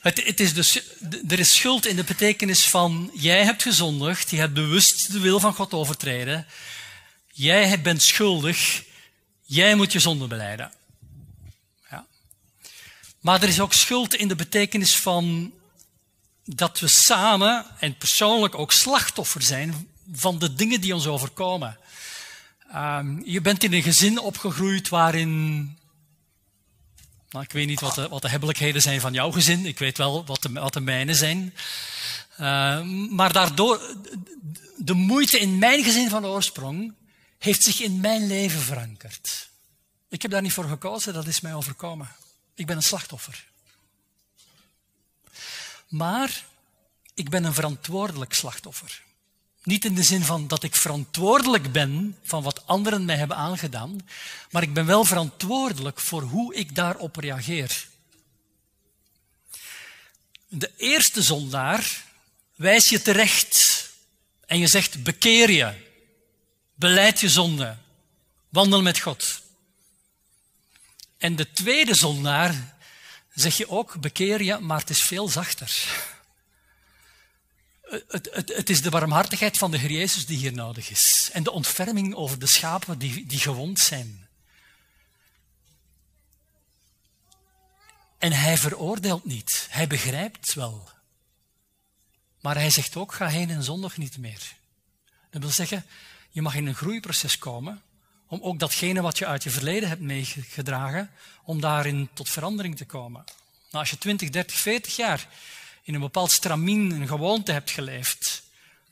het, 0.00 0.24
het 0.24 0.40
is 0.40 0.54
dus, 0.54 0.82
er 1.28 1.38
is 1.38 1.56
schuld 1.56 1.86
in 1.86 1.96
de 1.96 2.04
betekenis 2.04 2.66
van 2.66 3.10
jij 3.14 3.44
hebt 3.44 3.62
gezondigd, 3.62 4.30
je 4.30 4.36
hebt 4.36 4.54
bewust 4.54 5.12
de 5.12 5.20
wil 5.20 5.40
van 5.40 5.54
God 5.54 5.72
overtreden. 5.72 6.46
Jij 7.32 7.82
bent 7.82 8.02
schuldig, 8.02 8.84
jij 9.42 9.74
moet 9.74 9.92
je 9.92 9.98
zonde 9.98 10.26
beleiden. 10.26 10.72
Ja. 11.90 12.06
Maar 13.20 13.42
er 13.42 13.48
is 13.48 13.60
ook 13.60 13.72
schuld 13.72 14.14
in 14.14 14.28
de 14.28 14.36
betekenis 14.36 14.96
van 14.96 15.52
dat 16.44 16.80
we 16.80 16.88
samen 16.88 17.66
en 17.78 17.96
persoonlijk 17.96 18.58
ook 18.58 18.72
slachtoffer 18.72 19.42
zijn 19.42 19.88
van 20.12 20.38
de 20.38 20.54
dingen 20.54 20.80
die 20.80 20.94
ons 20.94 21.06
overkomen. 21.06 21.78
Um, 22.74 23.22
je 23.24 23.40
bent 23.40 23.64
in 23.64 23.72
een 23.72 23.82
gezin 23.82 24.18
opgegroeid 24.18 24.88
waarin 24.88 25.77
nou, 27.30 27.44
ik 27.44 27.52
weet 27.52 27.66
niet 27.66 27.80
wat 27.80 27.94
de, 27.94 28.08
wat 28.08 28.22
de 28.22 28.28
hebbelijkheden 28.28 28.82
zijn 28.82 29.00
van 29.00 29.12
jouw 29.12 29.30
gezin. 29.30 29.66
Ik 29.66 29.78
weet 29.78 29.98
wel 29.98 30.24
wat 30.24 30.42
de, 30.42 30.52
wat 30.52 30.72
de 30.72 30.80
mijne 30.80 31.14
zijn. 31.14 31.54
Uh, 32.40 32.82
maar 33.10 33.32
daardoor, 33.32 33.96
de 34.76 34.94
moeite 34.94 35.38
in 35.38 35.58
mijn 35.58 35.84
gezin 35.84 36.08
van 36.08 36.26
oorsprong 36.26 36.94
heeft 37.38 37.62
zich 37.62 37.80
in 37.80 38.00
mijn 38.00 38.26
leven 38.26 38.60
verankerd. 38.60 39.48
Ik 40.08 40.22
heb 40.22 40.30
daar 40.30 40.42
niet 40.42 40.52
voor 40.52 40.68
gekozen, 40.68 41.12
dat 41.12 41.26
is 41.26 41.40
mij 41.40 41.54
overkomen. 41.54 42.08
Ik 42.54 42.66
ben 42.66 42.76
een 42.76 42.82
slachtoffer. 42.82 43.44
Maar 45.88 46.44
ik 47.14 47.28
ben 47.28 47.44
een 47.44 47.54
verantwoordelijk 47.54 48.32
slachtoffer. 48.32 49.02
Niet 49.68 49.84
in 49.84 49.94
de 49.94 50.02
zin 50.02 50.24
van 50.24 50.46
dat 50.46 50.62
ik 50.62 50.74
verantwoordelijk 50.74 51.72
ben 51.72 52.18
van 52.22 52.42
wat 52.42 52.66
anderen 52.66 53.04
mij 53.04 53.16
hebben 53.16 53.36
aangedaan, 53.36 54.08
maar 54.50 54.62
ik 54.62 54.74
ben 54.74 54.86
wel 54.86 55.04
verantwoordelijk 55.04 56.00
voor 56.00 56.22
hoe 56.22 56.54
ik 56.54 56.74
daarop 56.74 57.16
reageer. 57.16 57.86
De 60.48 60.72
eerste 60.76 61.22
zondaar 61.22 62.04
wijs 62.54 62.88
je 62.88 63.02
terecht 63.02 63.88
en 64.46 64.58
je 64.58 64.66
zegt 64.66 65.02
bekeer 65.02 65.50
je, 65.50 65.74
beleid 66.74 67.20
je 67.20 67.28
zonde, 67.28 67.76
wandel 68.48 68.82
met 68.82 69.00
God. 69.00 69.40
En 71.18 71.36
de 71.36 71.52
tweede 71.52 71.94
zondaar 71.94 72.78
zeg 73.34 73.56
je 73.56 73.68
ook 73.68 74.00
bekeer 74.00 74.42
je, 74.42 74.58
maar 74.58 74.80
het 74.80 74.90
is 74.90 75.02
veel 75.02 75.28
zachter. 75.28 75.86
Het, 78.08 78.70
is 78.70 78.82
de 78.82 78.90
barmhartigheid 78.90 79.58
van 79.58 79.70
de 79.70 79.78
Heer 79.78 79.90
Jezus 79.90 80.26
die 80.26 80.36
hier 80.36 80.52
nodig 80.52 80.90
is. 80.90 81.30
En 81.32 81.42
de 81.42 81.50
ontferming 81.50 82.14
over 82.14 82.38
de 82.38 82.46
schapen 82.46 82.98
die, 82.98 83.26
die 83.26 83.38
gewond 83.38 83.78
zijn. 83.78 84.28
En 88.18 88.32
hij 88.32 88.58
veroordeelt 88.58 89.24
niet. 89.24 89.66
Hij 89.70 89.86
begrijpt 89.86 90.54
wel. 90.54 90.88
Maar 92.40 92.54
hij 92.54 92.70
zegt 92.70 92.96
ook, 92.96 93.14
ga 93.14 93.26
heen 93.26 93.50
en 93.50 93.62
zondag 93.62 93.96
niet 93.96 94.18
meer. 94.18 94.56
Dat 95.30 95.42
wil 95.42 95.50
zeggen, 95.50 95.84
je 96.30 96.42
mag 96.42 96.54
in 96.54 96.66
een 96.66 96.74
groeiproces 96.74 97.38
komen 97.38 97.82
om 98.26 98.40
ook 98.42 98.58
datgene 98.58 99.00
wat 99.00 99.18
je 99.18 99.26
uit 99.26 99.42
je 99.42 99.50
verleden 99.50 99.88
hebt 99.88 100.00
meegedragen, 100.00 101.10
om 101.44 101.60
daarin 101.60 102.08
tot 102.12 102.28
verandering 102.28 102.76
te 102.76 102.84
komen. 102.84 103.24
Nou, 103.70 103.84
als 103.84 103.90
je 103.90 103.98
20, 103.98 104.30
30, 104.30 104.56
40 104.56 104.96
jaar 104.96 105.28
in 105.88 105.94
een 105.94 106.00
bepaald 106.00 106.30
stramien, 106.30 106.90
een 106.90 107.08
gewoonte 107.08 107.52
hebt 107.52 107.70
geleefd, 107.70 108.42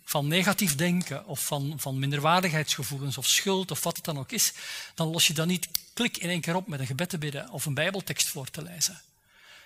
van 0.04 0.26
negatief 0.26 0.74
denken 0.74 1.26
of 1.26 1.46
van, 1.46 1.74
van 1.76 1.98
minderwaardigheidsgevoelens 1.98 3.18
of 3.18 3.26
schuld 3.26 3.70
of 3.70 3.82
wat 3.82 3.96
het 3.96 4.04
dan 4.04 4.18
ook 4.18 4.32
is, 4.32 4.52
dan 4.94 5.08
los 5.08 5.26
je 5.26 5.32
dat 5.32 5.46
niet 5.46 5.68
klik 5.92 6.16
in 6.16 6.28
één 6.28 6.40
keer 6.40 6.54
op 6.54 6.66
met 6.66 6.80
een 6.80 6.86
gebed 6.86 7.08
te 7.08 7.18
bidden 7.18 7.50
of 7.50 7.66
een 7.66 7.74
bijbeltekst 7.74 8.28
voor 8.28 8.50
te 8.50 8.62
lezen. 8.62 9.00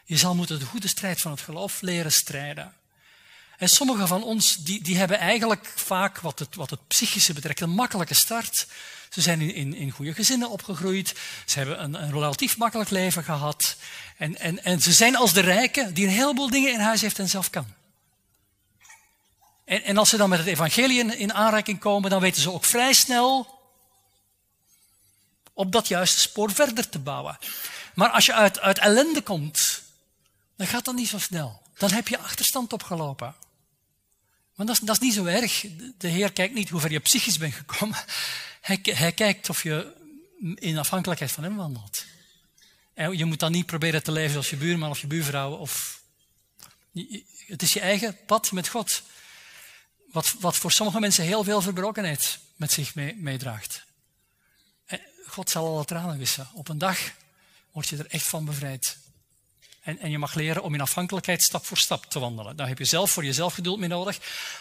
Je 0.05 0.17
zal 0.17 0.35
moeten 0.35 0.59
de 0.59 0.65
goede 0.65 0.89
strijd 0.89 1.21
van 1.21 1.31
het 1.31 1.41
geloof 1.41 1.81
leren 1.81 2.13
strijden. 2.13 2.73
En 3.61 3.69
sommigen 3.69 4.09
van 4.09 4.23
ons 4.23 4.57
die, 4.57 4.83
die 4.83 4.99
hebben 4.99 5.19
eigenlijk 5.19 5.73
vaak, 5.75 6.21
wat 6.21 6.39
het, 6.39 6.55
wat 6.55 6.71
het 6.71 6.87
psychische 6.87 7.33
betreft, 7.33 7.61
een 7.61 7.71
makkelijke 7.71 8.15
start. 8.15 8.67
Ze 9.11 9.21
zijn 9.21 9.41
in, 9.41 9.55
in, 9.55 9.75
in 9.75 9.91
goede 9.91 10.15
gezinnen 10.15 10.51
opgegroeid. 10.51 11.15
Ze 11.47 11.59
hebben 11.59 11.83
een, 11.83 12.03
een 12.03 12.11
relatief 12.11 12.57
makkelijk 12.57 12.91
leven 12.91 13.25
gehad. 13.25 13.77
En, 14.17 14.39
en, 14.39 14.65
en 14.65 14.81
ze 14.83 14.93
zijn 14.93 15.17
als 15.17 15.33
de 15.33 15.41
rijken 15.41 15.95
die 15.95 16.07
een 16.07 16.13
heleboel 16.13 16.51
dingen 16.51 16.73
in 16.73 16.81
huis 16.81 17.01
heeft 17.01 17.19
en 17.19 17.29
zelf 17.29 17.51
kan. 17.51 17.67
En, 19.65 19.83
en 19.83 19.99
als 19.99 20.09
ze 20.09 20.17
dan 20.17 20.29
met 20.29 20.39
het 20.39 20.49
evangelie 20.49 20.99
in, 20.99 21.19
in 21.19 21.35
aanraking 21.35 21.79
komen, 21.79 22.11
dan 22.11 22.21
weten 22.21 22.43
ze 22.43 22.53
ook 22.53 22.65
vrij 22.65 22.93
snel 22.93 23.59
op 25.53 25.73
dat 25.73 25.89
juiste 25.89 26.21
spoor 26.21 26.53
verder 26.53 26.89
te 26.89 26.99
bouwen. 26.99 27.39
Maar 27.95 28.11
als 28.11 28.27
je 28.27 28.33
uit, 28.33 28.61
uit 28.61 28.79
ellende 28.79 29.23
komt, 29.23 29.83
dan 30.57 30.67
gaat 30.67 30.85
dat 30.85 30.95
niet 30.95 31.09
zo 31.09 31.19
snel. 31.19 31.63
Dan 31.79 31.91
heb 31.91 32.09
je 32.09 32.19
achterstand 32.19 32.73
opgelopen. 32.73 33.35
Maar 34.61 34.69
dat 34.69 34.81
is, 34.81 34.87
dat 34.87 34.97
is 34.97 35.03
niet 35.03 35.15
zo 35.15 35.25
erg. 35.25 35.67
De 35.99 36.09
Heer 36.09 36.33
kijkt 36.33 36.55
niet 36.55 36.69
hoe 36.69 36.81
ver 36.81 36.91
je 36.91 36.99
psychisch 36.99 37.39
bent 37.39 37.55
gekomen. 37.55 37.97
Hij, 38.61 38.79
hij 38.83 39.13
kijkt 39.13 39.51
of 39.51 39.63
je 39.63 39.93
in 40.55 40.79
afhankelijkheid 40.79 41.33
van 41.33 41.45
Hem 41.45 41.57
wandelt. 41.57 42.05
En 42.95 43.19
je 43.19 43.25
moet 43.25 43.39
dan 43.39 43.53
niet 43.53 43.67
proberen 43.67 44.03
te 44.03 44.13
leven 44.13 44.31
zoals 44.31 44.51
je 44.51 44.57
buurman 44.57 44.91
of 44.91 45.01
je 45.01 45.07
buurvrouw. 45.07 45.57
Of... 45.57 46.03
Het 47.47 47.63
is 47.63 47.73
je 47.73 47.81
eigen 47.81 48.17
pad 48.27 48.53
met 48.53 48.69
God. 48.69 49.03
Wat, 50.13 50.35
wat 50.41 50.57
voor 50.57 50.73
sommige 50.73 51.01
mensen 51.01 51.25
heel 51.25 51.45
veel 51.45 51.61
verbrokenheid 51.61 52.39
met 52.57 52.73
zich 52.73 52.95
meedraagt. 52.95 53.85
God 55.27 55.51
zal 55.51 55.67
alle 55.67 55.85
tranen 55.85 56.19
wissen. 56.19 56.49
Op 56.53 56.69
een 56.69 56.79
dag 56.79 56.99
word 57.73 57.89
je 57.89 57.97
er 57.97 58.07
echt 58.07 58.27
van 58.27 58.45
bevrijd. 58.45 58.99
En, 59.81 59.99
en 59.99 60.11
je 60.11 60.19
mag 60.19 60.35
leren 60.35 60.63
om 60.63 60.75
in 60.75 60.81
afhankelijkheid 60.81 61.43
stap 61.43 61.67
voor 61.67 61.79
stap 61.79 62.05
te 62.05 62.19
wandelen. 62.19 62.57
Daar 62.57 62.69
heb 62.69 62.79
je 62.79 62.85
zelf 62.85 63.11
voor 63.11 63.25
jezelf 63.25 63.55
geduld 63.55 63.79
mee 63.79 63.89
nodig. 63.89 64.19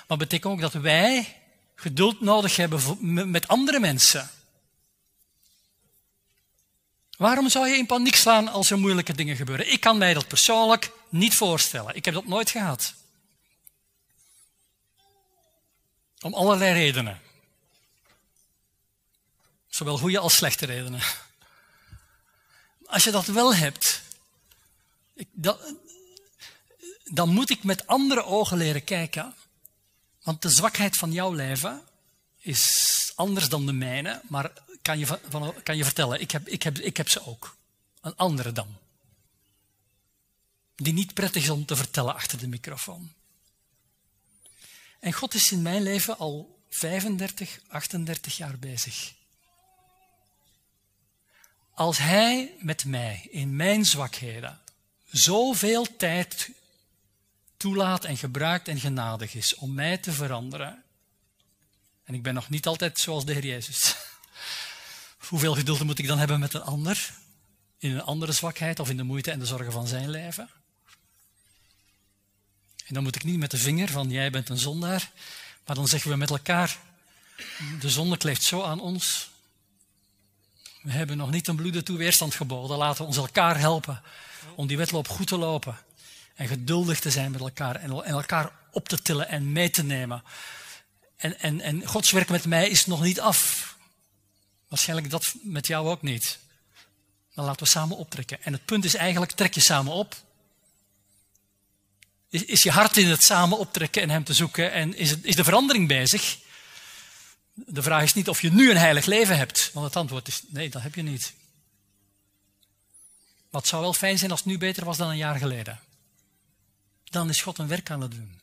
Maar 0.08 0.18
betekent 0.18 0.54
ook 0.54 0.62
dat 0.62 0.74
wij 0.74 1.36
geduld 1.76 2.22
nodig 2.22 2.56
hebben 2.56 2.82
met 3.32 3.48
andere 3.48 3.80
mensen. 3.80 4.30
Waarom 7.18 7.50
zou 7.50 7.68
je 7.68 7.78
in 7.78 7.86
paniek 7.86 8.16
slaan 8.16 8.48
als 8.48 8.72
er 8.72 8.80
moeilijke 8.80 9.14
dingen 9.14 9.36
gebeuren? 9.36 9.72
Ik 9.72 9.80
kan 9.80 9.98
mij 9.98 10.14
dat 10.14 10.28
persoonlijk 10.28 10.92
niet 11.10 11.36
voorstellen. 11.36 11.96
Ik 11.96 12.06
heb 12.06 12.14
dat 12.14 12.28
nooit 12.28 12.50
gehad. 12.50 12.94
Om 16.22 16.34
allerlei 16.34 16.74
redenen. 16.74 17.22
Zowel 19.68 19.98
goede 19.98 20.20
als 20.20 20.36
slechte 20.36 20.66
redenen. 20.66 21.02
Als 22.86 23.04
je 23.04 23.12
dat 23.12 23.26
wel 23.26 23.56
hebt, 23.56 24.02
dan 27.04 27.30
moet 27.30 27.50
ik 27.50 27.64
met 27.64 27.88
andere 27.88 28.24
ogen 28.24 28.58
leren 28.58 28.84
kijken. 28.84 29.34
Want 30.24 30.42
de 30.42 30.50
zwakheid 30.50 30.98
van 30.98 31.12
jouw 31.12 31.34
leven 31.34 31.82
is 32.38 33.12
anders 33.16 33.50
dan 33.50 33.66
de 33.66 33.74
mijne, 33.74 34.22
maar 34.28 34.52
kan 34.82 35.00
je, 35.00 35.06
van, 35.06 35.54
kan 35.64 35.78
je 35.78 35.84
vertellen, 35.84 36.22
ik 36.22 36.32
heb, 36.32 36.48
ik, 36.48 36.64
heb, 36.64 36.78
ik 36.78 36.98
heb 36.98 37.10
ze 37.10 37.26
ook. 37.26 37.58
Een 38.02 38.16
andere 38.16 38.52
dan. 38.52 38.78
Die 40.76 40.94
niet 40.94 41.14
prettig 41.14 41.44
is 41.44 41.50
om 41.50 41.66
te 41.66 41.76
vertellen 41.76 42.16
achter 42.16 42.38
de 42.38 42.48
microfoon. 42.48 43.12
En 45.00 45.14
God 45.14 45.34
is 45.34 45.52
in 45.52 45.62
mijn 45.62 45.84
leven 45.84 46.18
al 46.18 46.60
35, 46.70 47.60
38 47.68 48.38
jaar 48.38 48.60
bezig. 48.60 49.14
Als 51.74 51.98
Hij 51.98 52.56
met 52.60 52.86
mij 52.86 53.28
in 53.32 53.56
mijn 53.56 53.86
zwakheden 53.86 54.60
zoveel 55.12 55.96
tijd 55.98 56.50
toelaat 57.58 58.06
en 58.06 58.18
gebruikt 58.18 58.68
en 58.68 58.80
genadig 58.80 59.36
is 59.36 59.56
om 59.56 59.74
mij 59.74 59.98
te 59.98 60.12
veranderen. 60.12 60.84
En 62.04 62.14
ik 62.14 62.24
ben 62.24 62.34
nog 62.34 62.50
niet 62.50 62.68
altijd 62.68 63.00
zoals 63.00 63.26
de 63.26 63.34
Heer 63.34 63.46
Jezus. 63.46 63.96
Hoeveel 65.30 65.56
geduld 65.56 65.84
moet 65.84 66.00
ik 66.00 66.08
dan 66.08 66.18
hebben 66.18 66.40
met 66.40 66.54
een 66.54 66.62
ander? 66.62 67.14
In 67.78 67.92
een 67.92 68.02
andere 68.02 68.32
zwakheid 68.32 68.80
of 68.80 68.90
in 68.90 68.98
de 68.98 69.04
moeite 69.04 69.32
en 69.32 69.40
de 69.40 69.46
zorgen 69.46 69.72
van 69.72 69.88
zijn 69.88 70.10
leven? 70.10 70.50
En 72.86 72.94
dan 72.94 73.04
moet 73.04 73.16
ik 73.16 73.24
niet 73.24 73.40
met 73.40 73.52
de 73.52 73.58
vinger 73.58 73.90
van 73.90 74.10
jij 74.10 74.30
bent 74.30 74.50
een 74.50 74.58
zondaar, 74.58 75.12
maar 75.66 75.76
dan 75.76 75.88
zeggen 75.88 76.12
we 76.12 76.18
met 76.18 76.30
elkaar, 76.30 76.78
de 77.80 77.90
zonde 77.90 78.18
kleeft 78.18 78.44
zo 78.44 78.64
aan 78.64 78.80
ons. 78.80 79.30
We 80.82 80.92
hebben 80.92 81.18
nog 81.18 81.32
niet 81.32 81.48
een 81.48 81.56
bloede 81.56 81.84
toe 81.84 81.98
weerstand 81.98 82.36
geboden. 82.36 82.78
Laten 82.78 83.02
we 83.02 83.08
ons 83.08 83.18
elkaar 83.18 83.60
helpen 83.60 84.02
om 84.56 84.68
die 84.68 84.78
wedloop 84.78 85.08
goed 85.08 85.28
te 85.28 85.38
lopen. 85.38 85.78
En 86.36 86.48
geduldig 86.48 87.00
te 87.00 87.12
zijn 87.12 87.32
met 87.32 87.42
elkaar 87.42 87.76
en 87.76 87.92
elkaar 87.92 88.52
op 88.72 88.90
te 88.90 89.02
tillen 89.02 89.28
en 89.28 89.52
mee 89.52 89.70
te 89.70 89.84
nemen. 89.84 90.24
En, 91.18 91.40
en, 91.40 91.62
en 91.62 91.86
Gods 91.86 92.12
werk 92.12 92.30
met 92.30 92.46
mij 92.46 92.70
is 92.70 92.86
nog 92.86 93.02
niet 93.02 93.20
af. 93.20 93.68
Waarschijnlijk 94.68 95.10
dat 95.10 95.34
met 95.42 95.68
jou 95.68 95.90
ook 95.90 96.02
niet. 96.02 96.40
Dan 97.34 97.46
laten 97.46 97.64
we 97.64 97.70
samen 97.70 97.98
optrekken. 97.98 98.44
En 98.44 98.54
het 98.54 98.66
punt 98.66 98.86
is 98.86 98.96
eigenlijk, 98.96 99.32
trek 99.32 99.54
je 99.54 99.60
samen 99.60 99.94
op. 99.94 100.16
Is, 102.30 102.46
is 102.46 102.64
je 102.64 102.72
hart 102.72 102.98
in 102.98 103.08
het 103.08 103.24
samen 103.24 103.58
optrekken 103.58 104.02
en 104.02 104.10
hem 104.10 104.24
te 104.24 104.34
zoeken? 104.34 104.72
En 104.72 104.98
is, 104.98 105.10
het, 105.10 105.24
is 105.24 105.36
de 105.36 105.44
verandering 105.44 105.88
bezig? 105.88 106.38
De 107.54 107.82
vraag 107.82 108.04
is 108.04 108.14
niet 108.14 108.30
of 108.30 108.42
je 108.42 108.52
nu 108.52 108.70
een 108.70 108.78
heilig 108.78 109.06
leven 109.06 109.38
hebt. 109.38 109.70
Want 109.74 109.86
het 109.86 109.96
antwoord 109.96 110.28
is 110.28 110.42
nee, 110.48 110.70
dat 110.70 110.82
heb 110.82 110.96
je 110.96 111.02
niet. 111.02 111.34
Wat 113.50 113.68
zou 113.68 113.82
wel 113.82 113.94
fijn 113.94 114.18
zijn 114.18 114.32
als 114.32 114.40
het 114.40 114.50
nu 114.50 114.58
beter 114.58 114.86
was 114.86 114.98
dan 114.98 115.10
een 115.10 115.18
jaar 115.18 115.36
geleden. 115.36 115.80
Dan 117.04 117.30
is 117.30 117.42
God 117.42 117.58
een 117.58 117.68
werk 117.68 117.92
aan 117.92 118.02
het 118.02 118.12
doen. 118.12 118.42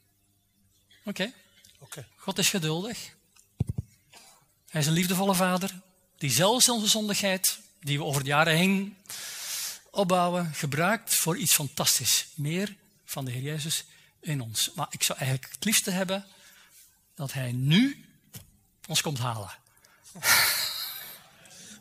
Oké. 1.04 1.32
Okay. 1.78 2.06
God 2.16 2.38
is 2.38 2.50
geduldig. 2.50 3.14
Hij 4.68 4.80
is 4.80 4.86
een 4.86 4.92
liefdevolle 4.92 5.34
vader. 5.34 5.80
Die 6.16 6.30
zelfs 6.30 6.68
onze 6.68 6.86
zondigheid, 6.86 7.58
die 7.80 7.98
we 7.98 8.04
over 8.04 8.22
de 8.22 8.28
jaren 8.28 8.56
heen 8.56 8.96
opbouwen, 9.90 10.54
gebruikt 10.54 11.14
voor 11.14 11.36
iets 11.36 11.54
fantastisch. 11.54 12.26
Meer 12.34 12.76
van 13.04 13.24
de 13.24 13.30
Heer 13.30 13.42
Jezus 13.42 13.84
in 14.20 14.40
ons. 14.40 14.70
Maar 14.74 14.86
ik 14.90 15.02
zou 15.02 15.18
eigenlijk 15.18 15.52
het 15.52 15.64
liefste 15.64 15.90
hebben 15.90 16.26
dat 17.14 17.32
Hij 17.32 17.52
nu 17.52 18.04
ons 18.86 19.00
komt 19.00 19.18
halen. 19.18 19.50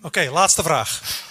Oké, 0.02 0.30
laatste 0.30 0.64
vraag. 0.64 1.24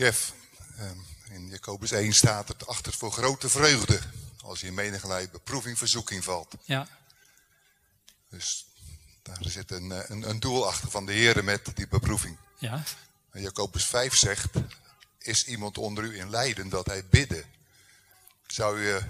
Chef, 0.00 0.32
ehm, 0.78 0.98
in 1.30 1.48
Jacobus 1.48 1.90
1 1.90 2.12
staat 2.12 2.48
het 2.48 2.66
achter 2.66 2.92
voor 2.92 3.12
grote 3.12 3.48
vreugde 3.48 4.00
als 4.42 4.60
je 4.60 4.66
in 4.66 4.74
menigerlei 4.74 5.28
beproeving, 5.28 5.78
verzoeking 5.78 6.24
valt. 6.24 6.54
Ja. 6.64 6.86
Dus 8.30 8.66
daar 9.22 9.38
zit 9.40 9.70
een, 9.70 10.12
een, 10.12 10.28
een 10.28 10.40
doel 10.40 10.66
achter 10.66 10.90
van 10.90 11.06
de 11.06 11.12
Heer 11.12 11.44
met 11.44 11.70
die 11.74 11.88
beproeving. 11.88 12.36
Ja. 12.58 12.82
En 13.30 13.42
Jacobus 13.42 13.86
5 13.86 14.16
zegt, 14.16 14.48
is 15.18 15.44
iemand 15.44 15.78
onder 15.78 16.04
u 16.04 16.18
in 16.18 16.30
lijden 16.30 16.68
dat 16.68 16.86
hij 16.86 17.04
bidden? 17.06 17.44
Zou 18.46 18.80
je 18.80 19.02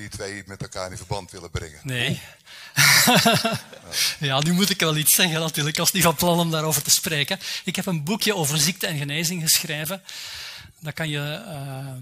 die 0.00 0.08
twee 0.08 0.42
met 0.46 0.62
elkaar 0.62 0.90
in 0.90 0.96
verband 0.96 1.30
willen 1.30 1.50
brengen? 1.50 1.80
Nee. 1.82 2.20
ja, 4.28 4.40
nu 4.40 4.52
moet 4.52 4.70
ik 4.70 4.80
wel 4.80 4.96
iets 4.96 5.14
zeggen 5.14 5.40
natuurlijk. 5.40 5.76
Ik 5.76 5.82
was 5.82 5.92
niet 5.92 6.02
van 6.02 6.14
plan 6.14 6.38
om 6.38 6.50
daarover 6.50 6.82
te 6.82 6.90
spreken. 6.90 7.38
Ik 7.64 7.76
heb 7.76 7.86
een 7.86 8.04
boekje 8.04 8.34
over 8.34 8.58
ziekte 8.58 8.86
en 8.86 8.98
genezing 8.98 9.42
geschreven. 9.42 10.02
Dat 10.78 10.94
kan 10.94 11.08
je 11.08 11.42
uh, 11.46 11.92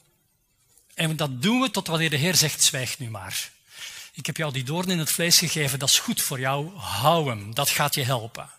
En 0.93 1.15
dat 1.15 1.41
doen 1.41 1.61
we 1.61 1.72
tot 1.72 1.88
wanneer 1.88 2.09
de 2.09 2.15
Heer 2.15 2.35
zegt, 2.35 2.63
zwijg 2.63 2.99
nu 2.99 3.09
maar. 3.09 3.51
Ik 4.13 4.26
heb 4.26 4.38
jou 4.38 4.53
die 4.53 4.63
doorn 4.63 4.89
in 4.89 4.99
het 4.99 5.11
vlees 5.11 5.38
gegeven, 5.38 5.80
dat 5.80 5.89
is 5.89 5.99
goed 5.99 6.22
voor 6.22 6.39
jou, 6.39 6.77
hou 6.77 7.30
hem, 7.30 7.53
dat 7.53 7.69
gaat 7.69 7.95
je 7.95 8.03
helpen. 8.03 8.49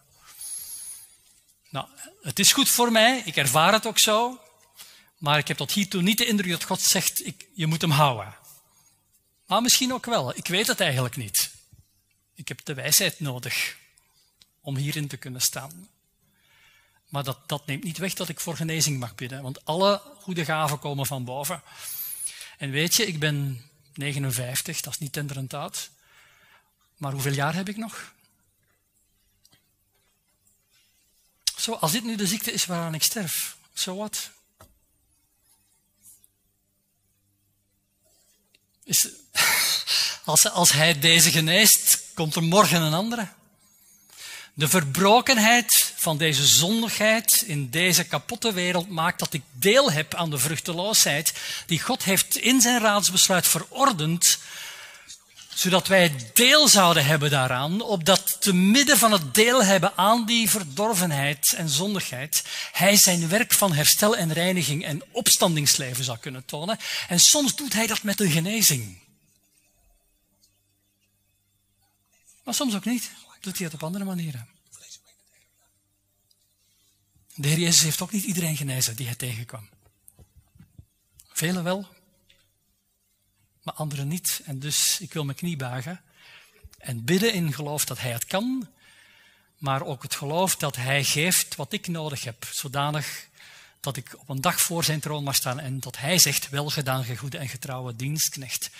Nou, 1.69 1.87
het 2.23 2.39
is 2.39 2.53
goed 2.53 2.69
voor 2.69 2.93
mij, 2.93 3.23
ik 3.25 3.37
ervaar 3.37 3.73
het 3.73 3.87
ook 3.87 3.99
zo, 3.99 4.41
maar 5.19 5.39
ik 5.39 5.49
heb 5.49 5.57
tot 5.57 5.73
hiertoe 5.73 6.03
niet 6.03 6.19
de 6.19 6.27
indruk 6.27 6.51
dat 6.51 6.65
God 6.65 6.81
zegt, 6.81 7.27
ik, 7.27 7.47
je 7.55 7.67
moet 7.67 7.81
hem 7.81 7.91
houden. 7.91 8.35
Maar 9.47 9.63
misschien 9.63 9.93
ook 9.93 10.07
wel, 10.07 10.37
ik 10.37 10.47
weet 10.47 10.67
het 10.67 10.81
eigenlijk 10.81 11.17
niet. 11.17 11.51
Ik 12.35 12.49
heb 12.49 12.65
de 12.65 12.75
wijsheid 12.75 13.21
nodig 13.21 13.81
om 14.63 14.77
hierin 14.77 15.09
te 15.09 15.17
kunnen 15.17 15.41
staan. 15.41 15.89
Maar 17.09 17.25
dat, 17.25 17.49
dat 17.49 17.67
neemt 17.67 17.85
niet 17.85 17.99
weg 17.99 18.15
dat 18.15 18.29
ik 18.29 18.41
voor 18.41 18.57
genezing 18.57 18.99
mag 18.99 19.15
bidden, 19.15 19.43
want 19.43 19.65
alle 19.65 20.03
goede 20.21 20.45
gaven 20.45 20.79
komen 20.79 21.07
van 21.07 21.25
boven. 21.25 21.63
En 22.59 22.71
weet 22.71 22.95
je, 22.95 23.07
ik 23.07 23.19
ben 23.19 23.65
59, 23.95 24.81
dat 24.81 24.93
is 24.93 24.99
niet 24.99 25.13
tenderend 25.13 25.55
oud. 25.55 25.91
Maar 26.97 27.13
hoeveel 27.13 27.33
jaar 27.33 27.55
heb 27.55 27.69
ik 27.69 27.77
nog? 27.77 28.13
Zo, 31.57 31.73
als 31.73 31.93
dit 31.93 32.05
nu 32.05 32.17
de 32.17 32.27
ziekte 32.27 32.53
is 32.53 32.67
waaraan 32.67 32.95
ik 32.95 33.03
sterf, 33.03 33.57
zo 33.73 33.97
wat? 33.97 34.31
Als, 40.25 40.49
als 40.51 40.73
hij 40.73 40.99
deze 40.99 41.31
geneest, 41.31 42.03
komt 42.15 42.35
er 42.35 42.43
morgen 42.43 42.83
een 42.83 42.95
andere. 42.95 43.29
De 44.55 44.69
verbrokenheid 44.69 45.93
van 45.97 46.19
deze 46.19 46.47
zondigheid 46.47 47.43
in 47.47 47.71
deze 47.71 48.05
kapotte 48.05 48.53
wereld 48.53 48.89
maakt 48.89 49.19
dat 49.19 49.33
ik 49.33 49.43
deel 49.53 49.93
heb 49.93 50.15
aan 50.15 50.31
de 50.31 50.39
vruchteloosheid 50.39 51.33
die 51.67 51.81
God 51.81 52.03
heeft 52.03 52.37
in 52.37 52.61
zijn 52.61 52.81
raadsbesluit 52.81 53.49
verordend, 53.49 54.39
zodat 55.55 55.87
wij 55.87 56.15
deel 56.35 56.69
zouden 56.69 57.05
hebben 57.05 57.31
daaraan, 57.31 57.81
opdat 57.81 58.37
te 58.41 58.55
midden 58.55 58.99
van 58.99 59.13
het 59.13 59.35
deel 59.35 59.65
hebben 59.65 59.93
aan 59.97 60.27
die 60.27 60.51
verdorvenheid 60.51 61.55
en 61.57 61.69
zondigheid, 61.69 62.45
hij 62.73 62.97
zijn 62.97 63.29
werk 63.29 63.53
van 63.53 63.73
herstel 63.73 64.17
en 64.17 64.33
reiniging 64.33 64.85
en 64.85 65.03
opstandingsleven 65.11 66.05
zou 66.05 66.19
kunnen 66.19 66.45
tonen. 66.45 66.79
En 67.09 67.21
soms 67.21 67.57
doet 67.57 67.73
hij 67.73 67.87
dat 67.87 68.03
met 68.03 68.21
een 68.21 68.31
genezing. 68.31 69.01
Maar 72.45 72.55
soms 72.55 72.75
ook 72.75 72.85
niet 72.85 73.11
doet 73.43 73.57
hij 73.57 73.65
het 73.67 73.75
op 73.75 73.83
andere 73.83 74.05
manieren. 74.05 74.49
De 77.35 77.49
Heer 77.49 77.59
Jezus 77.59 77.83
heeft 77.83 78.01
ook 78.01 78.13
niet 78.13 78.25
iedereen 78.25 78.57
genezen 78.57 78.97
die 78.97 79.07
hij 79.07 79.15
tegenkwam. 79.15 79.69
Velen 81.29 81.65
wel, 81.65 81.89
maar 83.63 83.75
anderen 83.75 84.09
niet. 84.09 84.41
En 84.45 84.59
dus 84.59 85.01
ik 85.01 85.13
wil 85.13 85.25
mijn 85.25 85.37
knie 85.37 85.57
buigen 85.57 86.01
en 86.79 87.05
bidden 87.05 87.33
in 87.33 87.53
geloof 87.53 87.85
dat 87.85 88.01
hij 88.01 88.13
het 88.13 88.25
kan, 88.25 88.69
maar 89.59 89.83
ook 89.83 90.03
het 90.03 90.15
geloof 90.15 90.57
dat 90.57 90.77
hij 90.77 91.05
geeft 91.05 91.57
wat 91.57 91.73
ik 91.73 91.87
nodig 91.87 92.25
heb, 92.25 92.45
zodanig 92.53 93.29
dat 93.81 93.97
ik 93.97 94.21
op 94.21 94.29
een 94.29 94.41
dag 94.41 94.61
voor 94.61 94.85
zijn 94.85 95.01
troon 95.01 95.25
mag 95.25 95.35
staan 95.35 95.61
en 95.61 95.81
dat 95.81 95.99
hij 95.99 96.19
zegt, 96.19 96.49
wel 96.49 96.71
gedaan, 96.71 97.17
goede 97.17 97.39
en 97.39 97.49
getrouwe 97.49 97.97
dienstknecht 97.97 98.71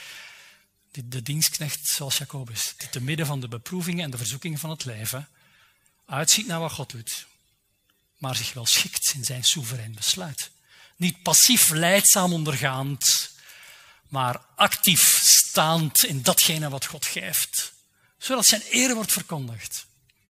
de 0.93 1.23
dienstknecht 1.23 1.89
zoals 1.89 2.19
Jacobus, 2.19 2.75
die 2.77 2.89
te 2.89 3.01
midden 3.01 3.27
van 3.27 3.41
de 3.41 3.49
beproevingen 3.49 4.05
en 4.05 4.11
de 4.11 4.17
verzoekingen 4.17 4.59
van 4.59 4.71
het 4.71 4.85
leven 4.85 5.29
uitziet 6.07 6.47
naar 6.47 6.61
wat 6.61 6.73
God 6.73 6.91
doet, 6.91 7.27
maar 8.19 8.37
zich 8.37 8.53
wel 8.53 8.67
schikt 8.67 9.13
in 9.15 9.25
zijn 9.25 9.45
soeverein 9.45 9.95
besluit. 9.95 10.51
Niet 10.97 11.23
passief 11.23 11.71
leidzaam 11.71 12.33
ondergaand, 12.33 13.31
maar 14.09 14.41
actief 14.57 15.21
staand 15.25 16.05
in 16.05 16.23
datgene 16.23 16.69
wat 16.69 16.87
God 16.87 17.07
geeft, 17.07 17.73
zodat 18.19 18.47
zijn 18.47 18.63
eer 18.71 18.95
wordt 18.95 19.13
verkondigd. 19.13 19.87